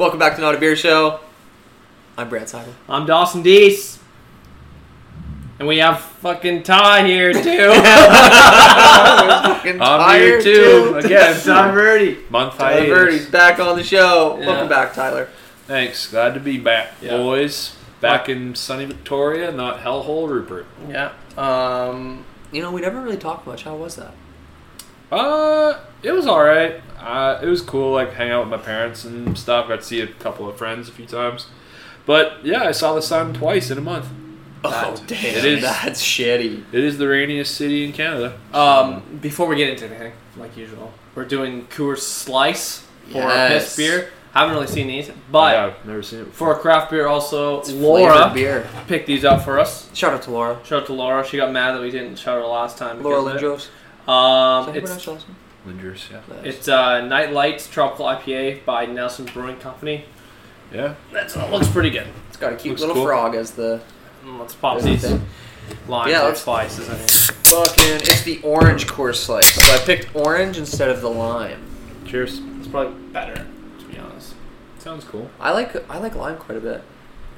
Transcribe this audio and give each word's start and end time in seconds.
Welcome 0.00 0.18
back 0.18 0.34
to 0.36 0.40
Not 0.40 0.54
a 0.54 0.58
Beer 0.58 0.76
Show. 0.76 1.20
I'm 2.16 2.30
Brad 2.30 2.48
Seidel. 2.48 2.72
I'm 2.88 3.04
Dawson 3.04 3.42
Deese. 3.42 3.98
And 5.58 5.68
we 5.68 5.76
have 5.76 6.00
fucking 6.00 6.62
Ty 6.62 7.06
here 7.06 7.32
too. 7.34 7.42
Fucking 7.42 7.52
I'm 9.82 10.18
here 10.18 10.40
too. 10.40 10.94
Again, 11.04 11.38
Ty 11.42 11.70
Verdi. 11.72 12.16
month 12.30 12.56
Tyler 12.56 12.76
hiatus. 12.80 12.88
Birdie's 12.88 13.26
back 13.30 13.58
on 13.60 13.76
the 13.76 13.84
show. 13.84 14.38
Yeah. 14.40 14.46
Welcome 14.46 14.70
back, 14.70 14.94
Tyler. 14.94 15.28
Thanks. 15.66 16.10
Glad 16.10 16.32
to 16.32 16.40
be 16.40 16.56
back, 16.56 16.92
Yeah. 17.02 17.18
boys. 17.18 17.76
Back 18.00 18.30
in 18.30 18.54
sunny 18.54 18.86
Victoria, 18.86 19.52
not 19.52 19.80
hellhole 19.80 20.30
Rupert. 20.30 20.64
Yeah. 20.88 21.12
Um. 21.36 22.24
You 22.52 22.62
know, 22.62 22.72
we 22.72 22.80
never 22.80 23.02
really 23.02 23.18
talked 23.18 23.46
much. 23.46 23.64
How 23.64 23.76
was 23.76 23.96
that? 23.96 24.14
Uh, 25.12 25.78
it 26.02 26.12
was 26.12 26.26
all 26.26 26.42
right. 26.42 26.80
Uh, 27.00 27.40
it 27.42 27.46
was 27.46 27.62
cool, 27.62 27.92
like 27.92 28.12
hang 28.14 28.30
out 28.30 28.40
with 28.40 28.50
my 28.50 28.64
parents 28.64 29.04
and 29.04 29.36
stuff. 29.38 29.68
Got 29.68 29.80
to 29.80 29.86
see 29.86 30.00
a 30.00 30.06
couple 30.06 30.48
of 30.48 30.56
friends 30.56 30.88
a 30.88 30.92
few 30.92 31.06
times. 31.06 31.46
But 32.06 32.44
yeah, 32.44 32.64
I 32.64 32.72
saw 32.72 32.94
the 32.94 33.02
sun 33.02 33.34
twice 33.34 33.70
in 33.70 33.78
a 33.78 33.80
month. 33.80 34.06
Oh, 34.62 34.70
That- 34.70 35.06
damn. 35.06 35.36
it 35.36 35.44
is- 35.44 35.62
That's 35.62 36.02
shitty. 36.02 36.64
It 36.72 36.84
is 36.84 36.98
the 36.98 37.08
rainiest 37.08 37.54
city 37.54 37.84
in 37.84 37.92
Canada. 37.92 38.34
Um. 38.52 39.02
Before 39.20 39.46
we 39.46 39.56
get 39.56 39.70
into 39.70 39.86
anything, 39.86 40.12
like 40.36 40.56
usual, 40.56 40.92
we're 41.14 41.24
doing 41.24 41.66
Coors 41.68 42.00
Slice 42.00 42.84
for 43.10 43.22
our 43.22 43.28
Yes. 43.30 43.64
piss 43.64 43.76
beer. 43.76 44.08
Haven't 44.34 44.54
really 44.54 44.68
seen 44.68 44.86
these, 44.86 45.10
but 45.32 45.54
yeah, 45.54 45.64
I've 45.66 45.84
never 45.86 46.02
seen 46.04 46.20
it 46.20 46.32
for 46.32 46.52
a 46.52 46.58
craft 46.58 46.90
beer, 46.92 47.08
also 47.08 47.58
It's 47.60 47.72
Laura 47.72 48.30
beer. 48.32 48.64
picked 48.86 49.06
these 49.08 49.24
up 49.24 49.42
for 49.42 49.58
us. 49.58 49.88
Shout 49.92 50.12
out 50.14 50.22
to 50.22 50.30
Laura. 50.30 50.58
Shout 50.62 50.82
out 50.82 50.86
to 50.86 50.92
Laura. 50.92 51.26
She 51.26 51.36
got 51.36 51.50
mad 51.50 51.72
that 51.72 51.80
we 51.80 51.90
didn't 51.90 52.14
shout 52.16 52.40
her 52.40 52.46
last 52.46 52.78
time. 52.78 53.02
Laura 53.02 53.22
because 53.24 53.42
of 53.42 53.68
Lindros. 54.06 54.08
Um, 54.08 54.60
Is 54.60 54.66
that 54.66 54.70
how 54.70 54.72
you 54.72 54.78
it's 55.16 55.24
pronounce 55.64 55.82
your 55.82 55.92
last 55.92 56.06
name? 56.06 56.20
Lingers, 56.20 56.24
yeah. 56.28 56.36
Nice. 56.42 56.54
it's 56.56 56.68
uh, 56.68 57.00
Night 57.06 57.32
Lights 57.32 57.66
Tropical 57.68 58.06
IPA 58.06 58.64
by 58.64 58.86
Nelson 58.86 59.26
Brewing 59.26 59.56
Company. 59.58 60.04
Yeah. 60.72 60.94
That's 61.12 61.36
it 61.36 61.50
looks 61.50 61.68
pretty 61.68 61.90
good. 61.90 62.06
It's 62.28 62.36
got 62.36 62.52
a 62.52 62.56
cute 62.56 62.72
Looks 62.72 62.80
little 62.80 62.94
cool. 62.96 63.04
frog 63.06 63.34
as 63.34 63.52
the 63.52 63.80
Mm, 64.24 64.38
Let's 64.38 64.54
pop 64.54 64.76
as 64.76 64.84
the 64.84 64.90
these 64.90 65.02
thing. 65.02 65.24
limes 65.88 66.10
Yeah, 66.10 66.22
or 66.22 66.28
let's- 66.28 66.42
slices. 66.42 66.88
I 66.90 66.92
mean. 66.92 67.06
Fucking, 67.08 67.96
it's 68.02 68.22
the 68.22 68.38
orange 68.42 68.86
Coors 68.86 69.16
slice. 69.16 69.52
So 69.54 69.74
I 69.74 69.78
picked 69.78 70.14
orange 70.14 70.58
instead 70.58 70.88
of 70.90 71.00
the 71.00 71.08
lime. 71.10 71.62
Cheers. 72.06 72.40
It's 72.58 72.68
probably 72.68 72.92
better, 73.12 73.34
to 73.78 73.84
be 73.86 73.98
honest. 73.98 74.34
Sounds 74.78 75.04
cool. 75.04 75.30
I 75.40 75.50
like 75.52 75.74
I 75.90 75.98
like 75.98 76.14
lime 76.14 76.36
quite 76.36 76.58
a 76.58 76.60
bit. 76.60 76.82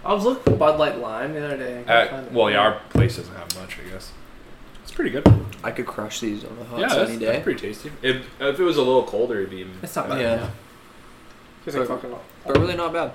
I 0.04 0.12
was 0.12 0.24
looking 0.24 0.42
for 0.42 0.58
Bud 0.58 0.78
Light 0.80 0.98
Lime 0.98 1.32
the 1.34 1.44
other 1.46 1.56
day. 1.56 1.78
I 1.78 1.82
couldn't 1.82 1.90
Uh, 1.90 2.08
find 2.10 2.26
it. 2.26 2.32
well, 2.32 2.50
yeah, 2.50 2.58
our 2.58 2.80
place 2.90 3.16
doesn't 3.16 3.34
have 3.36 3.56
much, 3.60 3.78
I 3.78 3.88
guess. 3.88 4.10
It's 4.92 4.96
pretty 4.98 5.10
good. 5.10 5.26
I 5.64 5.70
could 5.70 5.86
crush 5.86 6.20
these 6.20 6.44
on 6.44 6.50
a 6.60 6.64
hot 6.64 6.78
yeah, 6.80 6.88
that's, 6.88 7.10
sunny 7.10 7.16
that's 7.24 7.38
day. 7.38 7.42
pretty 7.42 7.60
tasty. 7.60 7.90
If, 8.02 8.26
if 8.38 8.60
it 8.60 8.62
was 8.62 8.76
a 8.76 8.82
little 8.82 9.04
colder, 9.04 9.38
it'd 9.38 9.48
be 9.48 9.60
even. 9.60 9.72
It's 9.82 9.96
not 9.96 10.10
bad. 10.10 10.20
Yeah. 10.20 10.50
Tastes 11.64 11.78
like 11.80 11.88
fucking. 11.88 12.14
But 12.46 12.58
really 12.58 12.76
not 12.76 12.92
bad. 12.92 13.12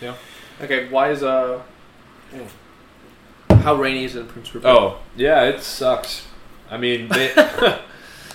Yeah. 0.00 0.16
Okay, 0.60 0.88
why 0.88 1.12
is 1.12 1.22
uh? 1.22 1.62
How 3.50 3.76
rainy 3.76 4.02
is 4.02 4.16
it 4.16 4.22
in 4.22 4.26
Prince 4.26 4.52
Rupert? 4.52 4.68
Oh, 4.68 4.98
yeah, 5.14 5.44
it 5.44 5.60
sucks. 5.62 6.26
I 6.68 6.76
mean, 6.76 7.06
they, 7.12 7.32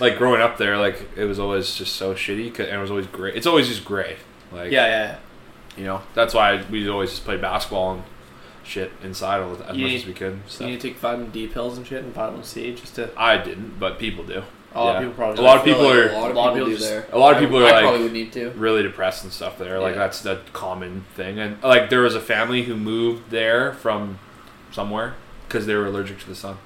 like 0.00 0.16
growing 0.16 0.40
up 0.40 0.56
there, 0.56 0.78
like 0.78 1.10
it 1.14 1.26
was 1.26 1.38
always 1.38 1.74
just 1.74 1.94
so 1.96 2.14
shitty, 2.14 2.54
'cause- 2.54 2.68
and 2.68 2.76
it 2.76 2.80
was 2.80 2.90
always 2.90 3.06
gray. 3.08 3.34
It's 3.34 3.46
always 3.46 3.68
just 3.68 3.84
gray. 3.84 4.16
Like, 4.50 4.72
yeah, 4.72 4.86
yeah. 4.86 5.16
you 5.76 5.84
know, 5.84 6.00
that's 6.14 6.32
why 6.32 6.64
we 6.70 6.88
always 6.88 7.10
just 7.10 7.26
play 7.26 7.36
basketball 7.36 7.96
and 7.96 8.02
shit 8.68 8.92
inside 9.02 9.40
all, 9.40 9.54
the, 9.54 9.68
as 9.68 9.76
You 9.76 9.82
much 9.82 9.90
need- 9.92 10.00
as 10.00 10.06
we 10.06 10.12
could. 10.14 10.40
So 10.46 10.58
So. 10.58 10.64
you 10.64 10.70
need 10.72 10.80
to 10.80 10.88
take 10.88 10.98
vitamin 10.98 11.30
D 11.30 11.46
pills 11.46 11.76
and 11.78 11.86
shit 11.86 12.04
and 12.04 12.12
vitamin 12.14 12.44
C 12.44 12.74
just 12.74 12.94
to. 12.96 13.10
I 13.16 13.36
didn't, 13.38 13.78
but 13.80 13.98
people 13.98 14.24
do. 14.24 14.42
A 14.74 14.78
lot 14.84 14.90
Yeah. 14.92 14.96
of 14.96 14.98
people 15.00 15.14
probably. 15.14 15.38
A 15.42 15.46
lot 15.46 15.56
of 15.58 15.64
people 15.64 15.82
like 15.82 15.94
are- 15.96 16.08
a 16.10 16.12
lot 16.12 16.30
of 16.30 16.36
a 16.36 16.36
people 16.36 16.54
do 16.54 16.60
people 16.60 16.78
just- 16.78 16.90
there. 16.90 17.06
a 17.10 17.18
lot 17.18 17.32
of 17.34 17.38
people 17.40 17.56
I, 17.58 17.60
are 17.60 17.64
I 17.66 17.70
like- 17.72 17.82
probably 17.82 18.02
would 18.02 18.12
need 18.12 18.32
to. 18.34 18.50
Really 18.50 18.82
depressed 18.82 19.24
and 19.24 19.32
stuff 19.32 19.58
there. 19.58 19.78
Like 19.80 19.94
Yeah. 19.94 20.00
that's 20.00 20.20
the 20.20 20.40
common 20.52 21.04
thing. 21.16 21.38
And 21.38 21.62
like 21.62 21.88
there 21.90 22.02
was 22.02 22.14
a 22.14 22.20
family 22.20 22.62
who 22.64 22.76
moved 22.76 23.30
there 23.30 23.72
from 23.72 24.18
somewhere 24.70 25.14
because 25.48 25.66
they 25.66 25.74
were 25.74 25.86
allergic 25.86 26.20
to 26.20 26.28
the 26.28 26.34
sun. 26.34 26.58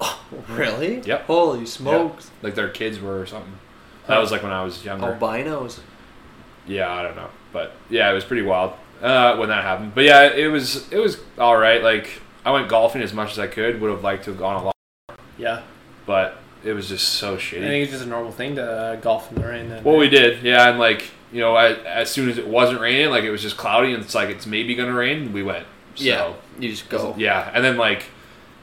Really? 0.48 1.00
Yep. 1.00 1.24
Holy 1.26 1.64
smokes! 1.66 2.30
Like 2.42 2.54
their 2.54 2.68
kids 2.68 3.00
were 3.00 3.18
or 3.18 3.26
something. 3.26 3.54
That 4.06 4.18
was 4.18 4.30
like 4.30 4.42
when 4.42 4.52
I 4.52 4.62
was 4.62 4.84
younger. 4.84 5.06
Albinos. 5.18 5.80
Yeah, 6.66 6.92
I 6.92 7.02
don't 7.02 7.16
know, 7.16 7.28
but 7.52 7.72
yeah, 7.88 8.10
it 8.10 8.14
was 8.14 8.24
pretty 8.24 8.42
wild 8.42 8.72
uh, 9.02 9.36
when 9.36 9.48
that 9.48 9.64
happened. 9.64 9.94
But 9.94 10.04
yeah, 10.04 10.32
it 10.32 10.46
was 10.48 10.90
it 10.92 10.98
was 10.98 11.18
all 11.38 11.56
right. 11.56 11.82
Like 11.82 12.20
I 12.44 12.50
went 12.50 12.68
golfing 12.68 13.02
as 13.02 13.12
much 13.12 13.32
as 13.32 13.38
I 13.38 13.46
could. 13.46 13.80
Would 13.80 13.90
have 13.90 14.02
liked 14.02 14.24
to 14.24 14.30
have 14.30 14.38
gone 14.38 14.62
a 14.62 14.64
lot, 14.66 14.76
Yeah, 15.36 15.62
but 16.06 16.38
it 16.64 16.72
was 16.72 16.88
just 16.88 17.08
so 17.14 17.36
shitty. 17.36 17.64
I 17.64 17.68
think 17.68 17.82
it's 17.84 17.92
just 17.92 18.04
a 18.04 18.08
normal 18.08 18.32
thing 18.32 18.56
to 18.56 18.62
uh, 18.64 18.96
golf 18.96 19.30
in 19.30 19.40
the 19.40 19.46
rain. 19.48 19.68
Then. 19.68 19.84
Well, 19.84 19.96
we 19.96 20.08
did, 20.08 20.42
yeah, 20.42 20.68
and 20.68 20.78
like 20.78 21.10
you 21.32 21.40
know, 21.40 21.56
as, 21.56 21.78
as 21.84 22.10
soon 22.10 22.28
as 22.30 22.38
it 22.38 22.48
wasn't 22.48 22.80
raining, 22.80 23.10
like 23.10 23.24
it 23.24 23.30
was 23.30 23.42
just 23.42 23.56
cloudy, 23.56 23.92
and 23.92 24.02
it's 24.02 24.14
like 24.14 24.28
it's 24.30 24.46
maybe 24.46 24.74
gonna 24.74 24.94
rain. 24.94 25.32
We 25.32 25.42
went. 25.42 25.66
So, 25.94 26.04
Yeah. 26.04 26.32
You 26.58 26.70
just 26.70 26.88
go. 26.88 27.14
Yeah, 27.16 27.50
and 27.54 27.64
then 27.64 27.76
like, 27.76 28.04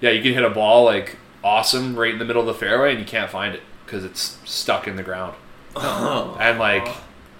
yeah, 0.01 0.09
you 0.09 0.21
can 0.21 0.33
hit 0.33 0.43
a 0.43 0.49
ball 0.49 0.83
like 0.83 1.17
awesome 1.43 1.95
right 1.95 2.11
in 2.11 2.19
the 2.19 2.25
middle 2.25 2.41
of 2.41 2.47
the 2.47 2.53
fairway, 2.53 2.91
and 2.91 2.99
you 2.99 3.05
can't 3.05 3.29
find 3.29 3.53
it 3.53 3.61
because 3.85 4.03
it's 4.03 4.39
stuck 4.45 4.87
in 4.87 4.95
the 4.95 5.03
ground. 5.03 5.35
Oh. 5.75 6.35
And 6.41 6.57
like, 6.59 6.87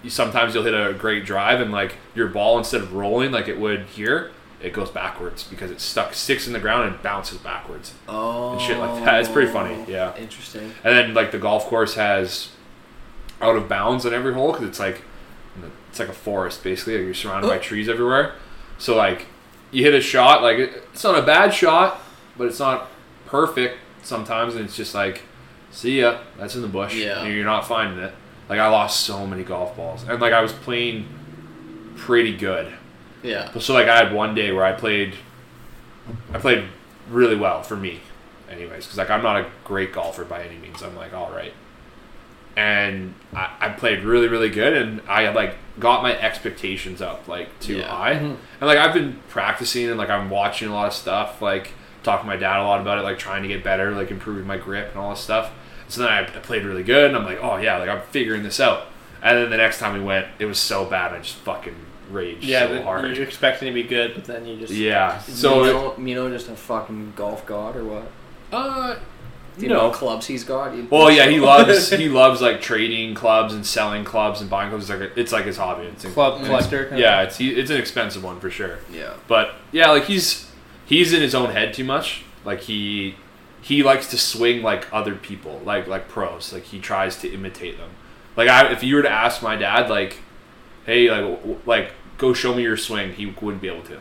sometimes 0.10 0.54
you'll 0.54 0.64
hit 0.64 0.74
a 0.74 0.94
great 0.94 1.26
drive, 1.26 1.62
and 1.62 1.72
like 1.72 1.96
your 2.14 2.28
ball 2.28 2.58
instead 2.58 2.82
of 2.82 2.94
rolling 2.94 3.32
like 3.32 3.48
it 3.48 3.60
would 3.60 3.82
here, 3.86 4.32
it 4.62 4.74
goes 4.74 4.90
backwards 4.90 5.44
because 5.44 5.70
it's 5.72 5.84
stuck, 5.84 6.14
sticks 6.14 6.48
in 6.48 6.54
the 6.54 6.60
ground, 6.60 6.88
and 6.90 7.02
bounces 7.04 7.38
backwards 7.38 7.94
Oh. 8.08 8.54
and 8.54 8.62
shit 8.62 8.78
like 8.78 9.04
that. 9.06 9.20
It's 9.20 9.30
pretty 9.30 9.52
funny, 9.52 9.76
oh, 9.76 9.86
yeah. 9.88 10.16
Interesting. 10.18 10.72
And 10.84 10.96
then 10.98 11.14
like 11.14 11.32
the 11.32 11.38
golf 11.40 11.66
course 11.68 11.96
has 11.96 12.50
out 13.42 13.56
of 13.56 13.68
bounds 13.68 14.06
on 14.06 14.14
every 14.14 14.34
hole 14.34 14.52
because 14.54 14.68
it's 14.68 14.80
like 14.80 15.02
it's 15.90 16.00
like 16.00 16.10
a 16.10 16.14
forest 16.14 16.64
basically. 16.64 16.96
Like 16.98 17.06
you're 17.06 17.14
surrounded 17.14 17.48
by 17.48 17.58
Oh. 17.58 17.62
trees 17.62 17.88
everywhere. 17.90 18.34
So 18.78 18.96
like 18.96 19.28
you 19.72 19.84
hit 19.84 19.94
a 19.94 20.02
shot, 20.02 20.42
like 20.42 20.58
it's 20.58 21.04
not 21.04 21.18
a 21.18 21.22
bad 21.22 21.54
shot, 21.54 22.02
but 22.38 22.48
it's 22.48 22.60
not 22.60 22.88
perfect 23.26 23.78
sometimes, 24.04 24.56
and 24.56 24.66
it's 24.66 24.76
just 24.76 24.94
like 24.96 25.24
see 25.72 26.00
ya, 26.00 26.20
that's 26.38 26.56
in 26.56 26.62
the 26.62 26.68
bush. 26.70 26.96
Yeah. 26.96 27.22
and 27.24 27.34
you're 27.34 27.44
not 27.46 27.68
finding 27.68 28.00
it. 28.04 28.14
Like 28.50 28.60
I 28.60 28.68
lost 28.68 29.02
so 29.02 29.26
many 29.26 29.44
golf 29.44 29.76
balls, 29.76 30.04
and 30.04 30.20
like 30.22 30.34
I 30.34 30.42
was 30.42 30.54
playing 30.54 31.08
pretty 31.96 32.36
good. 32.36 32.72
Yeah. 33.24 33.52
So 33.60 33.74
like 33.74 33.88
I 33.88 33.98
had 33.98 34.14
one 34.14 34.36
day 34.36 34.52
where 34.52 34.64
I 34.66 34.72
played, 34.74 35.16
I 36.34 36.38
played 36.38 36.66
really 37.10 37.36
well 37.36 37.64
for 37.64 37.76
me, 37.76 38.02
anyways. 38.50 38.86
Because 38.86 38.98
like 38.98 39.10
I'm 39.10 39.24
not 39.24 39.38
a 39.38 39.48
great 39.64 39.94
golfer 39.94 40.24
by 40.26 40.44
any 40.44 40.58
means. 40.58 40.84
I'm 40.84 40.96
like 40.96 41.14
all 41.14 41.32
right, 41.32 41.54
and 42.56 43.16
I, 43.34 43.50
I 43.60 43.70
played 43.70 44.04
really 44.04 44.28
really 44.28 44.50
good, 44.50 44.74
and 44.74 45.02
I 45.08 45.24
had 45.24 45.36
like 45.36 45.56
got 45.80 46.04
my 46.04 46.18
expectations 46.18 47.02
up 47.02 47.28
like 47.28 47.60
too 47.60 47.78
Yeah. 47.78 47.88
high, 47.88 48.16
mm-hmm. 48.16 48.26
and 48.26 48.62
like 48.62 48.78
I've 48.78 48.94
been 48.94 49.20
practicing 49.30 49.90
and 49.90 49.98
like 49.98 50.10
I'm 50.10 50.30
watching 50.30 50.70
a 50.70 50.74
lot 50.74 50.88
of 50.88 50.94
stuff, 50.94 51.42
like 51.42 51.72
talking 52.04 52.26
to 52.26 52.28
my 52.28 52.38
dad 52.38 52.60
a 52.60 52.64
lot 52.64 52.80
about 52.80 53.00
it, 53.00 53.02
like 53.02 53.18
trying 53.18 53.42
to 53.42 53.48
get 53.48 53.64
better, 53.64 53.92
like 53.92 54.12
improving 54.12 54.46
my 54.46 54.58
grip 54.58 54.90
and 54.92 55.00
all 55.00 55.10
this 55.10 55.20
stuff. 55.20 55.52
So 55.88 56.02
then 56.02 56.12
I, 56.12 56.20
I 56.22 56.26
played 56.40 56.64
really 56.66 56.84
good, 56.84 57.06
and 57.08 57.16
I'm 57.18 57.26
like, 57.26 57.40
oh 57.42 57.58
yeah, 57.58 57.78
like 57.78 57.90
I'm 57.90 58.02
figuring 58.12 58.44
this 58.44 58.60
out. 58.60 58.88
And 59.22 59.38
then 59.38 59.50
the 59.50 59.58
next 59.58 59.80
time 59.80 59.94
we 59.94 60.04
went, 60.04 60.28
it 60.40 60.46
was 60.46 60.60
so 60.60 60.86
bad, 60.86 61.14
I 61.14 61.18
just 61.20 61.36
fucking 61.38 61.76
raged 62.12 62.44
Yeah, 62.44 62.68
so 62.68 62.74
the- 62.76 62.84
hard. 62.84 63.16
you're 63.18 63.26
expecting 63.26 63.68
to 63.68 63.74
be 63.74 63.84
good, 63.84 64.14
but 64.16 64.26
then 64.26 64.46
you 64.46 64.58
just 64.58 64.74
Yeah. 64.74 65.20
So 65.20 65.34
So, 65.34 65.64
Mino, 65.98 66.24
Mino 66.26 66.30
just 66.36 66.50
a 66.50 66.56
fucking 66.56 67.14
golf 67.16 67.46
god 67.46 67.76
or 67.76 67.84
what? 67.86 68.12
uh, 68.52 68.94
Do 68.94 69.00
you 69.58 69.64
you 69.64 69.70
know 69.70 69.88
know. 69.88 69.92
clubs 69.92 70.28
he's 70.28 70.44
got? 70.44 70.76
You- 70.76 70.88
Well, 70.92 71.10
yeah, 71.10 71.28
he 71.28 71.40
loves 71.40 71.90
he 71.92 72.10
loves 72.10 72.42
like 72.42 72.62
trading 72.62 73.16
clubs 73.16 73.54
and 73.54 73.66
selling 73.66 74.04
clubs 74.04 74.42
and 74.42 74.50
buying 74.50 74.70
clubs. 74.70 74.90
It's 74.90 75.00
like 75.00 75.10
a, 75.12 75.20
it's 75.20 75.32
like 75.32 75.46
his 75.46 75.58
hobby. 75.58 75.86
It's 75.86 76.06
club 76.06 76.44
collector. 76.46 76.84
kind 76.84 76.94
of- 76.96 77.00
yeah, 77.00 77.22
it's 77.24 77.38
he, 77.38 77.50
it's 77.52 77.72
an 77.72 77.78
expensive 77.78 78.24
one 78.24 78.40
for 78.40 78.50
sure. 78.52 78.80
Yeah. 78.92 79.14
But 79.28 79.56
yeah, 79.72 79.90
like 79.90 80.04
he's 80.06 80.52
he's 80.86 81.14
in 81.14 81.22
his 81.22 81.34
own 81.34 81.50
head 81.52 81.74
too 81.74 81.84
much. 81.86 82.24
Like 82.44 82.62
he 82.62 83.16
he 83.66 83.82
likes 83.82 84.06
to 84.12 84.18
swing 84.18 84.62
like 84.62 84.86
other 84.94 85.16
people, 85.16 85.60
like 85.66 85.88
like 85.88 86.08
pros. 86.08 86.54
Like 86.54 86.64
he 86.66 86.80
tries 86.80 87.16
to 87.22 87.34
imitate 87.34 87.78
them. 87.80 87.90
Like 88.38 88.48
I, 88.48 88.72
if 88.72 88.84
you 88.84 88.96
were 88.96 89.02
to 89.02 89.10
ask 89.10 89.42
my 89.42 89.56
dad, 89.56 89.90
like, 89.90 90.18
hey, 90.86 91.10
like 91.10 91.22
w- 91.22 91.38
w- 91.38 91.60
like 91.66 91.92
go 92.20 92.34
show 92.34 92.54
me 92.54 92.62
your 92.64 92.78
swing, 92.78 93.14
he 93.14 93.26
wouldn't 93.26 93.62
be 93.62 93.68
able 93.68 93.84
to. 93.84 94.00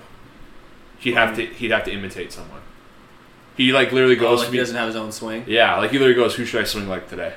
He'd 0.99 1.15
have 1.15 1.35
to 1.37 1.47
he'd 1.47 1.71
have 1.71 1.85
to 1.85 1.93
imitate 1.93 2.31
someone. 2.33 2.61
He 3.56 3.73
like 3.73 3.91
literally 3.93 4.17
Oh, 4.19 4.21
goes. 4.21 4.38
like 4.41 4.49
to 4.49 4.53
he 4.53 4.59
me- 4.59 4.62
doesn't 4.62 4.77
have 4.77 4.88
his 4.88 4.97
own 4.97 5.12
swing. 5.12 5.44
yeah, 5.47 5.77
like 5.79 5.91
he 5.93 5.99
literally 5.99 6.15
goes, 6.21 6.35
"Who 6.35 6.44
should 6.44 6.61
I 6.61 6.65
swing 6.65 6.88
like 6.88 7.09
today?" 7.09 7.33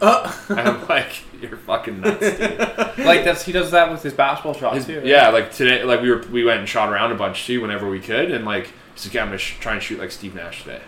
Uh. 0.00 0.32
And 0.48 0.60
I'm 0.60 0.88
like, 0.88 1.12
"You're 1.42 1.58
fucking 1.58 2.00
nuts, 2.00 2.20
dude." 2.20 2.58
Like 3.10 3.24
that's 3.24 3.42
he 3.44 3.52
does 3.52 3.70
that 3.72 3.90
with 3.90 4.02
his 4.02 4.14
basketball 4.14 4.54
shots 4.54 4.76
His- 4.76 4.86
too. 4.86 4.96
right? 4.98 5.06
yeah, 5.06 5.28
like 5.28 5.52
today, 5.52 5.84
like 5.84 6.00
we 6.00 6.10
were 6.10 6.24
we 6.32 6.42
went 6.44 6.60
and 6.60 6.68
shot 6.68 6.88
around 6.88 7.12
a 7.12 7.16
bunch 7.16 7.44
too 7.46 7.60
whenever 7.60 7.88
we 7.88 8.00
could, 8.00 8.30
and 8.30 8.44
like 8.46 8.70
he's 8.94 9.04
like, 9.06 9.14
yeah, 9.14 9.22
I'm 9.22 9.28
gonna 9.28 9.38
sh- 9.38 9.56
try 9.60 9.74
and 9.74 9.82
shoot 9.82 9.98
like 9.98 10.10
Steve 10.10 10.34
Nash 10.34 10.62
today. 10.62 10.80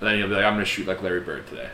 And 0.00 0.08
then 0.08 0.18
he'll 0.18 0.28
be 0.28 0.34
like, 0.34 0.44
I'm 0.44 0.54
gonna 0.54 0.64
shoot 0.64 0.86
like 0.86 1.02
Larry 1.02 1.20
Bird 1.20 1.46
today. 1.46 1.70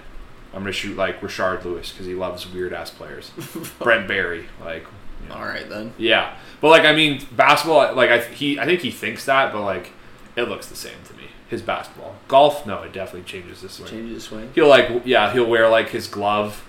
I'm 0.53 0.61
gonna 0.61 0.73
shoot 0.73 0.97
like 0.97 1.21
Rashard 1.21 1.65
Lewis 1.65 1.91
because 1.93 2.06
he 2.06 2.15
loves 2.15 2.50
weird 2.50 2.73
ass 2.73 2.91
players. 2.91 3.31
Brent 3.79 4.06
Barry, 4.09 4.47
like, 4.65 4.87
you 5.23 5.29
know. 5.29 5.35
All 5.37 5.44
right 5.44 5.69
then. 5.69 5.93
yeah. 5.99 6.37
But 6.61 6.69
like, 6.69 6.85
I 6.85 6.94
mean, 6.94 7.26
basketball, 7.32 7.94
like 7.94 8.11
I 8.11 8.19
he 8.21 8.59
I 8.59 8.65
think 8.65 8.81
he 8.81 8.91
thinks 8.91 9.25
that, 9.26 9.53
but 9.53 9.62
like, 9.62 9.93
it 10.37 10.44
looks 10.44 10.67
the 10.69 10.76
same 10.76 10.97
to 11.09 11.15
me. 11.15 11.25
His 11.49 11.61
basketball, 11.61 12.17
golf, 12.29 12.67
no, 12.67 12.82
it 12.82 12.93
definitely 12.93 13.23
changes 13.29 13.61
this 13.61 13.79
way. 13.79 13.88
Change 13.88 14.11
his 14.11 14.25
swing. 14.25 14.50
He'll 14.55 14.69
like 14.69 15.03
yeah, 15.05 15.32
he'll 15.32 15.47
wear 15.47 15.69
like 15.69 15.91
his 15.91 16.06
glove 16.09 16.65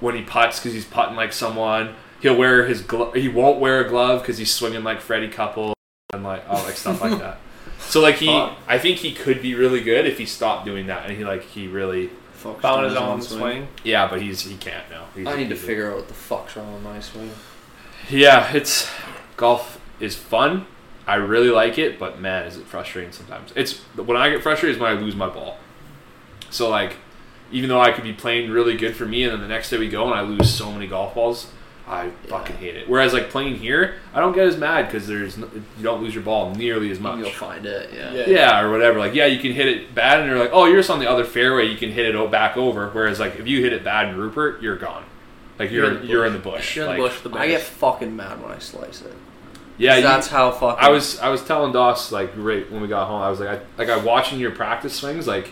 when 0.00 0.14
he 0.16 0.22
puts 0.22 0.58
because 0.58 0.72
he's 0.72 0.86
putting 0.86 1.14
like 1.14 1.32
someone. 1.32 1.94
he'll 2.20 2.36
wear 2.36 2.64
his 2.66 2.80
glove. 2.82 3.14
He 3.14 3.28
won't 3.28 3.60
wear 3.60 3.84
a 3.84 3.88
glove 3.88 4.22
because 4.22 4.38
he's 4.38 4.52
swinging 4.52 4.82
like 4.82 5.00
Freddie 5.00 5.28
Couples 5.28 5.74
and 6.12 6.24
like 6.24 6.42
oh 6.48 6.62
like 6.64 6.74
stuff 6.76 7.00
like 7.02 7.18
that. 7.18 7.38
So 7.92 8.00
like 8.00 8.14
he, 8.14 8.24
Fuck. 8.24 8.56
I 8.66 8.78
think 8.78 9.00
he 9.00 9.12
could 9.12 9.42
be 9.42 9.54
really 9.54 9.82
good 9.82 10.06
if 10.06 10.16
he 10.16 10.24
stopped 10.24 10.64
doing 10.64 10.86
that 10.86 11.06
and 11.06 11.14
he 11.14 11.26
like 11.26 11.42
he 11.42 11.66
really 11.66 12.08
Focused 12.32 12.62
Found 12.62 12.78
on 12.78 12.84
his 12.84 12.92
his 12.94 13.02
own 13.02 13.10
own 13.10 13.20
swing. 13.20 13.68
yeah, 13.84 14.08
but 14.08 14.22
he's 14.22 14.40
he 14.40 14.56
can't 14.56 14.88
now. 14.90 15.04
He's, 15.14 15.26
I 15.26 15.36
need 15.36 15.50
to 15.50 15.54
he's- 15.54 15.66
figure 15.66 15.90
out 15.90 15.96
what 15.96 16.08
the 16.08 16.14
fuck's 16.14 16.56
wrong 16.56 16.72
with 16.72 16.82
my 16.82 17.00
swing. 17.00 17.30
Yeah, 18.08 18.50
it's 18.54 18.90
golf 19.36 19.78
is 20.00 20.16
fun. 20.16 20.64
I 21.06 21.16
really 21.16 21.50
like 21.50 21.76
it, 21.76 21.98
but 21.98 22.18
man, 22.18 22.46
is 22.46 22.56
it 22.56 22.64
frustrating 22.64 23.12
sometimes. 23.12 23.52
It's 23.54 23.80
when 23.94 24.16
I 24.16 24.30
get 24.30 24.42
frustrated 24.42 24.76
is 24.76 24.80
when 24.80 24.90
I 24.90 24.98
lose 24.98 25.14
my 25.14 25.28
ball. 25.28 25.58
So 26.48 26.70
like, 26.70 26.96
even 27.50 27.68
though 27.68 27.82
I 27.82 27.92
could 27.92 28.04
be 28.04 28.14
playing 28.14 28.52
really 28.52 28.74
good 28.74 28.96
for 28.96 29.04
me, 29.04 29.22
and 29.24 29.34
then 29.34 29.42
the 29.42 29.48
next 29.48 29.68
day 29.68 29.76
we 29.76 29.90
go 29.90 30.06
and 30.06 30.14
I 30.14 30.22
lose 30.22 30.48
so 30.48 30.72
many 30.72 30.86
golf 30.86 31.14
balls, 31.14 31.52
I 31.86 32.10
fucking 32.28 32.56
hate 32.56 32.76
it. 32.76 32.88
Whereas 32.88 33.12
like 33.12 33.28
playing 33.30 33.56
here, 33.56 33.96
I 34.14 34.20
don't 34.20 34.32
get 34.32 34.46
as 34.46 34.56
mad 34.56 34.86
because 34.86 35.06
there's 35.08 35.36
no, 35.36 35.48
you 35.54 35.82
don't 35.82 36.02
lose 36.02 36.14
your 36.14 36.22
ball 36.22 36.54
nearly 36.54 36.90
as 36.90 37.00
much. 37.00 37.18
You'll 37.18 37.30
find 37.30 37.66
it. 37.66 37.92
Yeah. 37.92 38.12
Yeah. 38.12 38.28
Yeah, 38.28 38.60
or 38.60 38.70
whatever. 38.70 38.98
Like, 38.98 39.14
yeah, 39.14 39.26
you 39.26 39.40
can 39.40 39.52
hit 39.52 39.68
it 39.68 39.94
bad, 39.94 40.20
and 40.20 40.30
you're 40.30 40.38
like, 40.38 40.50
oh, 40.52 40.66
you're 40.66 40.78
just 40.78 40.90
on 40.90 41.00
the 41.00 41.10
other 41.10 41.24
fairway. 41.24 41.66
You 41.66 41.76
can 41.76 41.90
hit 41.90 42.06
it 42.06 42.14
o- 42.14 42.28
back 42.28 42.56
over. 42.56 42.88
Whereas, 42.90 43.18
like, 43.18 43.36
if 43.38 43.46
you 43.48 43.62
hit 43.62 43.72
it 43.72 43.82
bad 43.84 44.08
in 44.08 44.16
Rupert, 44.16 44.62
you're 44.62 44.76
gone. 44.76 45.04
Like, 45.58 45.70
you're 45.70 45.92
You're 45.94 46.04
you're 46.04 46.26
in 46.26 46.28
in 46.28 46.32
the 46.34 46.38
the 46.38 46.50
bush. 46.50 46.76
You're 46.76 46.84
in 46.86 46.90
like, 46.92 46.98
the 46.98 47.02
bush 47.02 47.24
with 47.24 47.32
the 47.32 47.38
I 47.38 47.48
get 47.48 47.60
fucking 47.62 48.14
mad 48.16 48.42
when 48.42 48.52
I 48.52 48.58
slice 48.58 49.02
it. 49.02 49.12
Yeah, 49.76 49.96
you, 49.96 50.02
that's 50.02 50.28
how 50.28 50.50
fucking. 50.52 50.84
I 50.84 50.90
was 50.90 51.18
I 51.18 51.28
was 51.30 51.44
telling 51.44 51.72
Doss 51.72 52.12
like 52.12 52.30
right 52.36 52.70
when 52.70 52.80
we 52.80 52.88
got 52.88 53.08
home, 53.08 53.20
I 53.22 53.30
was 53.30 53.40
like 53.40 53.48
I 53.48 53.60
like 53.78 53.88
I 53.88 53.96
watching 53.96 54.38
your 54.38 54.50
practice 54.52 54.94
swings, 54.94 55.26
like 55.26 55.50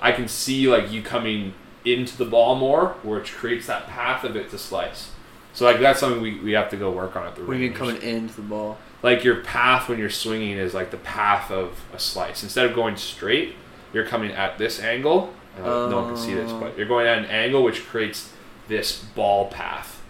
I 0.00 0.12
can 0.12 0.28
see 0.28 0.68
like 0.68 0.90
you 0.90 1.02
coming 1.02 1.52
into 1.84 2.16
the 2.16 2.24
ball 2.24 2.54
more, 2.56 2.96
which 3.02 3.34
creates 3.34 3.66
that 3.66 3.86
path 3.86 4.24
of 4.24 4.36
it 4.36 4.50
to 4.50 4.58
slice. 4.58 5.10
So 5.56 5.64
like 5.64 5.80
that's 5.80 5.98
something 6.00 6.20
we, 6.20 6.38
we 6.40 6.52
have 6.52 6.68
to 6.70 6.76
go 6.76 6.90
work 6.90 7.16
on 7.16 7.26
at 7.26 7.34
the 7.34 7.40
What 7.42 7.54
do 7.54 7.58
you 7.58 7.70
mean 7.70 7.78
range. 7.80 8.00
coming 8.00 8.02
into 8.02 8.36
the 8.36 8.42
ball? 8.42 8.76
Like 9.02 9.24
your 9.24 9.36
path 9.36 9.88
when 9.88 9.98
you're 9.98 10.10
swinging 10.10 10.58
is 10.58 10.74
like 10.74 10.90
the 10.90 10.98
path 10.98 11.50
of 11.50 11.82
a 11.94 11.98
slice. 11.98 12.42
Instead 12.42 12.66
of 12.66 12.74
going 12.74 12.96
straight, 12.98 13.54
you're 13.94 14.04
coming 14.04 14.32
at 14.32 14.58
this 14.58 14.80
angle. 14.80 15.32
Uh, 15.58 15.62
no 15.88 16.02
one 16.02 16.08
can 16.08 16.16
see 16.18 16.34
this, 16.34 16.50
Oh. 16.52 16.60
but 16.60 16.76
you're 16.76 16.86
going 16.86 17.06
at 17.06 17.16
an 17.16 17.24
angle 17.24 17.62
which 17.62 17.86
creates 17.86 18.30
this 18.68 18.98
ball 19.14 19.46
path. 19.48 20.02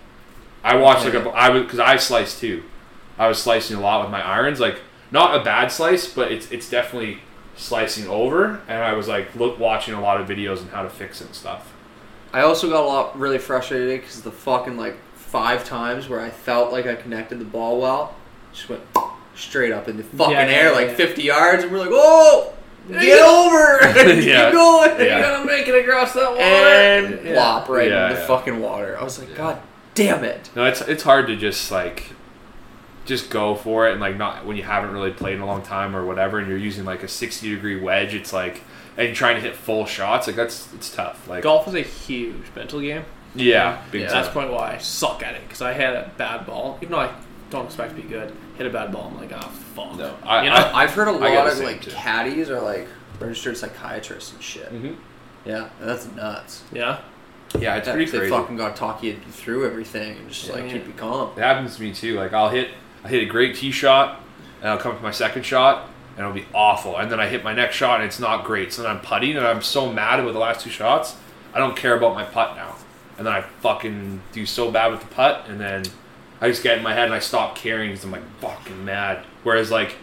I 0.64 0.74
watched 0.76 1.04
like 1.04 1.14
Okay. 1.14 1.28
a 1.28 1.32
I 1.32 1.50
was 1.50 1.62
because 1.62 1.78
I 1.78 1.96
sliced 1.96 2.40
too. 2.40 2.64
I 3.16 3.28
was 3.28 3.40
slicing 3.40 3.76
a 3.76 3.80
lot 3.80 4.02
with 4.02 4.10
my 4.10 4.20
irons, 4.20 4.58
like 4.58 4.80
not 5.12 5.40
a 5.40 5.44
bad 5.44 5.70
slice, 5.70 6.12
but 6.12 6.32
it's 6.32 6.50
it's 6.50 6.68
definitely 6.68 7.18
slicing 7.56 8.08
over. 8.08 8.60
And 8.66 8.82
I 8.82 8.94
was 8.94 9.06
like 9.06 9.32
look 9.36 9.60
watching 9.60 9.94
a 9.94 10.00
lot 10.00 10.20
of 10.20 10.26
videos 10.28 10.60
on 10.60 10.68
how 10.70 10.82
to 10.82 10.90
fix 10.90 11.20
it 11.20 11.26
and 11.28 11.34
stuff. 11.36 11.72
I 12.32 12.40
also 12.40 12.68
got 12.68 12.82
a 12.82 12.86
lot 12.88 13.16
really 13.16 13.38
frustrated 13.38 14.00
because 14.00 14.22
the 14.22 14.32
fucking 14.32 14.76
like 14.76 14.96
five 15.26 15.64
times 15.64 16.08
where 16.08 16.20
I 16.20 16.30
felt 16.30 16.72
like 16.72 16.86
I 16.86 16.94
connected 16.94 17.38
the 17.38 17.44
ball 17.44 17.80
well, 17.80 18.14
just 18.52 18.68
went 18.68 18.82
straight 19.34 19.72
up 19.72 19.88
in 19.88 19.96
the 19.96 20.02
fucking 20.02 20.32
Yeah, 20.32 20.46
yeah, 20.46 20.52
air 20.52 20.64
yeah, 20.70 20.76
like 20.76 20.88
yeah. 20.88 20.94
50 20.94 21.22
yards, 21.22 21.62
and 21.64 21.72
we're 21.72 21.78
like, 21.80 21.88
oh, 21.92 22.52
Yeah, 22.88 23.00
get 23.00 23.18
yeah. 23.18 23.24
over, 23.24 24.20
Yeah. 24.20 24.44
keep 24.50 24.52
going, 24.54 25.06
Yeah. 25.06 25.16
You 25.18 25.22
gotta 25.22 25.44
make 25.44 25.68
it 25.68 25.84
across 25.84 26.12
that 26.14 26.30
water. 26.30 26.40
and 26.42 27.26
Yeah. 27.26 27.34
plop 27.34 27.68
right 27.68 27.88
Yeah, 27.90 28.08
in 28.10 28.14
the 28.14 28.20
fucking 28.22 28.60
water. 28.60 28.96
I 28.98 29.04
was 29.04 29.18
like, 29.18 29.30
Yeah. 29.30 29.36
god 29.36 29.58
damn 29.94 30.24
it. 30.24 30.50
No, 30.54 30.64
it's 30.64 30.80
it's 30.82 31.02
hard 31.02 31.26
to 31.26 31.36
just 31.36 31.70
like 31.70 32.10
just 33.04 33.30
go 33.30 33.54
for 33.54 33.88
it 33.88 33.92
and 33.92 34.00
like 34.00 34.16
not 34.16 34.44
when 34.46 34.56
you 34.56 34.62
haven't 34.64 34.90
really 34.92 35.10
played 35.12 35.34
in 35.34 35.40
a 35.40 35.46
long 35.46 35.62
time 35.62 35.94
or 35.94 36.04
whatever 36.04 36.38
and 36.38 36.48
you're 36.48 36.58
using 36.58 36.84
like 36.84 37.02
a 37.04 37.08
60 37.08 37.48
degree 37.54 37.78
wedge 37.80 38.14
it's 38.14 38.32
like 38.32 38.62
and 38.96 39.06
you're 39.06 39.14
trying 39.14 39.36
to 39.36 39.40
hit 39.40 39.54
full 39.54 39.86
shots 39.86 40.26
like 40.26 40.34
that's 40.34 40.72
it's 40.74 40.90
tough 40.92 41.28
like 41.28 41.44
Golf 41.44 41.68
is 41.68 41.74
a 41.74 41.82
huge 41.82 42.42
mental 42.56 42.80
game. 42.80 43.04
Yeah 43.36 43.82
big 43.90 44.02
Yeah. 44.02 44.08
That's 44.12 44.26
time 44.28 44.32
probably 44.34 44.54
why 44.54 44.74
I 44.74 44.78
suck 44.78 45.22
at 45.22 45.34
it 45.34 45.42
because 45.42 45.62
I 45.62 45.72
had 45.72 45.94
a 45.94 46.10
bad 46.16 46.46
ball. 46.46 46.78
Even 46.82 46.92
though 46.92 47.00
I 47.00 47.14
don't 47.50 47.66
expect 47.66 47.94
to 47.96 48.02
be 48.02 48.08
good, 48.08 48.34
hit 48.58 48.66
a 48.66 48.70
bad 48.70 48.92
ball. 48.92 49.08
I'm 49.12 49.16
like, 49.20 49.32
oh 49.32 49.48
fuck. 49.48 49.96
no 49.96 50.14
I, 50.24 50.44
You 50.44 50.50
know? 50.50 50.56
I, 50.56 50.82
I've 50.82 50.90
heard 50.90 51.08
a 51.08 51.12
lot 51.12 51.46
of 51.52 51.58
like 51.60 51.82
too. 51.82 51.90
caddies 51.92 52.50
are 52.50 52.60
like 52.60 52.88
registered 53.20 53.56
psychiatrists 53.56 54.32
and 54.32 54.42
shit. 54.42 54.72
Mhm. 54.72 54.96
Yeah, 55.44 55.68
that's 55.80 56.06
nuts. 56.12 56.64
Yeah. 56.72 56.98
yeah 57.58 57.76
it's 57.76 57.86
That- 57.86 57.94
pretty 57.94 58.10
they 58.10 58.18
crazy 58.18 58.30
fucking 58.32 58.56
got 58.56 58.74
to 58.74 58.78
talk 58.80 59.02
you 59.02 59.16
through 59.30 59.66
everything 59.66 60.18
and 60.18 60.28
just 60.28 60.50
like 60.50 60.68
keep 60.68 60.86
you 60.86 60.92
calm. 60.94 61.30
it 61.36 61.40
happens 61.40 61.76
to 61.76 61.82
me 61.82 61.92
too 61.94 62.16
like 62.16 62.32
I'll 62.32 62.48
hit 62.48 62.70
I 63.04 63.08
hit 63.08 63.22
a 63.22 63.26
great 63.26 63.54
tee 63.56 63.70
shot 63.70 64.20
and 64.60 64.70
I'll 64.70 64.78
come 64.78 64.92
up 64.92 64.98
to 64.98 65.04
my 65.04 65.12
second 65.12 65.44
shot 65.44 65.88
and 66.16 66.20
it'll 66.20 66.32
be 66.32 66.46
awful 66.52 66.96
and 66.96 67.10
then 67.12 67.20
I 67.20 67.28
hit 67.28 67.44
my 67.44 67.54
next 67.54 67.76
shot 67.76 68.00
and 68.00 68.04
it's 68.08 68.18
not 68.18 68.44
great 68.44 68.72
so 68.72 68.82
then 68.82 68.90
I'm 68.90 69.00
putting 69.00 69.36
and 69.36 69.46
I'm 69.46 69.62
so 69.62 69.90
mad 69.92 70.24
with 70.24 70.34
the 70.34 70.40
last 70.40 70.62
two 70.62 70.70
shots 70.70 71.14
I 71.54 71.58
don't 71.58 71.76
care 71.76 71.96
about 71.96 72.14
my 72.14 72.24
putt 72.24 72.56
now 72.56 72.74
and 73.18 73.26
then 73.26 73.32
I 73.34 73.40
fucking 73.40 74.20
do 74.32 74.44
so 74.46 74.70
bad 74.70 74.90
with 74.92 75.00
the 75.00 75.06
putt 75.14 75.46
and 75.48 75.60
then 75.60 75.84
I 76.40 76.48
just 76.48 76.62
get 76.62 76.76
in 76.78 76.82
my 76.84 76.92
head 76.94 77.04
and 77.06 77.14
I 77.14 77.18
stop 77.18 77.56
caring 77.56 77.90
because 77.90 78.04
I'm 78.04 78.10
like 78.12 78.28
fucking 78.40 78.84
mad 78.84 79.24
whereas 79.42 79.70
like 79.70 79.96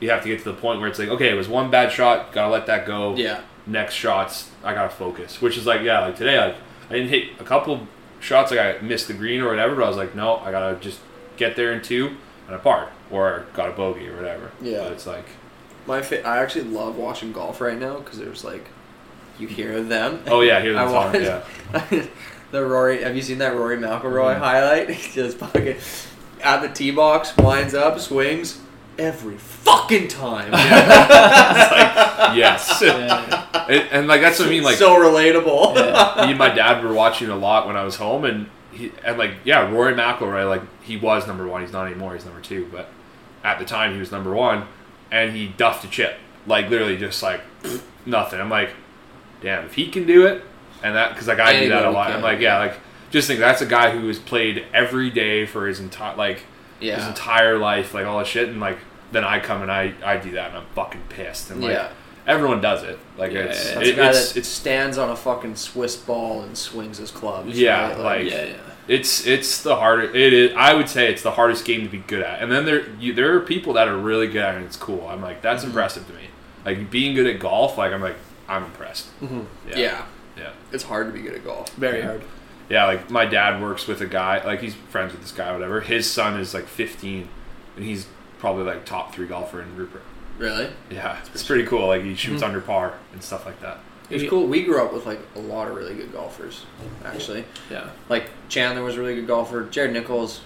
you 0.00 0.08
have 0.10 0.22
to 0.22 0.28
get 0.28 0.38
to 0.38 0.44
the 0.44 0.54
point 0.54 0.80
where 0.80 0.88
it's 0.88 0.98
like 0.98 1.08
okay 1.08 1.30
it 1.30 1.34
was 1.34 1.48
one 1.48 1.70
bad 1.70 1.92
shot 1.92 2.32
gotta 2.32 2.50
let 2.50 2.66
that 2.66 2.86
go 2.86 3.14
Yeah. 3.16 3.42
next 3.66 3.94
shots 3.94 4.50
I 4.64 4.74
gotta 4.74 4.88
focus. 4.90 5.40
Which 5.42 5.56
is 5.58 5.66
like 5.66 5.82
yeah, 5.82 6.00
like 6.00 6.16
today 6.16 6.38
like 6.38 6.56
I 6.88 6.94
didn't 6.94 7.10
hit 7.10 7.40
a 7.40 7.44
couple 7.44 7.86
shots 8.20 8.50
like 8.50 8.60
I 8.60 8.78
missed 8.80 9.08
the 9.08 9.14
green 9.14 9.40
or 9.40 9.48
whatever, 9.48 9.74
but 9.76 9.84
I 9.84 9.88
was 9.88 9.96
like 9.96 10.14
no, 10.14 10.36
I 10.38 10.50
gotta 10.50 10.76
just 10.80 11.00
get 11.36 11.56
there 11.56 11.72
in 11.72 11.82
two 11.82 12.16
and 12.46 12.56
a 12.56 12.58
par 12.58 12.90
or 13.10 13.46
got 13.54 13.68
a 13.68 13.72
bogey 13.72 14.08
or 14.08 14.16
whatever. 14.16 14.50
Yeah. 14.62 14.84
but 14.84 14.92
it's 14.92 15.06
like 15.06 15.26
My 15.86 16.00
fa- 16.02 16.26
I 16.26 16.38
actually 16.38 16.64
love 16.64 16.96
watching 16.96 17.32
golf 17.32 17.60
right 17.60 17.78
now 17.78 17.98
because 17.98 18.18
there's 18.18 18.44
like, 18.44 18.66
you 19.40 19.48
hear 19.48 19.82
them. 19.82 20.22
oh 20.28 20.40
yeah, 20.42 20.60
here's 20.60 20.76
the 20.76 20.82
I 20.82 20.86
song. 20.90 20.94
watched 20.94 21.20
Yeah, 21.22 22.06
the 22.50 22.64
Rory. 22.64 23.02
Have 23.02 23.14
you 23.16 23.22
seen 23.22 23.38
that 23.38 23.54
Rory 23.54 23.76
McIlroy 23.76 24.36
Mhm. 24.36 24.38
highlight? 24.38 24.90
He 25.00 25.12
just 25.12 25.38
fucking 25.38 25.76
at 26.42 26.60
the 26.62 26.68
tee 26.68 26.90
box, 26.90 27.36
winds 27.36 27.74
up, 27.74 27.98
swings 28.00 28.60
every 28.98 29.36
fucking 29.38 30.08
time. 30.08 30.52
yes, 32.36 32.80
Yeah. 32.84 33.66
and, 33.68 33.88
and 33.90 34.06
like 34.08 34.20
that's 34.20 34.38
what 34.38 34.48
I 34.48 34.50
mean. 34.50 34.62
Like 34.62 34.76
so 34.76 34.96
relatable. 34.96 35.74
Yeah. 35.76 36.24
me 36.24 36.30
and 36.30 36.38
my 36.38 36.48
dad 36.50 36.82
were 36.84 36.92
watching 36.92 37.28
a 37.28 37.36
lot 37.36 37.66
when 37.66 37.76
I 37.76 37.84
was 37.84 37.96
home, 37.96 38.24
and 38.24 38.46
he 38.72 38.92
and 39.04 39.18
like 39.18 39.32
yeah, 39.44 39.70
Rory 39.70 39.94
McIlroy, 39.94 40.48
like 40.48 40.62
he 40.82 40.96
was 40.96 41.26
number 41.26 41.46
one. 41.46 41.62
He's 41.62 41.72
not 41.72 41.86
anymore. 41.86 42.14
He's 42.14 42.24
number 42.24 42.40
two, 42.40 42.68
but 42.72 42.88
at 43.44 43.58
the 43.58 43.64
time 43.64 43.94
he 43.94 44.00
was 44.00 44.10
number 44.12 44.32
one, 44.34 44.64
and 45.10 45.32
he 45.32 45.48
duffed 45.48 45.84
a 45.84 45.88
chip, 45.88 46.16
like 46.46 46.68
literally 46.68 46.96
just 46.96 47.22
like 47.22 47.40
nothing. 48.06 48.40
I'm 48.40 48.50
like, 48.50 48.70
damn, 49.40 49.64
if 49.64 49.74
he 49.74 49.88
can 49.88 50.06
do 50.06 50.26
it, 50.26 50.42
and 50.82 50.94
that 50.94 51.10
because 51.10 51.28
like 51.28 51.40
I 51.40 51.60
do 51.60 51.68
that 51.70 51.84
a 51.84 51.90
lot. 51.90 52.06
can. 52.08 52.16
I'm 52.16 52.22
like, 52.22 52.40
yeah, 52.40 52.58
like 52.58 52.74
just 53.10 53.26
think 53.26 53.40
that's 53.40 53.60
a 53.60 53.66
guy 53.66 53.90
who 53.90 54.06
has 54.08 54.18
played 54.18 54.64
every 54.72 55.10
day 55.10 55.46
for 55.46 55.66
his 55.66 55.80
entire 55.80 56.16
like 56.16 56.42
his 56.78 57.06
entire 57.06 57.58
life, 57.58 57.92
like 57.94 58.06
all 58.06 58.18
this 58.20 58.28
shit, 58.28 58.48
and 58.48 58.60
like 58.60 58.78
then 59.12 59.24
I 59.24 59.40
come 59.40 59.62
and 59.62 59.70
I 59.70 59.92
I 60.04 60.16
do 60.16 60.32
that, 60.32 60.48
and 60.50 60.58
I'm 60.58 60.66
fucking 60.74 61.02
pissed, 61.08 61.50
and 61.50 61.60
like 61.60 61.72
Yeah. 61.72 61.88
everyone 62.26 62.60
does 62.60 62.82
it. 62.82 62.98
Like 63.18 63.32
Yeah, 63.32 63.40
it's 63.40 63.66
yeah, 63.68 63.74
That's 63.74 63.88
it, 63.88 63.92
a 63.92 63.96
guy 63.96 64.08
it's 64.38 64.48
stands 64.48 64.96
on 64.98 65.10
a 65.10 65.16
fucking 65.16 65.56
Swiss 65.56 65.96
ball 65.96 66.42
and 66.42 66.56
swings 66.56 66.98
his 66.98 67.10
clubs. 67.10 67.58
Yeah, 67.58 67.88
right? 67.90 67.98
like- 67.98 68.30
yeah, 68.30 68.44
yeah. 68.44 68.54
It's 68.88 69.24
it's 69.26 69.62
the 69.62 69.76
hardest. 69.76 70.16
It 70.16 70.32
is. 70.32 70.52
I 70.56 70.74
would 70.74 70.88
say 70.88 71.12
it's 71.12 71.22
the 71.22 71.30
hardest 71.32 71.64
game 71.64 71.82
to 71.82 71.88
be 71.88 71.98
good 71.98 72.22
at. 72.22 72.42
And 72.42 72.50
then 72.50 72.64
there 72.64 72.88
you, 72.98 73.12
there 73.12 73.36
are 73.36 73.40
people 73.40 73.74
that 73.74 73.86
are 73.86 73.96
really 73.96 74.26
good 74.26 74.42
at 74.42 74.54
it. 74.54 74.58
and 74.58 74.66
It's 74.66 74.76
cool. 74.76 75.06
I'm 75.08 75.20
like 75.22 75.42
that's 75.42 75.62
Mhm. 75.62 75.66
impressive 75.68 76.06
to 76.08 76.12
me. 76.14 76.22
Like 76.64 76.90
being 76.90 77.14
good 77.14 77.26
at 77.26 77.38
golf. 77.38 77.78
Like 77.78 77.92
I'm 77.92 78.00
like 78.00 78.16
I'm 78.50 78.64
impressed. 78.64 79.06
Mhm. 79.20 79.46
Yeah. 79.68 79.78
yeah. 79.78 80.02
Yeah. 80.36 80.50
It's 80.72 80.84
hard 80.84 81.06
to 81.06 81.12
be 81.12 81.20
good 81.20 81.34
at 81.34 81.44
golf. 81.44 81.72
Very 81.74 82.02
hard. 82.02 82.22
Yeah. 82.68 82.84
Like 82.86 83.10
my 83.10 83.24
dad 83.26 83.60
works 83.62 83.86
with 83.86 84.00
a 84.00 84.06
guy. 84.06 84.44
Like 84.44 84.60
he's 84.60 84.74
friends 84.74 85.12
with 85.12 85.22
this 85.22 85.32
guy. 85.32 85.52
Whatever. 85.52 85.80
His 85.80 86.10
son 86.10 86.38
is 86.38 86.52
like 86.54 86.66
15, 86.66 87.28
and 87.76 87.84
he's 87.84 88.06
probably 88.38 88.64
like 88.64 88.84
top 88.84 89.14
three 89.14 89.26
golfer 89.26 89.60
in 89.62 89.76
Rupert. 89.76 90.02
Really? 90.38 90.68
Yeah, 90.90 91.18
it's 91.34 91.42
pretty 91.42 91.64
cool. 91.66 91.86
Like 91.88 92.02
he 92.02 92.14
shoots 92.14 92.42
Mhm. 92.42 92.46
under 92.46 92.60
par 92.60 92.94
and 93.12 93.22
stuff 93.22 93.44
like 93.46 93.60
that. 93.60 93.78
It's 94.08 94.28
cool. 94.28 94.46
We 94.48 94.64
grew 94.64 94.82
up 94.82 94.92
with 94.92 95.06
like 95.06 95.20
a 95.36 95.38
lot 95.40 95.68
of 95.68 95.76
really 95.76 95.94
good 95.94 96.12
golfers, 96.12 96.64
actually. 97.04 97.44
Yeah. 97.70 97.90
Like 98.08 98.24
Chandler 98.48 98.82
was 98.82 98.96
a 98.96 99.00
really 99.00 99.14
good 99.14 99.26
golfer. 99.28 99.64
Jared 99.70 99.92
Nichols 99.92 100.40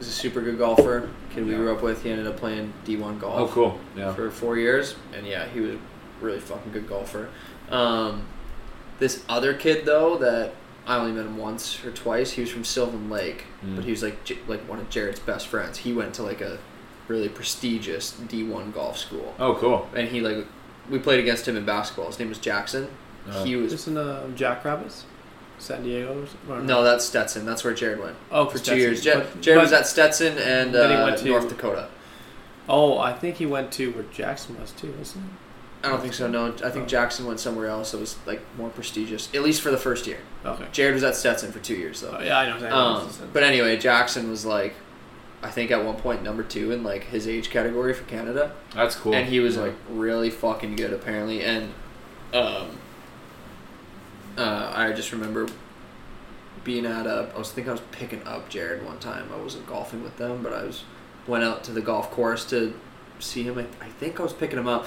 is 0.00 0.08
a 0.08 0.12
super 0.12 0.40
good 0.40 0.56
golfer. 0.58 1.08
Kid 1.34 1.44
we 1.44 1.52
Yeah. 1.52 1.58
grew 1.58 1.74
up 1.74 1.82
with. 1.82 2.02
He 2.04 2.10
ended 2.10 2.26
up 2.26 2.36
playing 2.38 2.72
D1 2.86 3.18
golf 3.18 3.38
Oh, 3.38 3.48
cool. 3.52 3.80
Yeah. 3.96 4.14
for 4.14 4.30
four 4.30 4.56
years, 4.56 4.94
and 5.14 5.26
yeah, 5.26 5.44
he 5.52 5.60
was 5.60 5.72
a 5.74 5.78
really 6.20 6.40
fucking 6.40 6.72
good 6.72 6.88
golfer. 6.88 7.28
Um, 7.70 8.26
this 8.98 9.24
other 9.28 9.54
kid 9.54 9.84
though 9.84 10.16
that 10.18 10.54
I 10.86 10.96
only 10.96 11.12
met 11.12 11.26
him 11.26 11.36
once 11.36 11.84
or 11.84 11.90
twice. 11.90 12.32
He 12.32 12.40
was 12.42 12.50
from 12.50 12.64
Sylvan 12.64 13.10
Lake, 13.10 13.44
Mm. 13.64 13.76
but 13.76 13.84
he 13.84 13.90
was 13.90 14.02
like 14.02 14.16
like 14.48 14.60
one 14.68 14.78
of 14.78 14.88
Jared's 14.90 15.20
best 15.20 15.46
friends. 15.48 15.78
He 15.78 15.92
went 15.92 16.14
to 16.14 16.22
like 16.22 16.40
a 16.40 16.58
really 17.08 17.28
prestigious 17.28 18.12
D1 18.28 18.72
golf 18.72 18.98
school, 18.98 19.34
Oh, 19.38 19.54
cool. 19.54 19.88
and 19.94 20.08
he 20.08 20.20
like 20.20 20.46
we 20.90 20.98
played 20.98 21.18
against 21.20 21.46
him 21.48 21.56
in 21.56 21.64
basketball. 21.64 22.06
His 22.06 22.18
name 22.18 22.28
was 22.28 22.38
Jackson. 22.38 22.88
Oh. 23.30 23.42
He 23.44 23.56
was 23.56 23.72
is 23.72 23.88
in 23.88 23.96
uh, 23.96 24.28
Jackrabbits, 24.36 25.04
San 25.58 25.82
Diego? 25.82 26.26
Or 26.48 26.60
no, 26.60 26.84
that's 26.84 27.04
Stetson. 27.04 27.44
That's 27.44 27.64
where 27.64 27.74
Jared 27.74 27.98
went. 28.00 28.14
Oh, 28.30 28.46
for 28.46 28.58
two 28.58 28.76
years. 28.76 29.04
Ja- 29.04 29.14
But- 29.16 29.40
Jared 29.40 29.62
was 29.62 29.72
at 29.72 29.86
Stetson 29.88 30.38
and 30.38 30.72
Then 30.72 30.90
he 30.90 30.96
uh, 30.96 31.04
went 31.04 31.18
to- 31.18 31.24
North 31.26 31.48
Dakota. 31.48 31.88
Oh, 32.68 32.98
I 32.98 33.12
think 33.12 33.36
he 33.36 33.46
went 33.46 33.72
to 33.72 33.90
where 33.92 34.04
Jackson 34.04 34.60
was 34.60 34.70
too, 34.72 34.92
wasn't 34.98 35.24
he? 35.24 35.30
I 35.84 35.88
don't 35.90 36.00
think 36.00 36.14
so. 36.14 36.26
No, 36.26 36.52
I 36.64 36.70
think 36.70 36.88
Jackson 36.88 37.26
went 37.26 37.38
somewhere 37.38 37.66
else 37.68 37.92
that 37.92 37.98
was 37.98 38.16
like 38.26 38.40
more 38.58 38.70
prestigious, 38.70 39.28
at 39.34 39.42
least 39.42 39.60
for 39.62 39.70
the 39.70 39.76
first 39.78 40.06
year. 40.06 40.18
Okay. 40.44 40.66
Jared 40.72 40.94
was 40.94 41.04
at 41.04 41.14
Stetson 41.14 41.52
for 41.52 41.58
two 41.60 41.74
years 41.76 42.00
though. 42.00 42.16
Oh, 42.18 42.22
yeah, 42.22 42.38
I 42.38 42.48
know 42.48 42.54
exactly. 42.56 43.24
Um, 43.24 43.30
but 43.32 43.42
anyway, 43.42 43.76
Jackson 43.76 44.28
was 44.30 44.44
like, 44.44 44.74
I 45.42 45.50
think 45.50 45.70
at 45.70 45.84
one 45.84 45.96
point 45.96 46.22
number 46.24 46.42
two 46.42 46.72
in 46.72 46.82
like 46.82 47.04
his 47.04 47.28
age 47.28 47.50
category 47.50 47.92
for 47.94 48.04
Canada, 48.04 48.52
That's 48.74 48.96
cool. 48.96 49.14
and 49.14 49.28
he 49.28 49.38
was 49.38 49.54
Yeah. 49.56 49.62
like 49.62 49.74
really 49.90 50.30
fucking 50.30 50.74
good 50.76 50.92
apparently. 50.92 51.42
And 51.44 51.72
um, 52.34 52.78
uh, 54.36 54.72
I 54.74 54.92
just 54.92 55.12
remember 55.12 55.46
being 56.64 56.84
at 56.86 57.06
a. 57.06 57.30
I 57.34 57.38
was 57.38 57.52
thinking 57.52 57.70
I 57.70 57.72
was 57.74 57.82
picking 57.92 58.22
up 58.26 58.48
Jared 58.48 58.84
one 58.84 58.98
time. 58.98 59.28
I 59.32 59.36
wasn't 59.40 59.66
golfing 59.66 60.02
with 60.02 60.16
them, 60.16 60.42
but 60.42 60.52
I 60.52 60.64
was 60.64 60.84
went 61.26 61.44
out 61.44 61.62
to 61.64 61.72
the 61.72 61.80
golf 61.80 62.10
course 62.10 62.44
to 62.46 62.74
see 63.18 63.44
him. 63.44 63.58
I, 63.58 63.84
I 63.84 63.88
think 63.88 64.18
I 64.18 64.22
was 64.22 64.32
picking 64.32 64.58
him 64.58 64.66
up. 64.68 64.86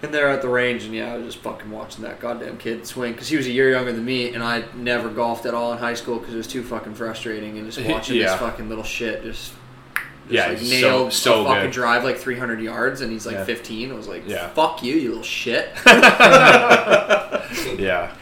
And 0.00 0.14
they're 0.14 0.28
at 0.28 0.42
the 0.42 0.48
range, 0.48 0.84
and 0.84 0.94
yeah, 0.94 1.12
I 1.12 1.16
was 1.16 1.26
just 1.26 1.38
fucking 1.38 1.68
watching 1.70 2.04
that 2.04 2.20
goddamn 2.20 2.56
kid 2.58 2.86
swing 2.86 3.12
because 3.12 3.26
he 3.28 3.36
was 3.36 3.46
a 3.46 3.50
year 3.50 3.70
younger 3.72 3.92
than 3.92 4.04
me, 4.04 4.32
and 4.32 4.44
I 4.44 4.64
never 4.76 5.08
golfed 5.08 5.44
at 5.44 5.54
all 5.54 5.72
in 5.72 5.78
high 5.78 5.94
school 5.94 6.18
because 6.20 6.34
it 6.34 6.36
was 6.36 6.46
too 6.46 6.62
fucking 6.62 6.94
frustrating, 6.94 7.58
and 7.58 7.70
just 7.70 7.84
watching 7.90 8.16
Yeah. 8.16 8.30
this 8.30 8.38
fucking 8.38 8.68
little 8.68 8.84
shit 8.84 9.24
just, 9.24 9.52
just 9.94 10.04
Yeah, 10.30 10.46
like 10.48 10.58
so- 10.58 10.64
nailed 10.70 11.12
so 11.12 11.40
a 11.40 11.44
fucking 11.48 11.62
good. 11.64 11.72
drive 11.72 12.04
like 12.04 12.16
300 12.18 12.60
yards, 12.60 13.00
and 13.00 13.10
he's 13.10 13.26
like 13.26 13.34
Yeah. 13.36 13.44
15. 13.44 13.90
I 13.90 13.94
was 13.94 14.06
like, 14.06 14.22
Yeah. 14.28 14.48
fuck 14.50 14.84
you, 14.84 14.94
you 14.94 15.08
little 15.08 15.24
shit. 15.24 15.70
yeah. 17.78 18.14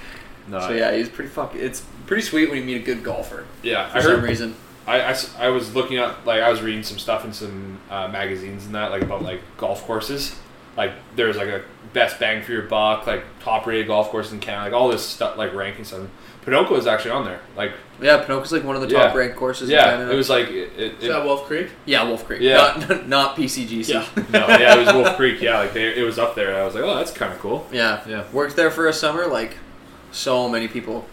No, 0.48 0.60
so 0.60 0.70
yeah, 0.72 0.94
he's 0.96 1.08
pretty 1.08 1.30
fucking. 1.30 1.60
It's 1.60 1.82
pretty 2.06 2.22
sweet 2.22 2.48
when 2.48 2.58
you 2.58 2.64
meet 2.64 2.76
a 2.76 2.84
good 2.84 3.02
golfer 3.02 3.44
yeah. 3.62 3.90
for 3.90 3.98
I 3.98 4.00
some 4.00 4.10
heard. 4.12 4.22
reason. 4.24 4.54
I 4.86 5.48
was 5.48 5.74
looking 5.74 5.98
up, 5.98 6.24
like, 6.24 6.40
I 6.40 6.48
was 6.48 6.62
reading 6.62 6.84
some 6.84 6.98
stuff 6.98 7.24
in 7.24 7.32
some 7.32 7.80
uh, 7.90 8.06
magazines 8.08 8.64
and 8.66 8.74
that, 8.76 8.92
like, 8.92 9.02
about, 9.02 9.22
like, 9.22 9.40
golf 9.56 9.82
courses. 9.84 10.36
Like, 10.76 10.92
there's, 11.14 11.36
like, 11.36 11.48
a 11.48 11.62
best 11.92 12.18
bang 12.20 12.42
for 12.42 12.52
your 12.52 12.62
buck, 12.62 13.06
like, 13.06 13.24
top 13.40 13.66
rated 13.66 13.86
golf 13.86 14.10
courses 14.10 14.32
in 14.32 14.40
Canada, 14.40 14.64
like, 14.64 14.72
all 14.80 14.88
this 14.88 15.04
stuff, 15.04 15.36
like, 15.38 15.54
ranking 15.54 15.84
stuff. 15.84 16.02
Ponoka 16.44 16.78
is 16.78 16.86
actually 16.86 17.10
on 17.10 17.24
there. 17.24 17.40
Like, 17.56 17.72
Yeah, 18.00 18.22
Ponoka's 18.24 18.52
like 18.52 18.62
one 18.62 18.76
of 18.76 18.82
the 18.82 18.88
Yeah. 18.88 19.06
top 19.08 19.16
ranked 19.16 19.34
courses 19.36 19.68
in 19.68 19.74
yeah, 19.74 19.90
Canada. 19.90 20.12
it 20.12 20.16
was 20.16 20.30
like, 20.30 20.46
it, 20.48 20.70
it, 20.78 20.94
is 21.02 21.08
that 21.08 21.24
Wolf 21.24 21.44
Creek? 21.46 21.70
yeah, 21.86 22.04
Wolf 22.04 22.24
Creek. 22.24 22.40
Yeah. 22.40 22.84
not, 22.88 23.08
not 23.08 23.36
PCGC. 23.36 23.88
Yeah. 23.88 24.06
no, 24.30 24.46
yeah, 24.46 24.76
it 24.76 24.84
was 24.86 24.94
Wolf 24.94 25.16
Creek. 25.16 25.40
Yeah, 25.40 25.58
like, 25.58 25.72
they, 25.72 25.96
it 25.98 26.02
was 26.04 26.18
up 26.20 26.34
there. 26.36 26.50
And 26.50 26.58
I 26.58 26.64
was 26.64 26.74
like, 26.76 26.84
oh, 26.84 26.94
that's 26.94 27.10
kind 27.10 27.32
of 27.32 27.40
cool. 27.40 27.66
Yeah. 27.72 28.00
Yeah. 28.06 28.22
Worked 28.32 28.54
there 28.54 28.70
for 28.70 28.86
a 28.86 28.92
summer. 28.92 29.26
Like, 29.26 29.56
so 30.12 30.48
many 30.48 30.68
people 30.68 31.06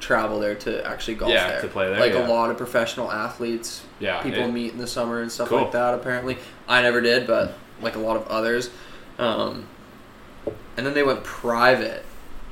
travel 0.00 0.38
there 0.38 0.54
to 0.54 0.86
actually 0.86 1.14
golf 1.16 1.32
Yeah, 1.32 1.48
there. 1.48 1.60
to 1.62 1.66
play 1.68 1.88
there, 1.90 1.98
Like 1.98 2.12
yeah. 2.12 2.26
a 2.26 2.30
lot 2.30 2.50
of 2.50 2.56
professional 2.56 3.10
athletes. 3.10 3.82
Yeah. 3.98 4.22
People 4.22 4.44
it- 4.44 4.52
meet 4.52 4.72
in 4.72 4.78
the 4.78 4.86
summer 4.86 5.22
and 5.22 5.32
stuff 5.32 5.48
Cool. 5.48 5.62
like 5.62 5.72
that. 5.72 5.94
Apparently, 5.94 6.38
I 6.68 6.82
never 6.82 7.00
did, 7.00 7.26
but 7.26 7.54
like 7.82 7.96
a 7.96 8.00
lot 8.00 8.16
of 8.16 8.28
others. 8.28 8.70
Um, 9.18 9.66
and 10.76 10.86
then 10.86 10.94
they 10.94 11.02
went 11.02 11.24
private, 11.24 12.04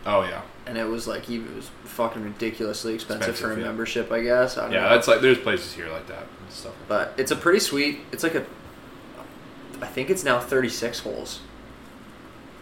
oh, 0.05 0.23
yeah. 0.23 0.43
and 0.67 0.77
it 0.77 0.85
was 0.89 1.07
like 1.07 1.31
even 1.31 1.49
it 1.53 1.57
was 1.57 1.71
fucking 1.85 2.23
ridiculously 2.25 2.95
expensive, 2.95 3.25
for 3.25 3.31
a 3.31 3.33
Expensive, 3.33 3.59
yeah. 3.61 3.65
membership. 3.67 4.11
I 4.13 4.23
guess. 4.23 4.59
I 4.59 4.63
don't 4.63 4.73
Yeah, 4.73 4.81
know. 4.83 4.89
that's 4.91 5.07
like, 5.09 5.21
there's 5.21 5.39
places 5.39 5.73
here 5.75 5.89
like 5.89 6.07
that 6.09 6.23
and 6.43 6.51
stuff. 6.51 6.75
But 6.89 7.15
it's 7.17 7.31
a 7.31 7.37
pretty 7.37 7.61
sweet. 7.61 8.01
It's 8.13 8.23
like 8.23 8.35
a. 8.35 8.45
I 9.81 9.87
think 9.87 10.11
it's 10.11 10.25
now 10.25 10.41
thirty 10.41 10.69
six 10.69 10.99
holes. 11.01 11.41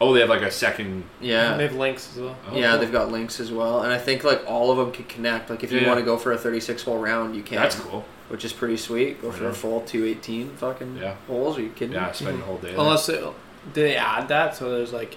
Oh, 0.00 0.12
they 0.12 0.20
have, 0.20 0.28
like, 0.28 0.42
a 0.42 0.50
second. 0.50 1.04
Yeah. 1.20 1.56
They 1.56 1.62
have 1.62 1.76
links 1.76 2.10
as 2.12 2.20
well. 2.20 2.36
Oh, 2.50 2.56
yeah, 2.56 2.72
cool. 2.72 2.80
they've 2.80 2.92
got 2.92 3.12
links 3.12 3.38
as 3.38 3.52
well, 3.52 3.82
and 3.84 3.92
I 3.92 3.96
think 3.98 4.24
like 4.24 4.42
all 4.46 4.70
of 4.72 4.76
them 4.76 4.90
can 4.92 5.04
connect. 5.04 5.48
Like 5.50 5.62
if 5.64 5.70
you 5.72 5.78
Yeah. 5.80 5.86
want 5.86 6.00
to 6.00 6.04
go 6.04 6.18
for 6.18 6.32
a 6.32 6.36
36 6.36 6.82
hole 6.82 6.98
round, 6.98 7.34
you 7.36 7.42
can. 7.42 7.56
That's 7.58 7.76
cool. 7.76 8.04
Which 8.28 8.44
is 8.44 8.52
pretty 8.52 8.76
sweet. 8.76 9.22
Go 9.22 9.30
for 9.30 9.44
Yeah. 9.44 9.50
a 9.50 9.52
full 9.54 9.80
218 9.82 10.50
fucking 10.56 10.98
Yeah. 11.00 11.14
holes. 11.28 11.56
Are 11.58 11.62
you 11.62 11.68
kidding? 11.70 11.94
Yeah, 11.94 12.08
me? 12.08 12.12
spend 12.12 12.40
the 12.40 12.44
whole 12.44 12.56
day. 12.58 12.70
there. 12.72 12.80
Unless 12.80 13.08
it, 13.08 13.24
did 13.72 13.84
they 13.84 13.96
add 13.96 14.28
that? 14.28 14.54
So 14.56 14.70
there's 14.70 14.92
like 14.92 15.16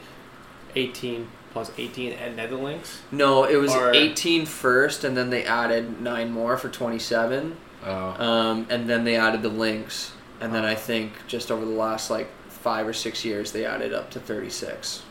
18 0.76 1.28
plus 1.52 1.72
18 1.78 2.14
and 2.14 2.36
nether 2.36 2.56
links. 2.56 3.02
No, 3.12 3.44
it 3.46 3.56
was 3.58 3.74
Or- 3.74 3.94
18 3.94 4.46
first, 4.46 5.04
and 5.04 5.16
then 5.18 5.30
they 5.30 5.44
added 5.44 6.02
nine 6.02 6.32
more 6.32 6.58
for 6.58 6.70
27, 6.70 7.58
Oh. 7.86 7.92
um, 8.24 8.68
and 8.70 8.90
then 8.90 9.04
they 9.06 9.16
added 9.16 9.42
the 9.42 9.50
links, 9.50 10.12
and 10.42 10.54
then 10.54 10.66
I 10.66 10.76
think 10.76 11.14
just 11.28 11.52
over 11.52 11.66
the 11.66 11.72
last 11.72 12.10
like 12.10 12.28
five 12.50 12.88
or 12.88 12.94
six 12.94 13.24
years 13.26 13.52
they 13.54 13.66
added 13.66 13.94
up 13.94 14.10
to 14.12 14.20
36. 14.20 15.02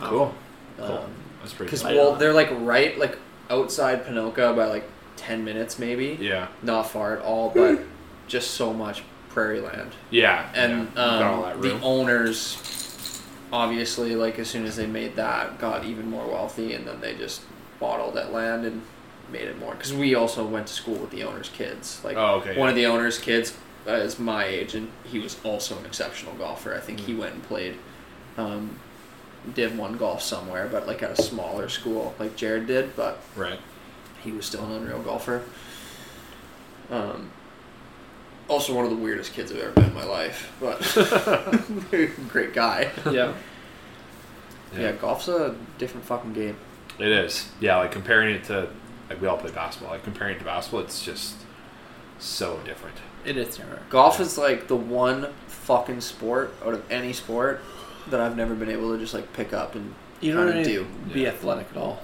cool. 0.00 0.34
Cool. 0.78 0.86
Um, 0.86 1.10
That's 1.40 1.52
pretty 1.54 1.68
Because 1.68 1.82
cool. 1.82 1.90
I 1.90 1.94
well, 1.94 2.12
know. 2.12 2.18
they're 2.18 2.32
like 2.32 2.50
right 2.60 2.98
like 2.98 3.18
outside 3.50 4.04
Ponoka 4.06 4.54
by 4.56 4.66
like 4.66 4.84
10 5.16 5.44
minutes 5.44 5.78
maybe. 5.78 6.16
Yeah. 6.20 6.48
Not 6.62 6.88
far 6.88 7.16
at 7.16 7.22
all, 7.22 7.50
but 7.54 7.80
just 8.28 8.52
so 8.52 8.72
much 8.72 9.02
prairie 9.30 9.60
land. 9.60 9.92
Yeah. 10.10 10.50
and 10.54 10.90
yeah. 10.94 11.50
um, 11.52 11.60
the 11.60 11.80
owners 11.80 12.58
obviously 13.52 14.14
like 14.14 14.38
as 14.38 14.48
soon 14.48 14.64
as 14.64 14.76
they 14.76 14.86
made 14.86 15.16
that 15.16 15.58
got 15.58 15.84
even 15.84 16.08
more 16.08 16.26
wealthy 16.26 16.72
and 16.74 16.86
then 16.86 17.00
they 17.00 17.14
just 17.16 17.42
bought 17.80 17.98
all 17.98 18.12
that 18.12 18.32
land 18.32 18.64
and 18.64 18.82
made 19.32 19.42
it 19.48 19.58
more 19.58 19.72
because 19.74 19.92
we 19.92 20.14
also 20.14 20.46
went 20.46 20.66
to 20.68 20.72
school 20.72 20.94
with 20.94 21.10
the 21.10 21.22
owner's 21.24 21.48
kids 21.48 22.00
like 22.04 22.16
Oh, 22.16 22.36
okay, 22.36 22.56
one 22.56 22.66
yeah. 22.66 22.70
of 22.70 22.74
the 22.76 22.86
owner's 22.86 23.18
kids 23.18 23.56
uh, 23.88 23.92
is 23.92 24.18
my 24.20 24.44
age 24.44 24.74
and 24.76 24.88
he 25.04 25.18
was 25.18 25.36
also 25.44 25.76
an 25.78 25.84
exceptional 25.86 26.34
golfer 26.34 26.74
i 26.74 26.78
think 26.80 27.00
he 27.00 27.12
Mm. 27.12 27.18
went 27.18 27.34
and 27.34 27.42
played 27.42 27.76
um, 28.38 28.78
div 29.54 29.76
1 29.76 29.96
golf 29.96 30.22
somewhere 30.22 30.68
but 30.70 30.86
like 30.86 31.02
at 31.02 31.18
a 31.18 31.22
smaller 31.22 31.68
school 31.68 32.14
like 32.20 32.36
jared 32.36 32.66
did 32.68 32.94
but 32.94 33.18
Right. 33.36 33.58
he 34.22 34.30
was 34.30 34.46
still 34.46 34.64
an 34.64 34.72
unreal 34.72 35.00
golfer. 35.02 35.42
Um, 36.90 37.30
also 38.50 38.74
one 38.74 38.84
of 38.84 38.90
the 38.90 38.96
weirdest 38.96 39.32
kids 39.32 39.50
I've 39.52 39.58
ever 39.58 39.80
met 39.80 39.88
in 39.88 39.94
my 39.94 40.04
life, 40.04 40.52
but 40.60 40.80
great 42.28 42.52
guy. 42.52 42.90
Yeah. 43.10 43.32
Yeah. 44.76 44.92
golf's 44.92 45.28
a 45.28 45.56
different 45.78 46.04
fucking 46.06 46.32
game. 46.32 46.56
It 46.98 47.08
is. 47.08 47.48
Yeah, 47.60 47.76
like 47.78 47.92
comparing 47.92 48.34
it 48.34 48.44
to 48.44 48.68
like 49.08 49.20
we 49.20 49.26
all 49.26 49.38
play 49.38 49.50
basketball. 49.50 49.92
Like 49.92 50.04
comparing 50.04 50.36
it 50.36 50.38
to 50.40 50.44
basketball, 50.44 50.80
it's 50.82 51.04
just 51.04 51.36
so 52.18 52.60
different. 52.64 52.96
It 53.24 53.36
is 53.36 53.56
different. 53.56 53.88
Golf 53.90 54.20
is 54.20 54.36
like 54.38 54.68
the 54.68 54.76
one 54.76 55.28
fucking 55.46 56.00
sport 56.00 56.54
out 56.64 56.74
of 56.74 56.82
any 56.90 57.12
sport 57.12 57.60
that 58.08 58.20
I've 58.20 58.36
never 58.36 58.54
been 58.54 58.70
able 58.70 58.92
to 58.92 58.98
just 58.98 59.14
like 59.14 59.32
pick 59.32 59.52
up 59.52 59.74
and 59.74 59.94
You 60.20 60.32
don't 60.34 60.46
kinda 60.46 60.58
need 60.62 60.64
do. 60.64 60.84
to 61.08 61.14
be 61.14 61.20
Yeah. 61.22 61.28
athletic 61.28 61.68
at 61.70 61.76
all, 61.76 62.02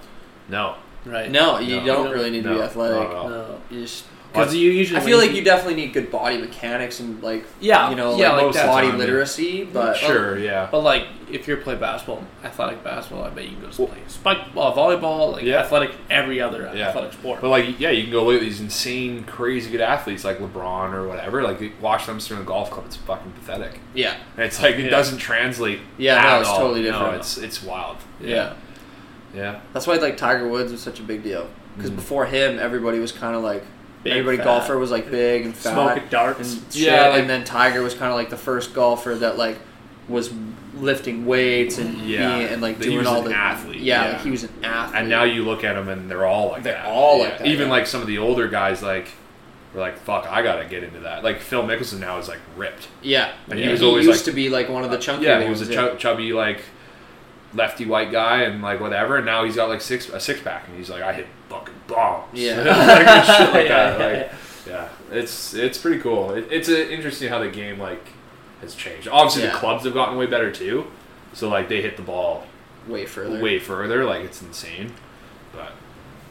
No. 0.49 0.75
right? 1.05 1.31
No, 1.31 1.59
you 1.59 1.77
No. 1.77 1.85
don't 1.85 1.87
You 1.87 1.93
don't- 2.05 2.13
really 2.13 2.31
need 2.31 2.45
to 2.45 2.55
be 2.55 2.61
athletic. 2.61 3.09
at 3.09 3.15
all. 3.15 3.29
No. 3.29 3.61
You 3.71 3.83
just 3.83 4.05
Because 4.37 4.55
you 4.55 4.71
usually. 4.71 5.01
I 5.01 5.05
feel 5.05 5.19
like 5.19 5.33
you 5.33 5.43
definitely 5.43 5.75
need 5.77 5.93
good 5.93 6.11
body 6.11 6.39
mechanics 6.39 7.01
and 7.01 7.23
like 7.23 7.45
Yeah, 7.61 7.91
you 7.91 7.97
know 7.97 8.17
yeah, 8.17 8.33
like 8.33 8.45
like 8.47 8.55
that. 8.55 8.67
body 8.67 8.89
Time, 8.89 8.99
yeah. 8.99 9.05
literacy, 9.05 9.65
but 9.65 9.97
sure. 9.97 10.39
Yeah. 10.39 10.69
But 10.71 10.81
like, 10.81 11.07
if 11.31 11.49
you're 11.49 11.57
playing 11.57 11.81
basketball, 11.81 12.23
athletic 12.45 12.85
basketball, 12.85 13.25
I 13.25 13.31
bet 13.31 13.45
you 13.45 13.57
can 13.57 13.63
go 13.63 13.87
play 13.87 13.99
spike 14.07 14.39
well, 14.55 14.75
volleyball, 14.75 15.33
like 15.33 15.43
Yeah. 15.45 15.61
athletic 15.61 15.91
every 16.11 16.41
other 16.41 16.71
Yeah. 16.75 16.89
athletic 16.89 17.13
sport. 17.15 17.41
But 17.41 17.49
like, 17.49 17.81
yeah, 17.81 17.91
you 17.91 18.03
can 18.05 18.13
go 18.13 18.25
look 18.25 18.37
at 18.37 18.41
these 18.41 18.61
insane, 18.61 19.25
crazy 19.25 19.71
good 19.71 19.81
athletes 19.81 20.25
like 20.25 20.39
LeBron 20.39 20.93
or 20.93 21.09
whatever. 21.09 21.43
Like, 21.43 21.61
watch 21.81 22.07
them 22.07 22.21
swing 22.21 22.41
a 22.41 22.45
golf 22.45 22.71
club. 22.71 22.87
It's 22.87 22.97
fucking 22.97 23.33
pathetic. 23.33 23.81
yeah, 23.95 24.15
And 24.37 24.45
it's 24.47 24.63
like 24.63 24.77
it 24.77 24.85
Yeah. 24.85 24.91
doesn't 24.91 25.19
translate. 25.19 25.81
Yeah, 25.99 26.17
at 26.17 26.23
no, 26.35 26.41
it's 26.41 26.49
all. 26.49 26.59
totally 26.59 26.83
No, 26.83 26.93
different. 26.93 27.15
it's 27.17 27.39
it's 27.39 27.63
wild. 27.63 27.97
yeah. 28.21 28.53
Yeah. 29.35 29.61
That's 29.73 29.87
why 29.87 29.95
like 29.97 30.17
Tiger 30.17 30.49
Woods 30.49 30.73
was 30.73 30.81
such 30.81 30.99
a 31.01 31.03
big 31.03 31.23
deal 31.23 31.49
because 31.77 31.91
Mhm. 31.91 31.97
before 31.97 32.27
him, 32.27 32.59
everybody 32.59 32.99
was 32.99 33.13
kind 33.13 33.37
of 33.37 33.43
like 33.43 33.65
Big, 34.09 34.13
everybody 34.19 34.37
fat. 34.39 34.45
golfer 34.45 34.79
was 34.79 34.91
like 34.91 35.11
big 35.11 35.45
and 35.47 35.55
fat 35.55 35.73
Smoking 35.73 36.03
and 36.03 36.11
darts. 36.11 36.55
shit, 36.75 36.83
Yeah, 36.87 37.09
like- 37.09 37.21
and 37.21 37.31
then 37.31 37.45
Tiger 37.45 37.83
was 37.83 37.95
kind 37.95 38.11
of 38.11 38.17
like 38.17 38.31
the 38.31 38.37
first 38.37 38.75
golfer 38.75 39.15
that 39.17 39.37
like 39.39 39.59
was 40.09 40.31
lifting 40.77 41.27
weights 41.27 41.79
and 41.79 41.99
Yeah. 42.03 42.37
being, 42.39 42.49
and 42.49 42.63
like 42.63 42.79
That 42.79 42.85
he 42.85 42.91
doing 42.91 42.99
was 42.99 43.07
all 43.09 43.23
an 43.23 43.31
the 43.31 43.35
athlete, 43.37 43.81
Yeah, 43.81 44.05
yeah. 44.05 44.13
like 44.13 44.21
he 44.23 44.31
was 44.31 44.45
an 44.45 44.51
athlete. 44.63 45.01
And 45.01 45.09
now 45.09 45.25
you 45.25 45.43
look 45.45 45.65
at 45.65 45.75
them 45.75 45.89
and 45.89 46.11
they're 46.11 46.27
all 46.27 46.51
like 46.51 46.63
They're 46.63 46.75
that. 46.75 46.87
all 46.87 47.19
like 47.21 47.39
that, 47.39 47.47
Even 47.47 47.67
yeah. 47.67 47.73
like 47.73 47.87
some 47.87 48.01
of 48.03 48.07
the 48.07 48.19
older 48.19 48.47
guys, 48.49 48.83
like 48.83 49.09
were 49.75 49.81
like, 49.81 49.99
"Fuck, 49.99 50.27
I 50.31 50.43
gotta 50.43 50.65
get 50.65 50.83
into 50.85 51.01
that." 51.01 51.25
Like 51.25 51.41
Phil 51.41 51.63
Mickelson 51.63 51.99
now 51.99 52.19
is 52.19 52.29
like 52.29 52.39
ripped. 52.57 52.89
yeah, 53.03 53.31
And 53.51 53.59
he, 53.59 53.65
he 53.65 53.71
was 53.71 53.81
he 53.81 53.87
always, 53.87 54.07
used 54.07 54.19
like- 54.21 54.25
to 54.27 54.33
be 54.33 54.49
like 54.49 54.69
one 54.69 54.85
of 54.85 54.91
the 54.91 54.97
uh, 54.99 55.01
chunky 55.01 55.25
yeah, 55.27 55.43
he 55.43 55.49
was 55.51 55.67
a 55.69 55.73
yeah. 55.73 55.95
chubby 55.97 56.33
like 56.33 56.61
lefty 57.55 57.87
white 57.87 58.11
guy 58.13 58.43
and 58.43 58.63
like 58.63 58.81
whatever. 58.81 59.17
And 59.17 59.27
now 59.27 59.45
he's 59.45 59.57
got 59.57 59.69
like 59.69 59.81
six 59.81 60.09
a 60.09 60.21
six 60.21 60.41
pack 60.41 60.67
and 60.69 60.77
he's 60.77 60.91
like, 60.91 61.03
"I 61.03 61.13
hit 61.13 61.27
fucking 61.49 61.75
bombs." 61.87 62.27
Yeah. 62.33 62.57
like, 62.63 63.25
shit 63.25 63.51
like 63.55 63.69
Yeah, 63.69 63.91
that. 63.99 64.01
yeah, 64.01 64.23
Like, 64.23 64.33
yeah, 64.67 64.89
it's 65.17 65.55
it's 65.55 65.79
pretty 65.79 66.01
cool. 66.01 66.33
It, 66.33 66.49
it's 66.51 66.69
a, 66.69 66.93
interesting 66.93 67.29
how 67.29 67.39
the 67.39 67.49
game 67.51 67.79
like 67.79 68.05
has 68.61 68.75
changed. 68.75 69.09
Obviously, 69.09 69.45
Yeah. 69.45 69.53
the 69.53 69.59
clubs 69.59 69.85
have 69.85 69.95
gotten 69.95 70.17
way 70.19 70.27
better 70.27 70.51
too. 70.51 70.87
So 71.33 71.49
like 71.49 71.69
they 71.69 71.83
hit 71.83 71.97
the 71.97 72.03
ball 72.03 72.47
way 72.89 73.07
further. 73.07 73.41
way 73.43 73.59
further. 73.59 74.05
Like 74.05 74.25
it's 74.25 74.43
insane. 74.43 74.93
But 75.53 75.73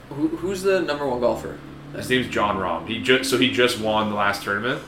Who, 0.10 0.28
who's 0.30 0.62
the 0.64 0.82
number 0.82 1.06
one 1.08 1.20
golfer? 1.20 1.58
his 1.96 2.10
name's 2.10 2.28
Jon 2.28 2.58
Rahm. 2.58 2.88
He 2.90 3.02
just 3.02 3.30
so 3.30 3.38
he 3.38 3.52
just 3.52 3.80
won 3.80 4.10
the 4.10 4.16
last 4.16 4.44
tournament. 4.44 4.82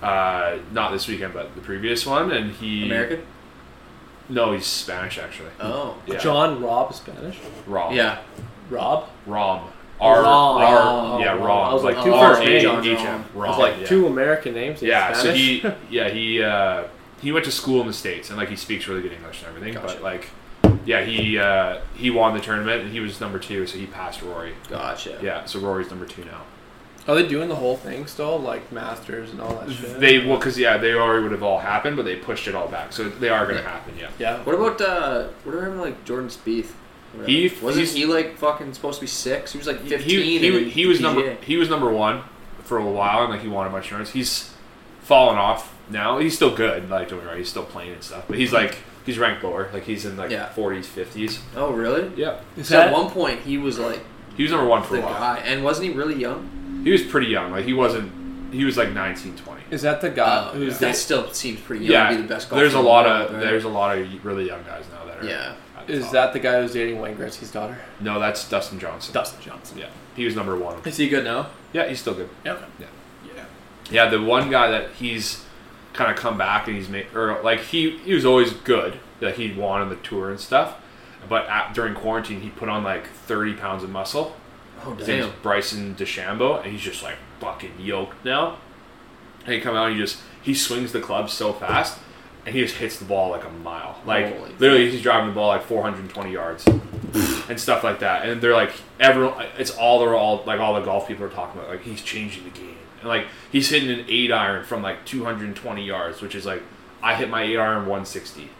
Uh, 0.00 0.58
not 0.70 0.92
this 0.92 1.08
weekend, 1.08 1.34
but 1.34 1.52
the 1.56 1.60
previous 1.60 2.06
one, 2.06 2.30
and 2.30 2.52
he 2.52 2.84
American. 2.84 3.22
No, 4.28 4.52
he's 4.52 4.66
Spanish 4.66 5.18
actually. 5.18 5.50
Oh, 5.60 5.96
Yeah, 6.06 6.18
Jon 6.18 6.62
Rob 6.62 6.94
Spanish. 6.94 7.38
Rahm. 7.66 7.94
yeah. 7.94 8.18
Rob. 8.70 9.08
Rom. 9.26 9.68
R, 10.00 10.22
Rom. 10.22 10.56
R, 10.58 11.20
yeah, 11.20 11.32
Rom. 11.32 11.42
Rom. 11.42 11.70
I 11.70 11.74
was 11.74 11.82
like 11.82 11.96
like, 11.96 12.04
two 12.04 12.10
two 12.10 12.16
R 12.16 12.34
first 12.34 12.46
names. 12.46 12.86
H 12.86 13.00
M. 13.00 13.24
I 13.34 13.38
Rom. 13.38 13.48
was 13.50 13.58
like 13.58 13.80
yeah. 13.80 13.86
two 13.86 14.06
American 14.06 14.54
names. 14.54 14.82
in 14.82 14.88
Yeah, 14.88 15.12
so 15.12 15.32
he, 15.32 15.64
yeah, 15.90 16.08
he, 16.08 16.42
uh, 16.42 16.84
he 17.20 17.32
went 17.32 17.44
to 17.46 17.50
school 17.50 17.80
in 17.80 17.86
the 17.86 17.92
states 17.92 18.28
and 18.28 18.38
like 18.38 18.48
he 18.48 18.56
speaks 18.56 18.86
really 18.86 19.02
good 19.02 19.12
English 19.12 19.40
and 19.40 19.48
everything. 19.48 19.74
Gotcha. 19.74 19.94
But 19.94 20.02
like, 20.02 20.28
yeah, 20.84 21.04
he 21.04 21.38
uh, 21.38 21.80
he 21.94 22.10
won 22.10 22.34
the 22.34 22.40
tournament 22.40 22.82
and 22.82 22.92
he 22.92 23.00
was 23.00 23.20
number 23.20 23.38
two, 23.38 23.66
so 23.66 23.76
he 23.76 23.86
passed 23.86 24.22
Rory. 24.22 24.54
Gotcha. 24.68 25.18
Yeah, 25.20 25.44
so 25.46 25.58
Rory's 25.58 25.90
number 25.90 26.06
two 26.06 26.24
now. 26.24 26.42
Are 27.08 27.14
they 27.14 27.26
doing 27.26 27.48
the 27.48 27.56
whole 27.56 27.76
thing 27.76 28.06
still, 28.06 28.38
like 28.38 28.70
Masters 28.70 29.30
and 29.30 29.40
all 29.40 29.54
that 29.54 29.70
shit? 29.72 29.98
They 29.98 30.26
well, 30.26 30.36
because 30.36 30.58
yeah, 30.58 30.76
they 30.76 30.92
already 30.92 31.22
would 31.22 31.32
have 31.32 31.42
all 31.42 31.58
happened, 31.58 31.96
but 31.96 32.04
they 32.04 32.16
pushed 32.16 32.46
it 32.46 32.54
all 32.54 32.68
back, 32.68 32.92
so 32.92 33.08
they 33.08 33.30
are 33.30 33.44
going 33.46 33.56
to 33.56 33.62
Yeah. 33.62 33.70
happen. 33.70 33.94
Yeah. 33.98 34.08
yeah. 34.18 34.38
What 34.44 34.54
about 34.54 34.80
uh? 34.82 35.28
What 35.44 35.54
about 35.54 35.68
him 35.68 35.80
like 35.80 36.04
Jordan 36.04 36.28
Spieth? 36.28 36.70
Whatever. 37.14 37.30
He- 37.30 37.48
wasn't 37.62 37.86
he's- 37.86 37.94
he 37.94 38.04
like 38.04 38.36
fucking 38.36 38.74
supposed 38.74 38.96
to 38.96 39.00
be 39.00 39.06
six? 39.06 39.52
He 39.52 39.58
was 39.58 39.66
like 39.66 39.82
He- 39.82 39.88
fifteen. 39.88 40.20
He, 40.20 40.38
he, 40.38 40.46
in 40.64 40.68
he, 40.70 40.84
was 40.86 40.98
PGA. 40.98 41.02
number 41.02 41.34
he 41.40 41.56
was 41.56 41.70
number 41.70 41.90
one 41.90 42.22
for 42.64 42.76
a 42.76 42.84
while, 42.84 43.22
and 43.22 43.30
like 43.32 43.40
he 43.40 43.48
won 43.48 43.66
a 43.66 43.70
bunch 43.70 43.84
of 43.86 43.88
tournaments. 43.88 44.12
He's 44.12 44.52
fallen 45.00 45.38
off 45.38 45.74
now. 45.88 46.18
He's 46.18 46.36
still 46.36 46.54
good. 46.54 46.90
Like 46.90 47.08
don't 47.08 47.20
get 47.20 47.24
me 47.24 47.28
wrong, 47.30 47.38
he's 47.38 47.48
still 47.48 47.64
playing 47.64 47.92
and 47.94 48.02
stuff, 48.02 48.24
but 48.28 48.36
he's 48.36 48.52
like 48.52 48.76
he's 49.06 49.18
ranked 49.18 49.42
lower. 49.42 49.70
Like 49.72 49.84
he's 49.84 50.04
in 50.04 50.18
like 50.18 50.30
Yeah. 50.30 50.50
forties, 50.50 50.86
fifties. 50.86 51.40
Oh 51.56 51.72
really? 51.72 52.10
Yeah, 52.16 52.40
Is 52.58 52.68
So 52.68 52.78
at 52.78 52.92
one 52.92 53.08
point 53.10 53.40
he 53.40 53.56
was 53.56 53.78
like 53.78 54.00
he 54.36 54.42
was 54.42 54.52
number 54.52 54.66
one 54.66 54.82
for 54.82 54.96
the 54.96 55.02
a 55.02 55.06
while. 55.06 55.14
guy, 55.18 55.38
and 55.46 55.64
wasn't 55.64 55.88
he 55.88 55.94
really 55.94 56.14
young? 56.16 56.50
He 56.88 56.92
was 56.92 57.02
pretty 57.02 57.26
young. 57.26 57.50
Like 57.52 57.66
he 57.66 57.74
wasn't. 57.74 58.10
He 58.54 58.64
was 58.64 58.78
like 58.78 58.92
19, 58.92 59.36
20. 59.36 59.62
is 59.70 59.82
that 59.82 60.00
the 60.00 60.08
guy 60.08 60.24
Uh, 60.24 60.52
who's 60.52 60.78
that 60.78 60.96
still 60.96 61.30
seems 61.34 61.60
pretty 61.60 61.84
young 61.84 61.92
Yeah, 61.92 62.08
to 62.08 62.16
be 62.16 62.22
the 62.22 62.28
best 62.28 62.48
golfer. 62.48 62.62
there's 62.62 62.72
a 62.74 62.78
in 62.78 62.82
the 62.82 62.88
lot 62.88 63.04
world, 63.04 63.22
of 63.28 63.32
right? 63.34 63.40
there's 63.42 63.64
a 63.64 63.68
lot 63.68 63.98
of 63.98 64.24
really 64.24 64.46
young 64.46 64.62
guys 64.62 64.84
now 64.90 65.04
that 65.04 65.22
are. 65.22 65.26
Yeah. 65.28 65.52
is 65.86 66.04
top. 66.04 66.12
that 66.12 66.32
the 66.32 66.38
guy 66.38 66.62
who's 66.62 66.72
dating 66.72 66.98
Wayne 66.98 67.14
Gretzky's 67.14 67.52
daughter? 67.52 67.76
No, 68.00 68.18
that's 68.18 68.48
Dustin 68.48 68.78
Johnson. 68.80 69.12
Dustin 69.12 69.42
Johnson. 69.42 69.76
Yeah, 69.76 69.88
he 70.16 70.24
was 70.24 70.34
number 70.34 70.56
one. 70.56 70.78
Is 70.86 70.96
he 70.96 71.10
good 71.10 71.24
now? 71.24 71.48
Yeah, 71.74 71.86
he's 71.88 72.00
still 72.00 72.14
good. 72.14 72.30
Yeah. 72.42 72.56
Yeah. 72.80 72.86
Yeah. 73.36 73.44
Yeah, 73.90 74.08
the 74.08 74.22
one 74.22 74.50
guy 74.50 74.70
that 74.70 74.92
he's 74.92 75.44
kind 75.92 76.10
of 76.10 76.16
come 76.16 76.38
back 76.38 76.68
and 76.68 76.76
he's 76.76 76.88
made, 76.88 77.06
or 77.14 77.42
like 77.42 77.60
he 77.60 77.98
he 77.98 78.14
was 78.14 78.24
always 78.24 78.52
good. 78.54 78.98
Like 79.20 79.34
he 79.34 79.52
won 79.52 79.82
on 79.82 79.90
the 79.90 79.96
tour 79.96 80.30
and 80.30 80.40
stuff, 80.40 80.76
but 81.28 81.46
at, 81.50 81.74
during 81.74 81.94
quarantine 81.94 82.40
he 82.40 82.48
put 82.48 82.70
on 82.70 82.82
like 82.82 83.06
thirty 83.08 83.52
pounds 83.52 83.82
of 83.84 83.90
muscle. 83.90 84.36
Oh 84.84 84.94
His 84.94 85.08
name's. 85.08 85.32
Bryson 85.42 85.94
DeChambeau, 85.94 86.62
and 86.62 86.72
he's 86.72 86.80
just 86.80 87.02
like 87.02 87.16
fucking 87.40 87.72
yoked 87.78 88.24
now. 88.24 88.58
And 89.44 89.54
he 89.54 89.60
come 89.60 89.76
out 89.76 89.88
and 89.88 89.96
he 89.96 90.02
just 90.02 90.20
he 90.42 90.54
swings 90.54 90.92
the 90.92 91.00
club 91.00 91.30
so 91.30 91.52
fast, 91.52 91.98
and 92.44 92.54
he 92.54 92.60
just 92.62 92.76
hits 92.76 92.98
the 92.98 93.04
ball 93.04 93.30
like 93.30 93.44
a 93.44 93.50
mile. 93.50 94.00
Like 94.04 94.36
Holy 94.36 94.52
literally, 94.58 94.90
he's 94.90 95.02
driving 95.02 95.28
the 95.28 95.34
ball 95.34 95.48
like 95.48 95.62
420 95.62 96.32
yards 96.32 96.66
and 97.48 97.58
stuff 97.60 97.82
like 97.84 98.00
that. 98.00 98.28
And 98.28 98.40
they're 98.40 98.54
like 98.54 98.72
everyone, 99.00 99.46
it's 99.58 99.70
all 99.76 100.00
they're 100.00 100.14
all 100.14 100.42
like 100.46 100.60
all 100.60 100.74
the 100.74 100.82
golf 100.82 101.08
people 101.08 101.24
are 101.24 101.30
talking 101.30 101.60
about. 101.60 101.70
Like 101.70 101.82
he's 101.82 102.02
changing 102.02 102.44
the 102.44 102.50
game, 102.50 102.76
and 103.00 103.08
like 103.08 103.26
he's 103.50 103.68
hitting 103.70 103.90
an 103.90 104.04
eight 104.08 104.32
iron 104.32 104.64
from 104.64 104.82
like 104.82 105.04
220 105.04 105.84
yards, 105.84 106.20
which 106.20 106.34
is 106.34 106.44
like 106.46 106.62
I 107.02 107.14
hit 107.14 107.30
my 107.30 107.42
eight 107.42 107.58
iron 107.58 107.80
160. 107.80 108.50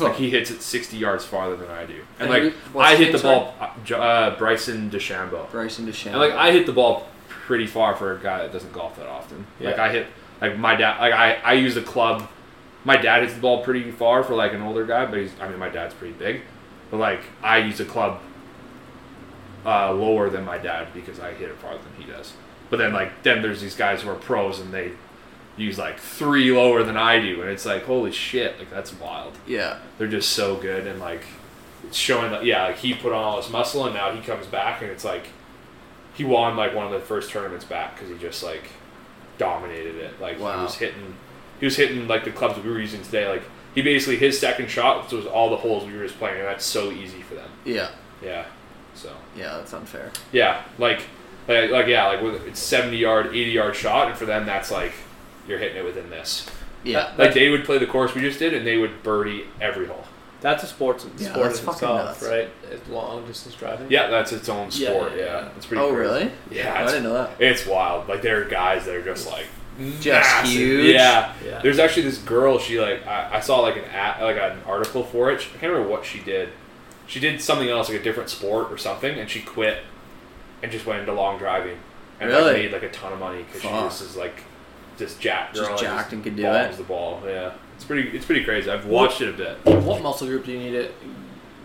Like 0.00 0.16
he 0.16 0.30
hits 0.30 0.50
it 0.50 0.60
60 0.62 0.96
yards 0.96 1.24
farther 1.24 1.56
than 1.56 1.70
I 1.70 1.84
do, 1.86 2.00
and 2.18 2.28
And 2.28 2.30
like 2.30 2.42
who- 2.54 2.70
what's 2.72 2.90
I 2.92 2.96
hit 2.96 3.12
the 3.12 3.18
name, 3.18 3.22
ball. 3.22 3.54
Uh, 3.60 3.94
uh, 3.94 4.36
Bryson 4.38 4.90
DeChambeau. 4.90 5.50
Bryson 5.50 5.86
DeChambeau. 5.86 6.06
And 6.10 6.18
like 6.18 6.32
I 6.32 6.50
hit 6.52 6.66
the 6.66 6.72
ball 6.72 7.08
pretty 7.28 7.66
far 7.66 7.94
for 7.96 8.14
a 8.14 8.18
guy 8.18 8.38
that 8.38 8.52
doesn't 8.52 8.72
golf 8.72 8.96
that 8.96 9.06
often. 9.06 9.46
Like 9.60 9.76
Yeah. 9.76 9.82
I 9.84 9.88
hit 9.90 10.06
like 10.40 10.58
my 10.58 10.76
dad 10.76 10.98
like 11.00 11.12
I, 11.14 11.34
I 11.44 11.52
use 11.54 11.76
a 11.76 11.82
club 11.82 12.28
my 12.84 12.96
dad 12.96 13.22
hits 13.22 13.34
the 13.34 13.40
ball 13.40 13.62
pretty 13.64 13.90
far 13.90 14.22
for 14.22 14.34
like 14.34 14.52
an 14.52 14.62
older 14.62 14.84
guy, 14.84 15.06
but 15.06 15.18
he's 15.18 15.32
I 15.40 15.48
mean 15.48 15.58
my 15.58 15.68
dad's 15.70 15.94
pretty 15.94 16.14
big. 16.14 16.42
But 16.90 16.98
like 16.98 17.20
I 17.42 17.58
use 17.58 17.80
a 17.80 17.84
club 17.84 18.20
uh, 19.66 19.92
lower 19.92 20.30
than 20.30 20.44
my 20.44 20.58
dad 20.58 20.88
because 20.94 21.18
I 21.20 21.32
hit 21.32 21.48
it 21.50 21.56
farther 21.56 21.78
than 21.78 22.04
he 22.04 22.10
does. 22.10 22.32
But 22.70 22.76
then 22.76 22.92
like 22.92 23.22
then 23.22 23.42
there's 23.42 23.60
these 23.60 23.74
guys 23.74 24.02
who 24.02 24.10
are 24.10 24.14
pros 24.14 24.60
and 24.60 24.72
they 24.72 24.92
use 25.58 25.78
like 25.78 25.98
three 25.98 26.50
lower 26.52 26.82
than 26.82 26.96
I 26.96 27.20
do 27.20 27.42
and 27.42 27.50
it's 27.50 27.66
like 27.66 27.84
holy 27.84 28.12
shit, 28.12 28.58
like 28.58 28.70
that's 28.70 28.92
wild. 28.92 29.36
yeah. 29.46 29.78
They're 29.98 30.08
just 30.08 30.30
so 30.30 30.56
good 30.56 30.86
and 30.86 31.00
like 31.00 31.22
it's 31.84 31.96
showing 31.96 32.30
that 32.32 32.44
yeah, 32.44 32.64
like 32.66 32.76
he 32.76 32.94
put 32.94 33.12
on 33.12 33.22
all 33.24 33.40
his 33.40 33.50
muscle 33.50 33.84
and 33.84 33.94
now 33.94 34.12
he 34.12 34.20
comes 34.20 34.46
back 34.46 34.82
and 34.82 34.90
it's 34.90 35.04
like 35.04 35.26
he 36.14 36.24
won 36.24 36.56
like 36.56 36.74
one 36.74 36.86
of 36.86 36.92
the 36.92 37.00
first 37.00 37.30
tournaments 37.30 37.64
back 37.64 37.94
because 37.94 38.08
he 38.10 38.18
just 38.18 38.42
like 38.42 38.64
dominated 39.38 39.96
it. 39.96 40.20
Like 40.20 40.36
he 40.36 40.42
was 40.42 40.74
hitting, 40.74 41.14
he 41.60 41.66
was 41.66 41.76
hitting 41.76 42.08
like 42.08 42.24
the 42.24 42.32
clubs 42.32 42.62
we 42.62 42.68
were 42.70 42.80
using 42.80 43.02
today. 43.02 43.28
Like 43.28 43.42
he 43.74 43.82
basically 43.82 44.16
his 44.16 44.38
second 44.38 44.68
shot 44.68 45.12
was 45.12 45.26
all 45.26 45.50
the 45.50 45.56
holes 45.56 45.86
we 45.86 45.96
were 45.96 46.02
just 46.04 46.18
playing, 46.18 46.38
and 46.38 46.46
that's 46.46 46.64
so 46.64 46.90
easy 46.90 47.22
for 47.22 47.34
them. 47.34 47.50
Yeah. 47.64 47.90
Yeah, 48.20 48.46
so 48.94 49.12
Yeah. 49.36 49.58
That's 49.58 49.72
unfair. 49.72 50.10
yeah, 50.32 50.62
like 50.78 51.02
like, 51.46 51.70
like 51.70 51.86
yeah, 51.86 52.06
like 52.08 52.20
with, 52.20 52.44
it's 52.48 52.58
seventy 52.60 52.96
yard, 52.96 53.26
eighty 53.28 53.52
yard 53.52 53.76
shot, 53.76 54.08
and 54.08 54.16
for 54.18 54.26
them 54.26 54.44
that's 54.44 54.72
like 54.72 54.92
you're 55.48 55.58
hitting 55.58 55.78
it 55.78 55.84
within 55.84 56.10
this. 56.10 56.46
Yeah. 56.84 57.12
Like 57.18 57.34
they 57.34 57.48
would 57.48 57.64
play 57.64 57.78
the 57.78 57.86
course 57.86 58.14
we 58.14 58.20
just 58.20 58.38
did, 58.38 58.54
and 58.54 58.66
they 58.66 58.76
would 58.76 59.02
birdie 59.02 59.44
every 59.60 59.86
hole. 59.86 60.04
That's 60.40 60.62
a 60.62 60.66
sports 60.68 61.04
Yeah, 61.16 61.30
sport 61.32 61.46
that's 61.46 61.58
in 61.58 61.64
fucking 61.66 61.88
itself, 61.88 62.04
nuts. 62.04 62.22
right? 62.22 62.48
It's 62.70 62.88
long 62.88 63.26
distance 63.26 63.56
driving. 63.56 63.90
Yeah, 63.90 64.06
that's 64.08 64.30
its 64.32 64.48
own 64.48 64.70
sport. 64.70 65.12
yeah, 65.16 65.18
Yeah, 65.18 65.24
yeah. 65.42 65.48
it's 65.56 65.66
pretty. 65.66 65.82
Oh 65.82 65.88
crazy. 65.92 66.00
really? 66.00 66.30
Yeah, 66.52 66.74
I 66.80 66.86
didn't 66.86 67.02
know 67.02 67.14
that. 67.14 67.30
it's 67.40 67.66
wild. 67.66 68.08
Like 68.08 68.22
there 68.22 68.40
are 68.42 68.44
guys 68.44 68.84
that 68.84 68.94
are 68.94 69.02
just 69.04 69.26
like 69.28 69.46
Just 69.78 70.06
massive. 70.06 70.50
huge? 70.52 70.94
Yeah. 70.94 71.32
Yeah. 71.44 71.60
There's 71.60 71.80
actually 71.80 72.02
this 72.04 72.18
girl. 72.18 72.58
She 72.60 72.80
like 72.80 73.04
I, 73.06 73.38
I 73.38 73.40
saw 73.40 73.58
like 73.60 73.76
an 73.78 73.84
at, 73.86 74.22
like 74.22 74.36
an 74.36 74.60
article 74.64 75.02
for 75.02 75.32
it. 75.32 75.40
I 75.40 75.58
can't 75.58 75.72
remember 75.72 75.88
what 75.88 76.04
she 76.06 76.20
did. 76.20 76.50
She 77.08 77.18
did 77.18 77.40
something 77.42 77.68
else, 77.68 77.88
like 77.88 77.98
a 78.00 78.02
different 78.04 78.28
sport 78.30 78.70
or 78.70 78.78
something, 78.78 79.18
and 79.18 79.28
she 79.28 79.40
quit 79.40 79.78
and 80.62 80.70
just 80.70 80.86
went 80.86 81.00
into 81.00 81.12
long 81.14 81.38
driving 81.38 81.78
and 82.20 82.30
like, 82.30 82.54
made 82.56 82.72
like 82.72 82.82
a 82.84 82.90
ton 82.90 83.12
of 83.12 83.18
money 83.18 83.42
because 83.42 83.62
she 83.62 83.68
Fuck. 83.68 83.88
just 83.88 84.02
is 84.02 84.16
like 84.16 84.42
just 84.98 85.20
jacked 85.20 85.54
Just 85.54 85.68
girl 85.68 85.78
and 85.78 85.86
jacked 85.86 86.12
and 86.12 86.22
could 86.24 86.36
do 86.36 86.42
bombs 86.42 86.74
it. 86.74 86.78
the 86.78 86.84
ball. 86.84 87.22
Yeah, 87.26 87.52
it's 87.76 87.84
pretty. 87.84 88.08
It's 88.16 88.26
pretty 88.26 88.44
crazy. 88.44 88.70
I've 88.70 88.86
watched 88.86 89.20
it 89.20 89.28
a 89.28 89.32
bit. 89.32 89.58
What 89.82 90.02
muscle 90.02 90.26
group 90.26 90.44
do 90.44 90.52
you 90.52 90.58
need 90.58 90.74
it 90.74 90.94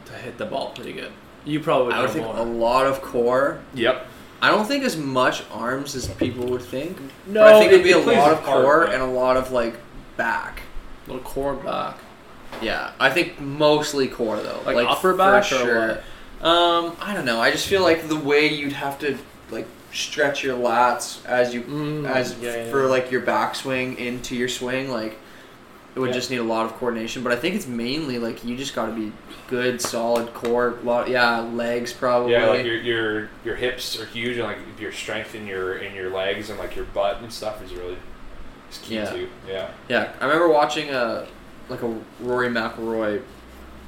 to 0.06 0.14
hit 0.14 0.38
the 0.38 0.46
ball 0.46 0.72
pretty 0.72 0.94
good? 0.94 1.12
You 1.46 1.60
probably 1.60 1.88
would 1.88 1.96
I 1.96 2.02
would 2.02 2.10
think 2.12 2.26
more. 2.26 2.38
a 2.38 2.44
lot 2.44 2.86
of 2.86 3.02
core. 3.02 3.60
Yep. 3.74 4.08
I 4.42 4.50
don't 4.50 4.66
think 4.66 4.84
as 4.84 4.98
much 4.98 5.44
arms 5.52 5.96
as 5.96 6.08
people 6.08 6.46
would 6.48 6.62
think. 6.62 6.98
No, 7.28 7.42
but 7.44 7.54
I 7.54 7.60
think 7.60 7.72
it- 7.72 7.76
it'd 7.76 7.84
be 7.86 7.92
it 7.92 7.96
a 8.08 8.20
lot 8.20 8.32
of 8.34 8.44
part, 8.44 8.64
core 8.64 8.86
but- 8.86 8.94
and 8.94 9.02
a 9.04 9.08
lot 9.08 9.38
of 9.38 9.52
like 9.52 9.76
back. 10.18 10.62
little 11.08 11.22
core 11.24 11.54
back, 11.56 11.98
Yeah, 12.62 12.92
I 13.00 13.10
think 13.10 13.40
mostly 13.42 14.08
core 14.08 14.38
though. 14.38 14.60
like, 14.66 14.88
upper 14.88 15.14
back 15.16 15.44
for 15.46 15.56
or 15.56 15.60
sure. 15.60 15.88
what? 16.42 16.48
Um, 16.48 16.96
I 17.02 17.14
don't 17.14 17.26
know. 17.26 17.40
I 17.42 17.52
just 17.52 17.68
feel 17.68 17.82
like 17.84 18.08
the 18.10 18.16
way 18.18 18.48
you'd 18.48 18.74
have 18.74 19.00
to 19.00 19.18
like 19.50 19.66
stretch 19.94 20.44
your 20.44 20.58
lats 20.58 21.24
as 21.26 21.54
you 21.54 21.62
Mm, 21.62 22.08
as 22.10 22.36
yeah, 22.42 22.56
yeah, 22.66 22.72
for 22.72 22.84
yeah. 22.84 22.90
like 22.90 23.12
your 23.12 23.22
backswing 23.22 23.98
into 23.98 24.36
your 24.36 24.48
swing, 24.50 24.90
like 24.90 25.18
it 25.96 26.00
would 26.00 26.10
Yeah. 26.10 26.14
just 26.16 26.32
need 26.32 26.38
a 26.38 26.44
lot 26.44 26.66
of 26.66 26.74
coordination. 26.78 27.22
But 27.22 27.32
I 27.32 27.36
think 27.36 27.54
it's 27.56 27.68
mainly 27.68 28.18
like 28.18 28.44
you 28.44 28.58
just 28.58 28.74
got 28.74 28.88
to 28.88 28.92
be 28.94 29.12
good, 29.48 29.80
solid 29.80 30.34
core. 30.34 30.80
Lot, 30.84 31.08
yeah, 31.10 31.40
legs 31.42 31.94
probably. 31.94 32.32
Yeah, 32.32 32.48
like 32.48 32.66
your 32.66 32.76
your 32.78 33.30
your 33.46 33.56
hips 33.56 34.00
are 34.00 34.06
huge, 34.06 34.38
and 34.38 34.48
like 34.48 34.58
your 34.80 34.92
strength 34.92 35.36
in 35.36 35.46
your 35.46 35.76
in 35.78 35.94
your 35.94 36.10
legs 36.10 36.50
and 36.50 36.58
like 36.58 36.76
your 36.76 36.86
butt 36.86 37.22
and 37.22 37.32
stuff 37.32 37.64
is 37.64 37.74
really 37.76 37.98
is 38.72 38.80
key 38.80 38.96
Yeah. 38.96 39.06
too. 39.12 39.30
Yeah. 39.48 39.68
Yeah, 39.88 40.12
I 40.20 40.26
remember 40.26 40.50
watching 40.50 40.90
a 40.90 41.28
like 41.70 41.84
a 41.84 41.96
Rory 42.20 42.50
McIlroy 42.50 43.22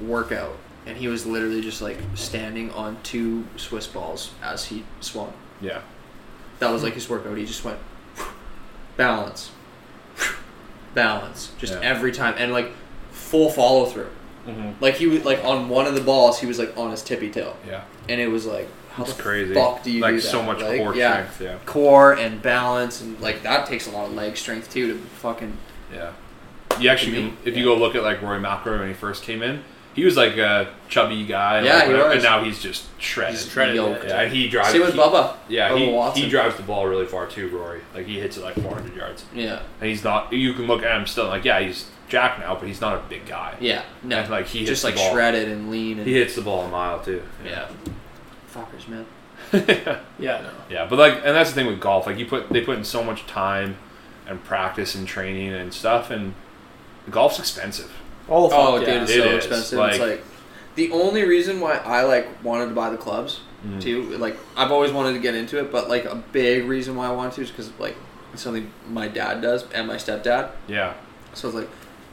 workout, 0.00 0.56
and 0.86 0.96
he 0.96 1.08
was 1.08 1.26
literally 1.26 1.60
just 1.60 1.82
like 1.82 1.98
standing 2.14 2.70
on 2.70 2.98
two 3.02 3.44
Swiss 3.56 3.86
balls 3.88 4.30
as 4.42 4.66
he 4.66 4.84
swung. 5.00 5.32
Yeah. 5.60 5.80
That 6.58 6.72
was 6.72 6.82
like 6.82 6.94
his 6.94 7.08
workout. 7.08 7.36
He 7.36 7.44
just 7.44 7.64
went 7.64 7.78
balance, 8.96 9.50
balance, 10.94 11.52
just 11.58 11.74
Yeah. 11.74 11.80
every 11.82 12.12
time, 12.12 12.34
and 12.38 12.52
like 12.52 12.72
full 13.10 13.50
follow 13.50 13.86
through. 13.86 14.08
Mm-hmm. 14.46 14.70
Like 14.82 14.94
he 14.94 15.06
was 15.06 15.24
like 15.24 15.44
on 15.44 15.68
one 15.68 15.86
of 15.86 15.94
the 15.94 16.00
balls, 16.00 16.40
he 16.40 16.46
was 16.46 16.58
like 16.58 16.76
on 16.76 16.90
his 16.90 17.02
tippy 17.02 17.30
toe, 17.30 17.54
Yeah. 17.68 17.82
and 18.08 18.20
it 18.20 18.28
was 18.28 18.46
like 18.46 18.68
how 18.92 19.04
That's 19.04 19.16
the 19.16 19.22
crazy. 19.22 19.52
fuck 19.54 19.82
do 19.82 19.90
you 19.90 20.00
like 20.00 20.14
do 20.14 20.20
that? 20.20 20.26
so 20.28 20.42
much 20.42 20.60
Like, 20.62 20.78
core 20.80 20.94
yeah, 20.94 21.12
strength. 21.30 21.40
Yeah. 21.42 21.58
core 21.66 22.12
and 22.14 22.40
balance, 22.40 23.00
and 23.02 23.20
like 23.20 23.42
that 23.42 23.66
takes 23.66 23.86
a 23.86 23.90
lot 23.90 24.06
of 24.06 24.14
leg 24.14 24.36
strength 24.36 24.72
too 24.72 24.88
to 24.94 24.98
fucking 25.20 25.56
Yeah. 25.92 26.12
You 26.80 26.90
actually, 26.90 27.12
can, 27.12 27.36
if 27.44 27.56
you 27.56 27.64
go 27.64 27.74
look 27.74 27.94
at 27.94 28.02
like 28.02 28.20
Rory 28.20 28.38
McIlroy 28.40 28.80
when 28.80 28.88
he 28.88 28.94
first 28.94 29.22
came 29.22 29.42
in, 29.42 29.62
he 29.96 30.04
was 30.04 30.16
like 30.16 30.36
a 30.36 30.72
chubby 30.88 31.24
guy. 31.26 31.62
Yeah, 31.62 31.74
like, 31.74 31.84
he 31.86 31.90
whatever, 31.92 32.08
was. 32.10 32.14
And 32.16 32.22
now 32.24 32.44
he's 32.44 32.62
just 32.62 32.84
shredded. 33.00 33.40
He's 33.40 33.50
shredded, 33.50 33.74
Yeah, 33.74 34.04
yeah. 34.06 34.20
and 34.20 34.32
he 34.32 34.48
drives. 34.48 34.70
Same 34.70 34.82
with 34.82 34.92
he- 34.94 35.00
Bubba. 35.00 35.34
Yeah, 35.48 35.70
Bubba 35.70 35.78
he, 35.78 35.90
Watson. 35.92 36.22
he 36.22 36.28
drives 36.28 36.54
the 36.56 36.62
ball 36.62 36.86
really 36.86 37.06
far 37.06 37.26
too, 37.26 37.48
Rory. 37.48 37.80
Like 37.94 38.06
he 38.06 38.20
hits 38.20 38.36
it 38.36 38.44
like 38.44 38.54
400 38.54 38.94
yards, 38.94 39.24
Yeah, 39.34 39.62
and 39.80 39.90
he's 39.90 40.04
not. 40.04 40.32
You 40.32 40.52
can 40.54 40.68
look 40.68 40.84
at 40.84 40.96
him 40.96 41.06
still 41.08 41.26
like 41.26 41.44
yeah, 41.44 41.58
he's 41.60 41.88
Jack 42.08 42.38
now, 42.38 42.54
but 42.54 42.68
he's 42.68 42.80
not 42.80 42.94
a 42.94 43.02
big 43.08 43.26
guy. 43.26 43.56
yeah, 43.58 43.82
no, 44.04 44.18
And, 44.20 44.30
like 44.30 44.46
he 44.46 44.64
just 44.64 44.84
like 44.84 44.94
ball. 44.94 45.10
shredded 45.12 45.48
and 45.48 45.70
lean. 45.72 45.98
And, 45.98 46.06
He 46.06 46.12
hits 46.14 46.36
the 46.36 46.42
ball 46.42 46.62
a 46.66 46.68
mile 46.68 47.00
too. 47.02 47.22
yeah, 47.44 47.66
fuckers, 48.54 48.86
man. 48.88 49.06
Yeah, 50.18 50.40
no. 50.42 50.50
Yeah, 50.70 50.86
but 50.86 50.98
like, 50.98 51.14
and 51.16 51.34
that's 51.34 51.50
the 51.50 51.54
thing 51.56 51.66
with 51.66 51.80
golf. 51.80 52.06
Like, 52.06 52.18
you 52.18 52.26
put 52.26 52.48
they 52.50 52.60
put 52.60 52.76
in 52.78 52.84
so 52.84 53.02
much 53.02 53.26
time 53.26 53.76
and 54.26 54.42
practice 54.44 54.94
and 54.94 55.06
training 55.06 55.52
and 55.52 55.72
stuff, 55.72 56.10
and 56.10 56.34
golf's 57.10 57.38
expensive. 57.38 57.92
Oh, 58.28 58.46
Oh, 58.46 58.76
fuck 58.76 58.80
dude, 58.80 58.88
yeah. 58.88 59.02
it's 59.02 59.10
It 59.12 59.22
so 59.22 59.28
is, 59.28 59.36
expensive. 59.36 59.78
like- 59.78 59.90
it's 59.92 60.00
like 60.00 60.24
the 60.74 60.90
only 60.92 61.24
reason 61.24 61.60
why 61.60 61.76
I 61.84 62.02
like 62.02 62.28
wanted 62.44 62.66
to 62.68 62.74
buy 62.74 62.90
the 62.90 62.96
clubs 62.96 63.40
Mhm. 63.66 63.80
too. 63.80 64.02
Like 64.18 64.36
I've 64.56 64.70
always 64.72 64.92
wanted 64.92 65.14
to 65.14 65.18
get 65.20 65.34
into 65.34 65.58
it, 65.58 65.70
but 65.72 65.88
like 65.88 66.04
a 66.04 66.16
big 66.32 66.64
reason 66.66 66.96
why 66.96 67.06
I 67.06 67.12
wanted 67.12 67.32
to 67.34 67.42
is 67.42 67.50
because 67.50 67.70
like 67.78 67.96
it's 68.32 68.42
something 68.42 68.70
my 68.90 69.08
dad 69.08 69.40
does 69.40 69.64
and 69.72 69.86
my 69.88 69.96
stepdad. 69.96 70.48
Yeah, 70.68 70.92
So 71.34 71.48
it's 71.48 71.56
like 71.56 71.68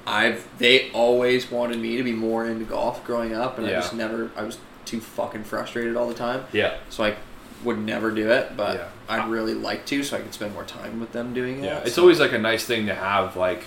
I've 0.05 0.45
they 0.59 0.91
always 0.91 1.49
wanted 1.49 1.79
me 1.79 1.97
to 1.97 2.03
be 2.03 2.11
more 2.13 2.45
into 2.45 2.65
golf 2.65 3.03
growing 3.05 3.33
up, 3.33 3.57
and 3.57 3.65
I 3.67 3.71
just 3.71 3.93
never. 3.93 4.29
I 4.37 4.43
was 4.43 4.57
too 4.85 4.99
fucking 4.99 5.45
frustrated 5.45 5.95
all 5.95 6.07
the 6.07 6.13
time, 6.13 6.43
Yeah. 6.51 6.73
so 6.89 7.05
I 7.05 7.15
would 7.63 7.79
never 7.79 8.11
do 8.11 8.29
it. 8.29 8.57
But 8.57 8.75
Yeah. 8.75 8.83
I'd 9.07 9.29
really 9.29 9.53
like 9.53 9.85
to, 9.87 10.03
so 10.03 10.17
I 10.17 10.19
could 10.19 10.33
spend 10.33 10.53
more 10.53 10.65
time 10.65 10.99
with 10.99 11.13
them 11.13 11.33
doing 11.33 11.63
it. 11.63 11.67
Yeah, 11.67 11.79
it's 11.85 11.95
so- 11.95 12.01
always 12.01 12.19
like 12.19 12.33
a 12.33 12.37
nice 12.37 12.65
thing 12.65 12.85
to 12.87 12.93
have, 12.95 13.37
like 13.37 13.63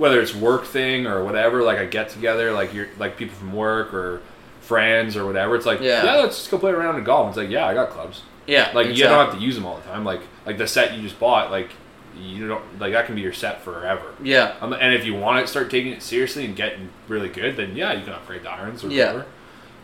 whether 0.00 0.20
it's 0.20 0.34
work 0.34 0.64
thing 0.64 1.06
or 1.06 1.22
whatever, 1.22 1.62
like 1.62 1.78
a 1.78 1.86
get 1.86 2.08
together, 2.08 2.52
like 2.52 2.72
you're 2.74 2.88
like 2.98 3.16
people 3.16 3.36
from 3.36 3.52
work 3.52 3.92
or 3.94 4.22
friends 4.62 5.16
or 5.16 5.26
whatever. 5.26 5.54
It's 5.56 5.66
like, 5.66 5.80
yeah, 5.80 6.04
Yeah. 6.04 6.16
let's 6.16 6.38
just 6.38 6.50
go 6.50 6.58
play 6.58 6.72
around 6.72 6.96
in 6.96 7.04
golf. 7.04 7.28
It's 7.28 7.36
like, 7.36 7.50
yeah, 7.50 7.66
I 7.66 7.74
got 7.74 7.90
clubs. 7.90 8.22
yeah, 8.46 8.70
Like 8.74 8.88
you 8.88 9.04
don't 9.04 9.26
have 9.26 9.34
to 9.34 9.40
use 9.40 9.54
them 9.54 9.66
all 9.66 9.76
the 9.76 9.82
time. 9.82 10.04
Like 10.04 10.22
like 10.46 10.56
the 10.58 10.66
set 10.66 10.94
you 10.94 11.02
just 11.02 11.20
bought, 11.20 11.50
like 11.50 11.70
you 12.18 12.48
don't 12.48 12.64
like 12.80 12.92
that 12.92 13.06
can 13.06 13.14
be 13.14 13.20
your 13.20 13.32
set 13.32 13.62
forever. 13.62 14.14
Yeah, 14.22 14.54
Um, 14.60 14.72
and 14.72 14.94
if 14.94 15.04
you 15.04 15.14
want 15.14 15.44
to 15.44 15.50
start 15.50 15.70
taking 15.70 15.92
it 15.92 16.02
seriously 16.02 16.44
and 16.44 16.56
getting 16.56 16.88
really 17.06 17.28
good, 17.28 17.56
then 17.56 17.76
yeah, 17.76 17.92
you 17.92 18.02
can 18.04 18.12
upgrade 18.14 18.42
the 18.42 18.50
irons 18.50 18.82
or 18.82 18.88
Yeah. 18.88 19.06
whatever. 19.12 19.26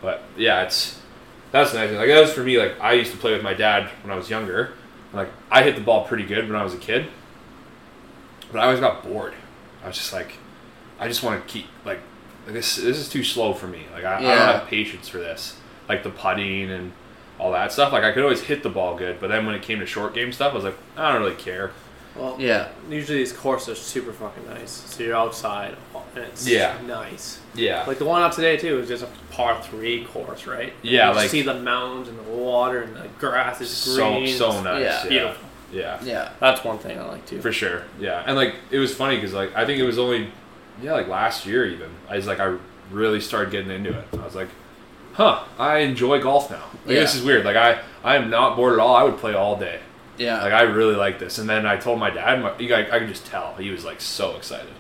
But 0.03 0.23
yeah, 0.37 0.63
it's 0.63 0.99
that's 1.53 1.73
the 1.73 1.79
nice 1.79 1.91
thing. 1.91 1.99
Like 1.99 2.09
that 2.09 2.21
was 2.21 2.33
for 2.33 2.43
me. 2.43 2.59
Like 2.59 2.81
I 2.81 2.95
used 2.95 3.13
to 3.13 3.19
play 3.19 3.33
with 3.35 3.43
my 3.43 3.55
dad 3.55 3.91
when 4.03 4.13
I 4.13 4.17
was 4.17 4.31
younger. 4.31 4.73
Like 5.13 5.29
I 5.51 5.63
hit 5.63 5.75
the 5.77 5.81
ball 5.83 6.05
pretty 6.07 6.25
good 6.25 6.49
when 6.49 6.57
I 6.59 6.65
was 6.65 6.73
a 6.75 6.79
kid, 6.79 7.07
but 8.51 8.61
I 8.61 8.65
always 8.65 8.81
got 8.81 9.03
bored. 9.03 9.35
I 9.87 9.91
was 9.91 9.97
just 9.99 10.13
like, 10.13 10.33
I 10.99 11.07
just 11.07 11.23
want 11.23 11.41
to 11.47 11.53
keep 11.53 11.67
like 11.85 12.01
this. 12.47 12.75
This 12.75 12.99
is 12.99 13.09
too 13.09 13.23
slow 13.23 13.55
for 13.55 13.69
me. 13.69 13.85
Like 13.95 14.05
I, 14.05 14.17
I 14.17 14.21
don't 14.21 14.31
have 14.59 14.67
patience 14.67 15.09
for 15.09 15.19
this. 15.19 15.57
Like 15.89 16.03
the 16.03 16.11
putting 16.11 16.73
and 16.73 16.93
all 17.39 17.53
that 17.53 17.71
stuff. 17.73 17.93
Like 17.93 18.03
I 18.03 18.11
could 18.11 18.25
always 18.25 18.41
hit 18.43 18.65
the 18.65 18.69
ball 18.69 18.97
good, 18.97 19.21
but 19.21 19.29
then 19.29 19.47
when 19.47 19.55
it 19.55 19.63
came 19.63 19.79
to 19.79 19.87
short 19.87 20.13
game 20.13 20.33
stuff, 20.33 20.53
I 20.53 20.55
was 20.57 20.65
like, 20.65 20.77
I 20.97 21.13
don't 21.13 21.23
really 21.23 21.37
care. 21.37 21.71
Well, 22.17 22.35
yeah, 22.41 22.69
usually 22.91 23.19
these 23.19 23.33
courses 23.33 23.69
are 23.69 23.75
super 23.81 24.13
fucking 24.13 24.47
nice. 24.49 24.71
So 24.71 25.05
you're 25.05 25.15
outside 25.15 25.77
and 26.17 26.25
it's 26.25 26.49
Yeah. 26.49 26.77
nice. 26.87 27.39
Yeah. 27.55 27.85
Like 27.87 27.99
the 27.99 28.07
one 28.07 28.23
out 28.23 28.33
today 28.33 28.57
too 28.57 28.81
is 28.81 28.89
just 28.89 29.05
a 29.05 29.09
par 29.31 29.63
three 29.63 30.05
course, 30.07 30.47
right? 30.49 30.73
Yeah, 30.83 31.11
you 31.11 31.15
like- 31.15 31.31
see 31.31 31.43
the 31.43 31.55
mountains 31.55 32.09
and 32.09 32.19
the 32.19 32.23
water 32.25 32.83
and 32.83 32.97
the 32.97 33.07
grass 33.21 33.61
is 33.61 33.71
so 33.71 34.15
green. 34.15 34.35
so 34.37 34.61
nice. 34.63 34.81
Yeah. 34.83 35.03
Yeah. 35.05 35.09
Beautiful. 35.11 35.46
Yeah. 35.73 35.99
yeah, 36.03 36.31
That's 36.41 36.63
one 36.65 36.79
thing 36.79 36.99
I 36.99 37.05
like 37.07 37.27
too. 37.27 37.41
For 37.41 37.53
sure, 37.53 37.83
yeah, 37.99 38.23
and 38.27 38.37
like 38.37 38.55
it 38.71 38.79
was 38.79 38.95
funny 38.95 39.17
because 39.17 39.33
like 39.35 39.55
I 39.57 39.67
think 39.67 39.81
it 39.81 39.85
was 39.85 39.99
only, 39.99 40.29
yeah, 40.81 40.93
like 40.93 41.09
last 41.09 41.45
year 41.47 41.67
even. 41.67 41.91
I 42.09 42.17
was 42.17 42.27
like 42.27 42.39
I 42.41 42.57
really 42.91 43.21
started 43.21 43.51
getting 43.51 43.71
into 43.71 43.91
it. 43.99 44.07
I 44.13 44.25
was 44.25 44.35
like, 44.37 44.49
huh, 45.15 45.45
I 45.59 45.79
enjoy 45.79 46.21
golf 46.23 46.51
now. 46.51 46.63
Like 46.87 46.97
this 46.97 47.15
is 47.17 47.23
weird. 47.25 47.45
Like 47.45 47.57
I 47.57 47.81
I 48.05 48.17
am 48.17 48.31
not 48.31 48.57
bored 48.57 48.75
at 48.75 48.79
all. 48.79 48.95
I 48.95 49.03
would 49.03 49.19
play 49.19 49.35
all 49.35 49.57
day. 49.57 49.81
yeah, 50.19 50.41
Like 50.43 50.53
I 50.53 50.63
really 50.63 50.95
like 50.95 51.19
this. 51.19 51.39
And 51.39 51.49
then 51.49 51.67
I 51.67 51.77
told 51.77 51.99
my 51.99 52.11
dad, 52.11 52.41
my, 52.41 52.57
you 52.59 52.69
guys, 52.69 52.89
I 52.93 53.01
could 53.01 53.09
just 53.09 53.27
tell 53.27 53.55
he 53.57 53.71
was 53.71 53.85
like 53.85 54.01
so 54.01 54.37
excited. 54.37 54.73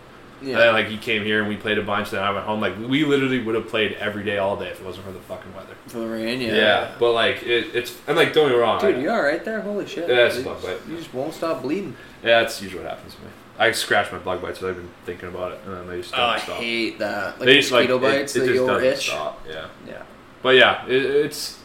Yeah. 0.42 0.50
And 0.52 0.58
then 0.60 0.72
like 0.74 0.86
he 0.86 0.98
came 0.98 1.24
here 1.24 1.40
and 1.40 1.48
we 1.48 1.56
played 1.56 1.78
a 1.78 1.82
bunch. 1.82 2.10
Then 2.10 2.22
I 2.22 2.30
went 2.30 2.44
home. 2.46 2.60
Like 2.60 2.76
we 2.78 3.04
literally 3.04 3.42
would 3.42 3.54
have 3.54 3.68
played 3.68 3.92
every 3.94 4.24
day 4.24 4.38
all 4.38 4.56
day 4.56 4.68
if 4.68 4.80
it 4.80 4.84
wasn't 4.86 5.06
for 5.06 5.12
the 5.12 5.20
fucking 5.20 5.54
weather. 5.54 5.74
for 5.86 5.98
the 5.98 6.06
rain. 6.08 6.40
Yeah, 6.40 6.54
Yeah, 6.54 6.94
but 6.98 7.12
like 7.12 7.42
it, 7.42 7.74
it's 7.74 7.96
and 8.06 8.16
like 8.16 8.32
don't 8.32 8.48
get 8.48 8.54
me 8.56 8.60
wrong. 8.60 8.80
Dude, 8.80 8.96
I- 8.96 9.00
you 9.00 9.10
all 9.10 9.22
right 9.22 9.44
there? 9.44 9.60
Holy 9.60 9.86
shit! 9.86 10.08
Yeah, 10.08 10.26
it's 10.26 10.38
you, 10.38 10.44
bug 10.44 10.62
bite. 10.62 10.78
you 10.88 10.96
just 10.96 11.12
won't 11.14 11.34
stop 11.34 11.62
bleeding. 11.62 11.96
Yeah, 12.22 12.40
that's 12.42 12.60
usually 12.62 12.82
what 12.82 12.90
happens 12.92 13.14
to 13.14 13.20
me. 13.22 13.28
I 13.58 13.72
scratch 13.72 14.12
my 14.12 14.18
bug 14.18 14.42
bites, 14.42 14.60
so 14.60 14.68
I've 14.68 14.76
been 14.76 14.90
thinking 15.06 15.28
about 15.30 15.52
it, 15.52 15.60
and 15.64 15.74
then 15.74 15.86
they 15.88 16.02
just 16.02 16.12
oh, 16.12 16.16
don't 16.18 16.48
Oh, 16.50 16.52
I 16.52 16.56
hate 16.58 16.98
that. 16.98 17.38
Like 17.38 17.46
they 17.46 17.56
just 17.56 17.72
like 17.72 17.88
mosquito 17.88 17.96
it- 18.06 18.10
bites 18.18 18.36
it, 18.36 18.40
just 18.40 18.52
you'll 18.52 18.66
doesn't 18.66 18.84
itch. 18.88 19.06
stop. 19.06 19.42
Yeah, 19.48 19.66
Yeah. 19.86 20.02
but 20.42 20.56
yeah, 20.56 20.84
it, 20.86 21.02
it's 21.04 21.58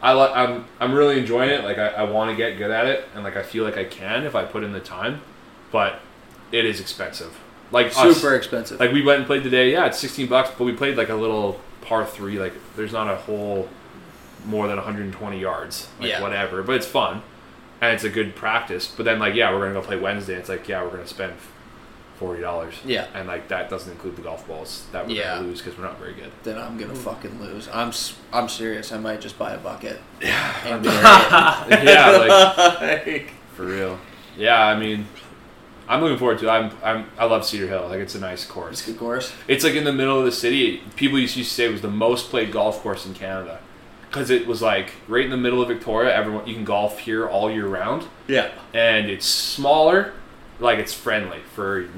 I 0.00 0.12
like 0.12 0.30
I'm 0.36 0.64
I'm 0.78 0.92
really 0.94 1.18
enjoying 1.18 1.50
it. 1.50 1.64
Like 1.64 1.78
I, 1.78 1.88
I 1.88 2.02
want 2.04 2.30
to 2.30 2.36
get 2.36 2.58
good 2.58 2.70
at 2.70 2.86
it, 2.86 3.08
and 3.14 3.24
like 3.24 3.36
I 3.36 3.42
feel 3.42 3.64
like 3.64 3.76
I 3.76 3.84
can 3.84 4.22
if 4.24 4.36
I 4.36 4.44
put 4.44 4.62
in 4.62 4.70
the 4.72 4.80
time, 4.80 5.20
but 5.72 5.98
it 6.52 6.64
is 6.64 6.80
expensive. 6.80 7.36
Like 7.72 7.86
us- 7.96 8.16
Super 8.20 8.34
expensive. 8.36 8.78
like 8.78 8.92
we 8.92 9.02
went 9.02 9.18
and 9.18 9.26
played 9.26 9.42
today. 9.42 9.72
Yeah, 9.72 9.86
it's 9.86 9.98
sixteen 9.98 10.28
bucks, 10.28 10.50
but 10.56 10.64
we 10.64 10.72
played 10.72 10.96
like 10.96 11.08
a 11.08 11.14
little 11.14 11.58
par 11.80 12.04
three. 12.06 12.38
Like 12.38 12.52
there's 12.76 12.92
not 12.92 13.08
a 13.12 13.16
whole 13.16 13.68
more 14.46 14.66
than 14.68 14.76
120 14.76 15.38
yards. 15.40 15.88
Like 16.00 16.08
Yeah. 16.10 16.20
whatever, 16.22 16.62
but 16.62 16.76
it's 16.76 16.86
fun 16.86 17.22
and 17.80 17.94
it's 17.94 18.04
a 18.04 18.10
good 18.10 18.34
practice. 18.36 18.86
But 18.88 19.04
then 19.04 19.18
like 19.18 19.34
yeah, 19.34 19.52
we're 19.52 19.60
gonna 19.60 19.74
go 19.74 19.82
play 19.82 19.96
Wednesday. 19.98 20.34
It's 20.34 20.48
like 20.48 20.68
yeah, 20.68 20.82
we're 20.84 20.90
gonna 20.90 21.06
spend 21.06 21.32
forty 22.18 22.40
dollars. 22.42 22.74
Yeah. 22.84 23.06
and 23.14 23.26
like 23.26 23.48
that 23.48 23.68
doesn't 23.70 23.90
include 23.90 24.16
the 24.16 24.22
golf 24.22 24.46
balls 24.46 24.84
that 24.92 25.06
we're 25.06 25.14
Yeah. 25.16 25.36
gonna 25.36 25.48
lose 25.48 25.60
because 25.62 25.76
we're 25.78 25.84
not 25.84 25.98
very 25.98 26.12
good. 26.12 26.30
then 26.44 26.58
I'm 26.58 26.76
gonna 26.78 26.94
fucking 26.94 27.40
lose. 27.40 27.68
I'm 27.72 27.92
I'm 28.32 28.48
serious. 28.48 28.92
I 28.92 28.98
might 28.98 29.20
just 29.20 29.38
buy 29.38 29.52
a 29.52 29.58
bucket. 29.58 30.00
Yeah, 30.20 30.82
yeah, 31.82 32.74
Like, 32.80 33.32
for 33.56 33.64
real. 33.64 33.98
Yeah, 34.36 34.60
I 34.66 34.78
mean. 34.78 35.06
I'm 35.92 36.00
looking 36.00 36.18
forward 36.18 36.38
to. 36.40 36.46
It. 36.46 36.50
I'm. 36.50 36.70
I'm. 36.82 37.06
I 37.18 37.24
love 37.26 37.44
Cedar 37.44 37.66
Hill. 37.68 37.86
Like 37.88 38.00
it's 38.00 38.14
a 38.14 38.20
nice 38.20 38.44
course. 38.44 38.72
it's 38.72 38.82
course. 38.82 38.88
a 38.88 38.92
good 38.92 38.98
course. 38.98 39.32
It's 39.48 39.64
like 39.64 39.74
in 39.74 39.84
the 39.84 39.92
middle 39.92 40.18
of 40.18 40.24
the 40.24 40.32
city. 40.32 40.82
People 40.96 41.18
used 41.18 41.34
to 41.36 41.44
say 41.44 41.66
it 41.66 41.72
was 41.72 41.82
the 41.82 41.88
most 41.90 42.30
played 42.30 42.50
golf 42.52 42.80
course 42.82 43.04
in 43.06 43.14
Canada 43.14 43.60
because 44.08 44.30
it 44.30 44.46
was 44.46 44.60
like 44.62 44.92
right 45.08 45.24
in 45.24 45.30
the 45.30 45.36
middle 45.36 45.60
of 45.62 45.68
Victoria. 45.68 46.14
Everyone 46.14 46.46
you 46.46 46.54
can 46.54 46.64
golf 46.64 46.98
here 47.00 47.26
all 47.28 47.50
year 47.50 47.66
round, 47.66 48.06
Yeah. 48.26 48.50
and 48.74 49.08
it's 49.10 49.26
smaller. 49.26 50.12
Like 50.60 50.78
it's 50.78 50.94
friendly 50.94 51.40
for 51.54 51.88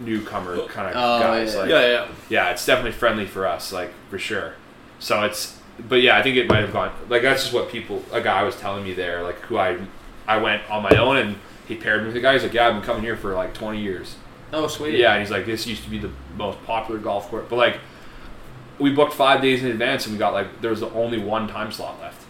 newcomer 0.00 0.56
kind 0.66 0.88
of 0.88 0.94
Oh, 0.96 1.16
oh 1.16 1.20
guys. 1.20 1.54
yeah. 1.54 1.60
Like, 1.60 1.68
yeah, 1.70 1.86
yeah. 1.86 2.08
yeah, 2.28 2.50
it's 2.50 2.64
definitely 2.66 2.92
friendly 2.92 3.26
for 3.26 3.46
us, 3.46 3.72
like 3.72 3.92
for 4.10 4.18
sure. 4.18 4.54
So 4.98 5.22
it's, 5.22 5.58
but 5.88 6.02
yeah, 6.02 6.16
I 6.16 6.22
think 6.22 6.36
it 6.36 6.48
might 6.48 6.60
have 6.60 6.72
gone 6.72 6.92
like 7.08 7.22
that's 7.22 7.42
just 7.42 7.54
what 7.54 7.68
people. 7.70 8.02
A 8.12 8.20
guy 8.20 8.42
was 8.42 8.56
telling 8.56 8.84
me 8.84 8.94
there, 8.94 9.22
like 9.22 9.36
who 9.42 9.56
I, 9.58 9.78
I 10.26 10.36
went 10.38 10.68
on 10.70 10.82
my 10.82 10.96
own 10.96 11.16
and 11.16 11.36
he 11.66 11.76
paired 11.76 12.02
me 12.02 12.08
with 12.08 12.16
a 12.16 12.20
guy. 12.20 12.34
He's 12.34 12.42
like, 12.42 12.52
yeah, 12.54 12.68
I've 12.68 12.74
been 12.74 12.82
coming 12.82 13.02
here 13.02 13.16
for 13.16 13.34
like 13.34 13.54
20 13.54 13.80
years. 13.80 14.16
Oh 14.52 14.66
sweet. 14.68 14.98
Yeah, 14.98 15.12
and 15.14 15.20
he's 15.22 15.30
like, 15.30 15.46
this 15.46 15.66
used 15.66 15.82
to 15.84 15.90
be 15.90 15.98
the 15.98 16.10
most 16.36 16.62
popular 16.64 17.00
golf 17.00 17.28
course, 17.28 17.46
but 17.48 17.56
like, 17.56 17.78
we 18.78 18.90
booked 18.92 19.12
five 19.14 19.40
days 19.40 19.62
in 19.62 19.70
advance 19.70 20.06
and 20.06 20.14
we 20.14 20.18
got 20.18 20.32
like 20.32 20.60
there 20.60 20.70
was 20.70 20.82
only 20.82 21.18
one 21.18 21.46
time 21.48 21.70
slot 21.72 21.98
left, 22.00 22.24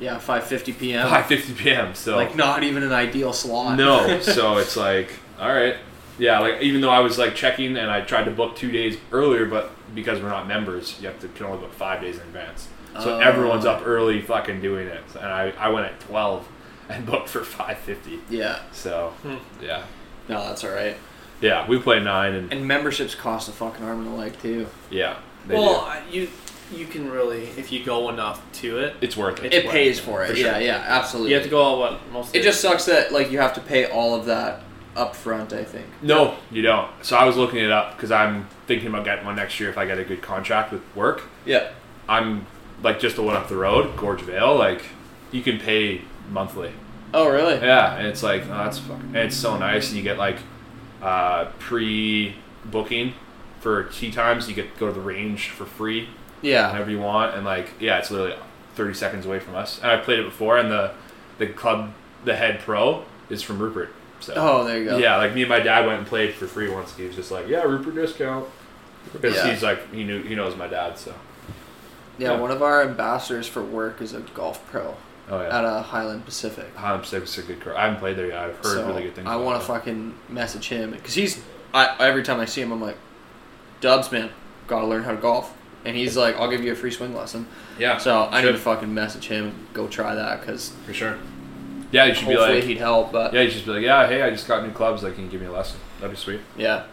Yeah. 0.00 0.16
5:50 0.18 0.78
p.m. 0.78 1.08
5:50 1.08 1.56
p.m. 1.56 1.94
So 1.94 2.16
Like 2.16 2.34
not 2.36 2.62
even 2.64 2.82
an 2.82 2.92
ideal 2.92 3.32
slot. 3.32 3.76
no, 3.78 4.20
so 4.20 4.58
it's 4.58 4.76
like, 4.76 5.10
all 5.38 5.52
right, 5.52 5.76
yeah. 6.18 6.38
Like 6.40 6.62
even 6.62 6.80
though 6.80 6.90
I 6.90 7.00
was 7.00 7.16
like 7.18 7.34
checking 7.34 7.76
and 7.76 7.90
I 7.90 8.00
tried 8.02 8.24
to 8.24 8.30
book 8.32 8.56
two 8.56 8.70
days 8.72 8.96
earlier, 9.12 9.46
but 9.46 9.70
because 9.94 10.20
we're 10.20 10.28
not 10.30 10.46
members, 10.48 11.00
you 11.00 11.06
have 11.08 11.18
to 11.20 11.28
can 11.28 11.46
only 11.46 11.58
book 11.58 11.72
five 11.72 12.00
days 12.00 12.16
in 12.16 12.22
advance. 12.22 12.68
So 13.00 13.16
Oh. 13.16 13.18
everyone's 13.20 13.64
up 13.66 13.82
early, 13.86 14.20
fucking 14.20 14.60
doing 14.60 14.86
it, 14.86 15.02
and 15.16 15.26
I, 15.26 15.52
I 15.58 15.68
went 15.70 15.86
at 15.86 15.98
twelve 16.00 16.46
and 16.88 17.06
booked 17.06 17.28
for 17.28 17.42
five 17.44 17.78
fifty. 17.78 18.20
Yeah. 18.28 18.60
So 18.72 19.12
Hmm. 19.22 19.36
yeah, 19.62 19.82
No, 20.28 20.46
that's 20.46 20.64
all 20.64 20.70
right. 20.70 20.96
yeah, 21.40 21.66
we 21.68 21.78
play 21.78 22.00
nine 22.00 22.34
and 22.34 22.52
And 22.52 22.66
memberships 22.66 23.14
cost 23.14 23.48
a 23.48 23.52
fucking 23.52 23.84
arm 23.84 24.00
and 24.06 24.14
a 24.14 24.16
leg 24.16 24.34
too. 24.40 24.66
yeah, 24.90 25.16
they 25.46 25.54
Well, 25.54 25.92
do. 26.10 26.18
You 26.18 26.28
you 26.72 26.86
can 26.86 27.10
really 27.10 27.42
if 27.58 27.70
you 27.70 27.84
go 27.84 28.08
enough 28.08 28.40
to 28.60 28.78
it, 28.78 28.96
it's 29.02 29.16
worth 29.16 29.38
it. 29.40 29.46
It's 29.46 29.56
It 29.56 29.64
worth 29.66 29.72
pays 29.74 29.98
it, 29.98 30.02
for 30.02 30.24
it. 30.24 30.30
for 30.30 30.36
yeah, 30.36 30.52
sure. 30.54 30.60
yeah, 30.62 30.84
absolutely. 30.86 31.30
you 31.30 31.36
have 31.36 31.44
to 31.44 31.50
go 31.50 31.60
all 31.62 31.78
what 31.78 32.00
most. 32.10 32.34
It 32.34 32.42
just 32.42 32.60
sucks 32.60 32.86
that 32.86 33.12
like 33.12 33.30
you 33.30 33.38
have 33.38 33.52
to 33.54 33.60
pay 33.60 33.86
all 33.86 34.14
of 34.14 34.24
that 34.26 34.62
up 34.96 35.14
front. 35.14 35.52
I 35.52 35.62
think. 35.64 35.86
No, 36.02 36.36
you 36.50 36.62
don't. 36.62 36.88
So 37.02 37.16
I 37.16 37.24
was 37.24 37.36
looking 37.36 37.58
it 37.58 37.70
up 37.70 37.96
because 37.96 38.10
I'm 38.10 38.46
thinking 38.66 38.88
about 38.88 39.04
getting 39.04 39.24
one 39.26 39.36
next 39.36 39.60
year 39.60 39.68
if 39.68 39.76
I 39.76 39.84
get 39.86 39.98
a 39.98 40.04
good 40.04 40.22
contract 40.22 40.72
with 40.72 40.82
work. 40.96 41.22
Yeah. 41.44 41.68
I'm 42.08 42.46
like 42.82 42.98
just 42.98 43.16
the 43.16 43.22
one 43.22 43.36
up 43.36 43.48
the 43.48 43.56
road, 43.56 43.96
Gorge 43.96 44.22
Vale. 44.22 44.54
Like 44.56 44.82
you 45.32 45.42
can 45.42 45.58
pay 45.58 46.02
monthly. 46.30 46.72
Oh 47.12 47.28
really? 47.30 47.54
Yeah, 47.54 47.94
and 47.96 48.06
it's 48.06 48.22
like 48.22 48.42
oh, 48.44 48.48
that's 48.48 48.78
fucking. 48.78 49.06
And 49.08 49.16
it's 49.16 49.36
so 49.36 49.56
nice, 49.56 49.88
and 49.88 49.96
you 49.96 50.02
get 50.02 50.18
like 50.18 50.38
uh, 51.02 51.46
pre-booking 51.58 53.14
for 53.60 53.84
tee 53.84 54.10
times. 54.10 54.48
You 54.48 54.54
get 54.54 54.74
to 54.74 54.80
go 54.80 54.86
to 54.86 54.92
the 54.92 55.00
range 55.00 55.48
for 55.48 55.64
free 55.64 56.08
Yeah. 56.42 56.70
whenever 56.72 56.90
you 56.90 56.98
want, 57.00 57.34
and 57.34 57.44
like 57.44 57.70
yeah, 57.80 57.98
it's 57.98 58.10
literally 58.10 58.36
30 58.74 58.94
seconds 58.94 59.26
away 59.26 59.38
from 59.38 59.54
us. 59.54 59.78
And 59.82 59.90
I 59.90 59.96
played 59.98 60.18
it 60.18 60.24
before, 60.24 60.58
and 60.58 60.70
the 60.70 60.92
the 61.38 61.46
club, 61.48 61.92
the 62.24 62.36
head 62.36 62.60
pro 62.60 63.04
is 63.30 63.42
from 63.42 63.58
Rupert. 63.58 63.90
So 64.20 64.32
Oh, 64.36 64.64
there 64.64 64.78
you 64.78 64.84
go. 64.86 64.98
yeah, 64.98 65.16
like 65.16 65.34
me 65.34 65.42
and 65.42 65.48
my 65.50 65.60
dad 65.60 65.86
went 65.86 65.98
and 65.98 66.06
played 66.06 66.34
for 66.34 66.46
free 66.46 66.68
once. 66.70 66.96
He 66.96 67.04
was 67.06 67.14
just 67.16 67.30
like, 67.30 67.46
yeah, 67.48 67.62
Rupert 67.62 67.94
discount. 67.94 68.46
Because 69.12 69.36
Yeah. 69.36 69.50
he's 69.52 69.62
like 69.62 69.92
he 69.92 70.02
knew 70.04 70.22
he 70.22 70.34
knows 70.34 70.56
my 70.56 70.66
dad, 70.66 70.98
so 70.98 71.14
Yeah, 72.18 72.32
Yeah. 72.32 72.40
one 72.40 72.50
of 72.50 72.62
our 72.62 72.82
ambassadors 72.82 73.46
for 73.46 73.62
work 73.62 74.00
is 74.00 74.14
a 74.14 74.20
golf 74.20 74.64
pro 74.70 74.96
oh 75.28 75.40
yeah. 75.40 75.58
at 75.58 75.64
a 75.64 75.82
Highland 75.82 76.24
Pacific. 76.24 76.66
I'm 76.76 77.04
sick, 77.04 77.24
a 77.24 77.42
good. 77.42 77.60
Cur- 77.60 77.76
I 77.76 77.84
haven't 77.84 78.00
played 78.00 78.16
there 78.16 78.28
yet. 78.28 78.38
I've 78.38 78.56
heard 78.56 78.64
so 78.64 78.86
really 78.86 79.02
good 79.02 79.14
things. 79.14 79.26
I 79.28 79.36
want 79.36 79.60
to 79.60 79.66
fucking 79.66 80.14
message 80.28 80.68
him 80.68 80.92
because 80.92 81.14
he's. 81.14 81.42
I 81.72 81.96
every 81.98 82.22
time 82.22 82.40
I 82.40 82.44
see 82.44 82.60
him, 82.62 82.72
I'm 82.72 82.80
like, 82.80 82.96
Dubs, 83.80 84.10
man, 84.12 84.30
gotta 84.66 84.86
learn 84.86 85.02
how 85.02 85.10
to 85.10 85.16
golf. 85.16 85.56
And 85.84 85.96
he's 85.96 86.16
like, 86.16 86.36
I'll 86.36 86.50
give 86.50 86.64
you 86.64 86.72
a 86.72 86.76
free 86.76 86.90
swing 86.90 87.14
lesson. 87.14 87.46
Yeah. 87.78 87.98
So 87.98 88.22
I 88.30 88.40
need 88.40 88.52
to 88.52 88.58
fucking 88.58 88.92
message 88.92 89.28
him 89.28 89.46
and 89.46 89.72
go 89.74 89.86
try 89.86 90.14
that 90.14 90.40
because 90.40 90.70
for 90.86 90.94
sure. 90.94 91.18
Yeah, 91.92 92.06
you 92.06 92.14
should 92.14 92.28
be 92.28 92.36
like, 92.36 92.64
he'd 92.64 92.78
help. 92.78 93.12
But 93.12 93.34
yeah, 93.34 93.42
you 93.42 93.50
should 93.50 93.66
be 93.66 93.72
like, 93.72 93.82
yeah, 93.82 94.06
hey, 94.06 94.22
I 94.22 94.30
just 94.30 94.48
got 94.48 94.64
new 94.64 94.72
clubs. 94.72 95.02
Like, 95.02 95.14
can 95.14 95.24
you 95.24 95.30
give 95.30 95.40
me 95.40 95.46
a 95.46 95.52
lesson? 95.52 95.78
That'd 96.00 96.16
be 96.16 96.20
sweet. 96.20 96.40
yeah. 96.56 96.86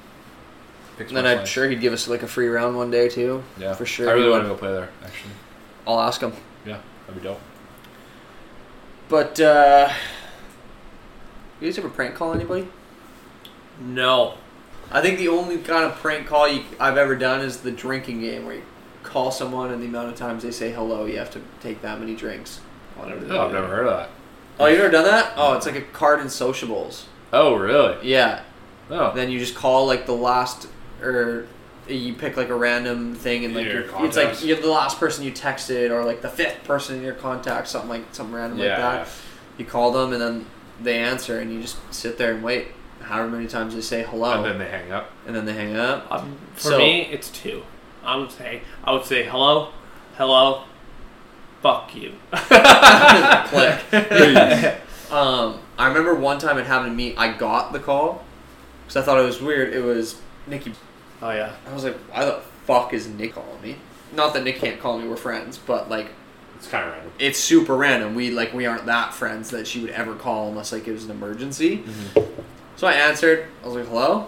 Picks 0.97 1.09
And 1.11 1.17
then 1.17 1.39
I'm 1.39 1.45
sure 1.45 1.69
he'd 1.69 1.79
give 1.79 1.93
us 1.93 2.07
like 2.07 2.21
a 2.21 2.27
free 2.27 2.47
round 2.47 2.75
one 2.75 2.91
day 2.91 3.07
too. 3.07 3.43
Yeah, 3.57 3.73
for 3.73 3.85
sure 3.85 4.09
I 4.09 4.13
really 4.13 4.29
want 4.29 4.43
to 4.43 4.49
go 4.49 4.55
play 4.55 4.71
there. 4.73 4.89
Actually, 5.03 5.31
I'll 5.87 6.01
ask 6.01 6.21
him. 6.21 6.33
yeah, 6.65 6.79
that'd 7.07 7.21
be 7.21 7.27
dope. 7.27 7.39
But 9.11 9.41
uh, 9.41 9.91
you 11.59 11.67
guys 11.67 11.77
ever 11.77 11.89
prank 11.89 12.15
call 12.15 12.33
anybody? 12.33 12.65
No. 13.81 14.35
I 14.89 15.01
think 15.01 15.19
the 15.19 15.27
only 15.27 15.57
kind 15.57 15.83
of 15.83 15.97
prank 15.97 16.27
call 16.27 16.47
you, 16.47 16.63
I've 16.79 16.95
ever 16.95 17.17
done 17.17 17.41
is 17.41 17.57
the 17.57 17.71
drinking 17.71 18.21
game 18.21 18.45
where 18.45 18.55
you 18.55 18.63
call 19.03 19.29
someone 19.29 19.69
and 19.69 19.83
the 19.83 19.87
amount 19.87 20.07
of 20.07 20.15
times 20.15 20.43
they 20.43 20.51
say 20.51 20.71
hello, 20.71 21.03
you 21.03 21.17
have 21.17 21.29
to 21.31 21.41
take 21.59 21.81
that 21.81 21.99
many 21.99 22.15
drinks. 22.15 22.61
Do 22.95 23.01
Oh, 23.31 23.47
I've 23.47 23.51
never 23.51 23.67
heard 23.67 23.87
of 23.87 23.97
that. 23.97 24.09
Oh, 24.57 24.67
you've 24.67 24.77
never 24.77 24.91
done 24.91 25.03
that? 25.03 25.33
Oh, 25.35 25.55
it's 25.55 25.65
like 25.65 25.75
a 25.75 25.81
card 25.81 26.21
in 26.21 26.29
sociables. 26.29 27.07
Oh, 27.33 27.55
really? 27.55 28.07
Yeah. 28.07 28.43
Oh. 28.89 29.13
Then 29.13 29.29
you 29.29 29.39
just 29.39 29.55
call 29.55 29.87
like 29.87 30.05
the 30.05 30.15
last, 30.15 30.69
or 31.01 31.47
you 31.95 32.13
pick 32.13 32.37
like 32.37 32.49
a 32.49 32.55
random 32.55 33.15
thing 33.15 33.45
and 33.45 33.53
like 33.55 33.65
Your 33.65 33.85
your 33.85 34.05
it's 34.05 34.17
like 34.17 34.43
you're 34.43 34.59
the 34.59 34.67
last 34.67 34.99
person 34.99 35.23
you 35.23 35.31
texted 35.31 35.89
or 35.91 36.03
like 36.05 36.21
the 36.21 36.29
fifth 36.29 36.63
person 36.63 36.97
in 36.97 37.03
your 37.03 37.13
contact, 37.13 37.67
something 37.67 37.89
like 37.89 38.03
something 38.13 38.35
random 38.35 38.59
like 38.59 38.67
Yeah. 38.67 38.77
that. 38.79 39.07
You 39.57 39.65
call 39.65 39.91
them 39.91 40.13
and 40.13 40.21
then 40.21 40.45
they 40.81 40.97
answer 40.99 41.39
and 41.39 41.51
you 41.53 41.61
just 41.61 41.77
sit 41.93 42.17
there 42.17 42.33
and 42.33 42.43
wait. 42.43 42.67
However 43.01 43.29
many 43.29 43.47
times 43.47 43.73
they 43.75 43.81
say 43.81 44.03
hello, 44.03 44.31
And 44.33 44.45
then 44.45 44.57
they 44.59 44.69
hang 44.69 44.91
up. 44.91 45.11
and 45.25 45.35
then 45.35 45.45
they 45.45 45.53
hang 45.53 45.75
up. 45.75 46.07
Um, 46.11 46.37
for 46.55 46.69
So- 46.71 46.77
me, 46.77 47.01
it's 47.11 47.29
two. 47.29 47.63
I 48.03 48.15
would 48.15 48.31
say 48.31 48.61
I 48.83 48.91
would 48.93 49.05
say 49.05 49.23
hello, 49.23 49.69
hello, 50.17 50.63
fuck 51.61 51.93
you. 51.95 52.13
Click. 52.31 53.79
Um, 55.11 55.59
I 55.77 55.87
remember 55.89 56.15
one 56.15 56.39
time 56.39 56.57
it 56.57 56.65
happened 56.65 56.91
to 56.91 56.95
me. 56.95 57.13
I 57.17 57.33
got 57.33 57.73
the 57.73 57.79
call 57.79 58.23
because 58.87 58.95
I 58.95 59.01
thought 59.05 59.19
it 59.19 59.25
was 59.25 59.41
weird. 59.41 59.73
It 59.73 59.83
was 59.83 60.15
Nikki. 60.47 60.73
Oh 61.21 61.31
yeah. 61.31 61.53
I 61.69 61.73
was 61.73 61.83
like, 61.83 61.95
why 62.11 62.25
the 62.25 62.41
fuck 62.65 62.93
is 62.93 63.07
Nick 63.07 63.33
calling 63.35 63.61
me? 63.61 63.75
Not 64.13 64.33
that 64.33 64.43
Nick 64.43 64.57
can't 64.57 64.79
call 64.79 64.97
me. 64.99 65.07
We're 65.07 65.15
friends, 65.17 65.57
but 65.57 65.89
like 65.89 66.07
It's 66.57 66.67
kind 66.67 66.85
of 66.87 66.93
random. 66.93 67.11
it's 67.19 67.39
super 67.39 67.75
random. 67.75 68.15
We 68.15 68.31
like 68.31 68.53
we 68.53 68.65
aren't 68.65 68.85
that 68.87 69.13
friends 69.13 69.49
that 69.51 69.67
she 69.67 69.79
would 69.81 69.91
ever 69.91 70.15
call 70.15 70.49
unless 70.49 70.71
like 70.71 70.87
it 70.87 70.91
was 70.91 71.05
an 71.05 71.11
emergency. 71.11 71.83
So 72.75 72.87
I 72.87 72.93
answered. 72.93 73.45
I 73.63 73.67
was 73.67 73.75
like, 73.75 73.87
"Hello, 73.87 74.27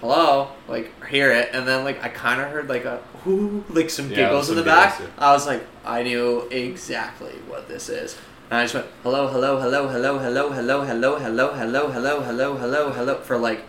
hello," 0.00 0.48
like 0.68 0.92
hear 1.06 1.32
it, 1.32 1.50
and 1.52 1.66
then 1.66 1.84
like 1.84 2.02
I 2.02 2.08
kind 2.08 2.40
of 2.40 2.48
heard 2.50 2.68
like 2.68 2.84
a 2.84 3.00
whoo, 3.24 3.64
like 3.70 3.90
some 3.90 4.08
Yeah, 4.10 4.16
giggles 4.16 4.46
some 4.46 4.58
in 4.58 4.64
the 4.64 4.70
back. 4.70 4.96
giggles, 4.98 5.12
I 5.18 5.32
was 5.32 5.46
like, 5.46 5.66
I 5.84 6.02
knew 6.02 6.46
exactly 6.50 7.32
what 7.48 7.68
this 7.68 7.88
is, 7.88 8.16
and 8.50 8.58
I 8.60 8.64
just 8.64 8.74
went, 8.74 8.86
"Hello, 9.02 9.26
hello, 9.28 9.58
hello, 9.60 9.88
hello, 9.88 10.18
hello, 10.20 10.50
hello, 10.52 10.84
hello, 10.84 11.18
hello, 11.18 11.54
hello, 11.54 11.90
hello, 11.90 12.20
hello, 12.22 12.56
hello, 12.56 12.90
hello," 12.92 13.14
for 13.22 13.36
like 13.36 13.62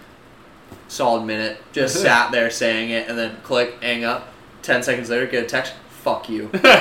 solid 0.92 1.26
minute. 1.26 1.58
Just 1.72 1.96
sat 2.02 2.32
there 2.32 2.50
saying 2.50 2.90
it, 2.92 3.08
and 3.10 3.18
then 3.18 3.38
click, 3.44 3.82
hang 3.82 4.04
up. 4.04 4.28
Ten 4.62 4.84
seconds 4.84 5.10
later, 5.10 5.26
get 5.26 5.44
a 5.44 5.48
text. 5.48 5.74
Fuck 5.90 6.30
you. 6.30 6.50
That's 6.52 6.72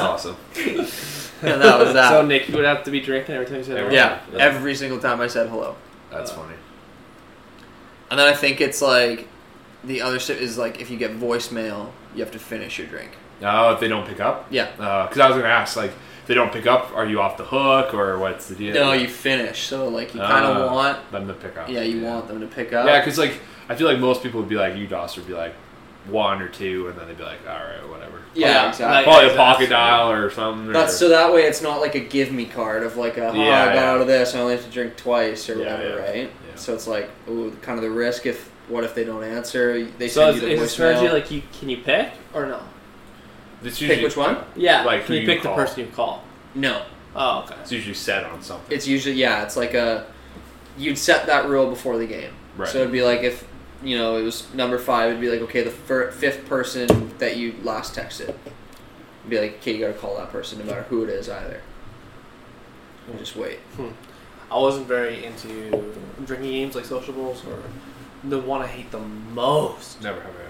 awesome. 0.00 0.36
And 0.56 1.60
that 1.60 1.78
was 1.78 1.92
that. 1.94 2.10
So 2.10 2.24
Nick, 2.24 2.48
you 2.48 2.54
would 2.56 2.64
have 2.64 2.84
to 2.84 2.90
be 2.90 3.00
drinking 3.00 3.34
every 3.34 3.46
time 3.46 3.56
you 3.56 3.64
said 3.64 3.78
hello? 3.78 3.90
yeah, 3.90 4.20
every 4.38 4.74
single 4.74 4.98
time 5.00 5.20
I 5.20 5.26
said 5.26 5.48
hello. 5.48 5.74
That's 6.10 6.30
Uh, 6.30 6.34
funny. 6.36 6.54
And 8.10 8.18
then 8.20 8.28
I 8.28 8.34
think 8.34 8.60
it's 8.60 8.80
like 8.82 9.26
the 9.82 10.02
other 10.02 10.18
shit 10.20 10.40
is 10.40 10.56
like 10.58 10.80
if 10.80 10.90
you 10.90 10.96
get 10.98 11.18
voicemail, 11.18 11.90
you 12.14 12.22
have 12.22 12.30
to 12.32 12.38
finish 12.38 12.78
your 12.78 12.86
drink. 12.86 13.12
Oh, 13.42 13.72
if 13.72 13.80
they 13.80 13.88
don't 13.88 14.06
pick 14.06 14.20
up? 14.20 14.46
Yeah. 14.50 14.70
Because 14.72 15.18
I 15.18 15.26
was 15.26 15.34
going 15.34 15.42
to 15.42 15.48
ask, 15.48 15.74
like, 15.76 15.90
if 15.90 15.96
they 16.32 16.36
don't 16.36 16.50
pick 16.50 16.66
up, 16.66 16.90
are 16.96 17.04
you 17.04 17.20
off 17.20 17.36
the 17.36 17.44
hook 17.44 17.92
or 17.92 18.18
what's 18.18 18.48
the 18.48 18.54
deal? 18.54 18.72
No, 18.72 18.92
you 18.94 19.06
finish. 19.06 19.64
So 19.64 19.86
like 19.88 20.14
you 20.14 20.20
kind 20.20 20.46
of 20.46 20.56
Ah. 20.70 20.74
want, 20.74 21.12
Them 21.12 21.26
to 21.28 21.34
pick 21.34 21.58
up. 21.58 21.68
yeah, 21.68 21.82
you 21.82 22.00
want 22.02 22.26
them 22.26 22.40
to 22.40 22.46
pick 22.46 22.72
up. 22.72 22.86
Yeah, 22.86 23.00
because, 23.00 23.18
like, 23.18 23.34
I 23.68 23.74
feel 23.74 23.86
like 23.86 23.98
most 23.98 24.22
people 24.22 24.40
would 24.40 24.48
be 24.48 24.54
like, 24.56 24.74
you, 24.76 24.86
Doss, 24.86 25.16
would 25.18 25.26
be 25.26 25.34
like 25.34 25.52
one 26.06 26.40
or 26.40 26.48
two, 26.48 26.88
and 26.88 26.98
then 26.98 27.06
they'd 27.06 27.18
be 27.18 27.22
like, 27.22 27.40
all 27.46 27.54
right, 27.54 27.86
whatever. 27.90 28.22
Yeah, 28.34 28.48
Yeah, 28.48 28.68
exactly. 28.70 28.94
like- 28.96 29.04
Probably 29.04 29.22
a 29.24 29.30
exactly. 29.32 29.66
pocket 29.66 29.68
dial 29.70 30.10
or 30.10 30.30
something. 30.30 30.74
or- 30.74 30.88
so 30.88 31.08
that 31.10 31.34
way 31.34 31.42
it's 31.42 31.60
not 31.60 31.82
like 31.82 31.94
a 31.94 32.00
give 32.00 32.32
me 32.32 32.46
card 32.46 32.82
of 32.82 32.96
like 32.96 33.18
a 33.18 33.28
oh, 33.28 33.34
Yeah, 33.34 33.42
I 33.62 33.66
got 33.66 33.74
yeah. 33.74 33.90
out 33.92 34.00
of 34.00 34.06
this 34.06 34.34
I 34.34 34.40
only 34.40 34.54
have 34.56 34.64
to 34.64 34.70
drink 34.70 34.96
twice 34.96 35.50
or 35.50 35.58
Yeah, 35.58 35.74
whatever, 35.74 35.88
yeah. 35.98 36.02
right? 36.06 36.16
Yeah. 36.48 36.54
So 36.56 36.72
it's 36.72 36.86
like 36.86 37.10
ooh, 37.28 37.54
kind 37.60 37.76
of 37.78 37.82
the 37.84 37.90
risk 37.90 38.24
if 38.24 38.48
what 38.68 38.84
if 38.84 38.94
they 38.94 39.04
don't 39.04 39.22
answer? 39.22 39.84
They 39.98 40.08
So 40.08 40.22
send 40.32 40.36
is, 40.38 40.42
you 40.42 40.48
the 40.48 40.54
is 40.54 40.60
voicemail. 40.62 40.72
strategy 40.72 41.08
like 41.12 41.30
you 41.30 41.42
can 41.60 41.68
you 41.68 41.76
pick 41.76 42.08
or 42.32 42.46
no? 42.46 42.60
It's 43.64 43.78
Pick 43.78 44.02
which 44.02 44.16
one? 44.16 44.38
Yeah. 44.56 44.84
Like 44.84 45.06
can 45.06 45.08
who 45.08 45.14
you 45.14 45.20
you 45.20 45.26
pick 45.26 45.42
the 45.42 45.54
person 45.54 45.80
you 45.80 45.86
call? 45.92 46.24
No, 46.54 46.82
Oh 47.14 47.44
okay. 47.44 47.54
It's 47.60 47.72
usually 47.72 47.94
set 47.94 48.24
on 48.24 48.42
something. 48.42 48.74
it's 48.74 48.86
usually 48.86 49.14
yeah, 49.14 49.42
it's 49.42 49.56
like 49.56 49.74
a 49.74 50.06
you'd 50.78 50.98
set 50.98 51.26
that 51.26 51.48
rule 51.48 51.68
before 51.68 51.98
the 51.98 52.06
game. 52.06 52.32
Right. 52.56 52.68
So 52.68 52.78
it'd 52.78 52.92
be 52.92 53.02
like 53.02 53.20
if 53.22 53.46
you 53.82 53.96
know 53.98 54.16
it 54.16 54.22
was 54.22 54.52
number 54.54 54.78
five, 54.78 55.10
it'd 55.10 55.20
be 55.20 55.28
like 55.30 55.40
okay, 55.42 55.62
the 55.62 55.70
fir- 55.70 56.10
fifth 56.10 56.46
person 56.48 57.12
that 57.18 57.36
you 57.36 57.54
last 57.62 57.94
texted, 57.94 58.28
It'd 58.30 59.30
be 59.30 59.38
like 59.38 59.54
okay, 59.58 59.74
you 59.76 59.80
gotta 59.80 59.98
call 59.98 60.16
that 60.16 60.30
person 60.30 60.58
no 60.58 60.64
matter 60.64 60.82
who 60.84 61.04
it 61.04 61.10
is 61.10 61.28
either. 61.28 61.60
And 63.08 63.18
just 63.18 63.36
wait. 63.36 63.58
Hmm. 63.76 63.88
I 64.50 64.58
wasn't 64.58 64.86
very 64.86 65.24
into 65.24 65.92
drinking 66.26 66.50
games 66.50 66.74
like 66.74 66.84
sociables 66.84 67.42
or 67.46 67.58
the 68.28 68.38
one 68.38 68.60
I 68.62 68.66
hate 68.66 68.90
the 68.90 68.98
most. 68.98 70.02
Never 70.02 70.20
have 70.20 70.30
I 70.30 70.34
ever. 70.34 70.41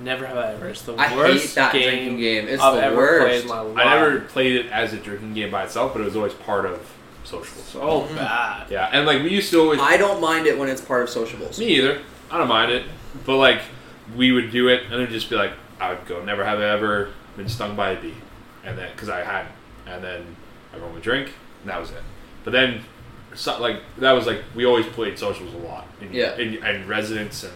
Never 0.00 0.26
have 0.26 0.36
I 0.38 0.52
ever. 0.54 0.68
It's 0.68 0.82
the 0.82 0.94
I 0.94 1.14
worst 1.14 1.48
hate 1.48 1.54
that 1.56 1.72
game 1.72 1.82
drinking 1.82 2.16
game. 2.20 2.48
It's 2.48 2.62
I've 2.62 2.74
the 2.76 2.82
ever 2.84 2.96
worst. 2.96 3.26
played 3.26 3.42
in 3.42 3.48
my 3.48 3.60
life. 3.60 3.76
I 3.76 3.84
never 3.96 4.20
played 4.20 4.56
it 4.56 4.66
as 4.72 4.92
a 4.92 4.96
drinking 4.96 5.34
game 5.34 5.50
by 5.50 5.64
itself, 5.64 5.92
but 5.92 6.00
it 6.00 6.04
was 6.04 6.16
always 6.16 6.32
part 6.34 6.64
of 6.64 6.90
socials. 7.24 7.64
So 7.66 8.06
bad. 8.14 8.70
Yeah, 8.70 8.88
and 8.92 9.06
like 9.06 9.22
we 9.22 9.30
used 9.30 9.50
to 9.50 9.60
always. 9.60 9.80
I 9.80 9.96
don't 9.98 10.20
mind 10.20 10.46
it 10.46 10.58
when 10.58 10.68
it's 10.68 10.80
part 10.80 11.02
of 11.02 11.10
sociables. 11.10 11.58
Me 11.58 11.66
either. 11.66 12.00
I 12.30 12.38
don't 12.38 12.48
mind 12.48 12.72
it, 12.72 12.86
but 13.26 13.36
like 13.36 13.60
we 14.16 14.32
would 14.32 14.50
do 14.50 14.68
it, 14.68 14.84
and 14.84 14.94
it'd 14.94 15.10
just 15.10 15.28
be 15.28 15.36
like 15.36 15.52
I 15.80 15.90
would 15.90 16.06
go, 16.06 16.24
never 16.24 16.44
have 16.44 16.58
I 16.58 16.64
ever 16.70 17.10
been 17.36 17.48
stung 17.48 17.76
by 17.76 17.90
a 17.90 18.00
bee, 18.00 18.14
and 18.64 18.78
then 18.78 18.90
because 18.92 19.08
I 19.08 19.20
hadn't, 19.22 19.52
and 19.86 20.02
then 20.02 20.36
everyone 20.72 20.94
would 20.94 21.02
drink, 21.02 21.30
and 21.62 21.70
that 21.70 21.78
was 21.80 21.90
it. 21.90 22.02
But 22.44 22.52
then, 22.52 22.82
so, 23.34 23.60
like 23.60 23.82
that 23.98 24.12
was 24.12 24.26
like 24.26 24.42
we 24.54 24.64
always 24.64 24.86
played 24.86 25.18
socials 25.18 25.52
a 25.52 25.58
lot, 25.58 25.86
in, 26.00 26.12
Yeah. 26.12 26.36
in, 26.36 26.62
and 26.64 26.88
residents 26.88 27.42
and 27.44 27.52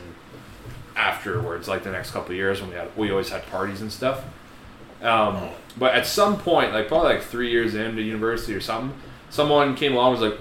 afterwards, 0.97 1.69
like 1.69 1.83
the 1.83 1.91
next 1.91 2.11
couple 2.13 2.31
of 2.31 2.37
years 2.37 2.61
when 2.61 2.71
we 2.71 2.77
had 2.77 2.89
we 2.97 3.11
always 3.11 3.31
had 3.31 3.47
parties 3.47 3.81
and 3.81 3.91
stuff. 3.93 4.23
Um, 5.03 5.51
but 5.77 5.95
at 5.95 6.07
some 6.07 6.39
point, 6.39 6.73
like 6.73 6.89
probably 6.89 7.15
like 7.15 7.23
three 7.23 7.51
years 7.51 7.75
into 7.75 8.01
university 8.03 8.55
or 8.55 8.61
something, 8.61 8.97
someone 9.31 9.75
came 9.75 9.93
along 9.93 10.15
and 10.15 10.21
was 10.23 10.31
like, 10.33 10.41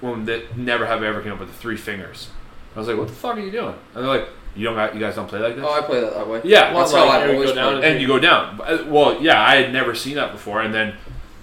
"Well, 0.00 0.16
that 0.16 0.56
never 0.56 0.86
have 0.86 1.02
I 1.02 1.06
ever 1.06 1.20
came 1.22 1.32
up 1.32 1.40
with 1.40 1.48
the 1.48 1.54
three 1.54 1.76
fingers." 1.76 2.28
I 2.74 2.78
was 2.78 2.88
like, 2.88 2.96
"What 2.98 3.08
the 3.08 3.14
fuck 3.14 3.36
are 3.36 3.40
you 3.40 3.50
doing?" 3.50 3.74
And 3.94 4.04
they're 4.04 4.16
like, 4.18 4.28
"You 4.56 4.64
don't 4.64 4.74
got, 4.74 4.94
you 4.94 5.00
guys 5.00 5.14
don't 5.14 5.28
play 5.28 5.38
like 5.40 5.54
this." 5.56 5.64
Oh, 5.66 5.72
I 5.72 5.82
play 5.82 6.00
that 6.00 6.14
that 6.14 6.28
way. 6.28 6.40
yeah, 6.44 6.72
Well, 6.72 6.80
That's 6.80 6.92
how 6.92 7.06
like, 7.06 7.22
I've 7.22 7.30
always 7.34 7.50
go 7.50 7.54
down 7.54 7.74
and- 7.76 7.84
and 7.84 8.00
you 8.00 8.06
go 8.08 8.18
down. 8.18 8.60
Uh, 8.64 8.78
Well, 8.86 9.20
yeah, 9.22 9.40
I 9.40 9.56
had 9.56 9.72
never 9.72 9.94
seen 9.94 10.16
that 10.16 10.32
before, 10.32 10.60
and 10.62 10.72
then 10.74 10.88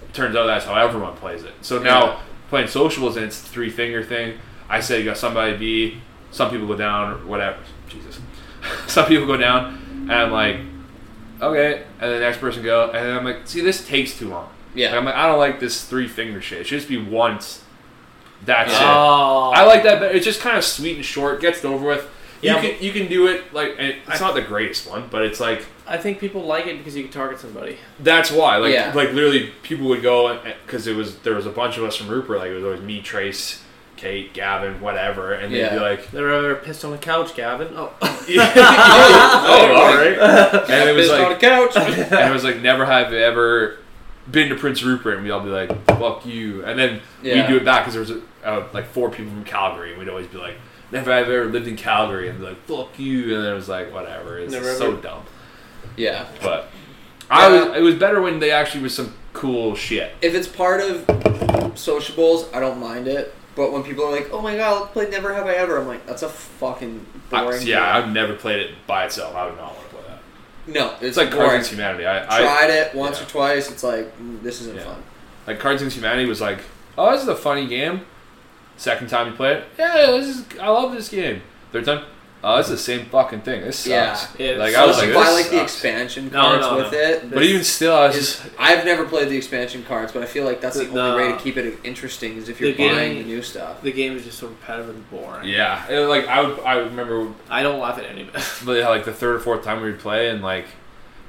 it 0.03 0.13
turns 0.13 0.35
out 0.35 0.45
that's 0.47 0.65
how 0.65 0.75
everyone 0.75 1.13
plays 1.15 1.43
it. 1.43 1.53
So 1.61 1.79
now 1.79 2.05
Yeah. 2.05 2.19
playing 2.49 2.67
sociables 2.67 3.15
and 3.17 3.25
it's 3.25 3.39
the 3.41 3.49
three 3.49 3.69
finger 3.69 4.03
thing. 4.03 4.39
I 4.69 4.79
say 4.79 4.99
you 4.99 5.05
got 5.05 5.17
somebody 5.17 5.55
B, 5.57 6.01
some 6.31 6.49
people 6.49 6.67
go 6.67 6.75
down 6.75 7.11
or 7.11 7.15
whatever. 7.25 7.57
Jesus, 7.89 8.19
some 8.87 9.05
people 9.05 9.25
go 9.27 9.37
down, 9.37 9.75
and 10.03 10.11
I'm 10.11 10.31
like, 10.31 10.57
okay, 11.41 11.83
and 11.99 12.11
the 12.11 12.19
next 12.19 12.39
person 12.39 12.63
go, 12.63 12.89
and 12.91 13.07
I'm 13.17 13.23
like, 13.25 13.47
see, 13.47 13.61
this 13.61 13.85
takes 13.87 14.17
too 14.17 14.29
long. 14.29 14.49
Yeah. 14.73 14.89
Like, 14.89 14.97
I'm 14.97 15.05
like, 15.05 15.15
I 15.15 15.27
don't 15.27 15.39
like 15.39 15.59
this 15.59 15.85
three 15.85 16.07
finger 16.07 16.41
shit. 16.41 16.59
It 16.61 16.67
should 16.67 16.79
just 16.79 16.89
be 16.89 16.97
once. 16.97 17.63
That's 18.43 18.71
it. 18.73 18.77
Oh. 18.81 19.51
I 19.55 19.63
like 19.65 19.83
that. 19.83 19.99
But 20.01 20.15
it's 20.15 20.25
just 20.25 20.41
kind 20.41 20.57
of 20.57 20.63
sweet 20.63 20.97
and 20.97 21.05
short. 21.05 21.39
Gets 21.41 21.59
it 21.59 21.65
over 21.65 21.85
with. 21.87 22.09
You 22.41 22.51
Yeah, 22.51 22.61
can 22.61 22.83
you 22.83 22.91
can 22.91 23.07
do 23.07 23.27
it 23.27 23.53
like 23.53 23.75
it's 23.79 24.21
I- 24.21 24.25
not 24.25 24.35
the 24.35 24.41
greatest 24.41 24.87
one, 24.87 25.07
but 25.09 25.23
it's 25.23 25.39
like 25.39 25.65
I 25.87 25.97
think 25.97 26.19
people 26.19 26.41
like 26.43 26.67
it 26.67 26.77
because 26.77 26.95
you 26.95 27.03
can 27.03 27.11
target 27.11 27.39
somebody. 27.39 27.77
that's 28.01 28.29
why. 28.31 28.57
Like 28.57 28.73
Yeah. 28.73 28.91
like 28.93 29.13
literally 29.13 29.51
people 29.63 29.87
would 29.87 30.03
go 30.03 30.37
because 30.65 30.85
it 30.85 30.95
was 30.95 31.17
there 31.19 31.33
was 31.33 31.45
a 31.45 31.49
bunch 31.49 31.77
of 31.77 31.85
us 31.85 31.95
from 31.95 32.09
Rupert. 32.09 32.37
Like 32.37 32.51
it 32.51 32.55
was 32.55 32.63
always 32.65 32.81
me, 32.81 33.01
Trace, 33.01 33.63
Kate, 34.05 34.33
Gavin, 34.35 34.79
whatever, 34.81 35.33
and 35.33 35.51
they'd 35.51 35.69
be 35.69 35.75
Yeah. 35.75 35.81
like, 35.81 36.13
Never 36.13 36.29
ever 36.31 36.55
pissed 36.55 36.85
on 36.85 36.91
the 36.91 36.97
couch, 36.99 37.33
Gavin. 37.35 37.69
Oh. 37.75 37.91
oh, 38.01 39.73
all 39.75 39.95
right. 39.95 40.69
And 40.69 40.89
it 40.89 40.93
was 40.95 41.07
Pissed 41.07 41.19
on 41.19 41.29
like 41.31 41.37
a 41.37 41.39
couch. 41.39 41.75
and 41.75 42.29
it 42.29 42.31
was 42.33 42.43
like 42.43 42.61
never 42.61 42.85
have 42.85 43.11
I 43.11 43.15
ever 43.17 43.77
been 44.29 44.49
to 44.49 44.55
Prince 44.55 44.83
Rupert, 44.83 45.15
and 45.15 45.23
we'd 45.23 45.31
all 45.31 45.39
be 45.41 45.49
like, 45.49 45.69
"Fuck 45.87 46.25
you," 46.25 46.63
and 46.65 46.77
then 46.77 47.01
Yeah. 47.23 47.35
we'd 47.35 47.47
do 47.47 47.57
it 47.57 47.65
back 47.65 47.81
because 47.85 47.93
there 47.93 48.01
was 48.17 48.23
uh, 48.43 48.67
like 48.73 48.85
four 48.87 49.09
people 49.09 49.31
from 49.31 49.43
Calgary, 49.43 49.89
and 49.91 49.99
we'd 49.99 50.09
always 50.09 50.27
be 50.27 50.37
like, 50.37 50.55
"Never 50.91 51.11
have 51.11 51.27
I 51.27 51.31
ever 51.33 51.45
lived 51.45 51.67
in 51.67 51.75
Calgary," 51.75 52.29
and 52.29 52.37
be 52.39 52.45
like, 52.45 52.61
"Fuck 52.67 52.99
you," 52.99 53.35
and 53.35 53.43
then 53.43 53.51
it 53.53 53.55
was 53.55 53.69
like, 53.69 53.91
whatever. 53.93 54.37
It's 54.37 54.53
Never 54.53 54.73
so 54.75 54.91
ever- 54.93 55.01
dumb, 55.01 55.23
yeah. 55.97 56.25
but 56.43 56.69
I 57.29 57.47
Yeah. 57.47 57.63
was. 57.69 57.77
It 57.77 57.81
was 57.81 57.95
better 57.95 58.21
when 58.21 58.39
they 58.39 58.51
actually 58.51 58.81
was 58.83 58.93
some 58.95 59.13
cool 59.33 59.75
shit. 59.75 60.13
If 60.21 60.33
it's 60.35 60.47
part 60.47 60.81
of 60.81 61.71
sociables, 61.75 62.47
I 62.53 62.59
don't 62.59 62.79
mind 62.79 63.07
it. 63.07 63.33
But 63.55 63.71
when 63.71 63.83
people 63.83 64.03
are 64.05 64.11
like, 64.11 64.29
"Oh 64.33 64.41
my 64.41 64.55
god, 64.57 64.81
let's 64.81 64.91
play 64.93 65.09
Never 65.09 65.33
Have 65.33 65.45
I 65.45 65.53
Ever," 65.53 65.77
I'm 65.79 65.87
like, 65.87 66.05
"That's 66.05 66.23
a 66.23 66.29
fucking 66.29 67.05
I, 67.31 67.43
boring." 67.43 67.65
yeah, 67.65 67.77
game." 68.01 68.03
I've 68.09 68.13
never 68.13 68.33
played 68.35 68.59
it 68.61 68.71
by 68.87 69.05
itself. 69.05 69.35
I 69.35 69.45
would 69.47 69.55
not 69.57 69.75
want 69.75 69.89
to 69.89 69.95
play 69.95 70.03
that. 70.07 70.19
no, 70.73 70.91
it's, 70.95 71.03
It's 71.03 71.17
like 71.17 71.27
Cards 71.29 71.37
boring. 71.39 71.51
Against 71.51 71.71
Humanity. 71.71 72.05
I, 72.05 72.23
I 72.37 72.41
Tried 72.41 72.69
it 72.69 72.95
once 72.95 73.19
yeah. 73.19 73.25
or 73.25 73.29
twice. 73.29 73.71
It's 73.71 73.83
like 73.83 74.17
mm, 74.19 74.41
this 74.43 74.61
isn't 74.61 74.75
Yeah. 74.75 74.83
fun. 74.83 75.03
like 75.47 75.59
Cards 75.59 75.81
Against 75.81 75.97
Humanity 75.97 76.25
was 76.27 76.41
like, 76.41 76.59
oh, 76.97 77.11
this 77.11 77.21
is 77.21 77.27
a 77.27 77.35
funny 77.35 77.67
game. 77.67 78.01
Second 78.77 79.07
time 79.09 79.27
you 79.27 79.33
play 79.33 79.53
it, 79.53 79.63
yeah, 79.79 80.07
this 80.11 80.27
is 80.27 80.45
I 80.59 80.67
love 80.69 80.91
this 80.91 81.07
game. 81.07 81.41
Third 81.71 81.85
time, 81.85 82.03
oh, 82.45 82.59
it's 82.59 82.69
the 82.69 82.77
same 82.77 83.05
fucking 83.07 83.41
thing. 83.41 83.61
This 83.61 83.79
sucks. 83.79 84.39
Yeah. 84.39 84.45
It 84.45 84.57
Like 84.59 84.75
I 84.75 84.85
was 84.85 84.97
like, 84.97 85.07
you 85.07 85.13
this 85.13 85.23
buy 85.23 85.31
like 85.31 85.49
the 85.49 85.61
expansion 85.61 86.29
cards 86.29 86.61
no, 86.61 86.77
with 86.77 86.91
no. 86.91 86.97
it. 86.97 87.29
But 87.31 87.43
even 87.43 87.63
still, 87.63 87.95
I 87.95 88.07
was 88.07 88.15
is, 88.15 88.35
just 88.39 88.49
I've 88.59 88.85
never 88.85 89.03
played 89.05 89.29
the 89.29 89.35
expansion 89.35 89.83
cards, 89.83 90.11
but 90.11 90.21
I 90.21 90.27
feel 90.27 90.45
like 90.45 90.61
that's 90.61 90.77
the, 90.77 90.85
The- 90.85 91.01
only 91.01 91.23
way 91.23 91.31
to 91.31 91.37
keep 91.39 91.57
it 91.57 91.79
interesting 91.83 92.37
is 92.37 92.47
if 92.47 92.61
you're 92.61 92.71
The 92.71 92.77
game- 92.77 92.95
buying 92.95 93.15
the 93.17 93.23
new 93.23 93.41
stuff. 93.41 93.81
The 93.81 93.91
game 93.91 94.15
is 94.15 94.23
just 94.23 94.37
so 94.39 94.47
repetitive 94.47 94.89
and 94.95 95.09
boring. 95.09 95.47
yeah. 95.49 95.87
It, 95.89 95.99
like 96.07 96.27
I 96.27 96.41
would, 96.41 96.59
I 96.59 96.77
remember 96.77 97.33
I 97.49 97.63
don't 97.63 97.79
laugh 97.79 97.97
at 97.97 98.05
any 98.05 98.21
of 98.21 98.29
it. 98.35 98.43
But 98.65 98.73
yeah, 98.73 98.89
like 98.89 99.05
the 99.05 99.13
third 99.13 99.35
or 99.37 99.39
fourth 99.39 99.63
time 99.63 99.81
we 99.81 99.91
would 99.91 99.99
play, 99.99 100.29
and 100.29 100.41
like, 100.41 100.67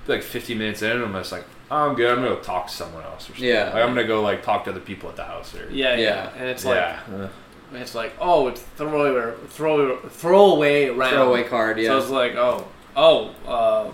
like 0.07 0.23
15 0.23 0.59
minutes 0.59 0.83
in, 0.83 0.93
and 0.93 1.03
I'm 1.05 1.13
just 1.15 1.33
like, 1.33 1.45
oh, 1.71 1.89
I'm 1.89 1.95
good. 1.97 2.11
I'm 2.11 2.23
gonna 2.23 2.37
go 2.37 2.41
talk 2.41 2.69
to 2.69 2.73
someone 2.73 3.03
else 3.05 3.25
or 3.25 3.33
something. 3.33 3.45
Yeah. 3.45 3.65
Like 3.73 3.83
I'm 3.83 3.89
gonna 3.89 4.05
go 4.07 4.23
like 4.23 4.43
talk 4.43 4.65
to 4.65 4.71
other 4.71 4.81
people 4.81 5.09
at 5.09 5.17
the 5.17 5.25
house 5.25 5.55
or. 5.55 5.69
Yeah, 5.71 5.95
yeah. 5.95 5.99
Yeah. 5.99 6.31
And 6.37 6.49
it's 6.49 6.65
like 6.65 6.77
yeah. 6.77 7.29
Uh, 7.73 7.79
it's 7.79 7.95
like 7.95 8.13
oh, 8.21 8.49
it's 8.49 8.61
throwaway, 8.77 9.35
throw 9.49 9.97
throwaway 10.09 10.89
round. 10.89 11.13
Throwaway 11.15 11.45
card, 11.45 11.79
yeah. 11.79 11.89
So 11.89 11.99
it's 11.99 12.11
like 12.11 12.35
oh, 12.37 12.67
oh, 12.97 13.31
uh, 13.47 13.93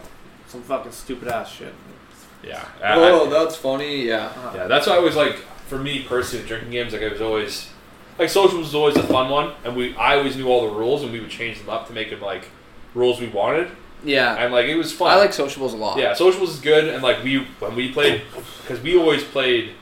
some 0.48 0.62
fucking 0.62 0.92
stupid 0.92 1.28
ass 1.28 1.50
shit. 1.50 1.74
yeah. 2.42 2.64
I- 2.82 2.94
oh, 2.98 3.26
I- 3.26 3.30
that's 3.30 3.56
funny. 3.56 4.06
Yeah. 4.06 4.26
Uh, 4.36 4.52
yeah. 4.54 4.66
That's 4.66 4.86
why 4.86 4.96
I 4.96 4.98
was 4.98 5.16
like, 5.16 5.36
for 5.68 5.78
me 5.78 6.04
personally, 6.06 6.46
drinking 6.46 6.70
games, 6.70 6.92
like 6.92 7.02
I 7.02 7.08
was 7.08 7.20
always, 7.22 7.70
like 8.18 8.28
social 8.28 8.58
was 8.58 8.74
always 8.74 8.96
a 8.96 9.02
fun 9.04 9.30
one, 9.30 9.52
and 9.64 9.74
we, 9.74 9.96
I 9.96 10.16
always 10.16 10.36
knew 10.36 10.48
all 10.48 10.68
the 10.68 10.74
rules, 10.76 11.02
and 11.02 11.10
we 11.12 11.20
would 11.20 11.30
change 11.30 11.58
them 11.58 11.70
up 11.70 11.86
to 11.88 11.92
make 11.94 12.10
them 12.10 12.20
like 12.20 12.48
rules 12.94 13.18
we 13.20 13.28
wanted, 13.28 13.70
Yeah. 14.04 14.34
and 14.34 14.52
like 14.52 14.66
it 14.66 14.76
was 14.76 14.92
fun. 14.92 15.10
I 15.12 15.16
like 15.16 15.32
sociables 15.32 15.72
a 15.72 15.76
lot. 15.78 15.98
Yeah, 15.98 16.12
sociables 16.12 16.50
is 16.50 16.60
good, 16.60 16.88
and 16.88 17.02
like 17.02 17.24
we 17.24 17.46
when 17.58 17.74
we 17.74 17.90
played, 17.90 18.20
because 18.60 18.80
we 18.82 18.98
always 18.98 19.24
played, 19.24 19.72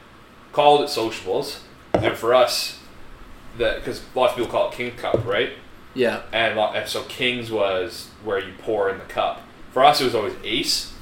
called 0.53 0.83
it 0.83 0.89
sociables, 0.91 1.65
and 1.95 2.17
for 2.17 2.33
us, 2.35 2.79
that 3.59 3.77
because 3.77 4.03
lots 4.15 4.33
of 4.33 4.39
people 4.39 4.51
call 4.53 4.71
it 4.71 4.75
King 4.75 4.93
Cup, 4.97 5.25
right? 5.27 5.51
Yeah. 5.95 6.23
And, 6.33 6.57
lo- 6.57 6.73
and 6.73 6.89
so 6.89 7.03
Kings 7.05 7.51
was 7.51 8.09
where 8.25 8.39
you 8.39 8.53
pour 8.63 8.89
in 8.91 8.99
the 8.99 9.05
cup. 9.05 9.43
For 9.73 9.85
us, 9.85 10.01
it 10.01 10.05
was 10.05 10.15
always 10.15 10.35
Ace, 10.45 10.93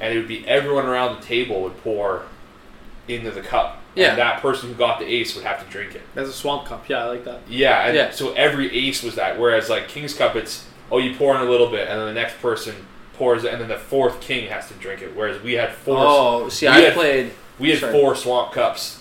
and 0.00 0.12
it 0.14 0.16
would 0.18 0.28
be 0.28 0.46
everyone 0.46 0.86
around 0.86 1.20
the 1.20 1.26
table 1.26 1.62
would 1.62 1.76
pour 1.82 2.22
into 3.08 3.30
the 3.30 3.40
cup. 3.40 3.80
Yeah. 3.94 4.10
And 4.10 4.18
that 4.18 4.42
person 4.42 4.68
who 4.68 4.74
got 4.74 4.98
the 4.98 5.06
ace 5.06 5.34
would 5.34 5.44
have 5.44 5.64
to 5.64 5.70
drink 5.70 5.94
it. 5.94 6.02
That's 6.14 6.28
a 6.28 6.32
swamp 6.32 6.66
cup. 6.66 6.88
Yeah, 6.88 7.04
I 7.04 7.08
like 7.08 7.24
that. 7.24 7.40
Yeah, 7.48 7.86
and 7.86 7.96
Yeah. 7.96 8.10
so 8.10 8.32
every 8.34 8.70
ace 8.88 9.02
was 9.02 9.14
that. 9.14 9.38
Whereas 9.38 9.70
like 9.70 9.88
King's 9.88 10.12
Cup, 10.12 10.36
it's 10.36 10.66
oh 10.92 10.98
you 10.98 11.16
pour 11.16 11.34
in 11.34 11.40
a 11.40 11.50
little 11.50 11.70
bit, 11.70 11.88
and 11.88 11.98
then 11.98 12.06
the 12.06 12.12
next 12.20 12.38
person 12.42 12.74
pours 13.14 13.44
it, 13.44 13.52
and 13.52 13.60
then 13.62 13.68
the 13.68 13.78
fourth 13.78 14.20
king 14.20 14.48
has 14.50 14.68
to 14.68 14.74
drink 14.74 15.00
it. 15.00 15.16
Whereas 15.16 15.40
we 15.42 15.54
had 15.54 15.72
four. 15.72 15.96
Oh, 15.98 16.48
see, 16.50 16.66
I 16.66 16.80
had- 16.80 16.92
played. 16.94 17.32
We 17.58 17.70
had 17.70 17.78
Sorry. 17.80 17.92
four 17.92 18.14
swamp 18.14 18.52
cups 18.52 19.00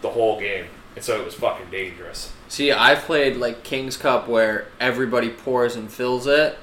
the 0.00 0.10
whole 0.10 0.38
game, 0.38 0.66
and 0.94 1.04
so 1.04 1.18
it 1.20 1.24
was 1.24 1.34
fucking 1.34 1.70
dangerous. 1.72 2.32
See, 2.56 2.72
I've 2.72 3.00
played 3.00 3.36
like 3.36 3.64
King's 3.64 3.98
Cup 3.98 4.28
where 4.28 4.68
everybody 4.80 5.28
pours 5.28 5.76
and 5.76 5.92
fills 5.92 6.26
it 6.26 6.56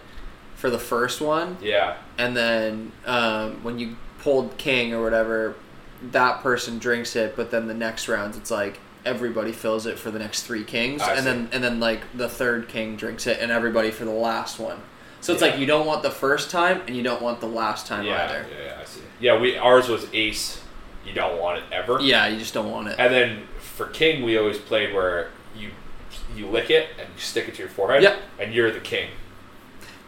for 0.55 0.71
the 0.71 0.79
first 0.79 1.21
one, 1.21 1.55
Yeah, 1.61 1.97
and 2.17 2.35
then 2.35 2.91
um, 3.05 3.63
when 3.63 3.77
you 3.77 3.95
pulled 4.17 4.57
King 4.57 4.91
or 4.95 5.03
whatever, 5.03 5.53
that 6.09 6.41
person 6.41 6.79
drinks 6.79 7.15
it. 7.15 7.35
But 7.35 7.51
then 7.51 7.67
the 7.67 7.75
next 7.75 8.07
round, 8.07 8.35
it's 8.35 8.49
like 8.49 8.79
everybody 9.05 9.51
fills 9.51 9.85
it 9.85 9.99
for 9.99 10.09
the 10.09 10.17
next 10.17 10.41
three 10.47 10.63
kings, 10.63 10.99
I 11.03 11.11
and 11.11 11.19
see. 11.19 11.25
then 11.25 11.49
and 11.53 11.63
then 11.63 11.79
like 11.79 12.01
the 12.17 12.27
third 12.27 12.69
king 12.69 12.95
drinks 12.95 13.27
it, 13.27 13.37
and 13.39 13.51
everybody 13.51 13.91
for 13.91 14.03
the 14.03 14.09
last 14.09 14.57
one. 14.57 14.81
So 15.21 15.31
it's 15.33 15.43
Yeah. 15.43 15.49
like 15.49 15.59
you 15.59 15.67
don't 15.67 15.85
want 15.85 16.01
the 16.01 16.09
first 16.09 16.49
time, 16.49 16.81
and 16.87 16.97
you 16.97 17.03
don't 17.03 17.21
want 17.21 17.39
the 17.39 17.45
last 17.45 17.85
time 17.85 18.03
yeah, 18.03 18.23
either. 18.25 18.45
yeah, 18.49 18.65
yeah, 18.65 18.77
I 18.81 18.85
see. 18.85 19.01
Yeah, 19.19 19.39
we 19.39 19.57
ours 19.57 19.89
was 19.89 20.07
ace. 20.11 20.59
You 21.05 21.13
don't 21.13 21.39
want 21.39 21.59
it 21.59 21.65
ever. 21.71 21.99
Yeah, 22.01 22.25
you 22.25 22.39
just 22.39 22.55
don't 22.55 22.71
want 22.71 22.87
it. 22.87 22.95
And 22.97 23.13
then 23.13 23.43
for 23.59 23.85
king, 23.85 24.23
we 24.23 24.39
always 24.39 24.57
played 24.57 24.91
where 24.91 25.29
you 26.37 26.45
you 26.45 26.51
lick 26.51 26.69
it 26.69 26.89
and 26.99 27.07
you 27.07 27.19
stick 27.21 27.47
it 27.47 27.55
to 27.55 27.59
your 27.59 27.69
forehead, 27.69 28.03
Yep. 28.03 28.17
and 28.39 28.53
you're 28.53 28.71
the 28.71 28.79
king. 28.79 29.09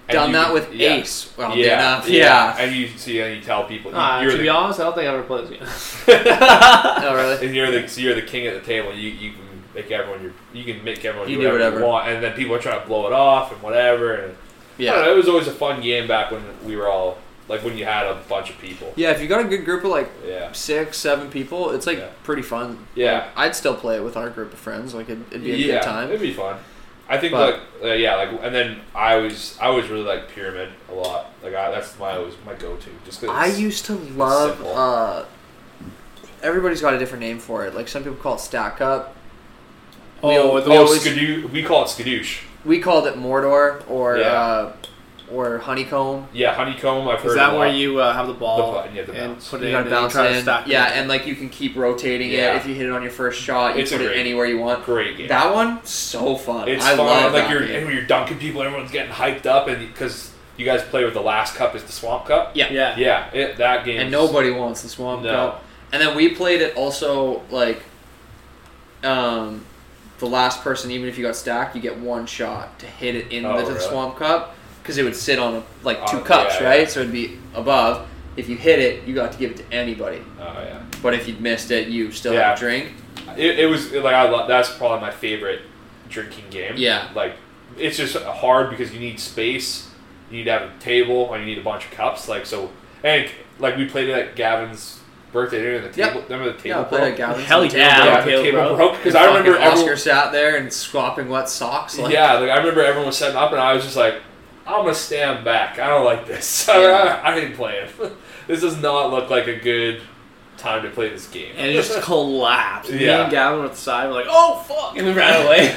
And 0.07 0.13
Done 0.15 0.29
you 0.29 0.33
that 0.35 0.53
with 0.53 0.71
yeah. 0.73 0.93
Ace. 0.97 1.33
Well, 1.35 1.57
yeah, 1.57 1.95
enough. 1.95 2.07
Yeah. 2.07 2.55
And 2.59 2.75
you 2.75 2.87
see, 2.89 3.19
and 3.21 3.35
you 3.35 3.41
tell 3.41 3.63
people 3.63 3.95
Uh, 3.95 4.21
you're 4.21 4.31
to 4.31 4.37
the 4.37 4.43
be 4.43 4.49
honest, 4.49 4.79
I 4.79 4.83
don't 4.83 4.93
think 4.93 5.07
I 5.09 5.13
ever 5.13 5.23
played 5.23 5.47
this 5.47 6.03
game. 6.05 6.15
oh, 6.29 7.15
really? 7.15 7.45
and 7.47 7.55
you're 7.55 7.71
the 7.71 7.87
so 7.87 8.01
you're 8.01 8.13
the 8.13 8.21
king 8.21 8.45
at 8.45 8.53
the 8.53 8.61
table. 8.65 8.93
You 8.93 9.09
you 9.09 9.31
can 9.31 9.41
make 9.73 9.89
everyone 9.91 10.21
your 10.21 10.31
you 10.53 10.63
can 10.63 10.83
make 10.83 11.03
everyone 11.03 11.27
You 11.29 11.37
do 11.37 11.41
do 11.41 11.51
whatever, 11.53 11.77
whatever. 11.77 11.79
you 11.79 11.85
want, 11.85 12.07
and 12.09 12.23
then 12.23 12.33
people 12.33 12.53
are 12.55 12.59
trying 12.59 12.81
to 12.81 12.85
blow 12.87 13.07
it 13.07 13.13
off 13.13 13.51
and 13.51 13.61
whatever. 13.63 14.13
And 14.13 14.23
I 14.23 14.27
don't 14.27 14.37
Yeah. 14.77 14.91
know, 15.05 15.11
it 15.11 15.15
was 15.17 15.27
always 15.27 15.47
a 15.47 15.51
fun 15.53 15.81
game 15.81 16.07
back 16.07 16.29
when 16.31 16.43
we 16.63 16.75
were 16.75 16.87
all 16.87 17.17
like 17.47 17.63
when 17.63 17.77
you 17.77 17.85
had 17.85 18.05
a 18.07 18.15
bunch 18.27 18.49
of 18.49 18.57
people. 18.59 18.91
Yeah, 18.95 19.11
if 19.11 19.21
you 19.21 19.27
got 19.27 19.41
a 19.41 19.47
good 19.47 19.65
group 19.65 19.83
of 19.83 19.91
like 19.91 20.09
Yeah, 20.25 20.51
six, 20.51 20.97
seven 20.97 21.29
people, 21.29 21.71
it's 21.71 21.85
like 21.87 21.99
Yeah. 21.99 22.09
pretty 22.23 22.41
fun. 22.41 22.87
Yeah. 22.95 23.13
Like, 23.19 23.37
I'd 23.37 23.55
still 23.55 23.75
play 23.75 23.97
it 23.97 24.03
with 24.03 24.17
our 24.17 24.29
group 24.29 24.51
of 24.53 24.59
friends. 24.59 24.93
Like 24.93 25.09
it'd, 25.09 25.23
it'd 25.29 25.43
be 25.43 25.53
a 25.53 25.55
yeah, 25.57 25.73
good 25.75 25.83
time. 25.83 26.07
it'd 26.09 26.21
be 26.21 26.33
fun. 26.33 26.57
I 27.07 27.19
think 27.19 27.33
But- 27.33 27.53
like 27.81 27.91
uh, 27.91 27.93
yeah, 27.93 28.15
like 28.15 28.29
and 28.41 28.53
then 28.55 28.79
I 28.95 29.17
was 29.17 29.57
I 29.61 29.65
always 29.67 29.87
really 29.89 30.03
like 30.03 30.29
pyramid 30.29 30.69
a 30.89 30.93
lot. 30.93 31.27
Like 31.43 31.53
I, 31.53 31.69
that's 31.69 31.99
my 31.99 32.17
always 32.17 32.33
my 32.45 32.55
go 32.55 32.75
to. 32.77 32.89
Just 33.05 33.21
'cause 33.21 33.29
I 33.29 33.45
used 33.45 33.85
to 33.85 33.93
love. 33.93 34.59
uh 34.65 35.25
Everybody's 36.41 36.81
got 36.81 36.93
a 36.93 36.99
different 36.99 37.21
name 37.23 37.39
for 37.39 37.65
it. 37.65 37.73
Like 37.75 37.87
some 37.87 38.03
people 38.03 38.17
call 38.17 38.35
it 38.35 38.39
Stack 38.39 38.81
Up. 38.81 39.15
We 40.23 40.29
Oh, 40.37 40.57
al- 40.57 40.63
the- 40.63 40.69
we 40.71 40.77
oh 40.77 40.85
always- 40.85 41.03
skadoo 41.05 41.49
we 41.51 41.63
call 41.63 41.83
it 41.83 41.87
skadoosh. 41.89 42.39
We 42.63 42.79
called 42.79 43.05
it 43.07 43.15
Mordor 43.15 43.83
or 43.89 44.17
Yeah. 44.17 44.25
uh, 44.33 44.73
or 45.31 45.57
Honeycomb. 45.57 46.27
Yeah, 46.33 46.53
honeycomb. 46.53 47.07
I've 47.07 47.19
heard 47.19 47.29
Is 47.29 47.35
that 47.35 47.55
where 47.57 47.67
you 47.69 47.99
uh, 47.99 48.13
have 48.13 48.27
the 48.27 48.33
ball 48.33 48.57
The 48.73 48.77
button, 48.77 48.95
yeah, 48.95 49.03
the 49.03 49.13
and 49.13 49.39
put 49.39 49.61
You 49.61 49.67
it 49.67 49.71
gotta 49.71 49.85
in 49.85 49.89
bounce 49.91 50.15
and 50.15 50.23
you 50.23 50.23
try 50.23 50.25
it 50.27 50.31
to 50.33 50.37
in. 50.37 50.43
stack 50.43 50.67
Yeah, 50.67 50.87
it? 50.93 50.97
and 50.97 51.09
like 51.09 51.25
you 51.25 51.35
can 51.35 51.49
keep 51.49 51.75
rotating 51.75 52.29
Yeah. 52.31 52.53
it. 52.53 52.57
If 52.57 52.67
you 52.67 52.75
hit 52.75 52.85
it 52.85 52.91
on 52.91 53.01
your 53.01 53.11
first 53.11 53.41
shot, 53.41 53.75
you 53.75 53.81
It's 53.81 53.91
a 53.91 53.97
put 53.97 54.05
it 54.05 54.17
anywhere 54.17 54.45
you 54.45 54.59
want. 54.59 54.85
great 54.85 55.17
game. 55.17 55.27
That 55.27 55.53
one, 55.53 55.83
so 55.85 56.35
fun. 56.35 56.67
It's 56.67 56.83
I 56.85 56.95
fun. 56.95 57.05
love 57.07 57.33
like 57.33 57.43
that 57.45 57.51
you're 57.51 57.65
game. 57.65 57.75
and 57.77 57.85
when 57.87 57.95
you're 57.95 58.05
dunking 58.05 58.37
people, 58.37 58.61
everyone's 58.61 58.91
getting 58.91 59.11
hyped 59.11 59.45
up, 59.45 59.67
and 59.67 59.79
because 59.87 60.31
you 60.57 60.65
guys 60.65 60.81
play 60.83 61.03
with 61.03 61.13
the 61.15 61.21
last 61.21 61.55
cup 61.55 61.75
is 61.75 61.83
the 61.83 61.91
swamp 61.91 62.25
cup. 62.27 62.51
Yeah. 62.53 62.71
yeah. 62.71 62.95
Yeah, 62.97 63.31
it, 63.33 63.57
that 63.57 63.83
game. 63.83 63.99
and 63.99 64.11
nobody 64.11 64.51
wants 64.51 64.83
the 64.83 64.89
swamp 64.89 65.23
No. 65.23 65.31
cup. 65.31 65.63
And 65.91 66.01
then 66.01 66.15
we 66.15 66.29
played 66.35 66.61
it 66.61 66.75
also 66.75 67.41
like, 67.49 67.81
um, 69.03 69.65
the 70.19 70.25
last 70.27 70.61
person, 70.61 70.91
even 70.91 71.09
if 71.09 71.17
you 71.17 71.25
got 71.25 71.35
stacked, 71.35 71.75
you 71.75 71.81
get 71.81 71.97
one 71.99 72.25
shot 72.25 72.79
to 72.79 72.85
hit 72.85 73.15
it 73.15 73.31
in 73.31 73.45
Oh, 73.45 73.57
the, 73.57 73.73
really? 73.73 73.79
swamp 73.79 74.17
cup 74.17 74.55
because 74.85 74.99
it 74.99 75.03
would 75.03 75.15
sit 75.15 75.39
on 75.39 75.63
like 75.81 76.05
two 76.05 76.17
Oh, 76.17 76.21
cups, 76.21 76.57
yeah, 76.61 76.67
right? 76.67 76.79
yeah. 76.81 76.87
So 76.87 76.99
it'd 76.99 77.11
be 77.11 77.39
above. 77.55 78.07
If 78.37 78.47
you 78.47 78.55
hit 78.55 78.77
it, 78.77 79.07
you 79.07 79.15
got 79.15 79.31
to 79.31 79.37
give 79.39 79.49
it 79.51 79.57
to 79.57 79.73
anybody. 79.73 80.21
Oh 80.39 80.43
yeah. 80.43 80.83
But 81.01 81.15
if 81.15 81.27
you'd 81.27 81.41
missed 81.41 81.71
it, 81.71 81.87
you 81.87 82.11
still 82.11 82.33
Yeah. 82.33 82.49
had 82.49 82.55
to 82.57 82.61
drink. 82.61 82.91
It, 83.35 83.59
it 83.59 83.65
was 83.65 83.91
like 83.91 84.13
I 84.13 84.29
love. 84.29 84.47
That's 84.47 84.71
probably 84.77 85.01
my 85.01 85.11
favorite 85.11 85.61
drinking 86.09 86.45
game. 86.51 86.73
Yeah. 86.77 87.09
Like 87.15 87.33
it's 87.79 87.97
just 87.97 88.15
hard 88.15 88.69
because 88.69 88.93
you 88.93 88.99
need 88.99 89.19
space. 89.19 89.89
You 90.29 90.37
need 90.37 90.43
to 90.45 90.51
have 90.51 90.61
a 90.63 90.71
table, 90.79 91.33
and 91.33 91.41
you 91.43 91.49
need 91.55 91.57
a 91.59 91.63
bunch 91.63 91.85
of 91.85 91.91
cups. 91.91 92.27
Like 92.29 92.45
so, 92.45 92.69
and 93.03 93.27
like 93.57 93.77
we 93.77 93.85
played 93.85 94.09
it 94.09 94.13
at 94.13 94.35
Gavin's 94.35 94.99
birthday 95.31 95.61
dinner. 95.61 95.75
And 95.85 95.93
the 95.93 95.97
Yep. 95.97 96.09
table. 96.13 96.23
Remember 96.29 96.45
the 96.51 96.57
table? 96.57 96.67
Yeah, 96.69 96.81
I 96.81 96.83
played 96.83 96.99
broke? 96.99 97.11
at 97.11 97.17
Gavin's. 97.17 97.47
Hell 97.47 97.61
on 97.61 97.67
the 97.69 97.77
yeah. 97.77 97.95
table. 97.95 98.05
Yeah, 98.05 98.19
Okay, 98.21 98.35
the 98.37 98.43
table 98.43 98.57
bro. 98.59 98.75
broke 98.75 98.97
because 98.97 99.15
I 99.15 99.25
remember 99.25 99.51
Fucking 99.53 99.65
everyone. 99.65 99.83
Oscar 99.89 99.97
sat 99.97 100.31
there 100.31 100.57
and 100.57 100.71
swapping 100.71 101.29
wet 101.29 101.49
socks. 101.49 101.97
Like, 101.97 102.13
yeah, 102.13 102.33
like 102.33 102.49
I 102.49 102.57
remember 102.57 102.83
everyone 102.83 103.07
was 103.07 103.17
setting 103.17 103.37
up, 103.37 103.51
and 103.51 103.59
I 103.61 103.73
was 103.73 103.83
just 103.83 103.95
like, 103.97 104.15
I'm 104.67 104.81
gonna 104.83 104.95
stand 104.95 105.45
back. 105.45 105.77
I 105.79 105.87
don't 105.89 106.05
like 106.05 106.25
this. 106.25 106.67
Yeah. 106.69 107.21
I, 107.23 107.31
I 107.31 107.35
didn't 107.39 107.55
play 107.55 107.77
it. 107.77 107.89
this 108.47 108.61
does 108.61 108.81
not 108.81 109.11
look 109.11 109.29
like 109.29 109.47
a 109.47 109.55
good 109.59 110.01
time 110.57 110.81
to 110.83 110.89
play 110.89 111.09
this 111.09 111.27
game. 111.27 111.53
And 111.57 111.69
it 111.69 111.73
just 111.73 112.01
collapsed. 112.01 112.91
Me 112.91 113.05
Yeah. 113.05 113.23
and 113.23 113.31
Gavin 113.31 113.59
were 113.59 113.65
at 113.65 113.71
the 113.71 113.77
side. 113.77 114.07
We're 114.07 114.13
like, 114.15 114.25
oh 114.29 114.59
fuck, 114.67 114.97
and 114.97 115.05
we 115.05 115.13
ran 115.13 115.45
away. 115.45 115.75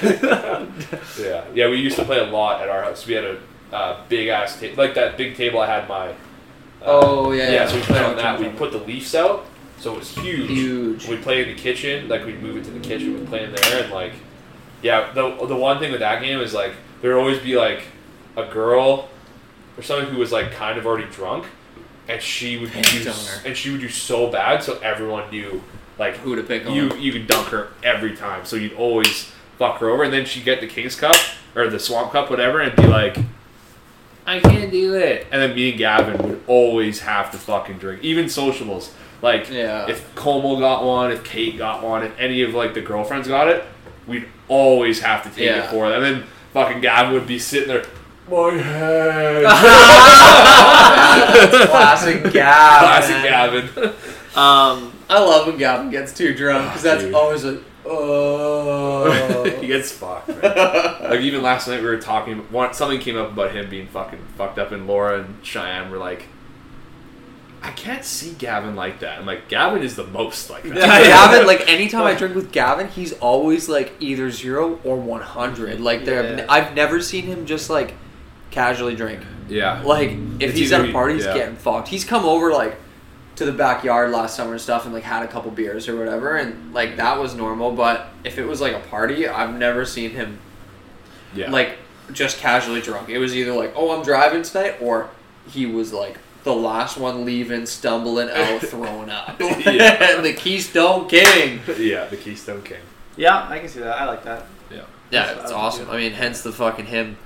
yeah, 1.20 1.44
yeah. 1.54 1.68
We 1.68 1.76
used 1.76 1.96
to 1.96 2.04
play 2.04 2.18
a 2.18 2.24
lot 2.24 2.62
at 2.62 2.68
our 2.68 2.82
house. 2.82 3.06
We 3.06 3.14
had 3.14 3.24
a 3.24 3.38
uh, 3.72 4.00
big 4.08 4.28
ass 4.28 4.58
table, 4.58 4.76
like 4.82 4.94
that 4.94 5.16
big 5.16 5.36
table 5.36 5.60
I 5.60 5.66
had 5.66 5.88
my. 5.88 6.08
Uh, 6.08 6.14
Oh, 6.80 7.32
yeah, 7.32 7.44
Yeah, 7.44 7.50
yeah. 7.52 7.66
so 7.68 7.74
we 7.76 7.82
played 7.82 8.02
on 8.04 8.16
that. 8.16 8.38
We 8.38 8.48
put 8.50 8.70
the 8.70 8.78
leaves 8.78 9.12
out, 9.14 9.46
so 9.80 9.94
it 9.94 9.98
was 9.98 10.16
huge. 10.16 10.48
Huge. 10.48 11.08
We'd 11.08 11.22
play 11.22 11.42
in 11.42 11.48
the 11.48 11.60
kitchen, 11.60 12.08
like 12.08 12.24
we'd 12.24 12.40
move 12.40 12.56
it 12.56 12.64
to 12.64 12.70
the 12.70 12.78
kitchen. 12.80 13.14
We'd 13.14 13.26
play 13.28 13.44
in 13.44 13.52
there, 13.52 13.82
and 13.82 13.92
like, 13.92 14.12
yeah. 14.80 15.12
The 15.12 15.36
the 15.46 15.56
one 15.56 15.80
thing 15.80 15.90
with 15.90 16.00
that 16.00 16.22
game 16.22 16.38
is 16.40 16.54
like 16.54 16.72
there 17.02 17.14
would 17.14 17.20
always 17.20 17.40
be 17.40 17.56
like 17.56 17.82
a 18.38 18.46
girl 18.52 19.08
or 19.76 19.82
someone 19.82 20.06
who 20.12 20.18
was 20.18 20.32
like 20.32 20.52
kind 20.52 20.78
of 20.78 20.86
already 20.86 21.08
drunk, 21.10 21.46
and 22.08 22.22
she 22.22 22.56
would 22.58 22.70
Picked 22.70 22.90
do 23.04 23.12
and 23.44 23.56
she 23.56 23.70
would 23.70 23.80
do 23.80 23.88
so 23.88 24.30
bad, 24.30 24.62
so 24.62 24.78
everyone 24.78 25.30
knew 25.30 25.62
like 25.98 26.16
Who 26.18 26.36
to 26.36 26.42
pick 26.42 26.66
on? 26.66 26.72
you 26.72 26.94
you 26.94 27.12
could 27.12 27.26
dunk 27.26 27.48
her 27.48 27.68
every 27.82 28.16
time, 28.16 28.44
so 28.44 28.56
you'd 28.56 28.74
always 28.74 29.30
fuck 29.58 29.78
her 29.80 29.90
over, 29.90 30.04
and 30.04 30.12
then 30.12 30.24
she'd 30.24 30.44
get 30.44 30.60
the 30.60 30.66
King's 30.68 30.94
Cup 30.94 31.16
or 31.56 31.68
the 31.68 31.78
Swamp 31.80 32.12
Cup, 32.12 32.30
whatever, 32.30 32.60
and 32.60 32.74
be 32.76 32.86
like. 32.86 33.16
I 34.26 34.40
can't 34.40 34.70
do 34.70 34.94
it. 34.94 35.26
And 35.32 35.40
then 35.40 35.54
me 35.56 35.70
and 35.70 35.78
Gavin 35.78 36.18
would 36.18 36.42
always 36.46 37.00
have 37.00 37.30
to 37.30 37.38
fucking 37.38 37.78
drink, 37.78 38.04
even 38.04 38.28
sociables. 38.28 38.92
Like, 39.22 39.48
Yeah. 39.50 39.88
if 39.88 40.14
Como 40.16 40.58
got 40.60 40.84
one, 40.84 41.10
if 41.10 41.24
Kate 41.24 41.56
got 41.56 41.82
one, 41.82 42.02
if 42.04 42.12
any 42.18 42.42
of 42.42 42.52
like 42.52 42.74
the 42.74 42.82
girlfriends 42.82 43.26
got 43.26 43.48
it, 43.48 43.64
we'd 44.06 44.26
always 44.46 45.00
have 45.00 45.22
to 45.22 45.30
take 45.30 45.46
Yeah. 45.46 45.64
it 45.64 45.70
for 45.70 45.88
them. 45.88 46.02
And 46.02 46.16
then 46.16 46.24
fucking 46.52 46.82
Gavin 46.82 47.14
would 47.14 47.26
be 47.26 47.38
sitting 47.38 47.68
there, 47.68 47.84
my 48.30 48.54
head. 48.54 49.44
Classic 51.68 52.22
Gavin. 52.32 52.32
Classic 52.32 53.22
Gavin. 53.22 53.68
um, 54.36 54.92
I 55.08 55.18
love 55.20 55.46
when 55.46 55.58
Gavin 55.58 55.90
gets 55.90 56.12
too 56.12 56.34
drunk 56.34 56.66
because 56.68 56.82
that's 56.82 57.04
dude. 57.04 57.14
always 57.14 57.44
a 57.44 57.60
Oh. 57.90 59.44
he 59.60 59.66
gets 59.66 59.90
fucked. 59.92 60.28
Man. 60.28 60.40
like 60.42 61.20
even 61.20 61.40
last 61.42 61.68
night 61.68 61.80
we 61.80 61.86
were 61.86 61.96
talking. 61.98 62.38
One 62.52 62.74
something 62.74 63.00
came 63.00 63.16
up 63.16 63.32
about 63.32 63.52
him 63.52 63.70
being 63.70 63.86
fucking 63.88 64.18
fucked 64.36 64.58
up, 64.58 64.72
and 64.72 64.86
Laura 64.86 65.20
and 65.22 65.36
Cheyenne 65.42 65.90
were 65.90 65.96
like, 65.96 66.26
"I 67.62 67.70
can't 67.70 68.04
see 68.04 68.34
Gavin 68.34 68.76
like 68.76 69.00
that." 69.00 69.18
I'm 69.18 69.24
like, 69.24 69.48
Gavin 69.48 69.82
is 69.82 69.96
the 69.96 70.04
most 70.06 70.50
like 70.50 70.64
that. 70.64 70.74
Gavin, 70.74 71.46
like 71.46 71.66
anytime 71.66 72.04
I 72.04 72.12
drink 72.14 72.34
with 72.34 72.52
Gavin, 72.52 72.88
he's 72.88 73.14
always 73.14 73.70
like 73.70 73.94
either 74.00 74.30
zero 74.30 74.78
or 74.84 74.96
one 74.96 75.22
hundred. 75.22 75.80
Like 75.80 76.04
there, 76.04 76.40
Yeah. 76.40 76.46
I've 76.46 76.74
never 76.74 77.00
seen 77.00 77.24
him 77.24 77.46
just 77.46 77.70
like 77.70 77.94
casually 78.50 78.94
drink. 78.94 79.22
yeah, 79.48 79.82
Like 79.82 80.10
if 80.10 80.50
It's 80.50 80.58
he's 80.58 80.72
either 80.72 80.84
at 80.84 80.90
a 80.90 80.92
party, 80.92 81.14
he's 81.14 81.24
yeah. 81.24 81.34
getting 81.34 81.56
fucked. 81.56 81.88
He's 81.88 82.04
come 82.04 82.24
over 82.24 82.52
like 82.52 82.76
to 83.36 83.44
the 83.44 83.52
backyard 83.52 84.10
last 84.10 84.36
summer 84.36 84.52
and 84.52 84.60
stuff, 84.60 84.84
and 84.84 84.92
like 84.94 85.04
had 85.04 85.22
a 85.22 85.28
couple 85.28 85.50
beers 85.50 85.88
or 85.88 85.96
whatever, 85.96 86.36
and 86.36 86.72
like 86.74 86.96
that 86.96 87.18
was 87.18 87.34
normal. 87.34 87.72
But 87.72 88.08
if 88.24 88.38
it 88.38 88.44
was 88.46 88.60
like 88.60 88.72
a 88.74 88.80
party, 88.80 89.28
I've 89.28 89.54
never 89.54 89.84
seen 89.84 90.10
him 90.10 90.38
yeah. 91.34 91.50
like 91.50 91.78
just 92.12 92.38
casually 92.38 92.80
drunk. 92.80 93.08
It 93.08 93.18
was 93.18 93.36
either 93.36 93.52
like, 93.52 93.72
oh, 93.76 93.96
I'm 93.96 94.02
driving 94.04 94.42
tonight, 94.42 94.76
or 94.80 95.10
he 95.48 95.66
was 95.66 95.92
like 95.92 96.18
the 96.44 96.54
last 96.54 96.96
one 96.96 97.24
leaving, 97.24 97.66
stumbling 97.66 98.30
out, 98.30 98.60
throwing 98.62 99.10
up. 99.10 99.38
Yeah. 99.40 100.20
the 100.20 100.32
Keystone 100.32 101.08
King. 101.08 101.60
yeah, 101.78 102.06
the 102.06 102.16
Keystone 102.16 102.62
King. 102.62 102.80
Yeah, 103.16 103.46
I 103.48 103.58
can 103.58 103.68
see 103.68 103.80
that. 103.80 104.00
I 104.00 104.04
like 104.06 104.24
that. 104.24 104.46
Yeah, 104.70 104.76
Yeah, 105.10 105.26
That's- 105.26 105.44
it's 105.44 105.52
awesome. 105.52 105.90
I 105.90 105.96
mean, 105.96 106.12
hence 106.12 106.42
the 106.42 106.52
fucking 106.52 106.86
him 106.86 107.18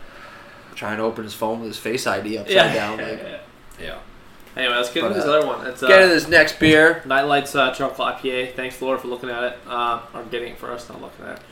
trying 0.74 0.96
to 0.98 1.02
open 1.04 1.24
his 1.24 1.34
phone 1.34 1.60
with 1.60 1.68
his 1.68 1.78
face 1.78 2.06
ID 2.06 2.38
upside 2.38 2.54
Yeah. 2.54 2.74
down. 2.74 2.98
Like, 3.08 3.40
yeah. 3.80 3.98
Anyway, 4.56 4.74
let's 4.74 4.90
get 4.92 5.00
But, 5.00 5.06
into 5.12 5.18
this 5.20 5.26
uh, 5.28 5.38
other 5.38 5.46
one. 5.46 5.66
It's 5.66 5.82
uh, 5.82 5.88
get 5.88 6.02
into 6.02 6.14
this 6.14 6.28
next 6.28 6.58
beer. 6.58 7.02
Nightlights 7.06 7.54
uh, 7.56 7.72
Chocolate 7.72 8.16
IPA. 8.18 8.54
Thanks, 8.54 8.80
Laura, 8.82 8.98
for 8.98 9.08
looking 9.08 9.30
at 9.30 9.42
it. 9.44 9.58
Uh, 9.66 10.02
or 10.14 10.22
getting 10.24 10.52
it 10.52 10.58
for 10.58 10.70
us, 10.70 10.88
not 10.90 11.00
looking 11.00 11.24
at 11.24 11.38
it. 11.38 11.42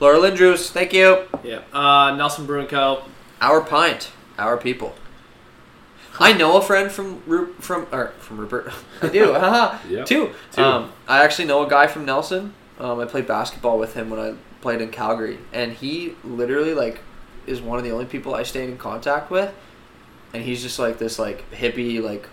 Laura 0.00 0.18
Lindrews, 0.18 0.70
thank 0.70 0.92
you. 0.92 1.26
Yeah. 1.44 1.60
Uh, 1.72 2.14
Nelson 2.16 2.46
Brewing 2.46 2.66
Co. 2.66 3.02
Our 3.40 3.60
pint, 3.60 4.10
our 4.38 4.56
people. 4.56 4.94
I 6.18 6.32
know 6.32 6.56
a 6.56 6.62
friend 6.62 6.90
from 6.90 7.22
Ru- 7.26 7.54
from 7.60 7.86
or 7.92 8.08
from 8.18 8.38
Rupert. 8.38 8.72
I 9.02 9.08
do. 9.08 9.32
haha. 9.32 9.78
Yep. 9.88 10.06
Two. 10.06 10.30
Two. 10.52 10.62
Um, 10.62 10.92
I 11.08 11.22
actually 11.22 11.46
know 11.46 11.64
a 11.64 11.70
guy 11.70 11.86
from 11.86 12.04
Nelson. 12.04 12.52
Um, 12.78 12.98
I 13.00 13.04
played 13.04 13.26
basketball 13.26 13.78
with 13.78 13.94
him 13.94 14.10
when 14.10 14.18
I 14.20 14.34
played 14.60 14.80
in 14.82 14.90
Calgary, 14.90 15.38
and 15.52 15.72
he 15.72 16.14
literally 16.24 16.74
like 16.74 17.00
is 17.46 17.60
one 17.60 17.78
of 17.78 17.84
the 17.84 17.90
only 17.90 18.06
people 18.06 18.34
I 18.34 18.42
stay 18.42 18.64
in 18.64 18.76
contact 18.76 19.30
with. 19.30 19.52
And 20.32 20.44
he's 20.44 20.62
just 20.62 20.78
like 20.78 20.98
this 20.98 21.18
like 21.18 21.50
hippie 21.50 22.02
like 22.02 22.28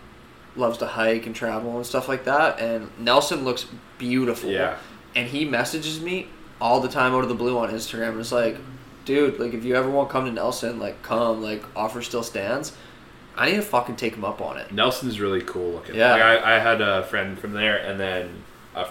loves 0.55 0.78
to 0.80 0.88
hike 0.88 1.26
and 1.26 1.36
travel 1.36 1.76
and 1.78 1.86
stuff 1.86 2.08
like 2.08 2.26
that. 2.26 2.60
And 2.60 2.89
Nelson 2.99 3.43
looks 3.43 3.66
beautiful. 3.97 4.49
Yeah. 4.49 4.78
And 5.16 5.28
he 5.28 5.45
messages 5.45 6.01
me 6.01 6.28
all 6.60 6.80
the 6.80 6.89
time 6.89 7.14
out 7.14 7.24
of 7.24 7.30
the 7.30 7.36
blue 7.36 7.58
on 7.58 7.70
Instagram. 7.70 8.10
And 8.10 8.20
it's 8.20 8.32
like, 8.32 8.58
dude, 9.05 9.39
like 9.39 9.53
if 9.53 9.64
you 9.64 9.76
ever 9.76 9.89
want 9.89 10.10
to 10.10 10.14
come 10.14 10.26
to 10.26 10.32
Nelson, 10.32 10.80
like 10.80 11.01
come, 11.01 11.41
like 11.41 11.64
offer 11.76 12.01
still 12.01 12.24
stands. 12.24 12.74
I 13.38 13.51
need 13.51 13.58
to 13.58 13.62
fucking 13.62 13.97
take 13.97 14.16
him 14.16 14.26
up 14.26 14.41
on 14.41 14.58
it. 14.58 14.72
Nelson's 14.72 15.20
really 15.20 15.41
cool 15.41 15.72
looking. 15.72 15.95
Yeah. 15.95 16.12
Like 16.12 16.22
I, 16.22 16.55
I 16.55 16.60
had 16.60 16.82
a 16.82 17.03
friend 17.03 17.38
from 17.38 17.53
there, 17.53 17.78
and 17.78 17.99
then 17.99 18.43
a, 18.76 18.88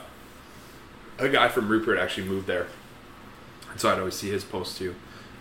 a 1.18 1.28
guy 1.28 1.48
from 1.48 1.68
Rupert 1.68 1.98
actually 1.98 2.28
moved 2.28 2.46
there, 2.46 2.68
and 3.72 3.80
so 3.80 3.90
I'd 3.90 3.98
always 3.98 4.14
see 4.14 4.30
his 4.30 4.44
posts 4.44 4.78
too. 4.78 4.94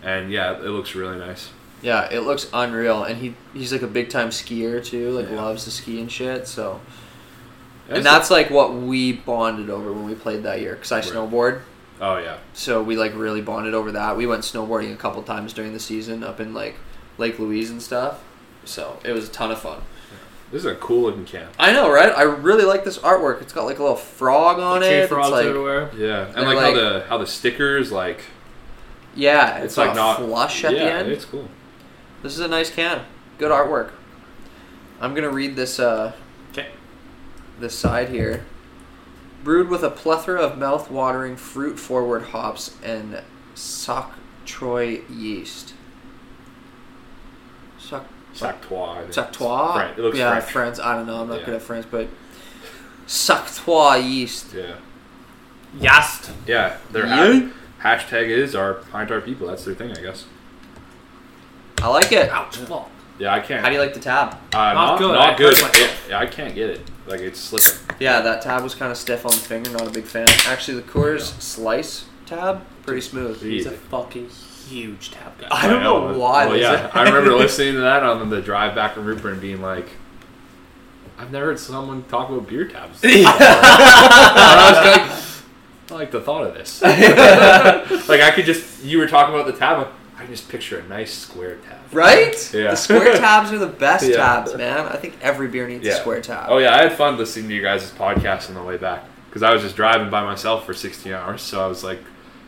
And 0.06 0.30
yeah, 0.30 0.52
it 0.56 0.68
looks 0.70 0.94
really 0.94 1.18
nice. 1.18 1.50
Yeah, 1.82 2.08
it 2.10 2.20
looks 2.20 2.48
unreal, 2.54 3.02
and 3.04 3.18
he 3.18 3.34
he's 3.52 3.72
like 3.72 3.82
a 3.82 3.86
big 3.86 4.08
time 4.08 4.30
skier 4.30 4.82
too. 4.82 5.10
Like 5.10 5.28
Yeah. 5.28 5.42
loves 5.42 5.64
to 5.64 5.70
ski 5.70 6.00
and 6.00 6.10
shit. 6.10 6.46
So, 6.48 6.80
and 7.88 8.04
that's 8.06 8.30
like 8.30 8.48
what 8.50 8.72
we 8.74 9.12
bonded 9.12 9.68
over 9.68 9.92
when 9.92 10.04
we 10.06 10.14
played 10.14 10.42
that 10.44 10.60
year. 10.60 10.76
Cause 10.76 10.92
I 10.92 10.96
Right. 11.00 11.04
snowboard, 11.04 11.60
oh 12.00 12.18
yeah, 12.18 12.36
so 12.54 12.82
we 12.82 12.96
like 12.96 13.14
really 13.14 13.40
bonded 13.42 13.74
over 13.74 13.92
that. 13.92 14.16
We 14.16 14.26
went 14.26 14.42
snowboarding 14.42 14.92
a 14.92 14.96
couple 14.96 15.22
times 15.22 15.52
during 15.52 15.72
the 15.72 15.80
season 15.80 16.22
up 16.24 16.40
in 16.40 16.54
like 16.54 16.76
Lake 17.18 17.38
Louise 17.38 17.70
and 17.70 17.82
stuff. 17.82 18.20
So 18.64 18.98
it 19.04 19.12
was 19.12 19.28
a 19.28 19.32
ton 19.32 19.50
of 19.50 19.58
fun. 19.60 19.80
this 20.52 20.60
is 20.60 20.66
a 20.66 20.74
cool 20.76 21.02
looking 21.02 21.24
can. 21.24 21.48
I 21.58 21.72
know, 21.72 21.90
right? 21.90 22.12
I 22.16 22.22
really 22.22 22.64
like 22.64 22.84
this 22.84 22.98
artwork. 22.98 23.42
It's 23.42 23.52
got 23.52 23.64
like 23.64 23.78
a 23.80 23.82
little 23.82 23.96
frog 23.96 24.58
on 24.60 24.80
Tree 24.80 24.88
it. 24.88 24.92
It's 25.04 25.08
frogs 25.12 25.30
like 25.30 25.46
everywhere. 25.46 25.90
Yeah, 25.96 26.26
and 26.26 26.34
They're 26.36 26.54
like, 26.54 26.58
how 26.58 26.72
the 26.74 27.04
how 27.08 27.18
the 27.18 27.26
stickers 27.26 27.90
like 27.92 28.20
yeah, 29.16 29.56
it's, 29.56 29.64
it's 29.66 29.76
like 29.76 29.88
like 29.88 29.96
not 29.96 30.18
flush 30.18 30.64
at 30.64 30.72
yeah, 30.72 30.84
the 30.84 30.92
end. 30.92 31.08
It's 31.10 31.24
cool. 31.24 31.48
This 32.22 32.34
is 32.34 32.40
a 32.40 32.48
nice 32.48 32.70
can. 32.70 33.02
Good 33.38 33.50
artwork. 33.50 33.90
I'm 35.00 35.14
gonna 35.14 35.30
read 35.30 35.56
this 35.56 35.78
uh 35.80 36.12
Okay. 36.52 36.68
this 37.60 37.74
side 37.78 38.08
here. 38.10 38.44
Brewed 39.44 39.68
with 39.68 39.82
a 39.84 39.90
plethora 39.90 40.40
of 40.40 40.58
mouth-watering 40.58 41.36
fruit-forward 41.36 42.24
hops 42.24 42.76
and 42.82 43.22
Soc 43.54 44.12
Troy 44.44 45.02
yeast. 45.08 45.74
Soc 47.78 48.04
Sactois. 48.32 48.92
I 48.92 49.00
think. 49.02 49.12
Sactois? 49.14 49.74
French. 49.74 49.98
It 49.98 50.02
looks 50.02 50.18
yeah, 50.18 50.30
French. 50.30 50.44
France. 50.50 50.80
I 50.80 50.94
don't 50.96 51.06
know. 51.06 51.20
I'm 51.22 51.28
not 51.28 51.40
Yeah. 51.40 51.46
good 51.46 51.54
at 51.54 51.62
French, 51.62 51.86
but 51.90 52.08
Sactois 53.06 53.94
yeast. 53.96 54.52
Yeah, 54.52 54.74
Yast. 55.78 56.30
yeah. 56.46 56.76
Their 56.90 57.06
Yeah. 57.06 57.48
Ha- 57.78 57.96
hashtag 57.96 58.28
is 58.28 58.54
our 58.54 58.74
pint 58.74 59.10
our 59.10 59.20
people. 59.20 59.46
That's 59.46 59.64
their 59.64 59.74
thing, 59.74 59.90
I 59.96 60.00
guess. 60.00 60.26
I 61.82 61.88
like 61.88 62.10
it. 62.12 62.30
Ouch. 62.30 62.58
Well, 62.68 62.88
Yeah, 63.18 63.32
I 63.34 63.40
can't. 63.40 63.60
How 63.62 63.68
do 63.68 63.74
you 63.74 63.80
like 63.80 63.94
the 63.94 64.00
tab? 64.00 64.32
uh, 64.54 64.56
not, 64.56 64.74
Not 64.74 64.98
good. 64.98 65.12
Not 65.12 65.34
I 65.34 65.36
good. 65.36 65.56
hurt 65.56 65.62
myself. 65.74 66.06
Yeah, 66.08 66.18
I 66.20 66.26
can't 66.26 66.54
get 66.54 66.70
it. 66.70 66.80
Like 67.06 67.20
it's 67.20 67.38
slipping. 67.38 67.96
Yeah, 68.00 68.20
that 68.22 68.42
tab 68.42 68.62
was 68.62 68.74
kind 68.74 68.90
of 68.90 68.98
stiff 68.98 69.24
on 69.24 69.30
the 69.30 69.36
finger. 69.38 69.70
Not 69.70 69.86
a 69.86 69.90
big 69.90 70.04
fan. 70.04 70.26
Actually, 70.46 70.80
the 70.80 70.88
Coors 70.88 71.40
Slice 71.40 72.06
tab 72.26 72.62
pretty 72.84 73.00
smooth. 73.00 73.40
he's 73.40 73.66
a 73.66 73.70
fucking 73.70 74.28
huge 74.68 75.12
tab 75.12 75.38
guy. 75.38 75.46
I 75.50 75.68
don't 75.68 75.82
know 75.84 76.18
why. 76.18 76.46
Well, 76.46 76.56
yeah, 76.56 76.90
I 76.92 77.04
remember 77.04 77.34
listening 77.34 77.74
to 77.74 77.80
that 77.80 78.02
on 78.02 78.28
the 78.28 78.40
drive 78.42 78.74
back 78.74 78.94
from 78.94 79.04
Rupert 79.04 79.32
and 79.34 79.40
being 79.40 79.60
like, 79.62 79.86
I've 81.18 81.30
never 81.30 81.46
heard 81.46 81.60
someone 81.60 82.02
talk 82.04 82.28
about 82.28 82.48
beer 82.48 82.66
tabs. 82.66 83.02
And 83.04 83.12
I 83.26 84.70
was 84.70 85.08
like, 85.08 85.25
I 85.90 85.94
like 85.94 86.10
the 86.10 86.20
thought 86.20 86.44
of 86.46 86.54
this. 86.54 86.82
like 86.82 88.20
I 88.20 88.30
could 88.34 88.44
just, 88.44 88.82
you 88.84 88.98
were 88.98 89.06
talking 89.06 89.34
about 89.34 89.46
the 89.46 89.52
tab. 89.52 89.88
I 90.16 90.20
can 90.20 90.28
just 90.30 90.48
picture 90.48 90.78
a 90.78 90.82
nice 90.88 91.12
square 91.12 91.56
tab. 91.56 91.78
Right? 91.92 92.54
Yeah. 92.54 92.70
The 92.70 92.76
square 92.76 93.16
tabs 93.18 93.52
are 93.52 93.58
the 93.58 93.66
best 93.66 94.08
Yeah. 94.08 94.16
tabs, 94.16 94.54
man. 94.54 94.86
I 94.86 94.96
think 94.96 95.16
every 95.22 95.46
beer 95.48 95.68
needs 95.68 95.86
a 95.86 95.92
square 95.92 96.20
tab. 96.22 96.46
Oh 96.48 96.58
yeah, 96.58 96.74
I 96.74 96.78
had 96.82 96.92
fun 96.94 97.16
listening 97.18 97.48
to 97.50 97.54
you 97.54 97.62
guys' 97.62 97.90
podcast 97.92 98.48
on 98.48 98.54
the 98.54 98.62
way 98.62 98.76
back 98.78 99.04
because 99.28 99.42
I 99.42 99.52
was 99.52 99.62
just 99.62 99.76
driving 99.76 100.08
by 100.10 100.22
myself 100.24 100.64
for 100.64 100.72
16 100.74 101.12
hours. 101.12 101.42
So 101.42 101.62
I 101.62 101.66
was 101.66 101.84
like, 101.84 102.00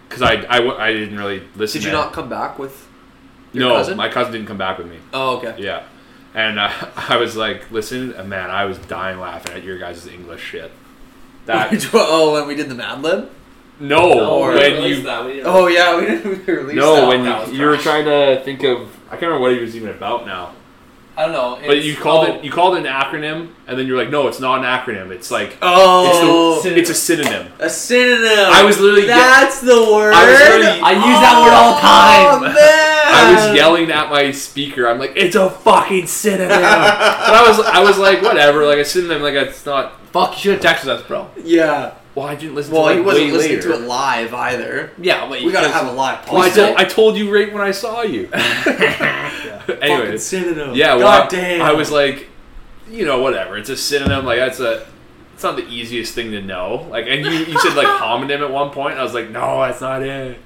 because 0.09 0.23
I—I 0.23 0.93
didn't 0.93 1.19
really 1.19 1.43
listen. 1.55 1.81
Did 1.83 1.87
you 1.89 1.93
not 1.93 2.15
come 2.15 2.31
back 2.31 2.59
with 2.59 2.89
your 3.53 3.69
No, 3.69 3.75
cousin? 3.75 3.97
my 3.99 4.09
cousin 4.09 4.33
didn't 4.33 4.49
come 4.49 4.57
back 4.59 4.79
with 4.79 4.87
me. 4.89 4.97
Oh, 5.13 5.37
okay. 5.37 5.55
Yeah. 5.59 5.83
And 6.35 6.59
uh, 6.59 6.71
I 6.97 7.17
was 7.19 7.37
like, 7.37 7.71
listening, 7.71 8.15
and 8.17 8.29
man, 8.31 8.51
I 8.51 8.65
was 8.65 8.79
dying 8.79 9.21
laughing 9.21 9.55
at 9.55 9.63
your 9.65 9.79
guys' 9.79 10.07
English 10.07 10.43
shit. 10.43 10.73
That 11.49 11.73
oh, 11.95 12.07
oh, 12.09 12.33
when 12.35 12.47
we 12.47 12.55
did 12.55 12.69
the 12.69 12.75
Mad 12.75 13.01
Lib? 13.03 13.31
no, 13.81 13.99
oh, 14.21 14.49
we 14.49 14.55
when 14.55 14.83
you 14.83 15.03
that. 15.03 15.25
We 15.25 15.33
didn't 15.35 15.47
Oh, 15.47 15.67
yeah, 15.67 15.97
we 15.99 16.05
didn't 16.07 16.47
we 16.47 16.53
released 16.53 16.77
no, 16.77 16.97
that. 16.97 17.09
when 17.09 17.25
That 17.25 17.41
was 17.41 17.53
you, 17.53 17.61
you 17.61 17.67
were 17.67 17.75
trash. 17.77 17.85
trying 17.85 18.05
to 18.05 18.45
think 18.45 18.63
of, 18.65 18.95
I 19.07 19.13
can't 19.13 19.23
remember 19.23 19.41
what 19.41 19.53
he 19.53 19.61
was 19.61 19.75
even 19.75 19.89
about 19.89 20.27
now. 20.27 20.53
I 21.19 21.25
don't 21.25 21.33
know. 21.33 21.59
But 21.67 21.83
you 21.83 21.97
called 21.97 22.29
oh, 22.29 22.35
it, 22.35 22.45
you 22.45 22.51
called 22.53 22.77
it 22.77 22.87
an 22.87 22.93
acronym, 22.93 23.51
and 23.67 23.77
then 23.77 23.89
you're 23.89 23.99
like, 23.99 24.09
no, 24.09 24.29
it's 24.29 24.39
not 24.39 24.61
an 24.61 24.65
acronym. 24.65 25.11
It's 25.11 25.33
like 25.33 25.59
Oh, 25.61 26.55
it's, 26.55 26.63
the, 26.63 26.79
it's 26.79 26.91
a 26.91 26.95
synonym. 26.95 27.53
a 27.59 27.69
synonym. 27.69 28.23
I 28.53 28.63
was 28.63 28.79
literally, 28.79 29.03
ye- 29.03 29.09
That's 29.09 29.61
the 29.61 29.83
word. 29.93 30.15
I 30.15 30.31
was 30.31 30.39
literally- 30.39 30.81
I 30.81 30.93
use 30.93 31.21
that 31.21 31.43
word 31.43 31.55
all 31.55 31.73
the 31.73 31.79
oh, 31.79 31.83
time. 31.83 32.53
Oh, 32.53 32.55
man. 32.55 32.55
I 33.11 33.49
was 33.49 33.57
yelling 33.57 33.91
at 33.91 34.11
my 34.11 34.31
speaker. 34.31 34.87
I'm 34.87 35.01
like, 35.01 35.15
it's 35.17 35.35
a 35.35 35.51
fucking 35.51 36.07
synonym. 36.07 36.49
but 36.51 36.61
I 36.61 37.45
was, 37.49 37.59
I 37.67 37.81
was 37.81 37.99
like, 37.99 38.23
whatever, 38.23 38.65
like 38.65 38.79
a 38.79 38.85
synonym, 38.85 39.21
like 39.21 39.35
it's 39.35 39.67
not. 39.67 40.01
Fuck, 40.13 40.33
you 40.37 40.53
should 40.53 40.63
have 40.63 40.77
texted 40.77 40.87
us, 40.89 41.03
bro. 41.03 41.29
Yeah. 41.43 41.95
Well, 42.15 42.27
I 42.27 42.37
didn't 42.37 42.55
listen 42.55 42.75
Well, 42.75 42.87
to 42.87 42.93
it 42.93 42.97
he 42.97 43.01
wasn't 43.03 43.33
listening 43.33 43.57
later. 43.57 43.73
to 43.73 43.75
it 43.75 43.87
live 43.89 44.35
either. 44.35 44.93
Yeah, 44.99 45.29
but 45.29 45.41
you 45.41 45.47
We 45.49 45.53
gotta 45.53 45.71
could've- 45.71 45.89
a 45.89 45.93
live 45.93 46.31
Well, 46.31 46.43
I, 46.43 46.51
told, 46.51 46.77
I 46.77 46.85
told 46.85 47.17
you 47.17 47.35
right 47.35 47.53
when 47.53 47.63
I 47.63 47.73
saw 47.73 48.03
you. 48.03 48.29
Fucking 49.61 49.83
Anyways, 49.83 50.25
synonym. 50.27 50.75
yeah, 50.75 50.95
well, 50.95 51.05
God 51.23 51.35
I- 51.35 51.37
damn. 51.37 51.63
I 51.63 51.73
was 51.73 51.91
like, 51.91 52.29
you 52.91 53.05
know, 53.05 53.21
whatever. 53.21 53.57
It's 53.59 53.69
a 53.71 53.77
synonym. 53.77 54.25
Like 54.25 54.39
that's 54.39 54.61
a. 54.61 54.87
It's 55.35 55.45
not 55.45 55.55
the 55.57 55.67
easiest 55.69 56.15
thing 56.15 56.33
to 56.33 56.43
know. 56.43 56.87
Like, 56.91 57.07
and 57.07 57.25
you, 57.25 57.31
you 57.31 57.59
said 57.61 57.75
like 57.77 57.87
homonym 58.01 58.41
at 58.41 58.51
one 58.51 58.71
point. 58.71 58.99
I 58.99 59.03
was 59.05 59.15
like, 59.15 59.31
no, 59.31 59.61
that's 59.61 59.81
not 59.81 60.03
it. 60.03 60.39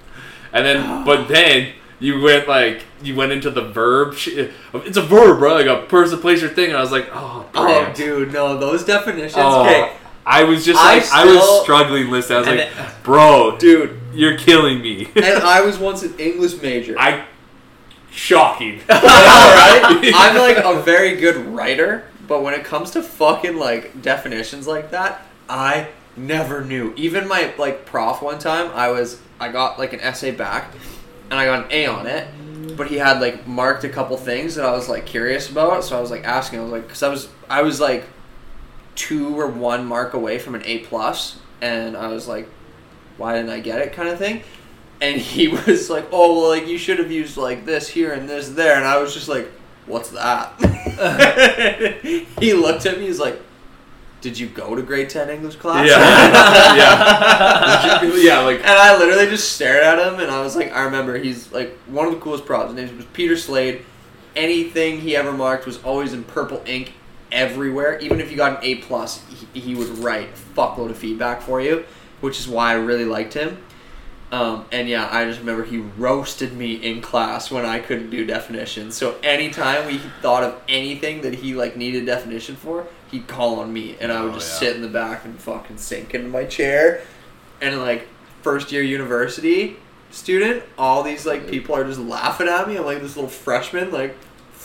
And 0.53 0.67
then, 0.67 1.05
but 1.07 1.29
then 1.29 1.73
you 1.99 2.21
went 2.21 2.47
like 2.49 2.83
you 3.03 3.15
went 3.17 3.33
into 3.33 3.51
the 3.51 3.63
verb. 3.63 4.15
Sh- 4.15 4.49
it's 4.75 4.97
a 4.99 5.03
verb, 5.03 5.39
bro. 5.39 5.55
Like 5.55 5.67
a 5.67 5.87
person, 5.87 6.19
place, 6.21 6.43
or 6.43 6.49
thing. 6.49 6.69
And 6.69 6.77
I 6.77 6.81
was 6.81 6.93
like, 6.93 7.09
oh, 7.13 7.49
Oh, 7.55 7.93
dude, 7.95 8.33
no, 8.33 8.59
those 8.59 8.85
definitions. 8.85 9.35
Oh, 9.37 9.63
Okay, 9.63 9.93
I 10.27 10.45
was 10.45 10.65
just 10.65 10.79
I 10.81 10.97
like, 10.99 11.11
I, 11.13 11.25
was 11.25 11.37
still- 11.43 11.63
struggling 11.63 12.11
listening. 12.11 12.37
I 12.39 12.41
was 12.41 12.49
like, 12.77 13.03
bro, 13.03 13.57
dude. 13.59 13.99
you're 14.13 14.37
killing 14.39 14.81
me. 14.83 15.09
And 15.17 15.25
I 15.43 15.61
was 15.65 15.79
once 15.79 16.03
an 16.03 16.19
English 16.19 16.61
major. 16.61 16.99
I 16.99 17.25
shocking. 18.13 18.81
Alright? 18.91 20.13
I'm 20.15 20.37
like 20.37 20.59
a 20.59 20.83
very 20.83 21.17
good 21.17 21.37
writer, 21.37 22.05
but 22.29 22.43
when 22.43 22.55
it 22.55 22.65
comes 22.65 22.93
to 22.93 23.03
fucking 23.03 23.57
like 23.57 24.03
definitions 24.03 24.67
like 24.67 24.91
that, 24.91 25.27
I 25.49 25.89
never 26.17 26.65
knew. 26.65 26.93
Even 26.97 27.27
my 27.27 27.53
like 27.59 27.85
prof 27.87 28.23
one 28.23 28.39
time, 28.39 28.71
I 28.75 28.89
was 28.89 29.21
I 29.41 29.51
got 29.51 29.79
like 29.79 29.93
an 29.93 30.01
essay 30.01 30.31
back, 30.31 30.73
and 31.31 31.39
I 31.39 31.47
got 31.47 31.65
an 31.65 31.73
A 31.73 31.87
on 31.87 32.07
it. 32.07 32.29
But 32.77 32.87
he 32.87 32.97
had 32.97 33.21
like 33.21 33.47
marked 33.47 33.85
a 33.85 33.89
couple 33.89 34.17
things 34.17 34.55
that 34.55 34.65
I 34.65 34.73
was 34.73 34.89
like 34.89 35.05
curious 35.05 35.51
about, 35.51 35.85
so 35.85 35.99
I 35.99 36.01
was 36.01 36.11
like 36.11 36.25
asking. 36.25 36.61
I 36.61 36.63
was 36.63 36.73
like, 36.73 36.83
because 36.83 37.03
I 37.03 37.09
was 37.09 37.29
I 37.51 37.63
was 37.63 37.81
like 37.81 38.05
two 38.95 39.39
or 39.39 39.47
one 39.47 39.87
mark 39.87 40.15
away 40.15 40.39
from 40.39 40.55
an 40.55 40.63
A 40.65 40.79
plus, 40.79 41.39
and 41.61 41.97
I 41.97 42.09
was 42.09 42.29
like, 42.29 42.49
why 43.17 43.35
didn't 43.35 43.51
I 43.51 43.61
get 43.61 43.81
it, 43.81 43.93
kind 43.93 44.09
of 44.09 44.19
thing. 44.19 44.43
And 45.03 45.21
he 45.21 45.49
was 45.67 45.91
like, 45.91 46.07
oh 46.13 46.41
well, 46.41 46.49
like 46.49 46.69
you 46.69 46.79
should 46.79 46.99
have 47.01 47.11
used 47.11 47.37
like 47.37 47.67
this 47.67 47.89
here 47.89 48.13
and 48.13 48.29
this 48.29 48.51
there, 48.51 48.77
and 48.77 48.87
I 48.87 48.99
was 48.99 49.13
just 49.13 49.29
like, 49.29 49.51
what's 49.87 50.11
that? 50.11 50.55
he 52.41 52.55
looked 52.55 52.87
at 52.87 52.99
me. 52.99 53.07
He's 53.07 53.19
like, 53.19 53.41
did 54.21 54.39
you 54.39 54.47
go 54.47 54.77
to 54.77 54.83
grade 54.83 55.11
ten 55.11 55.29
English 55.29 55.57
class? 55.57 55.89
Yeah. 55.89 55.99
yeah. 56.77 58.15
yeah, 58.15 58.39
like 58.41 58.61
And 58.61 58.71
I 58.71 58.97
literally 58.97 59.27
just 59.27 59.53
stared 59.53 59.83
at 59.83 59.99
him, 59.99 60.21
and 60.21 60.31
I 60.31 60.41
was 60.41 60.55
like, 60.55 60.73
I 60.73 60.85
remember 60.85 61.19
he's 61.19 61.51
like 61.53 61.77
one 61.89 62.07
of 62.07 62.15
the 62.15 62.21
coolest 62.21 62.47
props. 62.47 62.73
His 62.73 62.77
name 62.77 62.97
was 62.97 63.07
Peter 63.07 63.37
Slade. 63.37 63.85
Anything 64.37 65.01
he 65.01 65.17
ever 65.17 65.33
marked 65.33 65.67
was 65.67 65.83
always 65.83 66.13
in 66.13 66.23
purple 66.23 66.63
ink 66.65 66.93
everywhere. 67.33 67.99
Even 67.99 68.21
if 68.21 68.31
you 68.31 68.37
got 68.37 68.59
an 68.59 68.65
A 68.65 68.77
plus, 68.77 69.23
he, 69.53 69.61
he 69.61 69.75
would 69.75 69.99
write 69.99 70.29
a 70.29 70.57
fuckload 70.57 70.91
of 70.91 70.97
feedback 70.97 71.43
for 71.43 71.61
you, 71.61 71.85
which 72.21 72.39
is 72.39 72.47
why 72.47 72.71
I 72.71 72.75
really 72.75 73.05
liked 73.05 73.35
him. 73.35 73.59
Um, 74.33 74.65
and 74.73 74.89
yeah, 74.89 75.09
I 75.13 75.27
just 75.27 75.41
remember 75.41 75.63
he 75.63 75.77
roasted 75.77 76.55
me 76.55 76.75
in 76.77 77.03
class 77.03 77.51
when 77.51 77.67
I 77.67 77.81
couldn't 77.81 78.09
do 78.09 78.25
definitions. 78.25 78.97
So 78.97 79.17
anytime 79.23 79.87
we 79.87 79.99
thought 80.23 80.43
of 80.43 80.61
anything 80.69 81.21
that 81.21 81.35
he 81.35 81.55
like 81.55 81.77
needed 81.77 82.07
definition 82.07 82.57
for, 82.57 82.87
he'd 83.11 83.29
call 83.29 83.61
on 83.61 83.71
me, 83.73 83.97
and 84.01 84.11
I 84.11 84.23
would 84.23 84.31
Oh, 84.33 84.35
just 84.37 84.55
yeah. 84.55 84.69
sit 84.69 84.77
in 84.77 84.81
the 84.83 84.89
back 84.89 85.27
and 85.27 85.39
fucking 85.39 85.77
sink 85.77 86.15
into 86.15 86.29
my 86.29 86.45
chair. 86.47 87.03
And 87.61 87.79
like 87.81 88.09
first 88.41 88.73
year 88.73 88.83
university 88.83 89.77
student, 90.11 90.63
all 90.79 91.03
these 91.03 91.27
like 91.27 91.47
people 91.47 91.75
are 91.77 91.85
just 91.85 92.01
laughing 92.01 92.49
at 92.49 92.67
me. 92.67 92.79
I'm 92.79 92.87
like 92.87 93.03
this 93.03 93.17
little 93.17 93.31
freshman, 93.31 93.93
like 93.93 94.17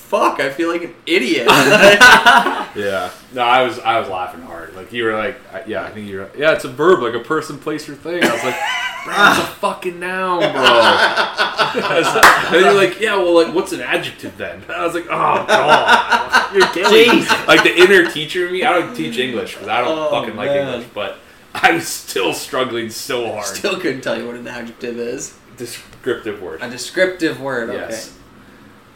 fuck, 0.07 0.39
I 0.39 0.49
feel 0.49 0.69
like 0.69 0.83
an 0.83 0.95
idiot. 1.05 1.47
Yeah. 2.75 3.09
No, 3.33 3.41
I 3.41 3.63
was 3.63 3.79
I 3.79 3.99
was 3.99 4.07
laughing 4.07 4.41
hard. 4.43 4.75
Like 4.75 4.93
you 4.93 5.03
were 5.05 5.15
like, 5.15 5.35
yeah, 5.65 5.81
I 5.83 5.89
think 5.89 6.07
you're. 6.09 6.29
Yeah, 6.37 6.51
it's 6.53 6.63
a 6.63 6.69
verb, 6.69 7.01
like 7.01 7.15
a 7.15 7.19
person, 7.19 7.57
place, 7.57 7.89
or 7.89 7.95
thing. 7.95 8.23
I 8.23 8.31
was 8.31 8.43
like, 8.43 8.55
bro, 9.03 9.15
it's 9.31 9.39
a 9.39 9.45
fucking 9.61 9.99
noun, 9.99 10.39
bro. 10.41 10.61
Like- 10.61 12.53
and 12.53 12.55
you're 12.61 12.73
like, 12.73 12.99
yeah, 12.99 13.15
well, 13.15 13.33
like, 13.43 13.53
what's 13.55 13.71
an 13.71 13.81
adjective 13.81 14.37
then? 14.37 14.63
I 14.69 14.85
was 14.85 14.93
like, 14.93 15.05
oh 15.05 15.45
god, 15.47 16.53
you're 16.55 16.67
killing. 16.67 17.21
me. 17.21 17.25
Like 17.47 17.63
the 17.63 17.75
inner 17.75 18.11
teacher 18.11 18.45
in 18.47 18.53
me. 18.53 18.63
I 18.63 18.73
don't 18.73 18.93
teach 18.95 19.17
English 19.17 19.53
because 19.53 19.67
I 19.69 19.81
don't 19.81 19.97
Oh, 19.97 20.11
fucking 20.11 20.35
like. 20.35 20.51
English, 20.51 20.85
but 20.93 21.17
I 21.55 21.71
was 21.71 21.87
still 21.87 22.33
struggling 22.33 22.91
so 22.91 23.31
hard. 23.31 23.45
Still 23.45 23.79
couldn't 23.79 24.01
tell 24.01 24.17
you 24.19 24.27
what 24.27 24.35
an 24.35 24.47
adjective 24.47 24.99
is. 24.99 25.35
Descriptive 25.57 26.41
word. 26.43 26.61
A 26.61 26.69
descriptive 26.69 27.41
word. 27.41 27.73
Yes. 27.73 28.15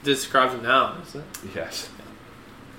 Describes 0.04 0.54
a 0.56 0.58
noun, 0.62 1.02
isn't 1.08 1.22
it? 1.22 1.26
Yes. 1.56 1.90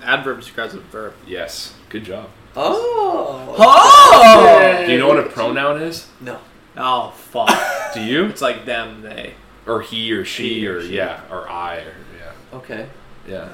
Adverb 0.01 0.39
describes 0.39 0.73
a 0.73 0.79
verb. 0.79 1.13
Yes. 1.25 1.73
Good 1.89 2.03
job. 2.03 2.25
Okay. 2.25 2.31
Oh. 2.57 3.55
Oh! 3.57 4.83
Do 4.85 4.91
you 4.91 4.99
know 4.99 5.07
what 5.07 5.19
a 5.19 5.23
pronoun 5.29 5.81
is? 5.81 6.07
No. 6.21 6.39
Oh, 6.75 7.11
fuck. 7.11 7.49
Do 7.93 8.01
you? 8.01 8.25
it's 8.25 8.41
like 8.41 8.65
them, 8.65 9.01
they. 9.01 9.33
Or 9.65 9.81
he 9.81 10.11
or 10.11 10.25
she 10.25 10.55
He 10.59 10.67
or 10.67 10.77
or 10.77 10.81
she. 10.81 10.95
yeah 10.97 11.21
or 11.31 11.47
I 11.49 11.77
or 11.77 11.93
yeah. 12.19 12.57
Okay. 12.57 12.87
Yeah. 13.27 13.43
Um, 13.43 13.49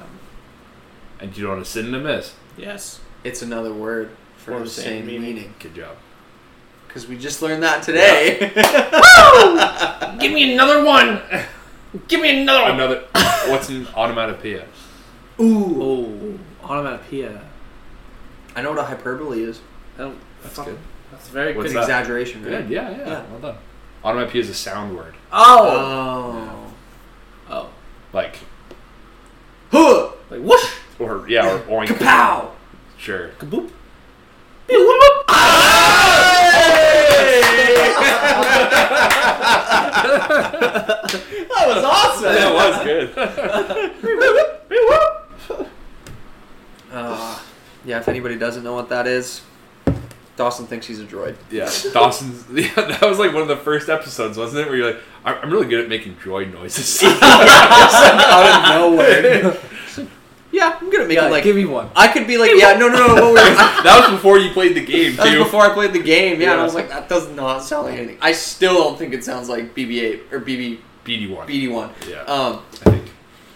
and 1.20 1.32
do 1.32 1.40
you 1.40 1.46
know 1.46 1.52
what 1.54 1.62
a 1.62 1.64
synonym 1.64 2.06
is? 2.06 2.34
Yes. 2.56 2.98
It's 3.22 3.42
another 3.42 3.72
word 3.72 4.10
for 4.36 4.52
For 4.52 4.58
the 4.58 4.64
the 4.64 4.70
same, 4.70 4.84
same 4.84 5.06
meaning. 5.06 5.22
meaning. 5.34 5.54
Good 5.60 5.74
job. 5.76 5.96
Because 6.88 7.06
we 7.06 7.16
just 7.16 7.40
learned 7.42 7.62
that 7.62 7.82
today. 7.84 8.38
Give 10.18 10.32
me 10.32 10.52
another 10.54 10.82
one! 10.84 11.20
Give 12.08 12.20
me 12.20 12.42
another 12.42 12.62
one! 12.62 12.70
Another. 12.72 13.04
What's 13.50 13.68
an 13.68 13.86
onomatopoeia? 13.96 14.64
Ooh. 15.40 15.82
Oh, 15.82 16.68
onomatopoeia. 16.68 17.40
I 18.54 18.62
know 18.62 18.70
what 18.70 18.78
a 18.78 18.84
hyperbole 18.84 19.42
is. 19.42 19.60
I 19.96 20.02
don't, 20.02 20.18
That's 20.42 20.54
fuck- 20.56 20.66
good. 20.66 20.78
That's 21.10 21.28
very 21.28 21.54
What's 21.56 21.68
good. 21.68 21.76
that? 21.78 21.82
exaggeration, 21.82 22.42
right? 22.44 22.50
Good. 22.62 22.70
Yeah, 22.70 22.90
yeah. 22.90 22.98
Yeah. 22.98 23.24
Well 23.30 23.40
done. 23.40 23.56
Onomatopoeia 24.04 24.42
is 24.42 24.50
a 24.50 24.54
sound 24.54 24.96
word. 24.96 25.14
Oh! 25.32 26.72
Oh. 27.50 27.52
Oh. 27.54 27.70
Like 28.12 28.38
Huh. 29.72 30.10
Like 30.30 30.40
whoosh! 30.40 30.72
or 30.98 31.24
yeah 31.28 31.52
or 31.54 31.58
oink. 31.84 31.86
Kapow. 31.88 32.50
Sure. 32.98 33.30
Kaboop! 33.38 33.70
Ah! 35.28 35.99
That 40.30 41.66
was 41.66 41.84
awesome. 41.84 42.34
That 42.34 42.54
was 42.54 42.84
good. 42.84 43.10
Uh, 46.92 47.38
yeah, 47.84 47.98
if 47.98 48.08
anybody 48.08 48.36
doesn't 48.36 48.64
know 48.64 48.74
what 48.74 48.88
that 48.88 49.06
is, 49.06 49.42
Dawson 50.36 50.66
thinks 50.66 50.86
he's 50.86 51.00
a 51.00 51.04
droid. 51.04 51.36
yeah. 51.50 51.70
Dawson's. 51.92 52.44
Yeah, 52.52 52.74
that 52.74 53.02
was 53.02 53.18
like 53.18 53.32
one 53.32 53.42
of 53.42 53.48
the 53.48 53.56
first 53.56 53.88
episodes, 53.88 54.36
wasn't 54.36 54.62
it? 54.66 54.68
Where 54.68 54.76
you're 54.76 54.92
like, 54.92 55.00
I'm 55.24 55.36
I'm 55.42 55.50
really 55.50 55.68
good 55.68 55.80
at 55.80 55.88
making 55.88 56.16
droid 56.16 56.52
noises. 56.52 57.00
Out 57.22 58.46
of 58.46 58.68
nowhere. 58.68 59.56
yeah, 60.52 60.78
I'm 60.80 60.90
gonna 60.90 61.06
make 61.06 61.18
it 61.18 61.30
like. 61.30 61.44
give 61.44 61.56
me 61.56 61.64
one. 61.64 61.90
I 61.94 62.08
could 62.08 62.26
be 62.26 62.36
like, 62.38 62.50
yeah, 62.54 62.72
no, 62.78 62.88
no, 62.88 63.06
no. 63.06 63.14
What 63.14 63.32
were, 63.34 63.38
I, 63.38 63.80
that 63.84 64.00
was 64.00 64.10
before 64.18 64.38
you 64.38 64.50
played 64.52 64.74
the 64.74 64.84
game 64.84 65.16
that 65.16 65.24
was 65.36 65.44
before 65.46 65.62
I 65.62 65.72
played 65.72 65.92
the 65.92 66.02
game. 66.02 66.40
Yeah, 66.40 66.52
and 66.52 66.60
I 66.60 66.64
was 66.64 66.74
like, 66.74 66.88
that 66.88 67.08
does 67.08 67.28
not 67.30 67.62
sound 67.62 67.86
like 67.86 67.98
anything. 67.98 68.18
I 68.20 68.32
still 68.32 68.74
don't 68.74 68.98
think 68.98 69.14
it 69.14 69.24
sounds 69.24 69.48
like 69.48 69.74
BB-8 69.74 70.32
or 70.32 70.40
BB 70.40 70.78
BD 71.04 71.30
one. 71.34 71.48
BD-1. 71.48 71.90
Yeah. 72.08 72.22
Um, 72.24 72.62
I 72.86 72.90
think. 72.90 73.10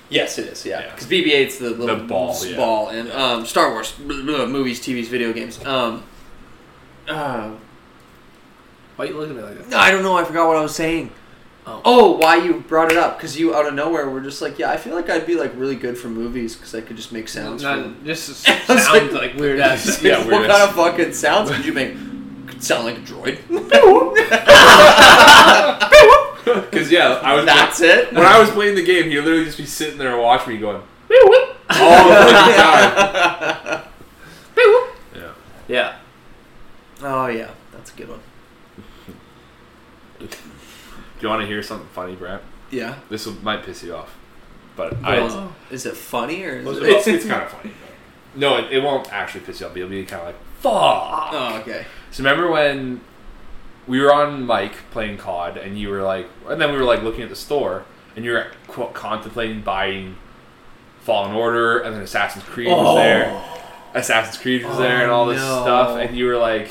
yes, 0.09 0.39
it 0.39 0.47
is. 0.49 0.65
Yeah, 0.65 0.81
Yeah. 0.81 0.91
because 0.95 1.07
BB-8's 1.09 1.59
the 1.59 1.71
little 1.71 1.97
The 1.99 2.05
ball, 2.05 2.37
yeah. 2.47 2.57
ball, 2.57 2.89
and 2.89 3.11
um, 3.13 3.45
Star 3.47 3.71
Wars 3.71 3.93
blah, 3.93 4.23
blah, 4.23 4.47
movies, 4.47 4.81
TVs, 4.81 5.07
video 5.09 5.33
games. 5.33 5.63
Um, 5.65 6.03
uh, 7.09 7.51
Why 8.97 9.05
are 9.05 9.09
you 9.09 9.17
looking 9.19 9.37
at 9.37 9.43
me 9.43 9.49
like 9.49 9.59
that? 9.59 9.69
No, 9.69 9.79
I 9.79 9.91
don't 9.91 10.03
know. 10.03 10.17
I 10.17 10.25
forgot 10.25 10.47
what 10.49 10.57
I 10.57 10.63
was 10.63 10.75
saying. 10.75 11.11
Oh. 11.67 11.81
Oh, 11.85 12.17
why 12.19 12.37
you 12.37 12.61
brought 12.61 12.93
it 12.93 12.99
up? 12.99 13.17
Because 13.17 13.39
you 13.39 13.55
out 13.55 13.67
of 13.67 13.73
nowhere 13.75 14.09
were 14.11 14.21
just 14.21 14.43
like, 14.43 14.59
yeah, 14.59 14.71
I 14.71 14.77
feel 14.77 14.95
like 14.95 15.09
I'd 15.09 15.27
be 15.27 15.35
like 15.35 15.53
really 15.57 15.77
good 15.77 15.97
for 15.97 16.09
movies 16.09 16.55
because 16.55 16.75
I 16.75 16.83
could 16.83 16.97
just 16.97 17.11
make 17.11 17.27
sounds. 17.29 17.63
for 17.63 17.69
them. 17.77 18.03
Just 18.05 18.27
sounds 18.37 18.69
like- 18.69 19.13
like, 19.13 19.35
weird 19.37 19.61
ass. 19.61 20.03
Yeah, 20.03 20.19
what 20.19 20.27
weird 20.27 20.41
kind 20.43 20.53
ass. 20.53 20.69
of 20.69 20.75
fucking 20.75 21.13
sounds 21.15 21.51
could 21.51 21.65
you 21.65 21.73
make? 21.73 21.95
Could 22.49 22.63
sound 22.63 22.85
like 22.85 22.99
a 22.99 23.01
droid. 23.01 23.39
Because 26.45 26.91
yeah, 26.93 27.21
I 27.23 27.37
was. 27.37 27.47
That's 27.47 27.81
it. 27.81 28.13
when 28.13 28.27
I 28.27 28.39
was 28.39 28.51
playing 28.51 28.75
the 28.75 28.85
game, 28.85 29.05
he'd 29.09 29.21
literally 29.21 29.47
just 29.47 29.57
be 29.57 29.65
sitting 29.65 29.97
there 29.97 30.11
and 30.13 30.21
watch 30.21 30.47
me 30.47 30.59
going. 30.59 30.77
all 30.77 30.83
the 31.11 31.55
fucking 31.69 32.55
time. 32.55 33.83
Yeah. 35.17 35.33
Yeah. 35.69 35.97
oh 37.03 37.27
yeah, 37.29 37.51
that's 37.73 37.95
a 37.95 37.97
good 37.97 38.11
one. 38.11 38.21
Do 40.19 40.27
you 41.21 41.29
want 41.29 41.41
to 41.41 41.44
hear 41.55 41.63
something 41.63 41.89
funny, 41.89 42.17
Brad? 42.17 42.41
Yeah. 42.71 42.97
This 43.09 43.27
will, 43.27 43.35
might 43.43 43.63
piss 43.63 43.83
you 43.83 43.95
off, 43.95 44.17
but 44.77 45.01
Well, 45.03 45.55
I, 45.71 45.75
is 45.75 45.87
it 45.87 45.97
funny 45.97 46.45
or 46.45 46.57
is 46.57 46.79
it's, 46.79 47.07
it? 47.07 47.15
it's 47.17 47.25
kind 47.29 47.43
of 47.43 47.51
funny. 47.51 47.73
No, 48.35 48.57
it, 48.59 48.73
it 48.73 48.83
won't 48.83 49.13
actually 49.13 49.41
piss 49.43 49.61
you 49.61 49.67
off. 49.67 49.77
You'll 49.77 49.89
be 49.89 50.05
kind 50.05 50.21
of 50.23 50.27
like, 50.29 50.37
fuck. 50.61 50.73
Oh 51.33 51.59
okay. 51.61 51.87
So 52.11 52.23
remember 52.23 52.51
when 52.51 53.01
we 53.87 54.01
were 54.01 54.13
on 54.13 54.47
mic 54.47 54.73
playing 54.91 55.19
COD, 55.19 55.59
and 55.59 55.79
you 55.79 55.89
were 55.89 56.03
like, 56.03 56.27
and 56.49 56.61
then 56.61 56.73
we 56.73 56.79
were 56.79 56.85
like 56.85 57.03
looking 57.03 57.23
at 57.23 57.29
the 57.29 57.37
store, 57.37 57.85
and 58.17 58.25
you 58.25 58.33
were 58.33 58.49
quote, 58.67 58.95
contemplating 58.95 59.61
buying 59.63 60.17
Fallen 61.01 61.33
Order, 61.33 61.81
and 61.81 61.95
then 61.95 62.03
Assassin's 62.03 62.45
Creed 62.45 62.69
was 62.69 62.87
oh. 62.87 62.95
there. 62.97 63.45
Assassin's 63.95 64.39
Creed 64.39 64.65
was 64.65 64.79
there, 64.79 65.03
and 65.03 65.11
all 65.11 65.27
this 65.27 65.41
Oh, 65.41 65.57
no. 65.57 65.63
stuff, 65.63 65.99
and 66.01 66.17
you 66.17 66.27
were 66.27 66.37
like, 66.37 66.71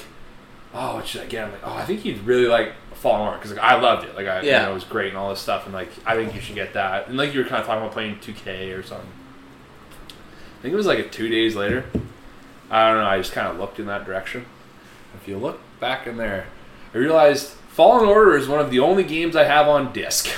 "Oh, 0.74 0.96
what 0.96 1.08
should 1.08 1.22
I 1.22 1.26
get?" 1.28 1.46
I'm 1.46 1.52
like, 1.54 1.62
"Oh, 1.64 1.74
I 1.74 1.86
think 1.86 2.04
you'd 2.04 2.20
really 2.26 2.48
like 2.48 2.74
Fallen 3.04 3.22
Order 3.22 3.38
because 3.38 3.52
like 3.52 3.62
I 3.64 3.80
loved 3.80 4.08
it. 4.08 4.16
Like 4.16 4.28
I, 4.28 4.42
you 4.42 4.48
Yeah. 4.50 4.64
know, 4.66 4.72
it 4.72 4.74
was 4.74 4.86
great 4.86 5.10
and 5.10 5.18
all 5.18 5.30
this 5.30 5.40
stuff, 5.42 5.66
and 5.66 5.74
like 5.74 5.90
I 6.06 6.16
think 6.16 6.34
you 6.34 6.40
should 6.42 6.56
get 6.56 6.74
that." 6.74 7.08
And 7.10 7.18
like 7.18 7.34
you 7.34 7.40
were 7.42 7.46
kind 7.46 7.60
of 7.60 7.68
talking 7.68 7.82
about 7.84 7.92
playing 7.92 8.16
2K 8.20 8.72
or 8.78 8.82
something. 8.82 9.10
I 10.10 10.62
think 10.62 10.74
it 10.74 10.78
was 10.78 10.86
like 10.86 11.00
a 11.00 11.08
two 11.10 11.28
days 11.28 11.56
later. 11.56 11.84
I 12.72 12.88
don't 12.90 13.02
know. 13.02 13.06
I 13.08 13.18
just 13.18 13.34
kind 13.34 13.48
of 13.48 13.58
looked 13.60 13.78
in 13.80 13.86
that 13.88 14.06
direction. 14.06 14.46
If 15.22 15.28
you 15.28 15.38
look 15.38 15.60
back 15.82 16.08
in 16.08 16.16
there, 16.18 16.48
I 16.94 16.98
realized 16.98 17.50
Fallen 17.70 18.08
Order 18.08 18.38
is 18.38 18.48
one 18.48 18.60
of 18.62 18.72
the 18.72 18.80
only 18.80 19.04
games 19.04 19.36
I 19.36 19.44
have 19.44 19.68
on 19.68 19.92
disc. 19.94 20.30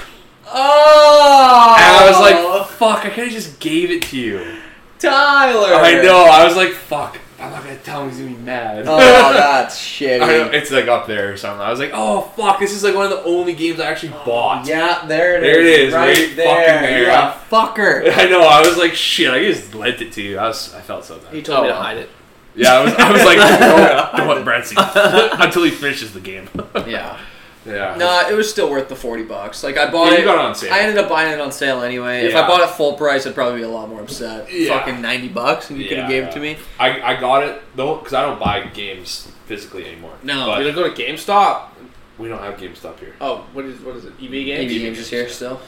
Oh. 0.48 1.76
And 1.78 1.96
I 1.96 2.08
was 2.10 2.20
like, 2.20 2.68
"Fuck! 2.68 3.06
I 3.06 3.10
could 3.10 3.26
have 3.26 3.34
just 3.34 3.60
gave 3.60 3.92
it 3.92 4.02
to 4.10 4.18
you." 4.18 4.58
Tyler. 5.00 5.76
I 5.76 6.02
know. 6.02 6.26
I 6.26 6.44
was 6.46 6.56
like, 6.56 6.70
"Fuck!" 6.72 7.20
I'm 7.40 7.52
not 7.52 7.64
gonna 7.64 7.78
tell 7.80 8.04
him 8.04 8.10
he's 8.10 8.20
gonna 8.20 8.32
be 8.32 8.38
mad. 8.38 8.86
Oh, 8.88 8.98
that's 9.34 9.78
shitty. 9.78 10.22
I 10.22 10.28
know, 10.38 10.52
it's 10.52 10.72
like 10.72 10.88
up 10.88 11.06
there 11.06 11.34
or 11.34 11.38
something. 11.38 11.62
I 11.62 11.70
was 11.70 11.80
like, 11.80 11.92
"Oh 11.94 12.22
fuck! 12.38 12.60
This 12.60 12.72
is 12.74 12.84
like 12.84 12.96
one 12.96 13.06
of 13.06 13.12
the 13.12 13.24
only 13.24 13.54
games 13.54 13.80
I 13.80 13.86
actually 13.88 14.14
bought." 14.26 14.66
Yeah, 14.68 15.06
there 15.06 15.36
it 15.38 15.44
is. 15.44 15.52
There 15.54 15.60
it 15.60 15.66
is, 15.66 15.94
right, 15.94 16.08
right 16.18 16.36
there. 16.36 16.46
fucking 16.48 16.82
there. 16.90 17.02
You're 17.02 17.12
a 17.12 17.38
fucker. 17.52 18.18
I 18.18 18.30
know. 18.30 18.42
I 18.42 18.62
was 18.66 18.78
like, 18.78 18.94
"Shit!" 18.96 19.30
I 19.32 19.44
just 19.44 19.76
lent 19.76 20.02
it 20.02 20.14
to 20.14 20.22
you. 20.22 20.38
I 20.38 20.48
was. 20.48 20.74
I 20.74 20.80
felt 20.82 21.04
so 21.04 21.18
bad. 21.20 21.34
He 21.34 21.42
told 21.42 21.64
me 21.64 21.70
Oh, 21.70 21.74
to 21.74 21.78
hide 21.78 21.98
it. 21.98 22.10
Yeah, 22.58 22.74
I 22.76 22.84
was, 22.86 22.94
I 22.94 23.12
was 23.12 23.26
like, 23.26 23.38
don't, 23.38 24.18
don't 24.18 24.28
let 24.30 24.46
Brent 24.46 24.66
see 24.66 24.76
until 24.78 25.64
he 25.64 25.72
finishes 25.72 26.14
the 26.14 26.22
game. 26.22 26.48
Yeah. 26.88 27.20
Yeah. 27.66 27.96
No, 27.98 28.28
it 28.30 28.34
was 28.36 28.50
still 28.50 28.70
worth 28.70 28.90
the 28.90 28.96
forty 28.96 29.24
bucks. 29.24 29.64
Like 29.64 29.76
I 29.78 29.90
bought 29.90 30.08
Yeah, 30.12 30.14
it. 30.16 30.20
you 30.20 30.26
got 30.26 30.36
it 30.36 30.42
on 30.46 30.56
sale. 30.56 30.74
I 30.74 30.80
ended 30.82 30.98
up 31.04 31.10
buying 31.10 31.34
it 31.34 31.40
on 31.42 31.52
sale 31.52 31.82
anyway. 31.82 32.26
If 32.26 32.36
I 32.36 32.46
bought 32.48 32.62
it 32.62 32.70
full 32.70 32.94
price, 32.94 33.26
I'd 33.26 33.34
probably 33.34 33.60
be 33.60 33.64
a 33.64 33.70
lot 33.70 33.90
more 33.90 34.02
upset. 34.02 34.52
Yeah. 34.54 34.78
Fucking 34.78 35.02
ninety 35.02 35.28
bucks, 35.30 35.70
and 35.70 35.80
you 35.80 35.88
could 35.88 35.98
have 35.98 36.10
Yeah. 36.12 36.22
gave 36.22 36.30
it 36.30 36.34
to 36.34 36.40
me. 36.40 36.58
I, 36.80 37.02
I 37.02 37.20
got 37.20 37.44
it 37.44 37.62
though 37.76 37.96
because 37.96 38.14
I 38.14 38.22
don't 38.22 38.40
buy 38.40 38.62
games 38.68 39.32
physically 39.48 39.86
anymore. 39.88 40.14
No. 40.24 40.46
but 40.48 40.62
You're 40.64 40.72
gonna 40.74 40.90
go 40.90 40.94
to 40.96 41.04
GameStop. 41.04 41.70
we 42.18 42.28
don't 42.28 42.40
have 42.42 42.56
GameStop 42.58 43.00
here. 43.00 43.16
Oh, 43.20 43.46
what 43.54 43.66
is 43.66 43.80
what 43.82 43.96
is 43.96 44.06
it? 44.06 44.14
EB 44.22 44.30
Games. 44.32 44.66
EB 44.66 44.70
Games. 44.70 44.82
Games 44.84 45.00
is 45.00 45.10
here 45.10 45.28
still. 45.30 45.60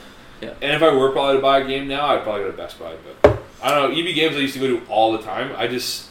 Yeah. 0.42 0.54
And 0.62 0.74
if 0.76 0.84
I 0.84 0.94
were 0.94 1.10
probably 1.12 1.38
to 1.38 1.42
buy 1.42 1.60
a 1.62 1.68
game 1.68 1.88
now, 1.88 2.06
I'd 2.08 2.22
probably 2.24 2.42
go 2.44 2.52
to 2.52 2.58
Best 2.58 2.80
Buy. 2.80 2.94
But 3.24 3.40
I 3.64 3.74
don't 3.74 3.92
know. 3.92 3.98
EB 4.00 4.14
Games 4.14 4.36
I 4.36 4.40
used 4.40 4.54
to 4.54 4.60
go 4.60 4.68
to 4.80 4.86
all 4.88 5.14
the 5.14 5.24
time. 5.24 5.52
I 5.58 5.66
just, 5.68 6.10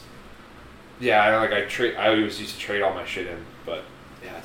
yeah, 0.98 1.22
I 1.22 1.36
like 1.36 1.52
I 1.52 1.60
trade. 1.66 1.94
I 1.96 2.08
always 2.08 2.40
used 2.40 2.54
to 2.54 2.60
trade 2.60 2.82
all 2.82 2.92
my 2.92 3.04
shit 3.06 3.28
in, 3.28 3.36
but 3.36 3.36
yeah, 3.36 3.44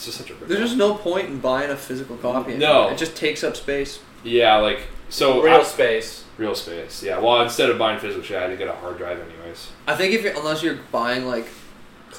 it's 0.08 0.18
just 0.18 0.18
such 0.18 0.32
a. 0.32 0.45
There's 0.45 0.60
just 0.60 0.78
no 0.78 0.95
point 0.95 1.28
in 1.28 1.39
buying 1.39 1.70
a 1.70 1.76
physical 1.78 2.18
copy. 2.18 2.56
No. 2.58 2.74
anymore. 2.74 2.91
it 2.93 2.97
just 2.97 3.16
takes 3.16 3.43
up 3.43 3.56
space. 3.56 3.99
yeah, 4.24 4.56
like 4.58 4.80
so 5.10 5.41
Real 5.43 5.56
I- 5.58 5.64
space. 5.64 6.24
real 6.38 6.56
space. 6.56 7.04
Yeah. 7.04 7.20
Well, 7.20 7.41
instead 7.41 7.70
of 7.70 7.78
buying 7.78 7.99
physical 7.99 8.24
shit, 8.24 8.38
I 8.38 8.41
had 8.41 8.47
to 8.47 8.58
get 8.58 8.68
a 8.68 8.74
hard 8.74 8.97
drive 8.97 9.20
anyways. 9.20 9.70
I 9.88 9.95
think 9.95 10.14
if 10.16 10.24
you're, 10.24 10.36
unless 10.36 10.64
you're 10.64 10.80
buying 10.91 11.26
like 11.28 11.45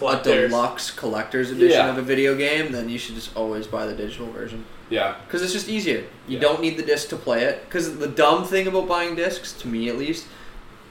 a 0.01 0.23
deluxe 0.23 0.91
collector's 0.93 1.51
edition 1.51 1.71
Yeah. 1.71 1.91
of 1.91 1.99
a 1.99 2.03
video 2.03 2.37
game, 2.37 2.71
then 2.71 2.89
you 2.89 2.99
should 2.99 3.15
just 3.17 3.35
always 3.37 3.67
buy 3.67 3.87
the 3.87 3.95
digital 3.95 4.27
version 4.31 4.65
Yeah. 4.91 5.17
because 5.27 5.43
it's 5.43 5.53
just 5.53 5.69
easier. 5.69 6.05
You 6.29 6.37
Yeah. 6.37 6.41
don't 6.41 6.61
need 6.61 6.77
the 6.77 6.83
disc 6.83 7.09
to 7.09 7.17
play 7.17 7.43
it. 7.45 7.65
Because 7.67 7.99
the 7.99 8.07
dumb 8.07 8.45
thing 8.45 8.67
about 8.69 8.87
buying 8.89 9.17
discs, 9.17 9.53
to 9.55 9.67
me 9.69 9.89
at 9.89 9.99
least, 9.99 10.27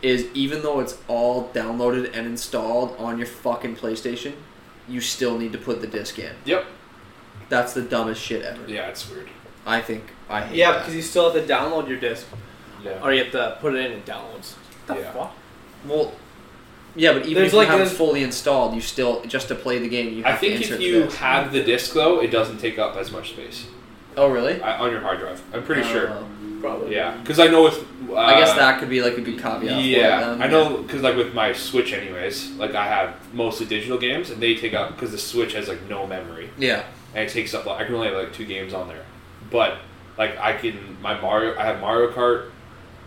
is 0.01 0.27
even 0.33 0.61
though 0.61 0.79
it's 0.81 0.97
all 1.07 1.49
downloaded 1.53 2.05
and 2.15 2.25
installed 2.27 2.95
on 2.99 3.17
your 3.17 3.27
fucking 3.27 3.75
PlayStation, 3.77 4.33
you 4.89 4.99
still 5.01 5.37
need 5.37 5.51
to 5.53 5.57
put 5.59 5.79
the 5.81 5.87
disc 5.87 6.17
in. 6.19 6.33
Yep. 6.45 6.65
That's 7.51 7.73
the 7.73 7.81
dumbest 7.81 8.21
shit 8.21 8.43
ever. 8.43 8.61
Yeah, 8.65 8.87
it's 8.87 9.07
weird. 9.11 9.27
I 9.65 9.81
think 9.81 10.03
I 10.29 10.39
hate 10.41 10.55
Yeah, 10.55 10.71
that. 10.71 10.79
because 10.79 10.95
you 10.95 11.01
still 11.01 11.29
have 11.29 11.45
to 11.45 11.53
download 11.53 11.89
your 11.89 11.97
disc, 11.99 12.25
Yeah. 12.83 13.03
or 13.03 13.11
you 13.13 13.23
have 13.25 13.33
to 13.33 13.57
put 13.59 13.75
it 13.75 13.85
in 13.85 13.91
and 13.91 14.05
downloads. 14.05 14.53
What 14.87 14.95
the 14.97 15.03
Yeah. 15.03 15.11
fuck? 15.11 15.33
Well, 15.85 16.13
yeah, 16.95 17.11
but 17.11 17.23
even 17.23 17.35
There's 17.35 17.47
if 17.53 17.53
you 17.53 17.59
have 17.67 17.81
it 17.81 17.83
this- 17.83 17.97
fully 17.97 18.23
installed, 18.23 18.73
you 18.73 18.79
still 18.79 19.21
just 19.27 19.49
to 19.49 19.55
play 19.55 19.79
the 19.79 19.89
game. 19.89 20.13
You 20.13 20.23
have 20.23 20.35
I 20.35 20.37
think 20.37 20.57
to 20.59 20.63
if 20.73 20.77
the 20.77 20.81
you 20.83 21.03
disc. 21.03 21.17
have 21.17 21.51
the 21.51 21.61
disc 21.61 21.93
though, 21.93 22.21
it 22.21 22.31
doesn't 22.31 22.59
take 22.59 22.79
up 22.79 22.95
as 22.95 23.11
much 23.11 23.31
space 23.31 23.65
oh 24.15 24.29
really? 24.29 24.61
I, 24.61 24.77
on 24.79 24.89
your 24.89 25.01
hard 25.01 25.19
drive. 25.19 25.41
I'm 25.53 25.63
pretty 25.63 25.83
sure. 25.83 26.07
Uh, 26.09 26.21
Probably. 26.61 26.95
Yeah, 26.95 27.17
because 27.17 27.39
I 27.39 27.47
know 27.47 27.63
with. 27.63 27.85
Uh, 28.09 28.15
I 28.15 28.39
guess 28.39 28.53
that 28.55 28.79
could 28.79 28.89
be 28.89 29.01
like 29.01 29.17
a 29.17 29.21
good 29.21 29.37
caveat. 29.37 29.61
for 29.61 29.65
it 29.67 29.85
Yeah. 29.85 30.37
I 30.39 30.47
know 30.47 30.77
because 30.81 31.01
like 31.01 31.15
with 31.15 31.33
my 31.33 31.53
Switch, 31.53 31.93
anyways, 31.93 32.51
like 32.51 32.75
I 32.75 32.85
have 32.85 33.15
mostly 33.33 33.65
digital 33.65 33.97
games, 33.97 34.29
and 34.29 34.41
they 34.41 34.55
take 34.55 34.73
up 34.73 34.91
because 34.91 35.11
the 35.11 35.17
Switch 35.17 35.53
has 35.53 35.67
like 35.67 35.87
no 35.89 36.05
memory, 36.05 36.49
Yeah, 36.57 36.83
and 37.15 37.27
it 37.27 37.31
takes 37.31 37.53
up. 37.53 37.65
Like, 37.65 37.81
I 37.81 37.85
can 37.85 37.95
only 37.95 38.07
have 38.07 38.17
like 38.17 38.33
two 38.33 38.45
games 38.45 38.73
on 38.73 38.87
there, 38.87 39.05
but 39.49 39.77
like 40.17 40.37
I 40.37 40.53
can 40.53 40.97
my 41.01 41.19
Mario, 41.19 41.57
I 41.57 41.63
have 41.63 41.79
Mario 41.79 42.11
Kart 42.11 42.51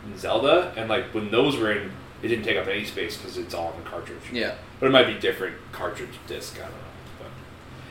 and 0.04 0.18
Zelda, 0.18 0.72
and 0.76 0.88
like 0.88 1.12
when 1.14 1.30
those 1.30 1.56
were 1.56 1.72
in, 1.72 1.92
it 2.22 2.28
didn't 2.28 2.44
take 2.44 2.56
up 2.56 2.66
any 2.66 2.84
space 2.84 3.16
because 3.16 3.36
it's 3.36 3.54
all 3.54 3.72
in 3.72 3.84
the 3.84 3.90
cartridge. 3.90 4.22
yeah. 4.32 4.54
But 4.80 4.86
it 4.86 4.90
might 4.92 5.06
be 5.06 5.14
different 5.14 5.56
cartridge 5.72 6.18
disc. 6.26 6.56
I 6.56 6.62
don't 6.62 6.70
know. 6.70 6.76
But 7.20 7.28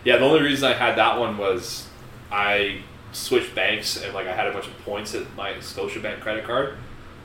yeah, 0.04 0.18
the 0.18 0.26
only 0.26 0.42
reason 0.42 0.70
I 0.70 0.74
had 0.74 0.98
that 0.98 1.20
one 1.20 1.38
was 1.38 1.88
I 2.32 2.82
switched 3.14 3.56
banks 3.56 4.04
and 4.04 4.14
like 4.14 4.28
I 4.28 4.36
had 4.36 4.48
a 4.48 4.52
bunch 4.52 4.68
of 4.68 4.78
points 4.80 5.16
at 5.16 5.34
my 5.36 5.54
Scotiabank 5.54 6.20
credit 6.20 6.44
card, 6.44 6.78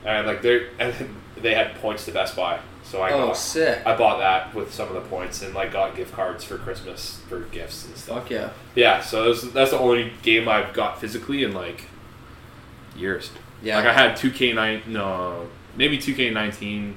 and 0.05 0.27
like 0.27 0.43
they 0.43 0.69
and 0.79 0.95
they 1.37 1.55
had 1.55 1.75
points 1.77 2.05
to 2.05 2.13
Best 2.13 2.37
Buy, 2.37 2.61
so 2.85 3.03
I 3.03 3.13
oh, 3.13 3.29
got 3.29 3.37
sick. 3.37 3.85
I 3.87 3.97
bought 3.97 4.19
that 4.19 4.55
with 4.55 4.73
some 4.73 4.89
of 4.89 4.95
the 4.95 5.09
points 5.09 5.43
and 5.43 5.55
like 5.55 5.73
got 5.73 5.97
gift 5.97 6.13
cards 6.13 6.45
for 6.45 6.59
Christmas 6.59 7.21
for 7.29 7.41
gifts 7.41 7.87
and 7.87 7.97
stuff. 7.97 8.23
Fuck 8.23 8.31
yeah. 8.31 8.51
Yeah, 8.75 9.01
so 9.01 9.33
that's 9.33 9.53
that's 9.53 9.71
the 9.73 9.79
only 9.79 10.13
game 10.23 10.49
I've 10.49 10.73
got 10.73 11.01
physically 11.01 11.43
in 11.43 11.53
like 11.53 11.85
years. 12.97 13.31
Yeah. 13.63 13.77
Like 13.77 13.87
I 13.87 13.93
had 13.93 14.17
two 14.17 14.31
K 14.31 14.53
nine, 14.53 14.83
no, 14.87 15.49
maybe 15.77 15.99
two 15.99 16.15
K 16.15 16.31
nineteen. 16.31 16.97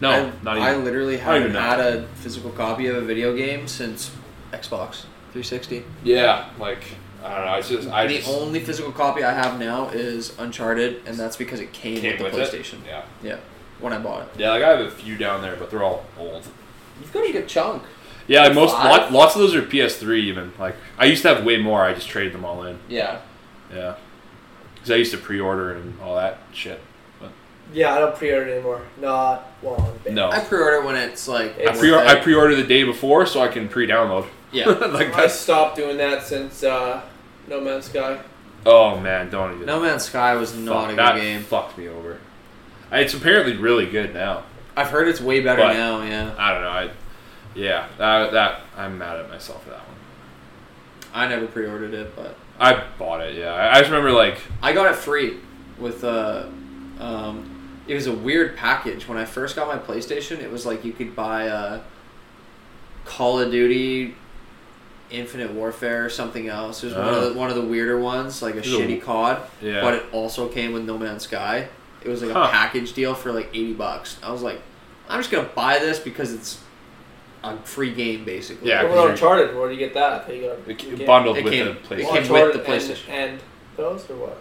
No, 0.00 0.10
I, 0.10 0.32
not 0.42 0.56
even. 0.56 0.62
I 0.68 0.76
literally 0.76 1.16
haven't 1.16 1.54
had 1.54 1.80
a 1.80 2.06
physical 2.14 2.50
copy 2.50 2.86
of 2.86 2.96
a 2.96 3.00
video 3.00 3.36
game 3.36 3.66
since 3.66 4.12
Xbox 4.52 5.06
360. 5.32 5.84
Yeah, 6.04 6.50
like 6.58 6.84
I 7.24 7.34
don't 7.36 7.44
know. 7.46 7.54
It's 7.54 7.68
just 7.68 7.88
I 7.88 8.06
the 8.06 8.16
just 8.18 8.28
only 8.28 8.60
physical 8.60 8.92
copy 8.92 9.24
I 9.24 9.32
have 9.32 9.58
now 9.58 9.88
is 9.88 10.38
Uncharted, 10.38 11.02
and 11.06 11.16
that's 11.16 11.36
because 11.36 11.60
it 11.60 11.72
came, 11.72 12.00
came 12.00 12.22
with 12.22 12.32
with 12.34 12.50
the 12.50 12.58
it. 12.58 12.62
PlayStation. 12.64 12.78
Yeah, 12.86 13.02
Yeah, 13.22 13.38
when 13.80 13.92
I 13.92 13.98
bought 13.98 14.22
it. 14.22 14.28
yeah. 14.40 14.50
Like 14.50 14.62
I 14.62 14.70
have 14.70 14.80
a 14.80 14.90
few 14.90 15.16
down 15.16 15.42
there, 15.42 15.56
but 15.56 15.70
they're 15.70 15.82
all 15.82 16.04
old. 16.18 16.46
You've 17.00 17.12
got 17.12 17.28
a 17.28 17.32
good 17.32 17.48
chunk. 17.48 17.82
Yeah, 18.26 18.42
like 18.44 18.54
most 18.54 18.72
lot, 18.72 19.10
lots 19.12 19.34
of 19.34 19.40
those 19.40 19.54
are 19.54 19.62
PS3 19.62 20.18
even. 20.18 20.52
Like 20.58 20.76
I 20.98 21.06
used 21.06 21.22
to 21.22 21.28
have 21.34 21.44
way 21.44 21.56
more. 21.60 21.82
I 21.82 21.94
just 21.94 22.08
traded 22.08 22.34
them 22.34 22.44
all 22.44 22.62
in. 22.64 22.78
Yeah. 22.88 23.20
Yeah, 23.74 23.96
because 24.74 24.90
I 24.90 24.94
used 24.96 25.10
to 25.12 25.18
pre-order 25.18 25.72
and 25.72 26.00
all 26.00 26.14
that 26.16 26.38
shit. 26.52 26.80
Yeah, 27.70 27.94
I 27.94 27.98
don't 27.98 28.14
pre-order 28.16 28.50
anymore. 28.50 28.80
Not 28.98 29.42
one 29.60 29.82
bit. 30.02 30.14
No, 30.14 30.30
I 30.30 30.40
pre-order 30.40 30.80
when 30.86 30.96
it's 30.96 31.28
like. 31.28 31.58
I 31.60 31.72
I 31.72 31.76
pre 31.76 31.94
I 31.94 32.14
pre-order 32.14 32.54
the 32.56 32.64
day 32.64 32.84
before 32.84 33.26
so 33.26 33.40
I 33.42 33.48
can 33.48 33.68
pre-download. 33.68 34.26
Yeah. 34.52 34.68
like 34.68 35.08
I 35.14 35.22
that's. 35.22 35.34
stopped 35.34 35.76
doing 35.76 35.96
that 35.98 36.22
since 36.22 36.62
uh, 36.64 37.02
No 37.48 37.60
Man's 37.60 37.86
Sky. 37.86 38.20
Oh 38.66 38.98
man, 38.98 39.30
don't 39.30 39.54
even. 39.54 39.66
No 39.66 39.80
Man's 39.80 40.04
Sky 40.04 40.34
was 40.34 40.56
not 40.56 40.84
Fuck, 40.86 40.92
a 40.92 40.96
that 40.96 41.14
good 41.14 41.20
game. 41.20 41.42
fucked 41.42 41.78
me 41.78 41.88
over. 41.88 42.18
It's 42.90 43.14
apparently 43.14 43.56
really 43.56 43.86
good 43.86 44.14
now. 44.14 44.44
I've 44.76 44.88
heard 44.88 45.08
it's 45.08 45.20
way 45.20 45.40
better 45.40 45.62
But- 45.62 45.74
now. 45.74 46.02
Yeah. 46.02 46.34
I 46.38 46.52
don't 46.52 46.62
know. 46.62 46.68
I, 46.70 46.90
yeah, 47.54 47.88
that, 47.98 48.32
that 48.32 48.60
I'm 48.76 48.98
mad 48.98 49.18
at 49.18 49.28
myself 49.28 49.64
for 49.64 49.70
that 49.70 49.80
one. 49.86 49.96
I 51.12 51.26
never 51.28 51.46
pre-ordered 51.46 51.94
it, 51.94 52.14
but 52.14 52.36
I 52.60 52.84
bought 52.98 53.20
it. 53.22 53.34
Yeah, 53.36 53.52
I, 53.52 53.76
I 53.76 53.78
just 53.80 53.90
remember 53.90 54.12
like 54.12 54.38
I 54.62 54.72
got 54.72 54.90
it 54.90 54.96
free 54.96 55.38
with 55.78 56.04
uh 56.04 56.46
um 56.98 57.54
it 57.88 57.94
was 57.94 58.06
a 58.06 58.12
weird 58.12 58.56
package 58.56 59.08
when 59.08 59.16
I 59.18 59.24
first 59.24 59.56
got 59.56 59.66
my 59.68 59.78
PlayStation 59.78 60.38
it 60.40 60.50
was 60.50 60.66
like 60.66 60.84
you 60.84 60.92
could 60.92 61.14
buy 61.16 61.44
a 61.44 61.80
Call 63.04 63.40
of 63.40 63.50
Duty 63.50 64.14
Infinite 65.10 65.52
Warfare 65.52 66.04
or 66.04 66.10
something 66.10 66.48
else. 66.48 66.82
It 66.82 66.88
was 66.88 66.94
one 66.96 67.08
of 67.08 67.14
Oh. 67.14 67.28
the 67.30 67.38
one 67.38 67.48
of 67.50 67.56
the 67.56 67.62
weirder 67.62 67.98
ones, 67.98 68.42
like 68.42 68.54
a 68.56 68.58
Is 68.58 68.72
it- 68.72 68.78
shitty 68.80 69.02
COD, 69.02 69.38
yeah. 69.62 69.80
but 69.80 69.94
it 69.94 70.04
also 70.12 70.48
came 70.48 70.72
with 70.72 70.84
No 70.84 70.98
Man's 70.98 71.24
Sky. 71.24 71.68
It 72.02 72.08
was 72.08 72.22
like 72.22 72.32
Huh. 72.32 72.42
a 72.44 72.48
package 72.48 72.92
deal 72.92 73.14
for 73.14 73.32
like 73.32 73.48
80 73.52 73.72
bucks. 73.72 74.16
I 74.22 74.30
was 74.30 74.42
like, 74.42 74.60
I'm 75.08 75.18
just 75.20 75.30
going 75.30 75.44
to 75.46 75.50
buy 75.54 75.78
this 75.78 75.98
because 75.98 76.32
it's 76.32 76.58
a 77.42 77.56
free 77.58 77.92
game 77.92 78.24
basically. 78.24 78.68
Yeah, 78.68 78.82
What 78.84 78.92
'cause 78.94 79.10
Uncharted? 79.10 79.56
Where 79.56 79.68
do 79.68 79.74
you 79.74 79.78
get 79.80 79.94
that? 79.94 80.24
How 80.26 80.32
you 80.32 80.42
got 80.42 80.68
it 80.68 81.06
bundled 81.06 81.38
It 81.38 81.44
with 81.44 81.52
came- 81.52 81.64
the 81.64 81.70
it 81.72 81.88
came 82.06 82.16
Uncharted 82.16 82.56
with 82.56 82.66
the 82.66 82.72
and- 82.72 82.82
PlayStation. 82.82 83.08
And, 83.10 83.40
those 83.76 84.08
or 84.10 84.14
what? 84.16 84.36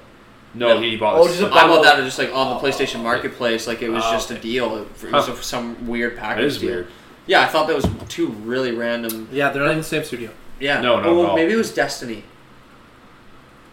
no, 0.54 0.76
No. 0.76 0.82
he 0.82 0.98
bought. 0.98 1.16
Oh, 1.20 1.24
this- 1.28 1.40
just 1.40 1.52
a 1.52 1.56
I 1.56 1.68
bought 1.68 1.84
that 1.84 1.98
just 2.04 2.18
like 2.20 2.34
on 2.34 2.50
the 2.50 2.56
oh. 2.56 2.60
PlayStation 2.72 3.02
Marketplace, 3.04 3.68
like 3.68 3.82
it 3.82 3.90
was 3.90 4.04
Oh, 4.06 4.12
just 4.12 4.32
a 4.32 4.36
deal. 4.36 4.76
It 4.78 5.12
was 5.14 5.28
Huh. 5.28 5.36
some 5.42 5.88
weird 5.88 6.18
package 6.18 6.42
that 6.42 6.46
is 6.48 6.58
deal. 6.58 6.70
weird. 6.72 6.88
Yeah, 7.28 7.42
I 7.42 7.46
thought 7.46 7.68
that 7.68 7.76
was 7.76 7.86
two 8.10 8.28
really 8.44 8.72
random. 8.72 9.28
Yeah, 9.32 9.50
they're 9.52 9.64
not 9.64 9.72
in 9.72 9.78
the 9.78 9.84
same 9.84 10.04
studio. 10.04 10.30
Yeah. 10.60 10.82
No, 10.82 11.00
no, 11.00 11.08
Oh, 11.10 11.24
no. 11.28 11.36
Maybe 11.36 11.54
it 11.54 11.58
was 11.58 11.74
Destiny. 11.74 12.24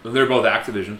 They're 0.02 0.26
both 0.26 0.44
Activision, 0.44 0.98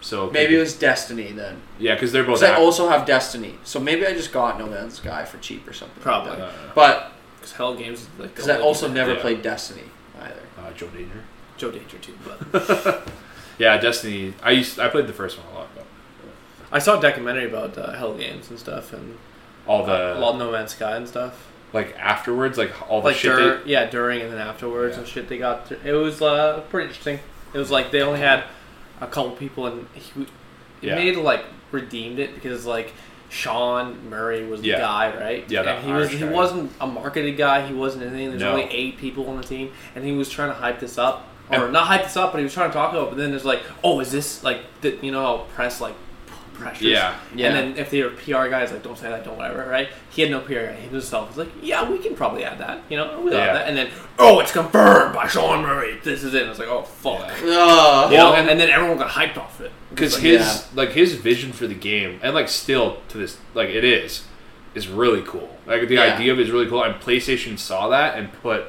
so 0.00 0.30
Maybe 0.30 0.54
it 0.56 0.60
was 0.60 0.74
Destiny 0.78 1.32
then. 1.32 1.60
yeah, 1.80 1.94
because 1.94 2.12
they're 2.12 2.22
both. 2.22 2.38
Because 2.38 2.50
I 2.50 2.52
Act- 2.52 2.60
also 2.60 2.88
have 2.88 3.04
Destiny, 3.04 3.56
so 3.64 3.80
maybe 3.80 4.06
I 4.06 4.12
just 4.12 4.32
got 4.32 4.58
No 4.60 4.66
Man's 4.66 4.94
Sky 4.98 5.24
for 5.24 5.38
cheap 5.38 5.66
or 5.66 5.72
something. 5.72 5.96
like 5.96 6.02
Probably. 6.04 6.36
that. 6.36 6.42
uh, 6.48 6.52
But 6.74 7.12
Because 7.36 7.52
Hello 7.54 7.74
Games 7.74 8.02
is 8.02 8.08
like. 8.16 8.32
because 8.32 8.48
I 8.48 8.60
also 8.60 8.86
never 8.86 9.14
Yeah. 9.14 9.20
played 9.20 9.42
Destiny 9.42 9.82
either. 10.20 10.34
uh, 10.56 10.70
Joe 10.76 10.86
Danger. 10.88 11.24
Joe 11.56 11.72
Danger 11.72 11.98
too, 11.98 12.14
but 12.24 13.08
Yeah, 13.58 13.76
Destiny. 13.78 14.34
I 14.40 14.52
used. 14.52 14.78
I 14.78 14.86
played 14.88 15.08
the 15.08 15.12
first 15.12 15.36
one 15.36 15.46
a 15.52 15.58
lot, 15.58 15.68
but 15.74 15.84
I 16.70 16.78
saw 16.78 16.96
a 16.96 17.02
documentary 17.02 17.46
about 17.46 17.76
uh, 17.76 17.90
Hello 17.94 18.14
Games 18.16 18.50
and 18.50 18.58
stuff, 18.60 18.92
and 18.92 19.18
all 19.66 19.82
a 19.82 19.86
the 20.14 20.20
lot 20.20 20.34
of 20.34 20.38
No 20.38 20.52
Man's 20.52 20.70
Sky 20.76 20.94
and 20.94 21.08
stuff. 21.08 21.48
Like 21.72 21.96
afterwards, 21.98 22.56
like 22.58 22.72
all 22.90 23.00
the 23.00 23.08
like 23.08 23.16
shit. 23.16 23.30
dur- 23.36 23.62
they, 23.64 23.70
yeah, 23.70 23.86
during 23.90 24.20
and 24.22 24.32
then 24.32 24.38
afterwards 24.38 24.94
Yeah. 24.96 25.00
and 25.00 25.08
shit. 25.08 25.28
They 25.28 25.38
got 25.38 25.70
it 25.72 25.92
was 25.92 26.22
uh, 26.22 26.60
pretty 26.70 26.88
interesting. 26.88 27.18
It 27.54 27.58
was 27.58 27.70
like 27.70 27.90
they 27.90 28.02
only 28.02 28.20
had 28.20 28.44
a 29.00 29.06
couple 29.06 29.30
people, 29.32 29.66
and 29.66 29.86
he, 29.94 30.22
it 30.22 30.28
Yeah. 30.80 30.94
made 30.94 31.16
like 31.16 31.44
redeemed 31.72 32.18
it 32.18 32.34
because 32.34 32.64
like 32.66 32.92
Sean 33.30 34.08
Murray 34.08 34.46
was 34.46 34.62
the 34.62 34.68
Yeah. 34.68 34.78
guy, 34.78 35.14
right? 35.18 35.44
Yeah, 35.50 35.62
and 35.62 35.84
he 35.84 35.92
was 35.92 36.08
Irish 36.08 36.18
he 36.18 36.24
wasn't 36.24 36.72
a 36.80 36.86
marketed 36.86 37.36
guy. 37.36 37.66
He 37.66 37.74
wasn't 37.74 38.04
anything. 38.04 38.30
There's 38.30 38.40
No. 38.42 38.50
only 38.52 38.64
eight 38.70 38.96
people 38.98 39.28
on 39.28 39.36
the 39.36 39.42
team, 39.46 39.70
and 39.94 40.04
he 40.04 40.12
was 40.12 40.30
trying 40.30 40.48
to 40.48 40.54
hype 40.54 40.80
this 40.80 40.96
up. 40.98 41.26
Or 41.50 41.64
And- 41.64 41.72
not 41.72 41.86
hype 41.86 42.02
this 42.04 42.16
up, 42.16 42.32
but 42.32 42.38
he 42.38 42.44
was 42.44 42.52
trying 42.52 42.70
to 42.70 42.74
talk 42.74 42.92
about. 42.92 43.06
it, 43.06 43.10
But 43.10 43.18
then 43.18 43.30
there's 43.30 43.44
like, 43.44 43.60
oh, 43.84 44.00
is 44.00 44.10
this 44.12 44.42
like 44.44 44.60
the, 44.80 44.96
you 45.02 45.10
know 45.12 45.44
press 45.54 45.80
like 45.80 45.94
pressures? 46.58 46.82
Yeah. 46.86 47.18
Yeah. 47.34 47.48
And 47.48 47.56
then 47.74 47.78
if 47.78 47.90
they're 47.90 48.10
PR 48.10 48.48
guys, 48.48 48.72
like 48.72 48.82
don't 48.82 48.98
say 48.98 49.08
that, 49.08 49.24
don't 49.24 49.36
whatever, 49.38 49.66
right? 49.68 49.88
He 50.10 50.22
had 50.22 50.30
no 50.30 50.40
PR 50.40 50.54
guy. 50.66 50.74
He 50.76 50.88
himself 50.88 51.28
was 51.28 51.38
like, 51.38 51.48
yeah, 51.62 51.88
we 51.88 51.98
can 51.98 52.14
probably 52.14 52.44
add 52.44 52.58
that, 52.58 52.82
you 52.88 52.96
know, 52.96 53.20
we'll 53.22 53.32
Yeah. 53.34 53.40
add 53.40 53.56
that. 53.56 53.68
And 53.68 53.76
then, 53.76 53.90
oh, 54.18 54.40
it's 54.40 54.52
confirmed 54.52 55.14
by 55.14 55.26
Sean 55.28 55.62
Murray. 55.62 55.98
This 56.02 56.24
is 56.24 56.34
it. 56.34 56.42
And 56.42 56.46
I 56.46 56.50
was 56.50 56.58
like, 56.58 56.68
oh 56.68 56.82
fuck. 56.82 57.28
Yeah. 57.44 57.54
Ugh. 57.56 58.10
You 58.12 58.18
know, 58.18 58.34
and, 58.34 58.48
and 58.48 58.58
then 58.60 58.70
everyone 58.70 58.98
got 58.98 59.10
hyped 59.10 59.36
off 59.38 59.60
it. 59.60 59.72
because 59.90 60.14
Like, 60.14 60.22
his 60.22 60.40
yeah. 60.40 60.60
like 60.74 60.90
his 60.92 61.14
vision 61.14 61.52
for 61.52 61.66
the 61.66 61.74
game 61.74 62.20
and 62.22 62.34
like 62.34 62.48
still 62.48 62.98
to 63.08 63.18
this 63.18 63.38
like 63.54 63.68
it 63.70 63.84
is 63.84 64.24
is 64.74 64.86
really 64.88 65.22
cool. 65.22 65.56
Like 65.66 65.88
the 65.88 65.94
Yeah. 65.94 66.14
idea 66.14 66.32
of 66.32 66.38
it 66.38 66.42
is 66.42 66.50
really 66.50 66.68
cool, 66.68 66.82
and 66.84 66.94
PlayStation 66.96 67.58
saw 67.58 67.88
that 67.88 68.18
and 68.18 68.32
put 68.32 68.64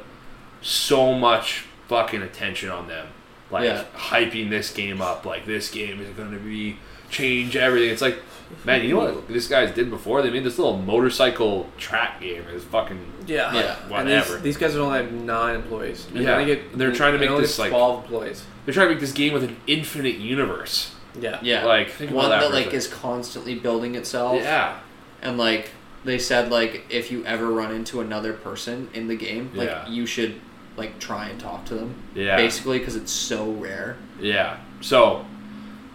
so 0.62 1.14
much 1.14 1.66
fucking 1.88 2.22
attention 2.22 2.70
on 2.70 2.88
them, 2.88 3.08
like 3.52 3.64
Yeah. 3.66 3.84
hyping 3.96 4.50
this 4.50 4.72
game 4.72 5.02
up. 5.02 5.26
Like 5.26 5.46
this 5.46 5.70
game 5.70 6.02
is 6.02 6.10
going 6.16 6.32
to 6.32 6.38
be 6.40 6.78
change 7.10 7.56
everything. 7.56 7.90
It's 7.90 8.02
like, 8.02 8.18
man, 8.66 8.84
you 8.84 8.90
know 8.96 9.00
what 9.14 9.28
these 9.28 9.48
guys 9.48 9.74
did 9.74 9.90
before? 9.90 10.22
They 10.22 10.30
made 10.30 10.44
this 10.44 10.58
little 10.58 10.78
motorcycle 10.78 11.70
track 11.78 12.22
game. 12.22 12.44
It's 12.54 12.64
fucking 12.66 13.00
Yeah. 13.28 13.54
Yeah. 13.54 13.82
And 13.84 13.92
whatever. 13.92 14.34
these, 14.36 14.42
these 14.44 14.58
guys 14.58 14.76
only 14.76 14.98
have 15.00 15.12
nine 15.12 15.56
employees. 15.56 16.08
And 16.14 16.24
Yeah. 16.24 16.38
they 16.38 16.46
get, 16.46 16.78
They're 16.78 16.92
trying 16.92 17.14
to 17.14 17.20
make 17.20 17.30
only 17.30 17.42
this, 17.44 17.60
like- 17.60 17.70
twelve 17.72 18.04
employees. 18.06 18.44
They're 18.66 18.74
trying 18.74 18.88
to 18.88 18.94
make 18.94 19.02
this 19.02 19.12
game 19.14 19.34
with 19.34 19.44
an 19.44 19.58
infinite 19.68 20.16
universe. 20.18 20.96
Yeah. 21.20 21.40
Yeah. 21.42 21.66
Like, 21.66 21.90
think 21.90 22.12
one 22.12 22.26
about 22.26 22.42
that 22.42 22.52
that 22.52 22.66
like 22.66 22.74
is 22.74 22.88
constantly 22.88 23.56
building 23.56 23.96
itself. 23.96 24.42
Yeah. 24.42 24.78
And 25.22 25.38
like 25.38 25.72
they 26.06 26.18
said 26.20 26.50
like 26.52 26.86
if 26.90 27.12
you 27.12 27.26
ever 27.26 27.48
run 27.52 27.72
into 27.74 28.00
another 28.00 28.34
person 28.34 28.90
in 28.94 29.08
the 29.08 29.16
game, 29.16 29.52
like 29.54 29.70
Yeah. 29.70 29.88
you 29.90 30.06
should 30.06 30.36
like 30.78 30.98
try 31.00 31.28
and 31.30 31.40
talk 31.40 31.66
to 31.66 31.74
them. 31.76 31.96
Yeah. 32.16 32.38
Basically 32.38 32.80
because 32.80 32.96
it's 32.96 33.12
so 33.12 33.52
rare. 33.52 33.98
Yeah. 34.22 34.58
So, 34.82 35.26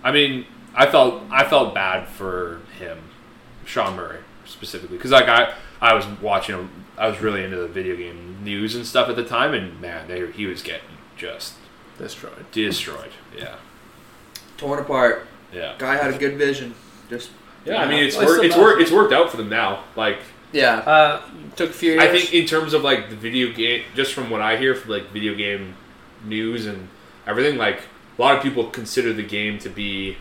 I 0.03 0.13
mean, 0.13 0.45
I 0.75 0.87
felt 0.91 1.23
I 1.31 1.45
felt 1.49 1.75
bad 1.75 2.09
for 2.09 2.61
him, 2.79 2.99
Sean 3.65 3.97
Murray 3.97 4.19
specifically, 4.45 4.97
because 4.97 5.11
like 5.11 5.29
I 5.29 5.55
I 5.81 5.95
was 5.95 6.07
watching 6.21 6.69
I 6.99 7.09
was 7.09 7.21
really 7.21 7.45
into 7.45 7.57
the 7.57 7.69
video 7.69 7.97
game 7.97 8.39
news 8.43 8.75
and 8.75 8.87
stuff 8.87 9.09
at 9.09 9.17
the 9.17 9.25
time, 9.25 9.55
and 9.55 9.81
man, 9.81 10.07
they, 10.09 10.31
he 10.33 10.47
was 10.47 10.63
getting 10.63 10.89
just 11.17 11.55
Destroyed. 11.99 12.51
destroyed. 12.51 13.11
Yeah. 13.37 13.57
Torn 14.57 14.79
apart. 14.81 15.27
Yeah. 15.53 15.75
Guy 15.79 15.97
had 15.97 16.13
a 16.13 16.19
good 16.19 16.37
vision. 16.37 16.75
Just 17.09 17.31
Yeah. 17.65 17.77
I 17.83 17.89
mean, 17.89 18.05
it's 18.05 18.17
Well, 18.17 18.27
worked. 18.27 18.45
it's 18.45 18.55
It's 18.55 18.63
worked. 18.63 18.83
It's 18.83 18.91
worked 18.91 19.13
out 19.13 19.31
for 19.31 19.37
them 19.37 19.49
now. 19.49 19.85
Like 19.97 20.19
yeah. 20.53 20.79
Uh, 20.79 21.23
Took 21.57 21.71
a 21.71 21.73
few 21.73 21.93
years. 21.93 22.03
I 22.03 22.09
think 22.11 22.33
in 22.35 22.47
terms 22.47 22.75
of 22.75 22.83
like 22.83 23.11
the 23.11 23.17
video 23.17 23.53
game, 23.53 23.83
just 23.95 24.13
from 24.13 24.31
what 24.31 24.41
I 24.41 24.57
hear 24.57 24.75
from 24.75 24.91
like 24.91 25.11
video 25.11 25.35
game 25.35 25.75
news 26.25 26.67
and 26.67 26.89
everything, 27.27 27.57
like 27.59 27.81
a 28.19 28.23
lot 28.23 28.37
of 28.37 28.43
people 28.43 28.69
consider 28.71 29.13
the 29.13 29.23
game 29.23 29.59
to 29.61 29.69
be 29.69 30.17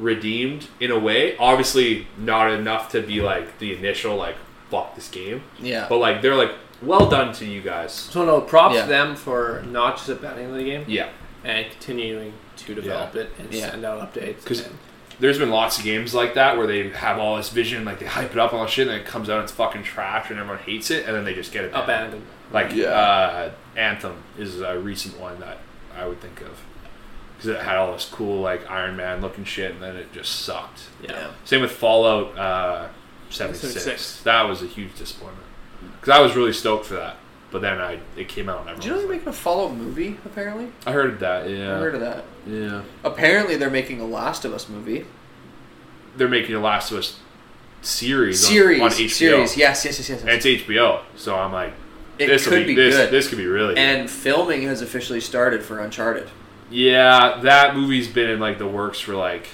redeemed 0.00 0.66
in 0.80 0.90
a 0.90 0.98
way. 0.98 1.36
Obviously, 1.36 2.06
not 2.18 2.50
enough 2.50 2.90
to 2.92 3.02
be 3.02 3.20
like 3.20 3.58
the 3.58 3.76
initial 3.76 4.16
like 4.16 4.36
fuck 4.70 4.94
this 4.94 5.08
game, 5.08 5.42
yeah. 5.60 5.86
but 5.88 5.98
like 5.98 6.22
they're 6.22 6.36
like 6.36 6.52
well 6.82 7.08
done 7.10 7.32
to 7.34 7.44
you 7.44 7.60
guys. 7.60 7.92
so 7.92 8.24
no, 8.24 8.40
props 8.40 8.74
Yeah. 8.76 8.82
to 8.82 8.88
them 8.88 9.16
for 9.16 9.62
not 9.68 9.96
just 9.96 10.08
abandoning 10.08 10.54
the 10.56 10.64
game 10.64 10.84
Yeah, 10.88 11.08
and 11.44 11.70
continuing 11.70 12.32
to 12.58 12.74
develop 12.74 13.14
it 13.16 13.30
and 13.38 13.52
Yeah. 13.52 13.70
send 13.70 13.84
out 13.84 14.00
updates. 14.14 14.44
'Cause- 14.44 14.60
and- 14.64 14.78
there's 15.18 15.38
been 15.38 15.50
lots 15.50 15.76
of 15.76 15.84
games 15.84 16.14
like 16.14 16.32
that 16.32 16.56
where 16.56 16.66
they 16.66 16.88
have 16.88 17.18
all 17.18 17.36
this 17.36 17.50
vision, 17.50 17.84
like 17.84 17.98
they 17.98 18.06
hype 18.06 18.32
it 18.32 18.38
up 18.38 18.52
and 18.52 18.58
all 18.60 18.64
this 18.64 18.72
shit, 18.72 18.86
and 18.88 18.94
then 18.96 19.00
it 19.02 19.06
comes 19.06 19.28
out 19.28 19.34
and 19.34 19.42
it's 19.44 19.52
fucking 19.52 19.82
trash 19.82 20.30
and 20.30 20.38
everyone 20.38 20.62
hates 20.64 20.90
it, 20.90 21.04
and 21.06 21.14
then 21.14 21.24
they 21.24 21.34
just 21.34 21.52
get 21.52 21.64
it. 21.64 21.72
abandoned. 21.74 22.24
Like 22.50 22.72
Yeah. 22.74 22.86
uh, 22.88 23.50
Anthem 23.76 24.14
is 24.38 24.60
a 24.62 24.78
recent 24.78 25.20
one 25.20 25.38
that 25.40 25.58
I 25.98 26.06
would 26.06 26.20
think 26.22 26.40
of 26.40 26.52
because 27.40 27.56
it 27.56 27.62
had 27.64 27.76
all 27.76 27.92
this 27.92 28.04
cool 28.10 28.40
like 28.40 28.68
Iron 28.70 28.96
Man 28.96 29.20
looking 29.22 29.44
shit, 29.44 29.72
and 29.72 29.82
then 29.82 29.96
it 29.96 30.12
just 30.12 30.40
sucked. 30.42 30.82
Yeah. 31.02 31.12
Yeah. 31.12 31.30
Same 31.44 31.62
with 31.62 31.72
Fallout 31.72 32.36
uh, 32.38 32.88
76. 33.30 33.72
76. 33.74 34.22
That 34.24 34.42
was 34.42 34.62
a 34.62 34.66
huge 34.66 34.96
disappointment 34.98 35.46
because 36.00 36.18
I 36.18 36.20
was 36.20 36.36
really 36.36 36.52
stoked 36.52 36.84
for 36.86 36.94
that, 36.94 37.16
but 37.50 37.62
then 37.62 37.80
I 37.80 38.00
it 38.16 38.28
came 38.28 38.48
out 38.50 38.66
and 38.68 38.76
Did 38.76 38.84
you 38.84 38.90
know 38.90 38.98
they're 38.98 39.06
was 39.06 39.16
making 39.16 39.28
a 39.28 39.32
Fallout 39.32 39.74
movie? 39.74 40.18
Apparently, 40.26 40.68
I 40.86 40.92
heard 40.92 41.10
of 41.14 41.20
that. 41.20 41.48
Yeah. 41.48 41.76
I 41.76 41.78
heard 41.78 41.94
of 41.94 42.00
that. 42.02 42.24
yeah. 42.46 42.82
Apparently, 43.04 43.56
they're 43.56 43.70
making 43.70 44.00
a 44.00 44.06
Last 44.06 44.44
of 44.44 44.52
Us 44.52 44.68
movie. 44.68 45.06
They're 46.16 46.28
making 46.28 46.54
a 46.56 46.60
Last 46.60 46.90
of 46.90 46.98
Us 46.98 47.20
series 47.82 48.46
Series, 48.46 48.80
on, 48.82 48.90
HBO. 48.90 49.10
series. 49.10 49.56
Yes, 49.56 49.84
yes, 49.86 49.98
yes, 49.98 50.08
yes. 50.10 50.20
And 50.20 50.30
it's 50.30 50.44
HBO, 50.44 51.00
so 51.16 51.34
I'm 51.36 51.52
like, 51.52 51.72
It 52.18 52.26
this 52.26 52.46
could 52.46 52.66
be 52.66 52.74
be, 52.74 52.82
this, 52.82 52.94
good. 52.94 53.10
This 53.10 53.28
could 53.28 53.38
be 53.38 53.46
really. 53.46 53.74
good. 53.74 53.78
and 53.78 54.10
filming 54.10 54.62
has 54.62 54.82
officially 54.82 55.20
started 55.20 55.62
for 55.62 55.78
Uncharted. 55.78 56.28
Yeah, 56.70 57.40
that 57.42 57.74
movie's 57.76 58.08
been 58.08 58.30
in 58.30 58.38
like 58.40 58.58
the 58.58 58.66
works 58.68 59.00
for 59.00 59.14
like 59.14 59.48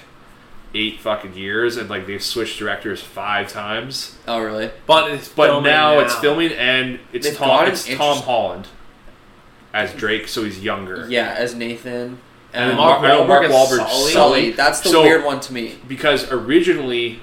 eight 0.74 1.00
fucking 1.00 1.34
years, 1.34 1.76
and 1.76 1.88
like 1.88 2.06
they've 2.06 2.22
switched 2.22 2.58
directors 2.58 3.00
five 3.02 3.50
times. 3.50 4.16
Oh, 4.28 4.40
really? 4.40 4.70
But 4.86 5.10
it's 5.10 5.28
But 5.28 5.46
filming 5.48 5.70
now, 5.72 5.98
it's 6.00 6.14
filming, 6.16 6.52
and 6.52 7.00
it's 7.12 7.26
They've 7.28 7.36
Tom. 7.36 7.48
got 7.48 7.66
an 7.66 7.72
It's 7.72 7.84
Tom 7.86 7.92
interest- 7.94 8.24
Holland 8.24 8.68
as 9.72 9.92
Drake, 9.94 10.28
so 10.28 10.44
he's 10.44 10.62
younger. 10.62 11.06
Yeah, 11.08 11.34
as 11.36 11.54
Nathan. 11.54 12.18
And 12.52 12.64
um, 12.64 12.68
And 12.70 12.76
Mark, 12.78 13.02
Mark 13.02 13.12
I 13.12 13.26
Mark 13.26 13.42
Wahlberg 13.44 13.50
Wahlberg's 13.50 13.92
Sully. 13.92 14.12
Sully. 14.12 14.50
That's 14.52 14.80
the 14.80 14.88
So- 14.90 15.02
weird 15.02 15.24
one 15.24 15.40
to 15.40 15.52
me. 15.52 15.76
because 15.88 16.30
originally 16.30 17.20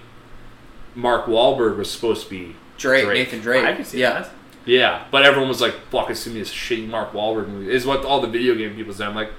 Mark 0.95 1.25
Wahlberg 1.25 1.77
was 1.77 1.89
supposed 1.91 2.23
to 2.25 2.29
be 2.29 2.55
Drake, 2.77 3.05
Drake. 3.05 3.17
Nathan 3.25 3.39
Drake. 3.41 3.65
I 3.65 3.73
can 3.73 3.85
see 3.85 3.99
yeah. 3.99 4.13
that. 4.21 4.29
yeah, 4.65 5.03
but 5.11 5.23
everyone 5.23 5.49
was 5.49 5.61
like, 5.61 5.73
"Fuck, 5.89 6.09
it's 6.09 6.23
gonna 6.23 6.35
be 6.35 6.39
this 6.41 6.53
shitty 6.53 6.87
Mark 6.87 7.13
Wahlberg 7.13 7.47
movie." 7.47 7.71
Is 7.71 7.85
what 7.85 8.03
all 8.05 8.19
the 8.21 8.27
video 8.27 8.53
game 8.55 8.75
people 8.75 8.93
say. 8.93 9.05
I'm 9.05 9.15
like, 9.15 9.31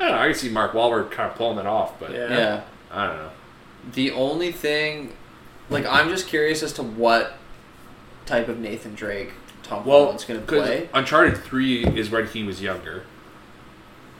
I 0.00 0.04
don't 0.08 0.12
know. 0.16 0.22
I 0.22 0.26
can 0.26 0.34
see 0.34 0.48
Mark 0.48 0.72
Wahlberg 0.72 1.10
kind 1.10 1.30
of 1.30 1.36
pulling 1.36 1.58
it 1.58 1.66
off, 1.66 1.98
but 2.00 2.10
Yeah. 2.12 2.28
Yeah. 2.30 2.60
I 2.90 3.06
don't 3.06 3.16
know. 3.18 3.30
The 3.92 4.10
only 4.12 4.50
thing, 4.52 5.12
like, 5.68 5.86
I'm 5.86 6.08
just 6.08 6.26
curious 6.26 6.62
as 6.62 6.72
to 6.74 6.82
what 6.82 7.34
type 8.26 8.48
of 8.48 8.58
Nathan 8.58 8.94
Drake 8.94 9.32
Tom 9.62 9.84
Well, 9.84 10.00
Holland's 10.04 10.24
going 10.24 10.40
to 10.40 10.46
play. 10.46 10.88
Uncharted 10.92 11.38
Three 11.38 11.84
is 11.84 12.10
when 12.10 12.26
he 12.26 12.42
was 12.42 12.60
younger, 12.60 13.04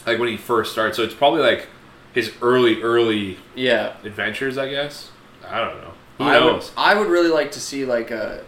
like 0.07 0.19
when 0.19 0.29
he 0.29 0.37
first 0.37 0.73
started. 0.73 0.95
So 0.95 1.03
it's 1.03 1.15
probably 1.15 1.41
like 1.43 1.67
his 2.13 2.33
early, 2.41 2.83
early 2.83 3.39
Yeah. 3.55 3.95
adventures. 4.05 4.57
I 4.59 4.69
guess. 4.69 5.11
I 5.47 5.59
don't 5.59 5.81
know. 5.81 5.93
Who 6.19 6.25
I 6.25 6.39
would, 6.39 6.53
knows? 6.53 6.73
I 6.77 6.95
would 6.95 7.09
really 7.09 7.31
like 7.31 7.51
to 7.53 7.61
see 7.61 7.85
like 7.85 8.11
a, 8.11 8.45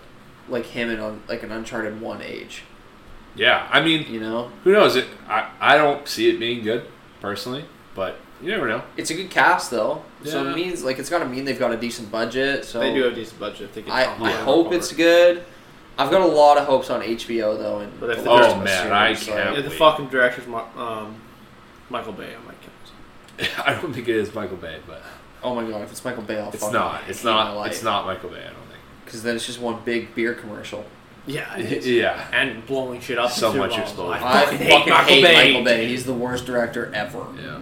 like 0.48 0.66
him 0.66 0.90
in 0.90 1.00
on 1.00 1.22
like 1.28 1.42
an 1.42 1.50
Uncharted 1.50 2.00
One 2.00 2.22
age. 2.22 2.62
Yeah, 3.34 3.66
I 3.70 3.80
mean, 3.82 4.06
You 4.12 4.20
know, 4.20 4.52
who 4.62 4.72
knows? 4.72 4.94
It. 4.94 5.06
I 5.28 5.48
I 5.60 5.76
don't 5.78 6.06
see 6.06 6.28
it 6.30 6.38
being 6.38 6.62
good 6.62 6.86
personally, 7.22 7.64
but 7.94 8.18
you 8.42 8.50
never 8.50 8.68
know. 8.68 8.82
it's 8.98 9.10
a 9.10 9.14
good 9.14 9.30
cast 9.30 9.70
though, 9.70 10.02
so 10.24 10.42
Yeah. 10.42 10.50
it 10.50 10.54
means 10.56 10.82
like 10.84 10.98
it's 10.98 11.08
got 11.08 11.20
to 11.20 11.24
mean 11.26 11.44
they've 11.46 11.58
got 11.58 11.72
a 11.72 11.76
decent 11.78 12.10
budget. 12.10 12.64
So 12.66 12.80
They 12.80 12.92
do 12.92 13.04
have 13.04 13.12
a 13.12 13.14
decent 13.16 13.40
budget. 13.40 13.62
if 13.62 13.74
They 13.74 13.82
get 13.82 13.92
I, 13.94 14.00
I 14.02 14.04
Holland 14.04 14.34
hope 14.40 14.66
over. 14.66 14.74
it's 14.74 14.92
good. 14.92 15.44
I've 15.98 16.10
got 16.10 16.22
a 16.22 16.26
lot 16.26 16.58
of 16.58 16.66
hopes 16.66 16.90
on 16.90 17.00
HBO 17.02 17.56
though, 17.56 17.78
and 17.78 17.98
But 18.00 18.10
if 18.10 18.16
the 18.18 18.22
the 18.24 18.30
Oh, 18.30 18.34
Last 18.34 18.56
of 18.56 18.64
man, 18.64 18.92
I 18.92 19.14
can't- 19.14 19.28
like- 19.28 19.56
Yeah, 19.56 19.62
the 19.62 19.70
fucking 19.70 20.08
director's 20.08 20.46
Mar- 20.46 20.66
um, 20.76 21.14
Michael 21.88 22.12
Bay. 22.14 22.34
I 22.34 22.46
might 22.46 22.56
kill 22.60 22.72
myself. 23.38 23.66
I 23.66 23.74
don't 23.80 23.92
think 23.94 24.08
it 24.08 24.16
is 24.16 24.34
Michael 24.34 24.56
Bay, 24.56 24.78
but 24.86 25.02
oh 25.44 25.54
my 25.54 25.64
god, 25.70 25.82
if 25.82 25.90
it's 25.92 26.04
Michael 26.04 26.22
Bay, 26.24 26.40
I'll 26.40 26.48
it's 26.48 26.58
fucking 26.60 26.72
not. 26.74 27.02
It's 27.08 27.20
hate 27.22 27.26
my 27.26 27.44
not. 27.44 27.56
life. 27.56 27.70
It's 27.72 27.82
not 27.82 28.06
Michael 28.06 28.30
Bay. 28.30 28.40
I 28.40 28.44
don't 28.46 28.54
think. 28.68 28.80
because 29.04 29.22
then 29.22 29.36
it's 29.36 29.46
just 29.46 29.60
one 29.60 29.78
big 29.84 30.14
beer 30.14 30.34
commercial. 30.34 30.84
Yeah, 31.26 31.56
it 31.56 31.72
is. 31.72 31.86
yeah. 31.88 32.26
and 32.32 32.66
blowing 32.66 33.00
shit 33.00 33.18
up. 33.18 33.30
So 33.30 33.52
much 33.52 33.72
Super 33.74 33.84
Bowl. 33.96 34.12
exposure. 34.12 34.24
I 34.24 34.44
fucking 34.44 34.58
fucking 34.68 34.92
hate 34.92 35.22
Michael 35.22 35.22
Bay. 35.22 35.34
Michael 35.52 35.64
Bay. 35.64 35.88
He's 35.88 36.04
the 36.04 36.14
worst 36.14 36.46
director 36.46 36.92
ever. 36.94 37.24
Yeah. 37.40 37.60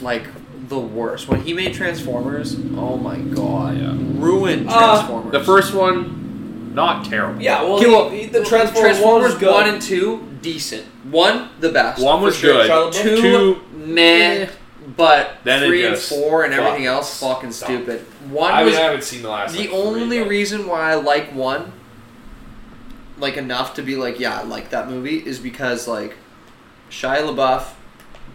Like 0.00 0.26
the 0.68 0.78
worst. 0.78 1.28
When 1.28 1.42
he 1.42 1.52
made 1.52 1.74
Transformers, 1.74 2.56
oh 2.76 2.96
my 2.96 3.16
god, 3.18 3.78
Yeah. 3.78 3.92
ruined 3.96 4.68
Uh, 4.68 4.96
Transformers. 4.96 5.32
The 5.32 5.44
first 5.44 5.74
one, 5.74 6.72
not 6.74 7.04
terrible. 7.04 7.40
Yeah, 7.40 7.62
well, 7.62 7.74
Okay, 7.76 7.86
well, 7.88 8.08
the, 8.10 8.26
the 8.26 8.44
Transformers, 8.44 8.80
Transformers 8.98 9.30
one 9.32 9.40
good. 9.40 9.52
one 9.52 9.68
and 9.68 9.82
two 9.82 10.28
decent. 10.40 10.84
One 11.10 11.50
the 11.60 11.68
best. 11.68 12.02
One 12.02 12.22
was 12.22 12.36
sure. 12.36 12.54
good. 12.66 12.70
Shia 12.92 13.02
Two, 13.02 13.20
Two, 13.20 13.62
meh. 13.76 14.48
But 14.96 15.38
Then 15.44 15.66
three 15.68 15.86
and 15.86 15.96
four 15.96 16.44
and 16.44 16.52
everything 16.52 16.84
fucked. 16.86 16.96
else 16.96 17.20
fucking 17.20 17.52
Stop. 17.52 17.68
stupid. 17.70 18.00
One 18.30 18.52
I, 18.52 18.62
was 18.64 18.74
I 18.74 18.80
haven't 18.80 19.04
seen 19.04 19.22
the 19.22 19.28
last. 19.30 19.52
the 19.54 19.60
like, 19.60 19.68
three, 19.70 19.78
only 19.78 20.18
but- 20.20 20.28
reason 20.28 20.66
why 20.66 20.90
I 20.90 20.94
like 20.96 21.32
one, 21.34 21.72
like 23.22 23.36
enough 23.38 23.74
to 23.74 23.82
be 23.82 23.96
like, 23.96 24.20
yeah, 24.20 24.40
I 24.40 24.42
like 24.42 24.70
that 24.70 24.88
movie, 24.90 25.16
is 25.18 25.38
because 25.38 25.88
like 25.88 26.16
Shia 26.90 27.20
LaBeouf 27.20 27.68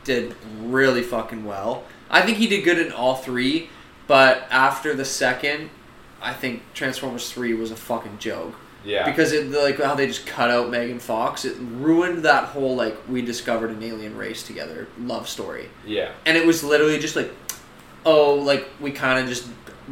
did 0.03 0.33
really 0.59 1.03
fucking 1.03 1.45
well. 1.45 1.83
I 2.09 2.21
think 2.21 2.37
he 2.37 2.47
did 2.47 2.63
good 2.63 2.79
in 2.79 2.91
all 2.93 3.15
three, 3.15 3.69
but 4.07 4.47
after 4.49 4.95
the 4.95 5.05
second, 5.05 5.69
I 6.21 6.33
think 6.33 6.63
Transformers 6.73 7.31
Three 7.31 7.53
was 7.53 7.69
a 7.69 7.75
fucking 7.75 8.17
joke 8.17 8.55
Yeah. 8.85 9.05
because 9.07 9.33
it 9.33 9.51
like 9.51 9.77
how 9.79 9.93
they 9.93 10.07
just 10.07 10.25
cut 10.25 10.49
out 10.49 10.71
Megan 10.71 10.99
Fox. 10.99 11.43
It 11.45 11.57
ruined 11.59 12.23
that 12.23 12.45
whole 12.45 12.75
like 12.75 12.95
we 13.09 13.21
discovered 13.21 13.69
an 13.71 13.83
alien 13.83 14.15
race 14.17 14.41
together 14.41 14.87
love 14.97 15.27
story, 15.27 15.69
yeah. 15.85 16.11
and 16.25 16.37
it 16.37 16.47
was 16.47 16.63
literally 16.63 16.97
just 16.97 17.15
like, 17.17 17.29
oh, 18.05 18.35
like 18.35 18.65
we 18.79 18.91
kind 18.91 19.19
of 19.19 19.27
just 19.27 19.47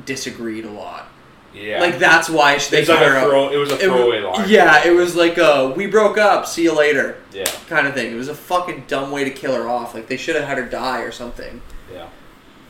disagreed 0.06 0.64
a 0.66 0.72
lot. 0.72 1.08
Yeah. 1.56 1.80
Like 1.80 1.98
that's 2.00 2.30
why 2.30 2.58
they 2.58 2.80
it's 2.82 2.90
like 2.90 3.00
cut 3.00 3.08
her 3.08 3.16
a 3.16 3.20
out. 3.20 3.30
throw. 3.30 3.50
It 3.50 3.58
was 3.58 3.72
a 3.72 3.76
It 3.76 3.80
throwaway 3.82 4.20
line. 4.22 4.50
Yeah, 4.50 4.86
it 4.86 4.92
was 4.92 5.16
like 5.16 5.38
a 5.38 5.70
we 5.76 5.88
broke 5.88 6.18
up, 6.18 6.46
see 6.46 6.64
you 6.64 6.74
later 6.74 7.18
Yeah. 7.32 7.46
kind 7.70 7.88
of 7.88 7.94
thing. 7.94 8.12
It 8.12 8.16
was 8.16 8.28
a 8.28 8.36
fucking 8.36 8.86
dumb 8.88 9.12
way 9.12 9.24
to 9.24 9.30
kill 9.32 9.56
her 9.56 9.68
off. 9.70 9.94
Like 9.94 10.08
they 10.08 10.18
should 10.18 10.36
have 10.36 10.46
had 10.46 10.58
her 10.58 10.66
die 10.66 11.02
or 11.02 11.12
something. 11.12 11.62
Yeah. 11.94 12.08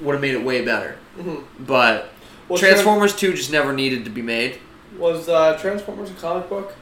Would 0.01 0.13
have 0.13 0.21
made 0.21 0.35
it 0.35 0.43
way 0.43 0.63
better. 0.63 0.97
Mhm. 1.17 1.43
But 1.59 2.09
Was 2.47 2.59
Transformers 2.61 3.15
Two 3.15 3.33
just 3.33 3.51
never 3.51 3.73
needed 3.73 4.05
to 4.05 4.11
be 4.11 4.21
made. 4.21 4.59
Was 4.97 5.27
uh, 5.29 5.57
Transformers 5.59 6.11
a 6.11 6.13
comic 6.13 6.47
book? 6.49 6.73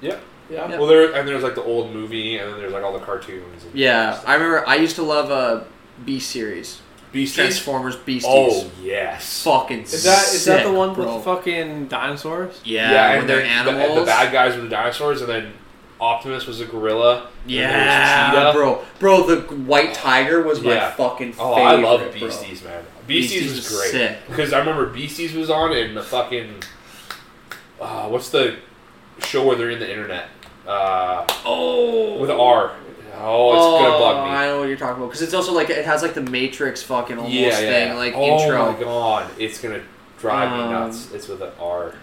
Yeah. 0.00 0.18
Yeah. 0.50 0.68
Yeah. 0.68 0.78
Well, 0.78 0.86
there 0.86 1.12
and 1.14 1.26
there's 1.26 1.42
like 1.42 1.54
the 1.54 1.62
old 1.64 1.92
movie, 1.92 2.36
and 2.36 2.52
then 2.52 2.58
there's 2.60 2.72
like 2.72 2.82
all 2.84 2.92
the 2.92 3.04
cartoons. 3.04 3.64
And 3.64 3.74
Yeah, 3.74 4.20
I 4.26 4.34
remember. 4.34 4.68
I 4.68 4.76
used 4.76 4.96
to 4.96 5.02
love 5.02 5.30
uh, 5.30 5.64
Beasties. 6.04 6.81
Beasties. 7.12 7.34
Transformers 7.34 7.96
Beasties. 7.96 8.24
Oh 8.32 8.70
yes. 8.82 9.42
fucking 9.44 9.82
Is 9.82 10.02
that 10.04 10.24
is 10.28 10.44
that 10.46 10.62
the 10.62 10.68
sick, 10.70 10.76
one 10.76 10.94
with 10.96 11.06
the 11.06 11.20
fucking 11.20 11.88
dinosaurs? 11.88 12.60
Yeah, 12.64 13.10
when 13.10 13.20
and 13.20 13.28
they're 13.28 13.36
the- 13.42 13.46
animals. 13.46 13.98
The, 14.00 14.04
bad 14.06 14.32
guys 14.32 14.56
were 14.56 14.62
the 14.62 14.68
dinosaurs, 14.70 15.20
and 15.20 15.28
then 15.30 15.52
Optimus 16.00 16.46
was 16.46 16.60
a 16.60 16.64
gorilla. 16.64 17.16
and 17.18 17.24
was 17.44 17.52
yeah, 17.52 18.30
Cheetah. 18.32 18.52
bro, 18.54 18.82
bro. 18.98 19.26
The 19.26 19.40
white 19.54 19.94
tiger 19.94 20.42
was 20.42 20.60
my 20.62 20.72
Yeah. 20.74 20.90
fucking. 20.92 21.34
Oh, 21.38 21.54
favorite, 21.54 21.70
I 21.70 21.74
love 21.82 22.00
bro. 22.00 22.10
Beasties, 22.12 22.64
man. 22.64 22.82
Beasties, 23.06 23.42
Beasties 23.42 23.56
was 23.56 23.70
was 23.70 23.78
great 23.80 23.90
sick. 23.90 24.18
because 24.28 24.52
I 24.52 24.58
remember 24.58 24.86
Beasties 24.86 25.34
was 25.34 25.50
on 25.50 25.72
and 25.72 25.96
the 25.96 26.02
fucking 26.02 26.62
uh, 27.80 28.08
what's 28.08 28.30
the 28.30 28.56
show 29.24 29.46
where 29.46 29.56
they're 29.56 29.70
in 29.70 29.78
the 29.80 29.88
internet 29.90 30.28
uh, 30.66 31.24
Oh, 31.44 32.18
with 32.18 32.30
R. 32.30 32.72
Oh, 33.14 33.54
it's 33.54 33.82
gonna 33.82 33.98
bug 33.98 34.24
me. 34.24 34.30
I 34.30 34.46
know 34.46 34.60
what 34.60 34.68
you're 34.68 34.76
talking 34.76 34.96
about 34.96 35.08
because 35.08 35.22
it's 35.22 35.34
also 35.34 35.52
like 35.52 35.70
it 35.70 35.84
has 35.84 36.02
like 36.02 36.14
the 36.14 36.22
Matrix 36.22 36.82
fucking 36.82 37.16
almost 37.18 37.34
yeah, 37.34 37.48
yeah. 37.60 37.88
thing, 37.88 37.96
like 37.96 38.14
oh 38.16 38.40
intro. 38.40 38.58
Oh 38.58 38.72
my 38.72 38.80
god, 38.80 39.30
it's 39.38 39.60
gonna 39.60 39.82
drive 40.18 40.50
me 40.52 40.64
Um, 40.64 40.70
nuts. 40.70 41.12
It's 41.12 41.28
with 41.28 41.42
an 41.42 41.52
R. 41.60 41.94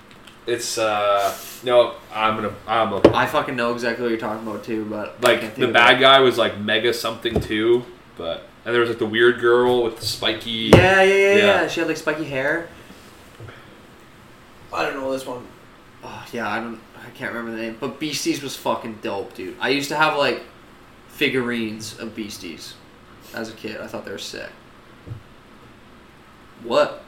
It's 0.45 0.78
uh 0.78 1.36
no, 1.64 1.95
I'm 2.14 2.36
gonna 2.36 2.53
I'm 2.68 2.93
a 2.93 3.01
I 3.16 3.26
fucking 3.26 3.55
know 3.55 3.74
exactly 3.74 4.03
what 4.03 4.10
you're 4.10 4.20
talking 4.20 4.47
about 4.47 4.64
too, 4.64 4.86
but 4.86 5.22
like 5.24 5.55
the 5.55 5.68
bad 5.68 5.97
it. 5.97 6.01
guy 6.01 6.20
was 6.20 6.38
like 6.38 6.57
mega 6.60 6.93
something 6.93 7.39
too, 7.39 7.86
but 8.18 8.43
and 8.66 8.74
there 8.74 8.82
was 8.82 8.89
like 8.89 8.99
the 8.99 9.05
weird 9.05 9.39
girl 9.39 9.84
with 9.84 9.99
the 9.99 10.05
spiky. 10.05 10.49
Yeah, 10.74 11.01
yeah, 11.01 11.03
yeah, 11.03 11.14
yeah, 11.14 11.36
Yeah. 11.38 11.68
She 11.68 11.80
had 11.80 11.88
like 11.88 11.97
spiky 11.97 12.26
hair. 12.26 12.68
I 14.72 14.84
don't 14.84 14.95
know 14.95 15.12
this 15.12 15.26
one. 15.26 15.45
Oh 16.03 16.26
yeah, 16.32 16.49
I 16.49 16.60
don't. 16.60 16.80
I 16.95 17.10
can't 17.12 17.34
remember 17.34 17.55
the 17.57 17.64
name, 17.64 17.78
but 17.80 17.99
Beasties 17.99 18.41
was 18.41 18.55
fucking 18.55 18.99
dope, 19.01 19.34
dude. 19.34 19.55
I 19.60 19.70
used 19.70 19.89
to 19.89 19.95
have 19.95 20.18
like 20.18 20.43
figurines 21.20 21.99
of 21.99 22.15
Beasties 22.15 22.76
as 23.34 23.49
a 23.49 23.53
kid. 23.53 23.82
I 23.82 23.88
thought 23.88 24.05
they 24.05 24.11
were 24.11 24.17
sick. 24.17 24.49
What? 26.63 27.03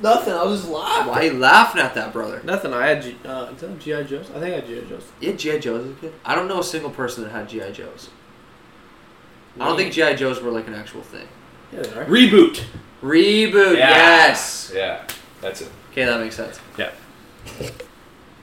Nothing. 0.00 0.32
I 0.32 0.44
was 0.44 0.60
just 0.60 0.72
laughing. 0.72 1.12
Why 1.12 1.18
are 1.18 1.24
you 1.24 1.32
laughing 1.34 1.82
at 1.82 1.94
that, 1.94 2.10
brother? 2.10 2.40
Nothing. 2.42 2.72
I 2.72 2.86
had 2.86 3.02
G, 3.02 3.16
uh, 3.22 3.52
GI 3.52 4.04
Joes. 4.04 4.30
I 4.30 4.40
think 4.40 4.44
I 4.44 4.60
had 4.60 4.66
GI 4.66 4.88
Joes. 4.88 5.12
You 5.20 5.28
had 5.28 5.38
GI 5.38 5.58
Joes 5.58 5.84
as 5.84 5.90
a 5.92 5.94
kid. 6.00 6.14
I 6.24 6.34
don't 6.34 6.48
know 6.48 6.60
a 6.60 6.64
single 6.64 6.88
person 6.88 7.22
that 7.24 7.30
had 7.30 7.50
GI 7.50 7.72
Joes. 7.72 8.08
I 9.60 9.66
don't 9.66 9.76
think 9.76 9.92
GI 9.92 10.14
Joes 10.14 10.40
were 10.40 10.50
like 10.50 10.66
an 10.66 10.74
actual 10.74 11.02
thing. 11.02 11.28
Yeah, 11.70 11.82
they 11.82 12.00
are. 12.00 12.04
Reboot. 12.06 12.62
Reboot. 13.02 13.76
Yeah. 13.76 13.90
Yes. 13.90 14.72
Yeah, 14.74 15.06
that's 15.42 15.60
it. 15.60 15.70
Okay, 15.92 16.06
that 16.06 16.18
makes 16.18 16.34
sense. 16.34 16.58
Yeah. 16.78 16.92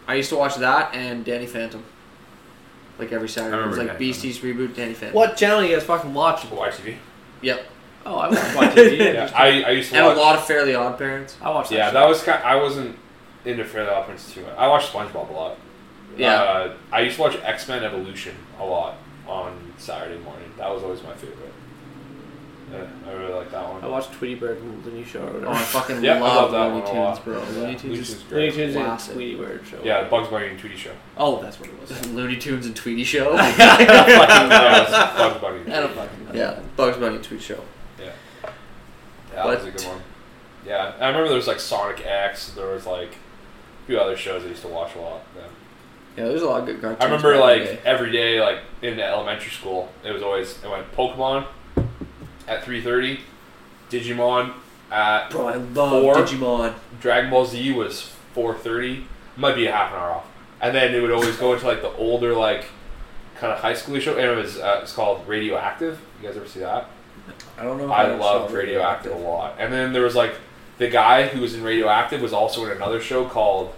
I 0.07 0.13
used 0.13 0.30
to 0.30 0.36
watch 0.36 0.57
that 0.57 0.93
and 0.93 1.26
Danny 1.26 1.47
Phantom. 1.47 1.84
Like 3.00 3.12
every 3.12 3.30
Saturday. 3.30 3.56
I 3.56 3.60
It 3.64 3.68
was 3.68 3.78
remember 3.78 3.93
like 3.93 4.00
Danny 4.00 4.12
Beasties 4.12 4.39
reboot, 4.39 4.76
Danny 4.76 4.93
Phantom. 4.93 5.16
What 5.16 5.38
channel 5.38 5.64
you 5.64 5.76
guys 5.76 5.84
fucking 5.86 6.14
watching? 6.14 6.50
YTV. 6.50 6.95
Yep. 7.41 7.66
Oh, 8.06 8.16
I 8.18 8.30
watch 8.30 8.38
YTV. 8.76 8.98
Yeah, 9.14 9.32
I, 9.36 9.64
I 9.64 9.70
used 9.72 9.89
to 9.91 9.98
And 9.98 10.06
watch. 10.08 10.18
a 10.18 10.20
lot 10.20 10.36
of 10.38 10.45
Fairly 10.45 10.74
Odd 10.76 10.98
Parents. 10.98 11.38
I 11.41 11.50
watched 11.50 11.70
that. 11.70 11.76
yeah, 11.76 11.86
shit. 11.88 11.93
that 11.93 12.08
was 12.08 12.24
kind. 12.24 12.43
I 12.43 12.56
wasn't 12.56 12.98
into 13.45 13.64
Fairly 13.66 13.89
Odd 13.89 14.06
Parents 14.06 14.34
too 14.34 14.41
much. 14.41 14.56
I 14.58 14.68
watched 14.68 14.91
SpongeBob 14.93 15.30
a 15.30 15.34
lot. 15.34 15.58
Yeah. 16.18 16.41
Uh, 16.41 16.74
I 16.91 17.02
used 17.02 17.18
to 17.18 17.22
watch 17.22 17.36
X 17.43 17.68
Men 17.68 17.84
Evolution 17.84 18.36
a 18.60 18.66
lot 18.66 18.95
on 19.28 19.74
Saturday 19.78 20.18
morning. 20.24 20.52
That 20.58 20.72
was 20.74 20.82
always 20.84 21.04
my 21.04 21.14
favorite. 21.14 21.54
Yeah, 22.72 22.86
I 23.07 23.13
really 23.13 23.34
like 23.34 23.49
that 23.51 23.70
one. 23.70 23.82
I 23.84 23.88
watched 23.88 24.11
Tweety 24.13 24.36
Bird, 24.36 24.57
and 24.57 24.84
the 24.84 24.91
new 24.91 25.05
show 25.05 25.26
or 25.26 25.45
Oh, 25.45 25.51
I 25.51 25.57
fucking 25.57 26.03
Yeah, 26.03 26.15
I 26.15 26.20
love 26.20 26.51
love 26.51 26.51
that 26.51 26.57
Looney 26.63 26.74
one 26.74 26.82
a 26.82 26.86
Tunes, 26.86 26.97
lot. 26.97 27.24
bro. 27.26 27.34
Yeah, 27.41 27.49
Looney 27.61 27.76
Tunes 27.76 27.84
Looney 27.84 27.99
is 27.99 28.07
Tunes 28.09 28.32
Looney 28.32 28.47
great. 28.47 28.53
Tunes 28.55 28.76
and 28.76 28.86
Classic. 28.86 29.13
Tweety 29.13 29.36
Bird 29.36 29.61
show. 29.65 29.80
Yeah, 29.84 30.03
the 30.03 30.09
Bugs 30.09 30.28
Bunny 30.28 30.47
and 30.47 30.59
Tweety 30.59 30.76
show. 30.78 30.91
Oh, 31.18 31.41
that's 31.41 31.59
what 31.59 31.70
it 31.70 31.80
was. 31.80 32.07
Looney 32.13 32.36
Tunes 32.38 32.65
and 32.65 32.76
Tweety 32.76 33.03
Show. 33.05 33.34
yeah, 33.36 33.78
it 33.80 35.18
Bugs 35.18 35.39
Bunny. 35.41 35.59
and 35.61 35.74
I 35.74 35.80
don't 35.80 35.93
fucking 35.93 36.26
know. 36.26 36.32
yeah, 36.34 36.59
Bugs 36.76 36.97
Bunny 36.97 37.20
Tweet 37.20 37.41
Show. 37.41 37.63
Yeah, 37.99 38.11
that 39.34 39.45
was 39.45 39.61
a 39.63 39.72
But- 39.72 39.78
good 39.78 39.88
one. 39.88 40.01
Yeah, 40.65 40.91
I 40.99 41.07
remember 41.07 41.30
there 41.30 41.38
was 41.38 41.47
like 41.47 41.61
Sonic 41.61 42.05
X. 42.05 42.49
There 42.51 42.68
was 42.68 42.86
like 42.86 43.11
a 43.13 43.86
few 43.88 43.97
other 43.97 44.18
shows 44.18 44.43
I 44.43 44.47
used 44.49 44.63
to 44.63 44.68
watch 44.68 44.93
a 44.95 44.99
lot. 44.99 45.22
Yeah. 45.38 45.43
Yeah, 46.18 46.24
there's 46.30 46.41
a 46.41 46.45
lot 46.49 46.59
of 46.61 46.65
good 46.65 46.82
cartoons. 46.82 47.01
I 47.01 47.05
remember 47.05 47.30
back 47.32 47.36
in 47.36 47.41
like 47.61 47.63
day. 47.63 47.80
every 47.86 48.11
day, 48.11 48.41
like 48.41 48.59
in 48.82 48.99
elementary 48.99 49.51
school, 49.51 49.88
it 50.03 50.11
was 50.11 50.22
always 50.22 50.61
it 50.61 50.70
went 50.70 50.91
Pokemon 50.91 51.45
at 52.48 52.64
three 52.64 52.82
thirty, 52.82 53.20
Digimon 53.89 54.54
at 54.91 55.30
bro, 55.30 55.48
I 55.48 55.56
love 55.56 56.02
Four. 56.04 56.16
Digimon. 56.16 56.74
Dragon 57.00 57.30
Ball 57.30 57.45
Z 57.45 57.74
was 57.74 58.12
four 58.34 58.54
thirty. 58.56 59.06
Might 59.36 59.56
be 59.56 59.68
a 59.68 59.72
half 59.72 59.91
an 59.91 60.00
hour 60.00 60.12
off, 60.12 60.26
and 60.62 60.76
then 60.76 60.95
it 60.95 61.02
would 61.02 61.12
always 61.12 61.38
go 61.38 61.54
into 61.54 61.66
like 61.66 61.82
the 61.82 61.91
older 61.93 62.34
like 62.34 62.66
kind 63.36 63.54
of 63.54 63.60
high 63.60 63.74
school 63.74 64.00
show, 64.00 64.18
and 64.18 64.26
it 64.26 64.36
was 64.36 64.58
uh, 64.58 64.80
it's 64.82 64.93
called 64.93 65.28
Radioactive. 65.28 66.00
You 66.22 66.28
guys 66.28 66.38
ever 66.38 66.48
see 66.48 66.62
that? 66.62 66.89
I 67.58 67.64
don't 67.64 67.78
know. 67.78 67.91
I 67.91 68.16
loved 68.16 68.52
saw 68.52 68.58
Radioactive 68.58 69.12
a 69.12 69.18
lot. 69.18 69.56
And 69.60 69.72
then 69.72 69.93
there 69.93 70.04
was 70.04 70.16
like 70.16 70.36
the 70.78 70.88
guy 70.88 71.28
who 71.28 71.41
was 71.41 71.54
in 71.56 71.64
Radioactive 71.64 72.22
was 72.22 72.34
also 72.34 72.66
in 72.66 72.72
another 72.72 73.02
show 73.02 73.26
called 73.26 73.74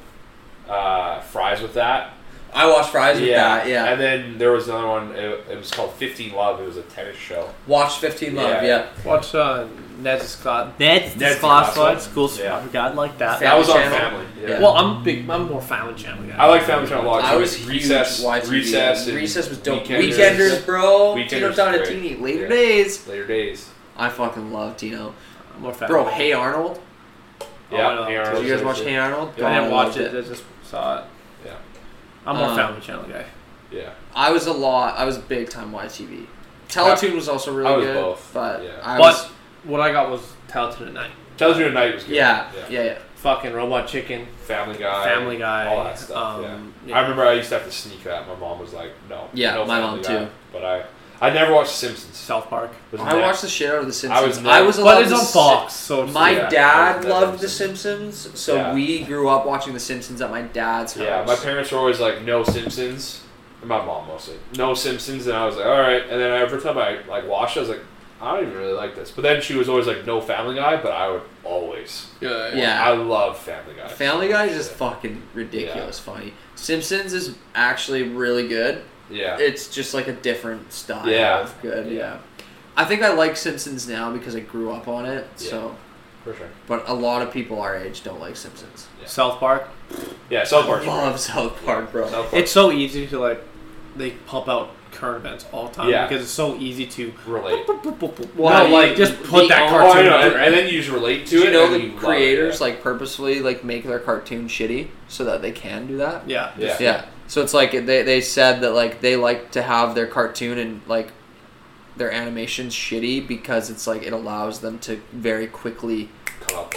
uh, 0.68 1.20
Fries 1.22 1.62
with 1.62 1.74
That. 1.74 2.14
I 2.54 2.66
watched 2.68 2.90
Fries 2.90 3.20
with 3.20 3.30
that. 3.30 3.68
Yeah, 3.68 3.86
And 3.92 4.02
then 4.02 4.38
there 4.38 4.52
was 4.52 4.68
another 4.68 4.88
one. 4.88 5.12
It, 5.12 5.46
it 5.52 5.58
was 5.58 5.72
called 5.72 5.94
Fifteen 5.94 6.34
Love. 6.34 6.60
It 6.60 6.66
was 6.66 6.78
a 6.78 6.82
tennis 6.84 7.16
show. 7.18 7.50
Watch 7.68 7.98
15 8.00 8.36
Love. 8.36 8.64
Yeah. 8.64 8.64
Yeah, 8.64 8.88
Watch 9.06 9.36
uh, 9.36 9.68
Ned's 10.00 10.36
Class. 10.36 10.74
Ned's, 10.80 11.16
Ned's 11.16 11.40
Classified 11.40 11.98
Classified. 11.98 12.02
School 12.02 12.44
Yeah. 12.44 12.66
God 12.72 12.96
like 12.96 13.18
that. 13.20 13.40
Family 13.40 13.46
that 13.50 13.58
was 13.58 13.70
on 13.70 13.76
Channel? 13.76 14.00
Family. 14.00 14.26
Yeah. 14.42 14.50
Yeah. 14.50 14.60
Well, 14.62 14.76
I'm 14.78 15.04
big. 15.04 15.30
I'm 15.30 15.48
more 15.50 15.62
Family 15.62 15.94
Channel 15.96 16.28
guy. 16.28 16.38
I 16.38 16.48
like 16.48 16.64
Family 16.64 16.88
Channel 16.90 17.06
a 17.06 17.08
lot. 17.08 17.24
I 17.24 17.34
too. 17.36 17.40
was 17.40 17.56
huge 17.56 17.70
recess. 17.70 18.24
YTV. 18.24 18.50
Recess. 18.52 19.08
and 19.08 19.16
Recess 19.16 19.50
was 19.50 19.58
dope. 19.60 19.84
Weekenders. 19.84 20.10
Weekenders, 20.18 20.66
bro. 20.66 21.16
Weekenders 21.16 21.30
Tino 21.30 21.48
was 21.50 21.56
great. 21.58 21.82
Tonitini. 21.88 22.22
Later 22.22 22.42
Yeah. 22.44 22.50
days. 22.50 23.08
Later 23.08 23.28
days. 23.28 23.70
I 23.98 24.10
fucking 24.10 24.52
love 24.52 24.78
Tino. 24.78 25.14
I'm 25.56 25.62
more 25.62 25.74
Family. 25.74 25.92
Bro, 25.94 26.06
Hey 26.06 26.34
Arnold. 26.34 26.82
Oh, 27.42 27.48
Yeah. 27.72 27.88
I 27.90 27.96
know. 27.96 28.04
Hey 28.06 28.16
Did 28.18 28.42
Did 28.42 28.48
you 28.48 28.56
guys 28.56 28.64
watch 28.66 28.78
good. 28.78 28.88
Hey 28.88 28.98
Arnold? 28.98 29.40
I 29.42 29.60
didn't 29.60 29.72
watch 29.72 29.98
it. 29.98 30.16
I 30.16 30.22
just 30.28 30.44
saw 30.64 31.00
it. 31.00 31.06
Yeah. 32.36 32.42
I'm 32.42 32.50
more 32.50 32.50
Um, 32.50 32.56
Family 32.56 32.82
Channel 32.82 33.04
guy. 33.04 33.26
Yeah. 33.72 33.90
I 34.16 34.32
was 34.32 34.48
a 34.48 34.54
lot. 34.54 34.98
I 34.98 35.06
was 35.06 35.18
big 35.18 35.50
time 35.50 35.72
YTV. 35.72 36.26
Teletoon 36.68 37.16
was 37.16 37.28
also 37.28 37.54
really 37.54 37.70
I 37.74 37.76
was 37.78 37.86
good, 37.86 37.94
both, 37.96 38.32
but 38.34 38.64
yeah. 38.64 38.72
I 38.84 38.98
But 38.98 39.14
was 39.14 39.26
what 39.64 39.80
I 39.82 39.92
got 39.92 40.10
was 40.10 40.22
Teletoon 40.48 40.88
at 40.88 40.94
night. 40.94 41.12
Teletoon 41.38 41.68
at 41.68 41.74
Night 41.74 41.96
was 41.96 42.04
good. 42.04 42.16
yeah, 42.16 42.52
yeah, 42.70 42.82
yeah. 42.84 42.98
Fucking 43.16 43.54
Robot 43.54 43.88
Chicken, 43.88 44.28
Family 44.46 44.78
Guy. 44.78 45.04
Family 45.04 45.38
Guy, 45.38 45.68
All 45.68 45.84
that 45.84 45.98
stuff. 46.00 46.18
um, 46.38 46.42
yeah. 46.44 46.60
yeah. 46.92 46.98
I 46.98 47.02
remember 47.02 47.26
I 47.26 47.34
used 47.34 47.50
to 47.50 47.56
have 47.56 47.66
to 47.66 47.72
sneak 47.72 48.04
that. 48.06 48.28
My 48.28 48.36
mom 48.36 48.60
was 48.60 48.74
like, 48.74 48.92
"No." 49.10 49.28
Yeah, 49.34 49.56
no 49.56 49.66
my 49.66 49.80
Family 49.82 49.98
mom 49.98 50.02
Guy. 50.02 50.20
too. 50.26 50.32
But 50.54 50.64
I, 50.66 50.84
I 51.22 51.30
never 51.32 51.54
watched 51.54 51.72
Simpsons. 51.72 52.16
South 52.16 52.50
Park. 52.50 52.72
Was 52.92 53.02
I 53.02 53.06
never- 53.10 53.22
watched 53.22 53.42
the 53.42 53.50
shit 53.50 53.70
out 53.70 53.80
of 53.80 53.82
The 53.82 53.86
I 53.86 54.22
was 54.22 54.36
Simpsons. 54.36 54.48
I 54.48 54.62
was 54.62 54.78
But 54.78 54.84
allowed 54.84 55.02
it's 55.04 55.12
on 55.12 55.20
s- 55.20 55.34
Fox, 55.34 55.74
so 55.74 56.04
it's 56.04 56.14
My 56.14 56.32
Yeah, 56.32 56.46
I 56.46 56.50
dad 56.50 57.06
loved 57.06 57.40
The 57.42 57.50
seen- 57.50 57.76
Simpsons, 57.76 58.30
so 58.36 58.56
Yeah. 58.56 58.74
we 58.74 59.00
grew 59.04 59.28
up 59.28 59.46
watching 59.46 59.74
The 59.74 59.80
Simpsons 59.80 60.22
at 60.22 60.30
my 60.32 60.42
dad's 60.44 60.94
house. 60.94 61.04
Yeah, 61.04 61.24
my 61.28 61.36
parents 61.36 61.72
were 61.72 61.78
always 61.80 62.00
like, 62.00 62.22
"No 62.22 62.44
Simpsons." 62.44 63.22
And 63.62 63.68
my 63.68 63.84
mom 63.84 64.08
mostly, 64.08 64.36
"No 64.58 64.74
Simpsons," 64.74 65.28
and 65.28 65.36
I 65.36 65.46
was 65.46 65.58
like, 65.58 65.66
"All 65.66 65.80
right." 65.80 66.04
And 66.10 66.22
then 66.22 66.32
every 66.42 66.62
time 66.62 66.78
I 66.78 67.00
like 67.10 67.28
watched, 67.28 67.58
I 67.58 67.62
was 67.62 67.70
like, 67.70 67.82
"I 68.22 68.36
don't 68.36 68.48
even 68.48 68.58
really 68.58 68.74
like 68.74 68.96
this." 68.96 69.12
But 69.12 69.24
then 69.24 69.42
she 69.42 69.56
was 69.56 69.68
always 69.68 69.88
like, 69.88 70.06
"No 70.06 70.22
Family 70.22 70.56
Guy," 70.56 70.78
but 70.78 70.94
I 70.94 71.10
would 71.10 71.24
always. 71.44 72.06
Yeah. 72.22 72.54
Yeah. 72.54 72.82
I 72.82 72.92
love 72.94 73.38
Family 73.38 73.74
Guy. 73.78 73.88
Family 73.90 74.30
Guy 74.30 74.46
is 74.46 74.56
just 74.56 74.72
fucking 74.72 75.22
ridiculous 75.34 76.00
funny. 76.00 76.34
Simpsons 76.56 77.12
is 77.14 77.32
actually 77.56 78.04
really 78.04 78.48
good. 78.48 78.84
Yeah. 79.10 79.38
It's 79.40 79.68
just 79.68 79.94
like 79.94 80.08
a 80.08 80.14
different 80.14 80.72
style 80.74 81.08
Yeah. 81.08 81.40
of 81.42 81.62
good. 81.62 81.88
Yeah. 81.88 81.94
Yeah. 81.98 82.18
I 82.78 82.86
think 82.86 83.02
I 83.04 83.14
like 83.14 83.36
Simpsons 83.36 83.88
now 83.88 84.12
because 84.12 84.36
I 84.36 84.40
grew 84.42 84.72
up 84.72 84.88
on 84.88 85.06
it. 85.06 85.28
So, 85.36 85.76
For 86.24 86.34
sure. 86.34 86.48
but 86.68 86.88
a 86.88 86.94
lot 86.94 87.22
of 87.22 87.32
people 87.32 87.62
our 87.62 87.76
age 87.76 88.04
don't 88.04 88.20
like 88.22 88.36
Simpsons. 88.38 88.88
South 89.06 89.40
Park. 89.40 89.68
Yeah, 90.30 90.44
South 90.44 90.66
Park. 90.66 90.84
I 90.84 90.86
Park's 90.86 91.06
love 91.06 91.20
South 91.20 91.66
Park, 91.66 91.92
bro. 91.92 92.06
South 92.10 92.30
Park. 92.30 92.34
It's 92.34 92.52
so 92.52 92.72
easy 92.72 93.08
to 93.08 93.20
like, 93.20 93.42
they 93.98 94.12
pump 94.12 94.48
out 94.48 94.70
current 94.92 95.18
events 95.26 95.46
all 95.52 95.68
the 95.68 95.74
time 95.74 95.90
Yeah. 95.90 96.08
because 96.08 96.24
it's 96.24 96.32
so 96.32 96.56
easy 96.58 96.86
to. 96.86 97.14
relate. 97.26 97.68
Well, 98.36 98.68
no, 98.68 98.74
like 98.74 98.96
just 98.96 99.22
put 99.24 99.50
that 99.50 99.64
own- 99.64 99.68
Oh, 99.82 99.92
cartoon. 99.92 100.06
know, 100.06 100.20
and, 100.20 100.36
and 100.36 100.54
then 100.54 100.66
you 100.68 100.80
just 100.80 100.90
relate 100.92 101.26
to 101.28 101.32
Do 101.32 101.42
it. 101.42 101.46
you 101.46 101.52
know 101.52 101.70
the 101.72 101.80
you 101.82 101.88
love 101.90 101.96
it, 102.04 102.06
creators 102.06 102.60
yeah. 102.60 102.68
like 102.68 102.82
purposefully 102.82 103.40
like 103.42 103.64
make 103.64 103.84
their 103.84 104.00
cartoon 104.00 104.48
shitty 104.48 104.88
so 105.08 105.24
that 105.26 105.42
they 105.42 105.52
can 105.52 105.88
do 105.88 105.98
that? 105.98 106.30
yeah. 106.30 106.52
Yeah. 106.58 106.78
Yeah. 106.80 107.06
So 107.30 107.42
it's 107.42 107.54
like 107.54 107.72
they 107.72 108.02
they 108.04 108.20
said 108.22 108.60
that 108.62 108.72
like 108.72 109.00
they 109.00 109.16
like 109.16 109.52
to 109.52 109.62
have 109.62 109.96
their 109.96 110.08
cartoon 110.08 110.58
and 110.58 110.82
like 110.88 111.12
their 111.96 112.12
animations 112.12 112.74
shitty 112.74 113.26
because 113.28 113.70
it's 113.70 113.86
like 113.88 114.04
it 114.04 114.12
allows 114.14 114.60
them 114.60 114.80
to 114.80 114.98
very 115.14 115.48
quickly 115.48 116.10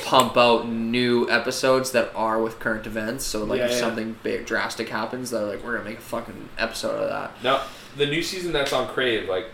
pump 0.04 0.36
out 0.36 0.68
new 0.68 1.28
episodes 1.30 1.92
that 1.92 2.12
are 2.14 2.40
with 2.40 2.58
current 2.60 2.86
events. 2.86 3.24
So 3.24 3.44
like 3.44 3.58
Yeah, 3.60 3.64
if 3.66 3.70
yeah. 3.72 3.78
something 3.78 4.16
big 4.22 4.44
drastic 4.46 4.90
happens, 4.90 5.30
they're 5.30 5.42
like 5.46 5.64
we're 5.64 5.72
gonna 5.78 5.88
make 5.88 5.98
a 5.98 6.02
fucking 6.02 6.50
episode 6.58 7.02
of 7.02 7.08
that. 7.08 7.42
Now, 7.42 7.62
the 7.96 8.06
new 8.06 8.22
season 8.22 8.52
that's 8.52 8.72
on 8.72 8.88
Crave, 8.88 9.28
like 9.28 9.46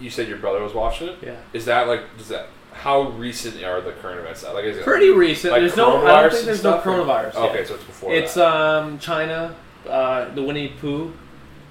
you 0.00 0.08
said, 0.10 0.28
your 0.28 0.38
brother 0.38 0.62
was 0.62 0.72
watching 0.74 1.08
it. 1.08 1.18
Yeah. 1.22 1.36
Is 1.52 1.66
that 1.66 1.86
like? 1.88 2.16
Does 2.16 2.28
that? 2.28 2.48
How 2.72 3.02
recent 3.10 3.62
are 3.62 3.80
the 3.80 3.92
current 3.92 4.18
events? 4.18 4.42
Like, 4.42 4.64
is 4.64 4.78
it 4.78 4.84
Pretty 4.84 5.10
recent. 5.10 5.52
Like 5.52 5.60
there's 5.62 5.76
no. 5.76 5.98
I 5.98 6.00
coronavirus 6.00 6.20
don't 6.22 6.30
think 6.32 6.44
there's 6.46 6.64
no 6.64 6.70
stuff, 6.70 6.86
or- 6.86 6.90
coronavirus. 6.90 7.34
Okay, 7.50 7.64
so 7.64 7.74
it's 7.74 7.84
before. 7.84 8.12
It's 8.14 8.34
that. 8.34 8.46
um 8.56 8.98
China, 8.98 9.54
uh, 9.88 10.32
the 10.34 10.42
Winnie 10.42 10.68
Pooh 10.80 11.12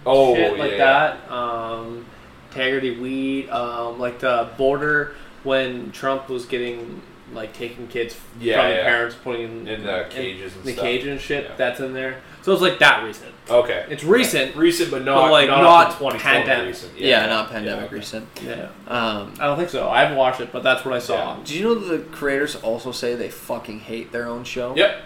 oh 0.05 0.35
shit 0.35 0.55
yeah, 0.57 0.63
like 0.63 0.71
yeah. 0.71 0.77
that. 0.77 1.31
Um, 1.31 2.05
Tegridy 2.51 2.99
weed, 3.01 3.49
um, 3.49 3.99
like 3.99 4.19
the 4.19 4.49
border 4.57 5.15
when 5.43 5.91
Trump 5.91 6.29
was 6.29 6.45
getting 6.45 7.01
like 7.33 7.51
taking 7.53 7.87
kids 7.87 8.15
Yeah, 8.39 8.61
from 8.61 8.69
the 8.69 8.75
yeah. 8.75 8.83
parents, 8.83 9.15
putting 9.23 9.67
In 9.67 9.83
the 9.83 10.05
cages 10.09 10.55
and 10.55 10.63
the 10.63 10.73
stuff. 10.73 10.83
cage 10.83 11.05
and 11.05 11.19
shit. 11.19 11.45
Yeah. 11.45 11.55
That's 11.55 11.79
in 11.79 11.93
there. 11.93 12.21
So 12.43 12.51
it's 12.53 12.61
like 12.61 12.77
that 12.79 13.03
recent. 13.03 13.33
Okay. 13.49 13.85
It's 13.89 14.03
recent. 14.03 14.55
Recent, 14.55 14.91
but 14.91 15.03
not 15.03 15.15
But, 15.23 15.31
like, 15.31 15.47
not, 15.47 15.61
not 15.63 15.85
up 15.87 15.91
to 15.93 15.97
2012 15.97 16.21
pandemic. 16.45 16.67
recent. 16.67 16.99
Yeah, 16.99 17.25
not 17.25 17.49
pandemic 17.49 17.85
okay. 17.85 17.95
recent. 17.95 18.27
Yeah. 18.45 18.69
Um, 18.87 19.33
I 19.39 19.47
don't 19.47 19.57
think 19.57 19.69
so. 19.69 19.89
I 19.89 20.01
haven't 20.01 20.17
watched 20.17 20.41
it, 20.41 20.51
but 20.51 20.61
that's 20.61 20.85
what 20.85 20.93
I 20.93 20.99
saw. 20.99 21.37
Yeah. 21.37 21.43
did 21.43 21.55
you 21.55 21.63
know 21.63 21.75
the 21.75 21.99
creators 21.99 22.55
also 22.57 22.91
say 22.91 23.15
they 23.15 23.29
fucking 23.29 23.79
hate 23.79 24.11
their 24.11 24.27
own 24.27 24.43
show? 24.43 24.75
Yep. 24.75 25.01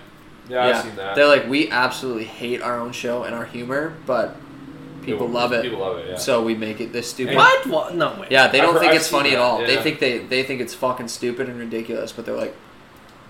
Yeah, 0.49 0.65
I've 0.65 0.83
seen 0.83 0.95
that. 0.95 1.15
They're 1.15 1.27
like, 1.27 1.47
we 1.47 1.69
absolutely 1.69 2.25
hate 2.25 2.61
our 2.61 2.79
own 2.79 2.91
show 2.91 3.23
and 3.23 3.35
our 3.35 3.45
humor, 3.45 3.95
but 4.05 4.35
people, 5.03 5.27
love 5.27 5.51
it. 5.53 5.63
People 5.63 5.79
love 5.79 5.97
it. 5.99 6.09
Yeah. 6.11 6.17
So 6.17 6.43
we 6.43 6.55
make 6.55 6.79
it 6.81 6.93
this 6.93 7.09
stupid. 7.09 7.35
What? 7.35 7.67
What? 7.67 7.95
No 7.95 8.19
way. 8.19 8.27
Yeah, 8.29 8.47
they 8.47 8.59
don't 8.59 8.73
heard- 8.73 8.79
think 8.79 8.91
I've 8.91 8.97
it's 8.97 9.07
seen 9.07 9.19
funny 9.19 9.29
at 9.31 9.35
that, 9.35 9.41
all. 9.41 9.59
They 9.59 9.75
yeah. 9.75 9.81
think 9.83 9.99
they 9.99 10.19
they 10.19 10.43
think 10.43 10.61
it's 10.61 10.73
fucking 10.73 11.07
stupid 11.09 11.49
and 11.49 11.59
ridiculous, 11.59 12.11
but 12.11 12.25
they're 12.25 12.35
like, 12.35 12.55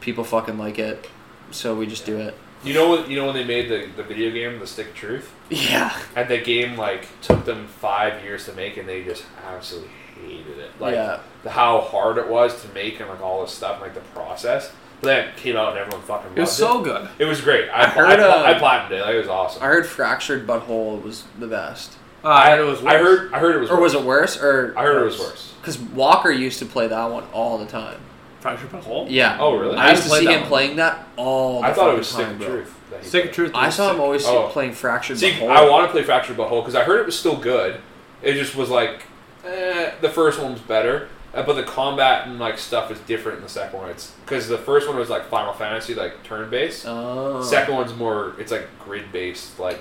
people 0.02 0.24
fucking 0.24 0.58
like 0.58 0.80
it, 0.80 1.08
so 1.52 1.76
we 1.76 1.88
just 1.88 2.06
do 2.06 2.18
it. 2.18 2.36
you 2.64 2.74
know 2.74 2.90
what? 2.90 3.10
You 3.10 3.16
know 3.18 3.26
when 3.26 3.36
they 3.36 3.44
made 3.46 3.70
the, 3.70 3.88
the 3.96 4.04
video 4.04 4.32
game, 4.32 4.60
The 4.60 4.68
Stick 4.68 4.88
of 4.90 4.96
Truth, 4.96 5.34
Yeah. 5.50 5.96
and 6.16 6.30
the 6.30 6.38
game 6.40 6.76
like 6.78 7.08
took 7.22 7.46
them 7.46 7.68
five 7.68 8.24
years 8.24 8.46
to 8.46 8.54
make, 8.54 8.78
and 8.78 8.88
they 8.88 9.04
just 9.04 9.26
absolutely 9.46 9.90
hated 10.22 10.58
it. 10.58 10.72
Like 10.80 10.96
yeah. 10.96 11.20
the, 11.44 11.52
how 11.52 11.82
hard 11.82 12.18
it 12.18 12.28
was 12.28 12.62
to 12.64 12.68
make 12.70 13.00
and 13.00 13.10
like 13.10 13.22
all 13.22 13.42
this 13.42 13.52
stuff, 13.54 13.82
like 13.82 13.94
the 13.94 14.02
process. 14.02 14.72
But 15.02 15.08
then 15.08 15.28
it 15.30 15.38
came 15.38 15.56
out 15.56 15.70
and 15.70 15.78
everyone 15.78 16.02
fucking 16.02 16.28
loved 16.30 16.38
It 16.38 16.42
was 16.42 16.52
so 16.58 16.82
good. 16.82 17.08
It 17.20 17.26
was 17.26 17.42
great. 17.42 17.70
I, 17.70 17.84
I 17.84 17.88
heard, 17.88 18.20
I, 18.20 18.24
uh, 18.24 18.44
I 18.44 18.54
platinumed 18.60 18.92
it. 18.92 19.02
Like, 19.02 19.14
it 19.16 19.20
was 19.20 19.28
awesome. 19.28 19.62
I 19.62 19.68
heard 19.68 19.86
fractured 19.86 20.48
butthole 20.48 21.02
was 21.04 21.24
the 21.38 21.48
best. 21.48 21.96
Uh, 22.24 22.30
I 22.30 22.50
heard 22.52 22.62
it 22.62 22.70
was. 22.70 22.80
I 22.80 22.84
worse. 22.84 23.20
heard. 23.20 23.34
I 23.34 23.40
heard 23.40 23.56
it 23.56 23.60
was. 23.60 23.70
Or 23.70 23.80
was 23.80 23.94
it 23.94 24.02
worse? 24.04 24.42
Or 24.42 24.74
I 24.78 24.84
heard 24.84 25.02
it 25.02 25.06
was 25.06 25.20
worse. 25.20 25.54
Because 25.62 25.78
Walker 25.78 26.32
used 26.32 26.58
to 26.60 26.66
play 26.66 26.88
that 26.88 27.06
one 27.12 27.24
all 27.32 27.58
the 27.60 27.68
time. 27.68 28.00
Fractured 28.40 28.72
Butthole. 28.72 29.08
Yeah. 29.10 29.38
Oh 29.40 29.56
really? 29.58 29.76
I 29.78 29.92
used 29.92 30.04
to 30.04 30.10
see 30.10 30.26
him 30.26 30.42
one. 30.42 30.50
playing 30.50 30.76
that 30.78 31.08
all 31.16 31.62
the 31.62 31.68
I 31.68 31.74
thought 31.74 31.94
it 31.94 31.98
was 31.98 32.08
Stick 32.08 32.26
time, 32.26 32.34
of 32.34 32.40
bro. 32.40 32.48
Truth. 32.48 32.80
that 32.92 33.00
he 33.02 33.08
Stick 33.08 33.26
of 33.26 33.30
played. 33.30 33.34
Truth. 33.36 33.52
I 33.56 33.66
was 33.68 33.76
saw 33.76 33.90
him 33.90 33.96
sick. 33.96 34.02
always 34.04 34.26
Oh. 34.26 34.48
playing 34.52 34.74
fractured 34.74 35.18
See, 35.20 35.32
butthole. 35.32 35.50
I 35.50 35.68
want 35.70 35.88
to 35.88 35.92
play 35.92 36.04
Fractured 36.04 36.38
Butthole 36.38 36.62
because 36.62 36.76
I 36.76 36.84
heard 36.84 37.00
it 37.02 37.06
was 37.06 37.18
still 37.20 37.36
good. 37.38 37.80
It 38.22 38.34
just 38.34 38.56
was 38.56 38.70
like, 38.70 39.04
eh, 39.46 39.92
the 40.02 40.10
first 40.10 40.40
one 40.42 40.54
was 40.54 40.62
better, 40.62 41.08
but 41.44 41.54
the 41.54 41.64
combat 41.64 42.28
and 42.28 42.40
like 42.40 42.58
stuff 42.58 42.90
is 42.92 43.00
different 43.02 43.38
in 43.38 43.44
the 43.44 43.50
second 43.50 43.80
one. 43.80 43.90
It's 43.90 44.12
because 44.26 44.48
the 44.48 44.58
first 44.58 44.88
one 44.88 44.98
was 44.98 45.10
like 45.10 45.26
Final 45.30 45.54
Fantasy, 45.54 45.94
like 45.96 46.24
turn 46.24 46.50
based. 46.50 46.86
Oh. 46.88 47.42
Second 47.44 47.76
one's 47.76 47.94
more, 47.96 48.34
it's 48.40 48.52
like 48.52 48.68
grid 48.80 49.12
based, 49.12 49.60
like 49.60 49.80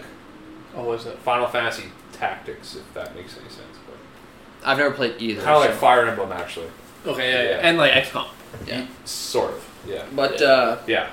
Oh, 0.75 0.93
is 0.93 1.07
it? 1.07 1.19
Final 1.21 1.47
Fantasy 1.47 1.85
Tactics, 2.13 2.77
if 2.77 2.93
that 2.95 3.15
makes 3.17 3.37
any 3.39 3.49
sense. 3.49 3.79
But 3.87 4.69
I've 4.69 4.77
never 4.79 4.95
played 4.95 5.15
either. 5.19 5.41
kind 5.43 5.57
of 5.57 5.63
like 5.63 5.73
Fire 5.73 6.07
Emblem, 6.07 6.33
actually. 6.33 6.69
Okay, 7.07 7.33
yeah, 7.33 7.43
yeah. 7.43 7.49
Yeah. 7.51 7.69
And 7.69 7.79
like 7.79 7.93
XCOM. 7.93 8.27
Yeah. 8.67 8.87
Sort 9.05 9.53
of. 9.53 9.69
Yeah. 9.87 10.03
But 10.15 10.41
Yeah. 10.41 10.47
uh, 10.47 10.79
Yeah. 10.87 11.07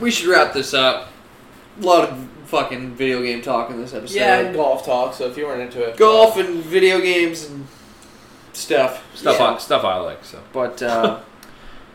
we 0.00 0.10
should 0.10 0.26
wrap 0.28 0.52
this 0.52 0.74
up. 0.74 1.08
A 1.80 1.84
lot 1.84 2.08
of 2.08 2.26
fucking 2.46 2.94
video 2.94 3.22
game 3.22 3.40
talk 3.42 3.70
in 3.70 3.80
this 3.80 3.92
episode. 3.94 4.16
Yeah, 4.16 4.52
golf 4.52 4.84
talk. 4.84 5.14
So 5.14 5.26
if 5.26 5.36
you 5.36 5.46
weren't 5.46 5.62
into 5.62 5.82
it, 5.82 5.96
golf 5.96 6.36
and 6.36 6.62
video 6.62 7.00
games 7.00 7.44
and 7.46 7.66
stuff. 8.56 9.04
Stuff, 9.16 9.38
Yeah. 9.38 9.46
I, 9.46 9.58
stuff 9.58 9.84
I 9.84 9.96
like. 9.98 10.24
So 10.24 10.42
But 10.52 10.82
uh, 10.82 11.20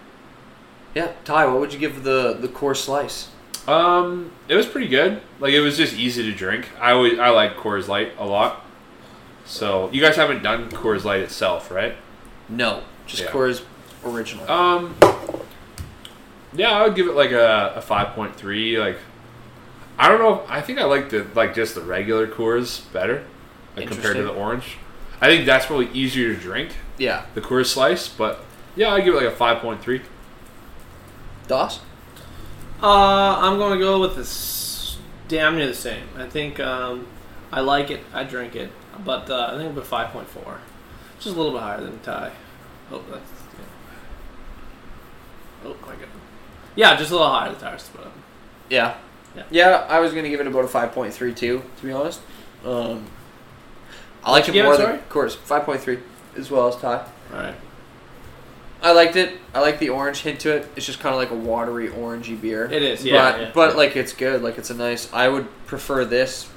yeah, 0.95 1.11
Ty, 1.23 1.47
what 1.47 1.59
would 1.59 1.73
you 1.73 1.79
give 1.79 2.03
the 2.03 2.33
the 2.33 2.47
Coors 2.47 2.77
Slice? 2.77 3.29
Um, 3.67 4.31
it 4.47 4.55
was 4.55 4.65
pretty 4.65 4.87
good. 4.87 5.21
Like 5.39 5.53
it 5.53 5.61
was 5.61 5.77
just 5.77 5.93
easy 5.93 6.23
to 6.23 6.31
drink. 6.31 6.69
I 6.79 6.91
always 6.91 7.19
I 7.19 7.29
like 7.29 7.55
Coors 7.55 7.87
Light 7.87 8.13
a 8.17 8.25
lot. 8.25 8.65
So 9.45 9.89
you 9.91 10.01
guys 10.01 10.15
haven't 10.15 10.43
done 10.43 10.69
Coors 10.69 11.03
Light 11.03 11.21
itself, 11.21 11.71
right? 11.71 11.95
No, 12.49 12.83
just 13.05 13.23
Yeah. 13.23 13.29
Coors 13.29 13.63
original. 14.05 14.49
Um, 14.49 14.95
yeah, 16.53 16.71
I 16.71 16.83
would 16.83 16.95
give 16.95 17.07
it 17.07 17.15
like 17.15 17.31
a, 17.31 17.73
a 17.75 17.81
five 17.81 18.09
point 18.15 18.35
three. 18.35 18.77
Like, 18.79 18.97
I 19.97 20.09
don't 20.09 20.19
know. 20.19 20.43
I 20.47 20.61
think 20.61 20.79
I 20.79 20.85
like 20.85 21.09
the 21.09 21.25
like 21.35 21.53
just 21.53 21.75
the 21.75 21.81
regular 21.81 22.27
Coors 22.27 22.91
better, 22.91 23.25
like 23.75 23.87
compared 23.87 24.17
to 24.17 24.23
the 24.23 24.33
orange. 24.33 24.77
I 25.21 25.27
think 25.27 25.45
that's 25.45 25.67
probably 25.67 25.89
easier 25.91 26.33
to 26.33 26.39
drink, 26.39 26.71
yeah, 26.97 27.25
the 27.35 27.41
Coors 27.41 27.67
Slice. 27.67 28.07
But 28.09 28.43
yeah, 28.75 28.89
I 28.89 29.01
give 29.01 29.13
it 29.13 29.17
like 29.17 29.27
a 29.27 29.35
five 29.35 29.59
point 29.59 29.81
three. 29.81 30.01
Doss. 31.47 31.79
Uh, 32.81 33.37
I'm 33.39 33.57
gonna 33.59 33.77
go 33.79 33.99
with 33.99 34.15
this. 34.15 34.97
Damn 35.27 35.55
near 35.55 35.67
the 35.67 35.73
same. 35.73 36.03
I 36.17 36.27
think 36.27 36.59
um, 36.59 37.07
I 37.51 37.61
like 37.61 37.89
it. 37.91 38.01
I 38.13 38.23
drink 38.23 38.55
it, 38.55 38.71
but 39.05 39.29
uh, 39.29 39.45
I 39.47 39.49
think 39.51 39.69
it'll 39.69 39.73
be 39.73 39.81
five 39.81 40.09
point 40.09 40.27
four, 40.27 40.59
just 41.19 41.35
a 41.35 41.37
little 41.37 41.51
bit 41.53 41.61
higher 41.61 41.81
than 41.81 41.99
Ty. 41.99 42.31
Oh, 42.91 43.01
that's. 43.09 43.21
Yeah. 43.57 43.65
Oh 45.69 45.75
my 45.85 45.93
god. 45.95 46.07
Yeah, 46.75 46.95
just 46.95 47.11
a 47.11 47.13
little 47.13 47.29
higher 47.29 47.51
than 47.51 47.59
Ty's, 47.59 47.89
but 47.89 48.11
Yeah. 48.69 48.95
Yeah. 49.35 49.43
yeah, 49.49 49.85
I 49.89 49.99
was 49.99 50.13
gonna 50.13 50.27
give 50.29 50.39
it 50.41 50.47
about 50.47 50.65
a 50.65 50.67
five 50.67 50.91
point 50.91 51.13
three 51.13 51.33
two. 51.33 51.61
To 51.77 51.85
be 51.85 51.91
honest, 51.91 52.19
um, 52.65 53.05
I 54.23 54.31
liked 54.31 54.49
it 54.49 54.55
you 54.55 54.63
more 54.63 54.77
give 54.77 54.87
it, 54.87 54.87
than 54.87 55.09
Coors. 55.09 55.35
Five 55.35 55.63
point 55.63 55.81
three, 55.81 55.99
as 56.37 56.51
well 56.51 56.67
as 56.67 56.75
Ty. 56.75 57.05
all 57.33 57.39
right. 57.39 57.55
I 58.83 58.93
liked 58.93 59.15
it. 59.15 59.37
I 59.53 59.59
like 59.59 59.79
the 59.79 59.89
orange 59.89 60.21
hint 60.21 60.39
to 60.41 60.55
it. 60.55 60.69
It's 60.75 60.85
just 60.85 60.99
kind 60.99 61.13
of 61.13 61.19
like 61.19 61.29
a 61.29 61.35
watery, 61.35 61.89
orangey 61.89 62.39
beer. 62.39 62.65
It 62.65 62.81
is. 62.81 63.05
Yeah. 63.05 63.31
but 63.31 63.41
yeah. 63.41 63.51
but 63.53 63.77
like 63.77 63.95
it's 63.95 64.13
good. 64.13 64.41
Like 64.41 64.57
it's 64.57 64.71
a 64.71 64.73
nice. 64.73 65.11
I 65.13 65.27
would 65.27 65.47
prefer 65.67 66.03
this 66.03 66.49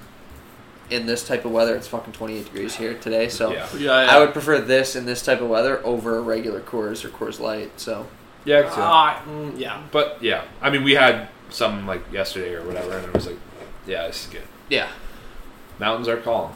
in 0.91 1.07
this 1.07 1.27
type 1.27 1.45
of 1.45 1.53
weather. 1.53 1.77
It's 1.77 1.87
fucking 1.87 2.15
twenty 2.15 2.39
eight 2.39 2.47
degrees 2.47 2.77
here 2.77 2.95
today, 2.95 3.29
so 3.29 3.53
yeah, 3.53 3.69
yeah, 3.77 4.05
yeah. 4.05 4.17
I 4.17 4.21
would 4.21 4.33
prefer 4.33 4.59
this 4.61 4.97
in 4.97 5.05
this 5.05 5.23
type 5.23 5.41
of 5.41 5.49
weather 5.49 5.85
over 5.85 6.17
a 6.17 6.23
regular 6.23 6.61
Coors 6.61 7.05
or 7.05 7.11
Coors 7.11 7.41
Light. 7.41 7.79
So 7.79 8.07
yeah. 8.45 8.61
I 8.61 8.62
can 8.62 8.71
see 8.71 8.77
that. 8.77 8.87
Ah, 8.87 9.23
mm, 9.27 9.59
yeah. 9.59 9.83
But 9.91 10.23
yeah, 10.23 10.45
I 10.62 10.71
mean, 10.71 10.83
we 10.83 10.93
had 10.93 11.29
some 11.51 11.87
like 11.87 12.11
yesterday 12.11 12.55
or 12.55 12.65
whatever, 12.65 12.97
and 12.97 13.07
it 13.07 13.12
was 13.12 13.27
like, 13.27 13.39
yeah, 13.87 14.07
this 14.07 14.27
is 14.27 14.33
good. 14.33 14.43
yeah, 14.71 14.89
Mountains 15.79 16.09
are 16.09 16.17
calling. 16.17 16.55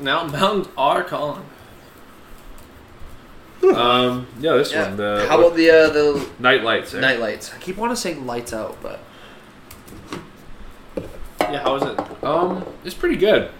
Now 0.00 0.24
mountains 0.26 0.68
are 0.76 1.02
calling. 1.02 1.44
Um, 3.74 4.26
yeah, 4.38 4.52
this 4.54 4.72
yeah. 4.72 4.88
one. 4.88 4.96
The 4.96 5.26
How 5.28 5.38
about 5.40 5.56
the 5.56 5.70
uh, 5.70 5.88
the 5.90 6.28
night 6.38 6.62
lights? 6.62 6.94
eh? 6.94 7.00
night 7.00 7.18
lights? 7.18 7.52
I 7.52 7.58
keep 7.58 7.76
wanting 7.76 7.96
to 7.96 8.00
say 8.00 8.14
lights 8.14 8.52
out, 8.52 8.78
but 8.82 9.00
Yeah. 11.40 11.62
How 11.62 11.74
is 11.76 11.82
it? 11.82 12.24
Um, 12.24 12.64
it's 12.84 12.94
pretty 12.94 13.16
good. 13.16 13.50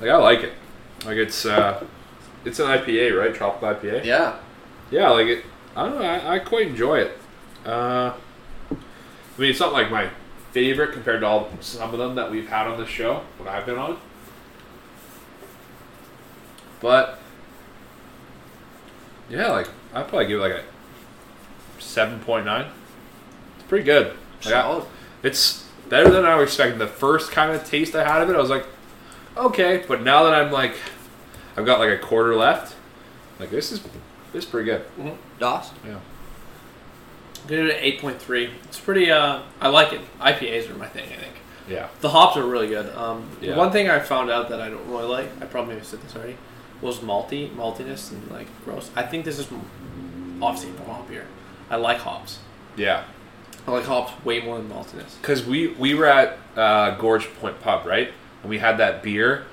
Like 0.00 0.10
I 0.10 0.16
like 0.16 0.40
it. 0.40 0.52
Like 1.04 1.16
it's 1.16 1.44
uh, 1.44 1.84
it's 2.44 2.60
an 2.60 2.66
IPA, 2.66 3.18
right? 3.18 3.34
Tropical 3.34 3.68
IPA. 3.74 4.04
yeah, 4.04 4.36
Yeah, 4.90 5.10
like 5.10 5.26
it. 5.26 5.44
I 5.76 5.86
don't 5.88 5.98
know. 5.98 6.04
I, 6.04 6.34
I 6.36 6.38
quite 6.38 6.68
enjoy 6.68 6.98
it. 7.00 7.18
Uh, 7.66 8.12
I 8.70 9.40
mean, 9.40 9.50
it's 9.50 9.58
not 9.60 9.72
like 9.72 9.90
my 9.90 10.08
favorite 10.52 10.92
compared 10.92 11.22
to 11.22 11.26
all 11.26 11.48
some 11.60 11.92
of 11.92 11.98
them 11.98 12.14
that 12.14 12.30
we've 12.30 12.48
had 12.48 12.68
on 12.68 12.78
the 12.78 12.86
show 12.86 13.22
when 13.38 13.48
I've 13.48 13.66
been 13.66 13.78
on. 13.78 13.98
But 16.84 17.18
yeah, 19.30 19.48
like 19.52 19.68
I'd 19.94 20.06
probably 20.06 20.26
give 20.26 20.38
it 20.38 20.42
like 20.42 20.52
a 20.52 20.62
seven 21.82 22.20
point 22.20 22.44
nine. 22.44 22.66
It's 23.56 23.64
pretty 23.66 23.84
good. 23.86 24.14
Like, 24.44 24.54
I- 24.54 24.82
it's 25.22 25.66
better 25.88 26.10
than 26.10 26.26
I 26.26 26.34
was 26.34 26.48
expecting. 26.50 26.78
The 26.78 26.86
first 26.86 27.30
kind 27.32 27.52
of 27.52 27.64
taste 27.64 27.94
I 27.96 28.04
had 28.04 28.20
of 28.20 28.28
it, 28.28 28.36
I 28.36 28.38
was 28.38 28.50
like, 28.50 28.66
okay. 29.34 29.82
But 29.88 30.02
now 30.02 30.24
that 30.24 30.34
I'm 30.34 30.52
like, 30.52 30.76
I've 31.56 31.64
got 31.64 31.78
like 31.78 31.88
a 31.88 31.96
quarter 31.96 32.36
left. 32.36 32.76
Like 33.40 33.50
this 33.50 33.72
is 33.72 33.80
this 34.34 34.44
is 34.44 34.50
pretty 34.50 34.66
good. 34.66 34.84
Doss. 35.38 35.70
Yeah. 35.86 36.00
Give 37.48 37.60
it 37.60 37.70
an 37.76 37.78
eight 37.80 37.98
point 37.98 38.20
three. 38.20 38.50
It's 38.64 38.78
pretty. 38.78 39.10
Uh, 39.10 39.40
I 39.58 39.68
like 39.68 39.94
it. 39.94 40.02
IPAs 40.20 40.68
are 40.70 40.74
my 40.74 40.88
thing. 40.88 41.04
I 41.04 41.16
think. 41.16 41.32
Yeah. 41.66 41.88
The 42.02 42.10
hops 42.10 42.36
are 42.36 42.44
really 42.44 42.68
good. 42.68 42.94
Um, 42.94 43.26
Yeah. 43.40 43.56
One 43.56 43.72
thing 43.72 43.88
I 43.88 44.00
found 44.00 44.30
out 44.30 44.50
that 44.50 44.60
I 44.60 44.68
don't 44.68 44.86
really 44.86 45.04
like, 45.08 45.30
I 45.40 45.46
probably 45.46 45.82
said 45.82 46.02
this 46.02 46.14
already, 46.14 46.36
was 46.80 47.00
malty, 47.00 47.54
maltiness, 47.54 48.10
and 48.10 48.30
like 48.30 48.46
gross. 48.64 48.90
I 48.94 49.02
think 49.02 49.24
this 49.24 49.38
is 49.38 49.48
obviously 50.40 50.72
more 50.72 50.94
hop 50.94 51.08
beer. 51.08 51.26
I 51.70 51.76
like 51.76 51.98
hops. 51.98 52.38
Yeah. 52.76 53.04
I 53.66 53.70
like 53.70 53.84
hops 53.84 54.12
way 54.24 54.42
more 54.42 54.58
than 54.58 54.68
maltiness. 54.68 55.20
Because 55.20 55.44
we 55.44 55.68
we 55.68 55.94
were 55.94 56.06
at 56.06 56.38
uh, 56.56 56.96
Gorge 56.96 57.32
Point 57.34 57.60
Pub, 57.60 57.86
right? 57.86 58.12
And 58.42 58.50
we 58.50 58.58
had 58.58 58.78
that 58.78 59.02
beer. 59.02 59.46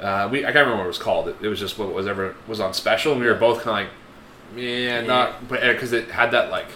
Uh, 0.00 0.28
we 0.30 0.40
I 0.40 0.52
can't 0.52 0.66
remember 0.66 0.78
what 0.78 0.84
it 0.84 0.88
was 0.88 0.98
called. 0.98 1.28
It, 1.28 1.36
it 1.42 1.48
was 1.48 1.60
just 1.60 1.78
what 1.78 1.92
was 1.92 2.06
ever 2.06 2.34
was 2.46 2.60
on 2.60 2.72
special, 2.72 3.12
and 3.12 3.20
we 3.20 3.26
were 3.26 3.34
both 3.34 3.62
kind 3.62 3.86
of 3.86 3.92
like, 4.56 4.64
yeah, 4.64 5.02
not, 5.02 5.46
but 5.48 5.60
because 5.60 5.92
it 5.92 6.10
had 6.10 6.30
that 6.30 6.50
like 6.50 6.68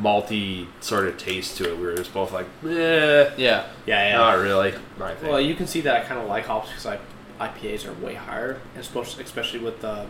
malty 0.00 0.66
sort 0.80 1.06
of 1.06 1.18
taste 1.18 1.56
to 1.58 1.70
it. 1.70 1.76
We 1.76 1.84
were 1.84 1.94
just 1.94 2.14
both 2.14 2.32
like, 2.32 2.46
eh, 2.64 3.30
Yeah, 3.36 3.66
Yeah, 3.86 4.16
not 4.16 4.38
really 4.38 4.72
thing. 4.72 5.30
Well, 5.30 5.40
you 5.40 5.54
can 5.54 5.66
see 5.66 5.80
that 5.82 5.96
I 6.02 6.04
kind 6.04 6.20
of 6.20 6.28
like 6.28 6.46
hops 6.46 6.68
because 6.68 6.86
I, 6.86 6.98
IPAs 7.40 7.86
are 7.86 7.92
way 8.04 8.14
higher, 8.14 8.60
especially 8.76 9.24
especially 9.24 9.60
with 9.60 9.84
um, 9.84 10.06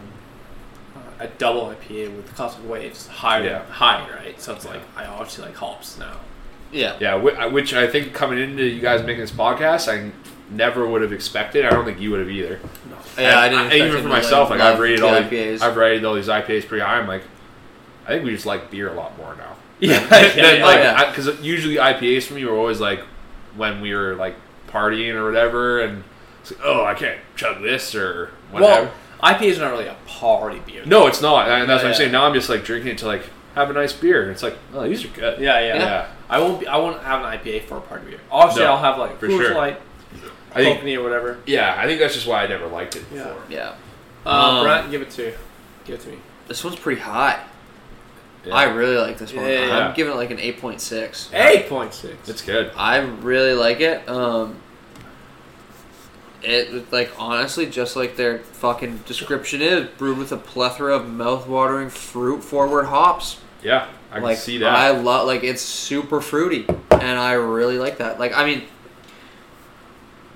uh, 0.96 0.98
a 1.20 1.26
double 1.28 1.62
IPA 1.74 2.14
with 2.16 2.34
Cosmic 2.36 2.68
Waves 2.68 3.06
higher, 3.06 3.44
Yeah. 3.44 3.64
high, 3.66 4.06
right? 4.14 4.40
So 4.40 4.54
it's 4.54 4.64
Yeah. 4.64 4.72
like 4.72 4.80
I 4.96 5.04
obviously 5.06 5.44
like 5.46 5.56
hops 5.56 5.98
now. 5.98 6.16
yeah, 6.72 6.96
yeah, 7.00 7.14
which 7.16 7.74
I 7.74 7.86
think 7.86 8.12
coming 8.14 8.38
into 8.38 8.64
you 8.64 8.80
guys 8.80 9.02
making 9.02 9.20
this 9.20 9.30
podcast, 9.30 9.88
I 9.92 10.10
never 10.50 10.86
would 10.86 11.00
have 11.02 11.12
expected. 11.12 11.64
I 11.64 11.70
don't 11.70 11.84
think 11.84 12.00
you 12.00 12.10
would 12.10 12.20
have 12.20 12.30
either. 12.30 12.60
No. 12.90 12.96
yeah. 13.22 13.38
I 13.38 13.46
And 13.46 13.54
didn't. 13.54 13.66
expect 13.68 13.88
even 13.90 14.02
for 14.02 14.08
myself, 14.08 14.50
love 14.50 14.58
like 14.58 14.68
I've 14.68 14.78
rated 14.78 15.02
all 15.02 15.12
IPAs. 15.14 15.62
I've 15.62 15.76
rated 15.76 16.04
all 16.04 16.14
these 16.14 16.28
IPAs 16.28 16.66
pretty 16.68 16.84
high. 16.84 16.98
I'm 16.98 17.06
like, 17.08 17.22
I 18.06 18.08
think 18.10 18.24
we 18.24 18.32
just 18.32 18.44
like 18.46 18.70
beer 18.70 18.88
a 18.90 18.94
lot 18.94 19.16
more 19.16 19.34
now. 19.36 19.56
Yeah, 19.80 19.98
Then, 20.06 20.36
yeah, 20.38 20.52
yeah. 20.58 20.64
like, 20.64 20.78
yeah. 20.78 21.10
because 21.10 21.40
usually 21.40 21.74
IPAs 21.76 22.22
for 22.24 22.34
me 22.34 22.44
were 22.44 22.54
always 22.56 22.78
like 22.80 23.00
when 23.56 23.80
we 23.80 23.92
were 23.94 24.14
like 24.14 24.36
partying 24.68 25.14
or 25.14 25.24
whatever, 25.24 25.80
and 25.80 25.98
it's 25.98 26.06
like, 26.50 26.60
oh, 26.64 26.84
I 26.84 26.94
can't 26.94 27.20
chug 27.36 27.62
this 27.62 27.94
or 27.94 28.30
whatever. 28.50 28.84
Well, 28.84 28.92
IPA 29.34 29.42
is 29.42 29.58
not 29.58 29.70
really 29.70 29.86
a 29.86 29.96
party 30.06 30.60
beer. 30.66 30.82
no, 30.84 31.06
it's 31.06 31.22
not, 31.22 31.48
and 31.48 31.68
that's 31.70 31.82
what 31.82 31.90
I'm 31.90 31.94
saying. 31.96 32.10
Now 32.12 32.24
I'm 32.26 32.34
just 32.34 32.48
like 32.48 32.64
drinking 32.64 32.92
it 32.92 32.98
to 32.98 33.06
like 33.06 33.22
have 33.54 33.70
a 33.70 33.72
nice 33.72 33.92
beer, 33.92 34.22
and 34.22 34.30
it's 34.32 34.42
like, 34.42 34.56
oh, 34.74 34.82
these 34.88 35.04
are 35.04 35.08
good. 35.08 35.40
Yeah, 35.40 35.60
yeah, 35.60 35.76
Yeah. 35.76 36.06
I 36.28 36.40
won't. 36.40 36.60
Be, 36.60 36.66
I 36.66 36.76
won't 36.78 37.02
have 37.02 37.22
an 37.24 37.38
IPA 37.38 37.64
for 37.64 37.76
a 37.76 37.80
party 37.82 38.06
beer. 38.10 38.20
Obviously, 38.30 38.64
No, 38.64 38.72
I'll 38.72 38.78
have 38.78 38.98
like 38.98 39.18
for 39.20 39.28
Coors 39.28 39.38
sure. 39.46 39.54
Light, 39.54 39.80
I 40.52 40.62
think, 40.64 40.78
Coconut 40.80 40.98
or 40.98 41.02
whatever. 41.04 41.38
yeah, 41.46 41.74
I 41.78 41.86
think 41.86 42.00
that's 42.00 42.14
just 42.14 42.26
why 42.26 42.42
I 42.42 42.46
never 42.46 42.66
liked 42.66 42.96
it 42.96 43.08
before. 43.10 43.36
Yeah. 43.48 43.74
Uh, 44.26 44.30
Um, 44.30 44.64
Brent, 44.64 44.90
give 44.90 45.02
it 45.02 45.10
to, 45.10 45.34
give 45.84 45.96
it 45.96 46.00
to 46.02 46.08
me. 46.08 46.18
This 46.48 46.64
one's 46.64 46.76
pretty 46.76 47.00
high. 47.02 47.44
Yeah. 48.44 48.54
I 48.54 48.64
really 48.64 48.96
like 48.96 49.18
this 49.18 49.32
one. 49.32 49.44
Yeah, 49.44 49.66
yeah. 49.66 49.78
I'm 49.88 49.94
giving 49.94 50.14
it 50.14 50.16
like 50.16 50.30
an 50.32 50.38
8.6. 50.38 51.32
Eight 51.32 51.68
point 51.68 51.94
six. 51.94 52.28
It's 52.28 52.42
good. 52.42 52.72
I 52.76 52.96
really 52.98 53.52
like 53.54 53.80
it. 53.80 54.08
Um, 54.08 54.56
it 56.44 56.92
like 56.92 57.10
honestly, 57.18 57.66
just 57.66 57.96
like 57.96 58.16
their 58.16 58.38
fucking 58.38 58.98
description 59.06 59.62
is, 59.62 59.88
brewed 59.98 60.18
with 60.18 60.32
a 60.32 60.36
plethora 60.36 60.94
of 60.94 61.08
mouth-watering 61.08 61.88
fruit-forward 61.90 62.84
hops. 62.84 63.38
Yeah, 63.62 63.88
I 64.10 64.14
can 64.14 64.22
like 64.24 64.38
see 64.38 64.58
that. 64.58 64.74
I 64.74 64.90
love 64.90 65.26
like 65.26 65.44
it's 65.44 65.62
super 65.62 66.20
fruity, 66.20 66.66
and 66.90 67.18
I 67.18 67.32
really 67.32 67.78
like 67.78 67.98
that. 67.98 68.18
Like 68.18 68.36
I 68.36 68.44
mean, 68.44 68.62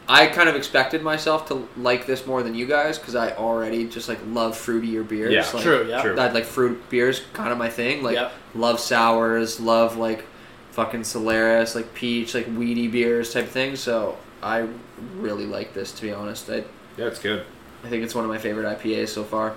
I 0.09 0.27
kind 0.27 0.49
of 0.49 0.55
expected 0.55 1.03
myself 1.03 1.49
to 1.49 1.69
like 1.77 2.07
this 2.07 2.27
more 2.27 2.43
than 2.43 2.55
you 2.55 2.67
guys 2.67 2.99
because 2.99 3.17
I 3.17 3.33
already 3.33 3.89
just 3.89 4.09
like 4.09 4.21
love 4.29 4.55
fruitier 4.55 5.07
beers. 5.07 5.33
Yeah, 5.33 5.51
like, 5.53 5.63
True. 5.63 5.87
Yeah. 5.89 6.03
True. 6.03 6.15
That 6.15 6.35
like 6.35 6.45
fruit 6.45 6.89
beers 6.89 7.23
kind 7.33 7.51
of 7.51 7.59
my 7.59 7.69
thing. 7.69 8.05
Like 8.05 8.15
Yep. 8.15 8.33
love 8.55 8.79
sours, 8.79 9.59
love 9.59 9.97
like 9.97 10.25
fucking 10.71 11.03
Solaris, 11.03 11.75
like 11.75 11.93
peach, 11.95 12.35
like 12.35 12.47
weedy 12.47 12.87
beers 12.87 13.33
type 13.33 13.47
of 13.47 13.51
thing. 13.51 13.75
So 13.75 14.17
I 14.43 14.69
really 15.17 15.47
like 15.47 15.75
this 15.75 15.93
to 15.93 16.03
be 16.03 16.13
honest. 16.13 16.49
I 16.51 16.65
yeah, 16.97 17.07
it's 17.07 17.19
good. 17.19 17.45
I 17.85 17.89
think 17.89 18.03
it's 18.05 18.15
one 18.15 18.25
of 18.25 18.31
my 18.31 18.39
favorite 18.39 18.67
IPAs 18.79 19.09
so 19.09 19.25
far. 19.25 19.57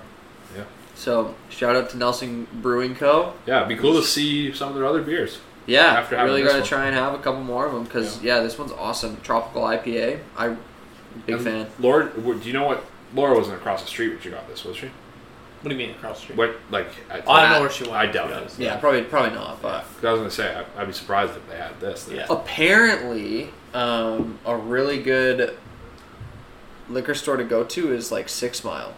Yeah. 0.56 0.64
So 0.94 1.34
shout 1.48 1.76
out 1.76 1.90
to 1.90 1.96
Nelson 1.96 2.46
Brewing 2.60 2.94
Co. 2.94 3.34
Yeah, 3.46 3.58
it'd 3.58 3.68
be 3.68 3.76
cool 3.76 3.94
to 3.94 4.06
see 4.06 4.52
some 4.52 4.68
of 4.68 4.74
their 4.74 4.86
other 4.86 5.02
beers. 5.02 5.38
Yeah, 5.66 5.84
After 5.84 6.16
really 6.16 6.44
one. 6.44 6.62
try 6.64 6.86
and 6.86 6.94
have 6.96 7.14
a 7.14 7.18
couple 7.18 7.42
more 7.42 7.66
of 7.66 7.72
them 7.72 7.84
because 7.84 8.22
yeah. 8.22 8.40
this 8.40 8.58
one's 8.58 8.72
awesome. 8.72 9.20
Tropical 9.22 9.62
IPA. 9.62 10.20
I 10.36 10.56
big 11.26 11.36
And 11.36 11.44
fan. 11.44 11.66
Laura, 11.78 12.10
do 12.12 12.40
you 12.42 12.52
know 12.52 12.66
what? 12.66 12.84
Laura 13.14 13.36
wasn't 13.36 13.56
across 13.56 13.82
the 13.82 13.88
street 13.88 14.08
when 14.10 14.22
you 14.22 14.30
got 14.30 14.48
this, 14.48 14.64
was 14.64 14.76
she? 14.76 14.90
What 15.62 15.68
do 15.68 15.76
you 15.76 15.86
mean 15.86 15.94
across 15.94 16.16
the 16.18 16.22
street? 16.22 16.38
What, 16.38 16.56
like, 16.70 16.86
I, 17.10 17.16
I 17.16 17.42
don't 17.42 17.50
know 17.52 17.60
where 17.60 17.70
she 17.70 17.84
went. 17.84 17.96
I 17.96 18.06
doubt 18.06 18.30
it. 18.30 18.36
honest. 18.36 18.58
Yeah, 18.58 18.76
probably 18.78 19.02
probably 19.02 19.34
not. 19.36 19.60
But 19.60 19.82
'Cause 19.96 20.04
I 20.04 20.12
was 20.12 20.20
gonna 20.20 20.30
say, 20.30 20.54
I, 20.76 20.80
I'd 20.80 20.86
be 20.86 20.92
surprised 20.94 21.36
if 21.36 21.46
they 21.50 21.56
had 21.56 21.78
this. 21.80 22.08
Yeah. 22.10 22.26
apparently, 22.30 23.50
um, 23.74 24.38
a 24.46 24.56
really 24.56 25.02
good 25.02 25.56
liquor 26.88 27.14
store 27.14 27.36
to 27.36 27.44
go 27.44 27.62
to 27.64 27.92
is 27.92 28.10
like 28.10 28.28
Six 28.28 28.64
Mile. 28.64 28.94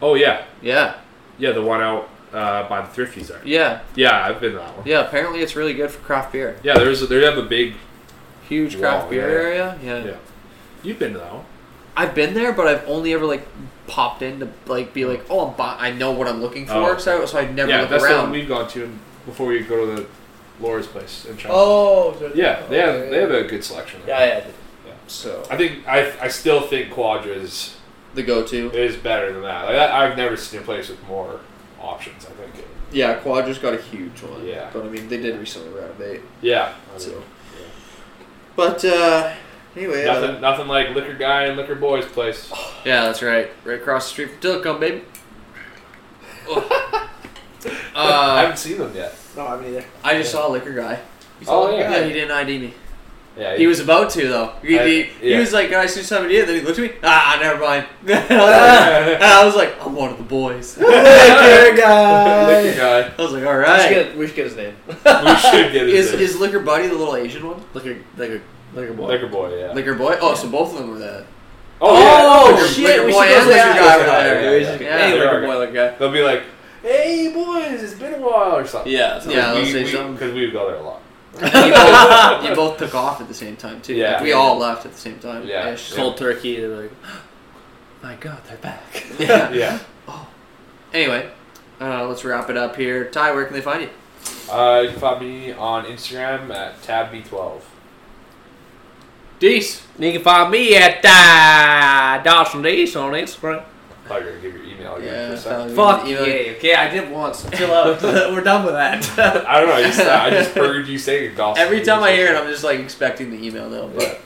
Oh 0.00 0.14
yeah, 0.14 0.44
Yeah, 0.62 0.94
yeah, 1.38 1.52
the 1.52 1.62
one 1.62 1.80
out 1.80 2.08
uh, 2.32 2.68
by 2.68 2.80
the 2.82 2.88
thrifties 2.88 3.28
there. 3.28 3.40
yeah, 3.44 3.80
Yeah, 3.96 4.24
I've 4.26 4.40
been 4.40 4.52
to 4.52 4.58
that 4.58 4.76
one. 4.76 4.86
yeah. 4.86 5.00
Apparently, 5.06 5.40
it's 5.40 5.56
really 5.56 5.74
good 5.74 5.90
for 5.90 5.98
craft 6.00 6.32
beer. 6.32 6.58
Yeah, 6.62 6.74
there's 6.74 7.00
a, 7.02 7.06
they 7.06 7.24
have 7.24 7.38
a 7.38 7.42
big. 7.42 7.74
Huge 8.48 8.78
craft 8.78 9.04
Wow, 9.04 9.10
beer 9.10 9.28
yeah. 9.28 9.34
area. 9.34 9.78
Yeah. 9.82 10.04
Yeah, 10.04 10.16
you've 10.82 10.98
been 10.98 11.12
to 11.14 11.18
that 11.18 11.32
one. 11.32 11.44
I've 11.96 12.14
been 12.14 12.34
there, 12.34 12.52
but 12.52 12.66
I've 12.66 12.86
only 12.88 13.12
ever 13.14 13.24
like 13.24 13.46
popped 13.86 14.22
in 14.22 14.40
to 14.40 14.48
like 14.66 14.92
be 14.94 15.04
like, 15.04 15.24
oh, 15.30 15.48
I'm 15.48 15.54
bu- 15.56 15.62
I 15.82 15.90
know 15.92 16.12
what 16.12 16.26
I'm 16.28 16.40
looking 16.40 16.66
for, 16.66 16.72
Oh. 16.94 16.98
so 16.98 17.26
so 17.26 17.38
I 17.38 17.50
never 17.50 17.70
yeah, 17.70 17.80
look 17.82 17.90
that's 17.90 18.02
the 18.02 18.08
one 18.10 18.18
around. 18.20 18.30
we've 18.30 18.48
gone 18.48 18.68
to 18.70 18.90
before 19.26 19.46
we 19.48 19.60
go 19.60 19.84
to 19.86 20.02
the 20.02 20.06
Laura's 20.60 20.86
place 20.86 21.24
in 21.26 21.36
China. 21.36 21.54
Oh. 21.56 22.16
yeah, 22.34 22.64
they 22.68 22.78
have 22.78 23.10
they 23.10 23.20
have 23.20 23.30
a 23.30 23.44
good 23.44 23.62
selection. 23.64 24.00
there. 24.06 24.18
Yeah, 24.28 24.46
yeah. 24.86 24.92
so 25.06 25.46
I 25.50 25.56
think 25.56 25.86
I 25.86 26.12
I 26.20 26.28
still 26.28 26.60
think 26.62 26.92
Quadra 26.92 27.32
is 27.32 27.76
the 28.14 28.22
go-to. 28.22 28.70
is 28.72 28.96
better 28.96 29.32
than 29.32 29.42
that. 29.42 29.64
Like, 29.66 29.74
I, 29.76 30.06
I've 30.08 30.16
never 30.16 30.36
seen 30.36 30.60
a 30.60 30.62
place 30.62 30.88
with 30.88 31.02
more 31.08 31.40
options. 31.80 32.24
I 32.26 32.30
think. 32.30 32.64
Yeah, 32.92 33.14
Quadra's 33.14 33.58
got 33.58 33.74
a 33.74 33.80
huge 33.82 34.22
one. 34.22 34.46
Yeah. 34.46 34.70
but 34.72 34.84
I 34.84 34.88
mean, 34.88 35.08
they 35.08 35.16
did 35.20 35.36
recently 35.40 35.70
renovate. 35.78 36.20
Yeah. 36.40 36.74
I 36.94 36.98
So. 36.98 37.10
mean, 37.10 37.22
But 38.54 38.84
uh, 38.84 39.32
anyway, 39.76 40.06
uh, 40.06 40.20
Nothing, 40.20 40.40
nothing 40.40 40.68
like 40.68 40.90
Liquor 40.94 41.14
Guy 41.14 41.44
and 41.44 41.56
Liquor 41.56 41.74
Boy's 41.74 42.04
place. 42.06 42.50
yeah, 42.84 43.02
that's 43.04 43.22
right. 43.22 43.50
Right 43.64 43.80
across 43.80 44.04
the 44.04 44.10
street 44.10 44.30
from 44.32 44.40
Tillicum, 44.40 44.80
baby. 44.80 45.02
I 46.48 47.08
uh, 47.94 48.36
haven't 48.36 48.58
seen 48.58 48.78
them 48.78 48.94
yet. 48.94 49.16
No, 49.36 49.46
I 49.46 49.50
haven't 49.52 49.66
either. 49.68 49.84
I 50.02 50.18
just 50.18 50.30
saw 50.32 50.48
a 50.48 50.50
liquor 50.50 50.72
guy. 50.74 51.00
Oh, 51.48 51.74
yeah. 51.76 51.90
yeah, 51.90 52.04
he 52.06 52.12
didn't 52.12 52.30
ID 52.30 52.58
me. 52.58 52.74
Yeah, 53.36 53.56
He 53.56 53.66
was 53.66 53.80
about 53.80 54.10
to 54.10 54.28
though. 54.28 54.52
He, 54.62 54.78
I- 54.78 54.86
he, 54.86 55.02
he 55.02 55.36
was 55.36 55.52
like, 55.52 55.68
"Can 55.68 55.80
I 55.80 55.86
see 55.86 56.02
somebody?" 56.02 56.38
in?" 56.38 56.46
Then 56.46 56.54
he 56.54 56.60
looked 56.60 56.78
at 56.78 56.82
me. 56.88 56.96
Ah, 57.02 57.36
never 57.40 57.60
mind. 57.60 57.86
and 58.06 59.24
I 59.24 59.44
was 59.44 59.56
like, 59.56 59.74
"I'm 59.84 59.96
one 59.96 60.10
of 60.10 60.18
the 60.18 60.22
boys." 60.22 60.76
Liquor 60.78 61.76
guy. 61.76 62.46
Liquor 62.62 62.78
guy. 62.78 63.02
Guy. 63.08 63.12
I 63.18 63.22
was 63.22 63.32
like, 63.32 63.44
"All 63.44 63.56
right." 63.56 63.78
We 63.90 63.94
should, 63.94 64.06
get, 64.06 64.16
we 64.18 64.26
should 64.28 64.36
get 64.36 64.44
his 64.44 64.56
name. 64.56 64.76
We 64.86 64.94
should 65.36 65.72
get 65.72 65.88
Is 65.88 66.12
his 66.12 66.34
is 66.34 66.38
Liquor 66.38 66.60
Buddy 66.60 66.86
the 66.86 66.94
little 66.94 67.16
Asian 67.16 67.44
one? 67.44 67.60
Liquor, 67.74 67.96
liquor, 68.16 68.40
liquor 68.74 68.92
boy. 68.94 69.06
Liquor 69.08 69.26
Boy. 69.28 69.58
Yeah. 69.58 69.72
Liquor 69.72 69.94
Boy? 69.94 70.16
Oh, 70.20 70.34
so 70.34 70.48
both 70.48 70.72
of 70.72 70.78
them 70.80 70.90
were 70.90 70.98
there. 70.98 71.24
oh, 71.80 71.98
yeah. 71.98 72.20
Oh, 72.22 72.52
Liquor- 72.54 72.68
shit! 72.68 72.84
Liquor 72.88 73.06
we 73.06 73.12
boy 73.12 73.24
should 73.24 73.30
go 73.32 73.38
and 73.38 73.48
liquor 73.48 73.74
guy 73.80 73.96
were 73.98 74.04
there. 74.04 74.60
yeah, 74.60 74.72
yeah. 74.72 74.80
Yeah, 74.80 74.98
Hey, 74.98 75.18
liquor 75.20 75.40
boy, 75.46 75.58
liquor 75.58 75.72
guy. 75.72 75.94
They'll 75.98 76.12
be 76.12 76.22
like, 76.22 76.42
"Hey 76.82 77.32
boys, 77.32 77.82
it's 77.82 77.94
been 77.94 78.14
a 78.14 78.18
while" 78.18 78.56
or 78.56 78.66
something. 78.66 78.92
Yeah. 78.92 79.18
so- 79.18 79.30
Yeah, 79.30 79.52
let's 79.52 79.66
we, 79.66 79.72
say 79.72 79.84
we, 79.84 79.90
something. 79.92 80.12
because 80.14 80.34
we 80.34 80.50
go 80.50 80.66
there 80.68 80.76
a 80.76 80.82
lot. 80.82 81.00
you, 81.34 81.40
both, 81.50 82.44
you 82.48 82.54
both 82.54 82.78
took 82.78 82.94
off 82.94 83.20
at 83.20 83.26
the 83.26 83.34
same 83.34 83.56
time 83.56 83.80
too. 83.80 83.94
Yeah. 83.94 84.14
Like, 84.14 84.22
we 84.22 84.32
all 84.32 84.56
left 84.56 84.86
at 84.86 84.92
the 84.92 84.98
same 85.00 85.18
time. 85.18 85.44
Yeah. 85.46 85.70
ish. 85.72 85.92
Cold 85.92 86.16
turkey. 86.16 86.60
They're 86.60 86.68
like, 86.82 86.92
my 88.02 88.14
God, 88.16 88.40
they're 88.46 88.56
back. 88.58 89.04
Yeah. 89.18 89.50
Yeah. 89.52 89.78
Anyway, 90.92 91.28
uh, 91.80 92.06
let's 92.06 92.24
wrap 92.24 92.48
it 92.50 92.56
up 92.56 92.76
here. 92.76 93.06
Ty, 93.10 93.32
where 93.32 93.44
can 93.46 93.54
they 93.54 93.60
find 93.60 93.82
you? 93.82 93.90
Uh, 94.48 94.82
you 94.84 94.90
can 94.90 95.00
find 95.00 95.20
me 95.20 95.50
on 95.52 95.84
Instagram 95.86 96.50
at 96.54 96.80
tabb12. 96.82 97.62
Dees. 99.44 99.82
You 99.98 100.12
can 100.12 100.22
find 100.22 100.50
me 100.50 100.74
at 100.76 101.04
uh, 101.04 102.22
Dawson 102.22 102.62
Days 102.62 102.96
on 102.96 103.12
Instagram. 103.12 103.62
I 104.04 104.08
thought 104.08 104.20
you 104.20 104.26
were 104.26 104.32
gonna 104.32 104.42
give 104.42 104.54
your 104.54 104.64
email 104.64 104.94
again 104.96 105.12
Yeah. 105.12 105.28
for 105.28 105.34
a 105.34 105.38
second. 105.38 105.76
Fuck 105.76 106.06
email- 106.06 106.26
yeah. 106.26 106.52
Okay, 106.52 106.74
I 106.74 106.88
did 106.88 107.10
once. 107.10 107.48
Chill 107.50 107.72
out. 107.72 108.02
We're 108.02 108.40
done 108.40 108.64
with 108.64 108.74
that. 108.74 109.06
I 109.46 109.60
don't 109.60 109.68
know. 109.68 109.74
I 109.76 109.82
just, 109.82 110.00
I 110.00 110.30
just 110.30 110.50
heard 110.54 110.88
you 110.88 110.98
say 110.98 111.24
your 111.24 111.34
gospel. 111.34 111.62
Every 111.62 111.82
time 111.84 112.02
I 112.02 112.12
hear 112.12 112.32
it, 112.32 112.36
I'm 112.36 112.46
just 112.48 112.64
like 112.64 112.80
expecting 112.80 113.30
the 113.30 113.46
email 113.46 113.68
though. 113.68 113.88
But 113.88 114.20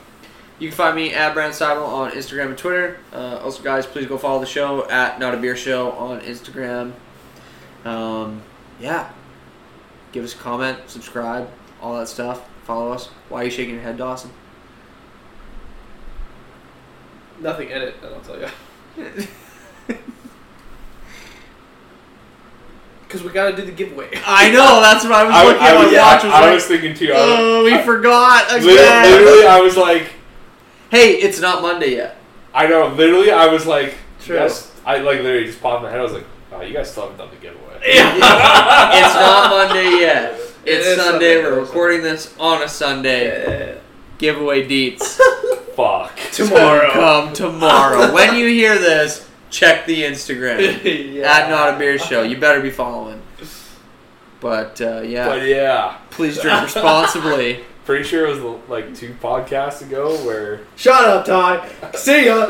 you 0.60 0.68
can 0.68 0.76
find 0.76 0.94
me 0.96 1.12
at 1.14 1.34
Brand 1.34 1.52
Seibel 1.52 1.86
on 1.86 2.12
Instagram 2.12 2.46
and 2.50 2.58
Twitter. 2.58 2.98
Uh, 3.12 3.38
also, 3.42 3.62
guys, 3.62 3.86
please 3.86 4.06
go 4.06 4.18
follow 4.18 4.38
the 4.40 4.46
show 4.46 4.88
at 4.88 5.18
Not 5.18 5.34
a 5.34 5.36
Beer 5.36 5.56
Show 5.56 5.92
on 5.92 6.20
Instagram. 6.20 6.92
Um, 7.84 8.42
yeah, 8.80 9.10
give 10.12 10.24
us 10.24 10.34
a 10.34 10.38
comment, 10.38 10.78
subscribe, 10.86 11.48
all 11.80 11.98
that 11.98 12.08
stuff. 12.08 12.48
Follow 12.64 12.92
us. 12.92 13.06
Why 13.28 13.42
are 13.42 13.44
you 13.44 13.50
shaking 13.50 13.74
your 13.74 13.82
head, 13.84 13.96
Dawson? 13.98 14.30
Nothing 17.40 17.70
in 17.70 17.82
it, 17.82 17.94
and 18.02 18.14
I'll 18.14 18.20
tell 18.20 18.38
you. 18.40 19.26
Because 23.06 23.22
we 23.22 23.30
gotta 23.30 23.56
do 23.56 23.64
the 23.64 23.72
giveaway. 23.72 24.10
I 24.26 24.50
know. 24.50 24.82
That's 24.82 25.02
what 25.02 25.12
I 25.14 25.24
was 25.24 25.34
I, 25.34 25.44
looking 25.46 25.62
I 25.62 25.68
at. 25.70 25.78
was, 25.78 25.92
My 25.92 25.98
watch 25.98 26.24
was 26.24 26.32
I, 26.34 26.40
like, 26.42 26.54
was 26.54 26.66
thinking 26.66 26.94
too. 26.94 27.10
Oh, 27.14 27.64
we 27.64 27.72
I- 27.72 27.82
forgot 27.82 28.44
again. 28.50 28.66
literally, 28.66 29.24
literally, 29.24 29.46
I 29.46 29.60
was 29.60 29.76
like, 29.78 30.12
Hey, 30.90 31.12
it's 31.14 31.40
not 31.40 31.62
Monday 31.62 31.92
yet. 31.96 32.18
I 32.52 32.66
know. 32.66 32.88
Literally, 32.88 33.30
I 33.30 33.46
was 33.46 33.64
like, 33.66 33.94
True. 34.20 34.36
yes. 34.36 34.70
I 34.84 34.98
like 34.98 35.22
literally 35.22 35.46
just 35.46 35.62
popped 35.62 35.78
in 35.78 35.84
my 35.84 35.90
head. 35.90 36.00
I 36.00 36.02
was 36.02 36.12
like, 36.12 36.24
oh, 36.52 36.60
you 36.60 36.74
guys 36.74 36.90
still 36.90 37.04
haven't 37.04 37.16
done 37.18 37.30
the 37.30 37.36
giveaway. 37.36 37.78
it's 37.82 39.14
not 39.14 39.50
Monday 39.50 40.00
yet. 40.00 40.34
It's 40.66 40.86
is 40.86 40.96
Sunday. 40.98 41.36
Sunday, 41.36 41.42
We're 41.50 41.60
recording 41.60 42.02
this 42.02 42.34
on 42.38 42.62
a 42.62 42.68
Sunday. 42.68 43.78
Giveaway 44.18 44.66
deets 44.68 45.18
Fuck. 45.76 46.18
Tomorrow. 46.32 46.90
come 46.90 47.32
tomorrow. 47.32 48.12
when 48.12 48.34
you 48.34 48.48
hear 48.48 48.76
this, 48.78 49.28
check 49.48 49.86
the 49.86 50.02
Instagram 50.02 50.60
yeah. 51.14 51.22
at 51.38 51.48
Not 51.48 51.74
a 51.74 51.78
Beer 51.78 51.98
Show. 51.98 52.22
You 52.22 52.36
better 52.36 52.60
be 52.60 52.70
following. 52.70 53.22
But 54.40 54.80
uh, 54.80 55.00
yeah, 55.02 55.28
But 55.28 55.42
yeah, 55.46 55.98
please 56.10 56.40
drink 56.40 56.62
responsibly. 56.62 57.60
pretty 57.84 58.04
sure 58.04 58.26
it 58.26 58.40
was 58.42 58.60
like 58.68 58.94
two 58.94 59.14
podcasts 59.22 59.82
ago 59.82 60.16
where 60.26 60.60
Shut 60.76 61.04
up, 61.04 61.24
Ty. 61.24 61.68
See 61.94 62.26
ya. 62.26 62.44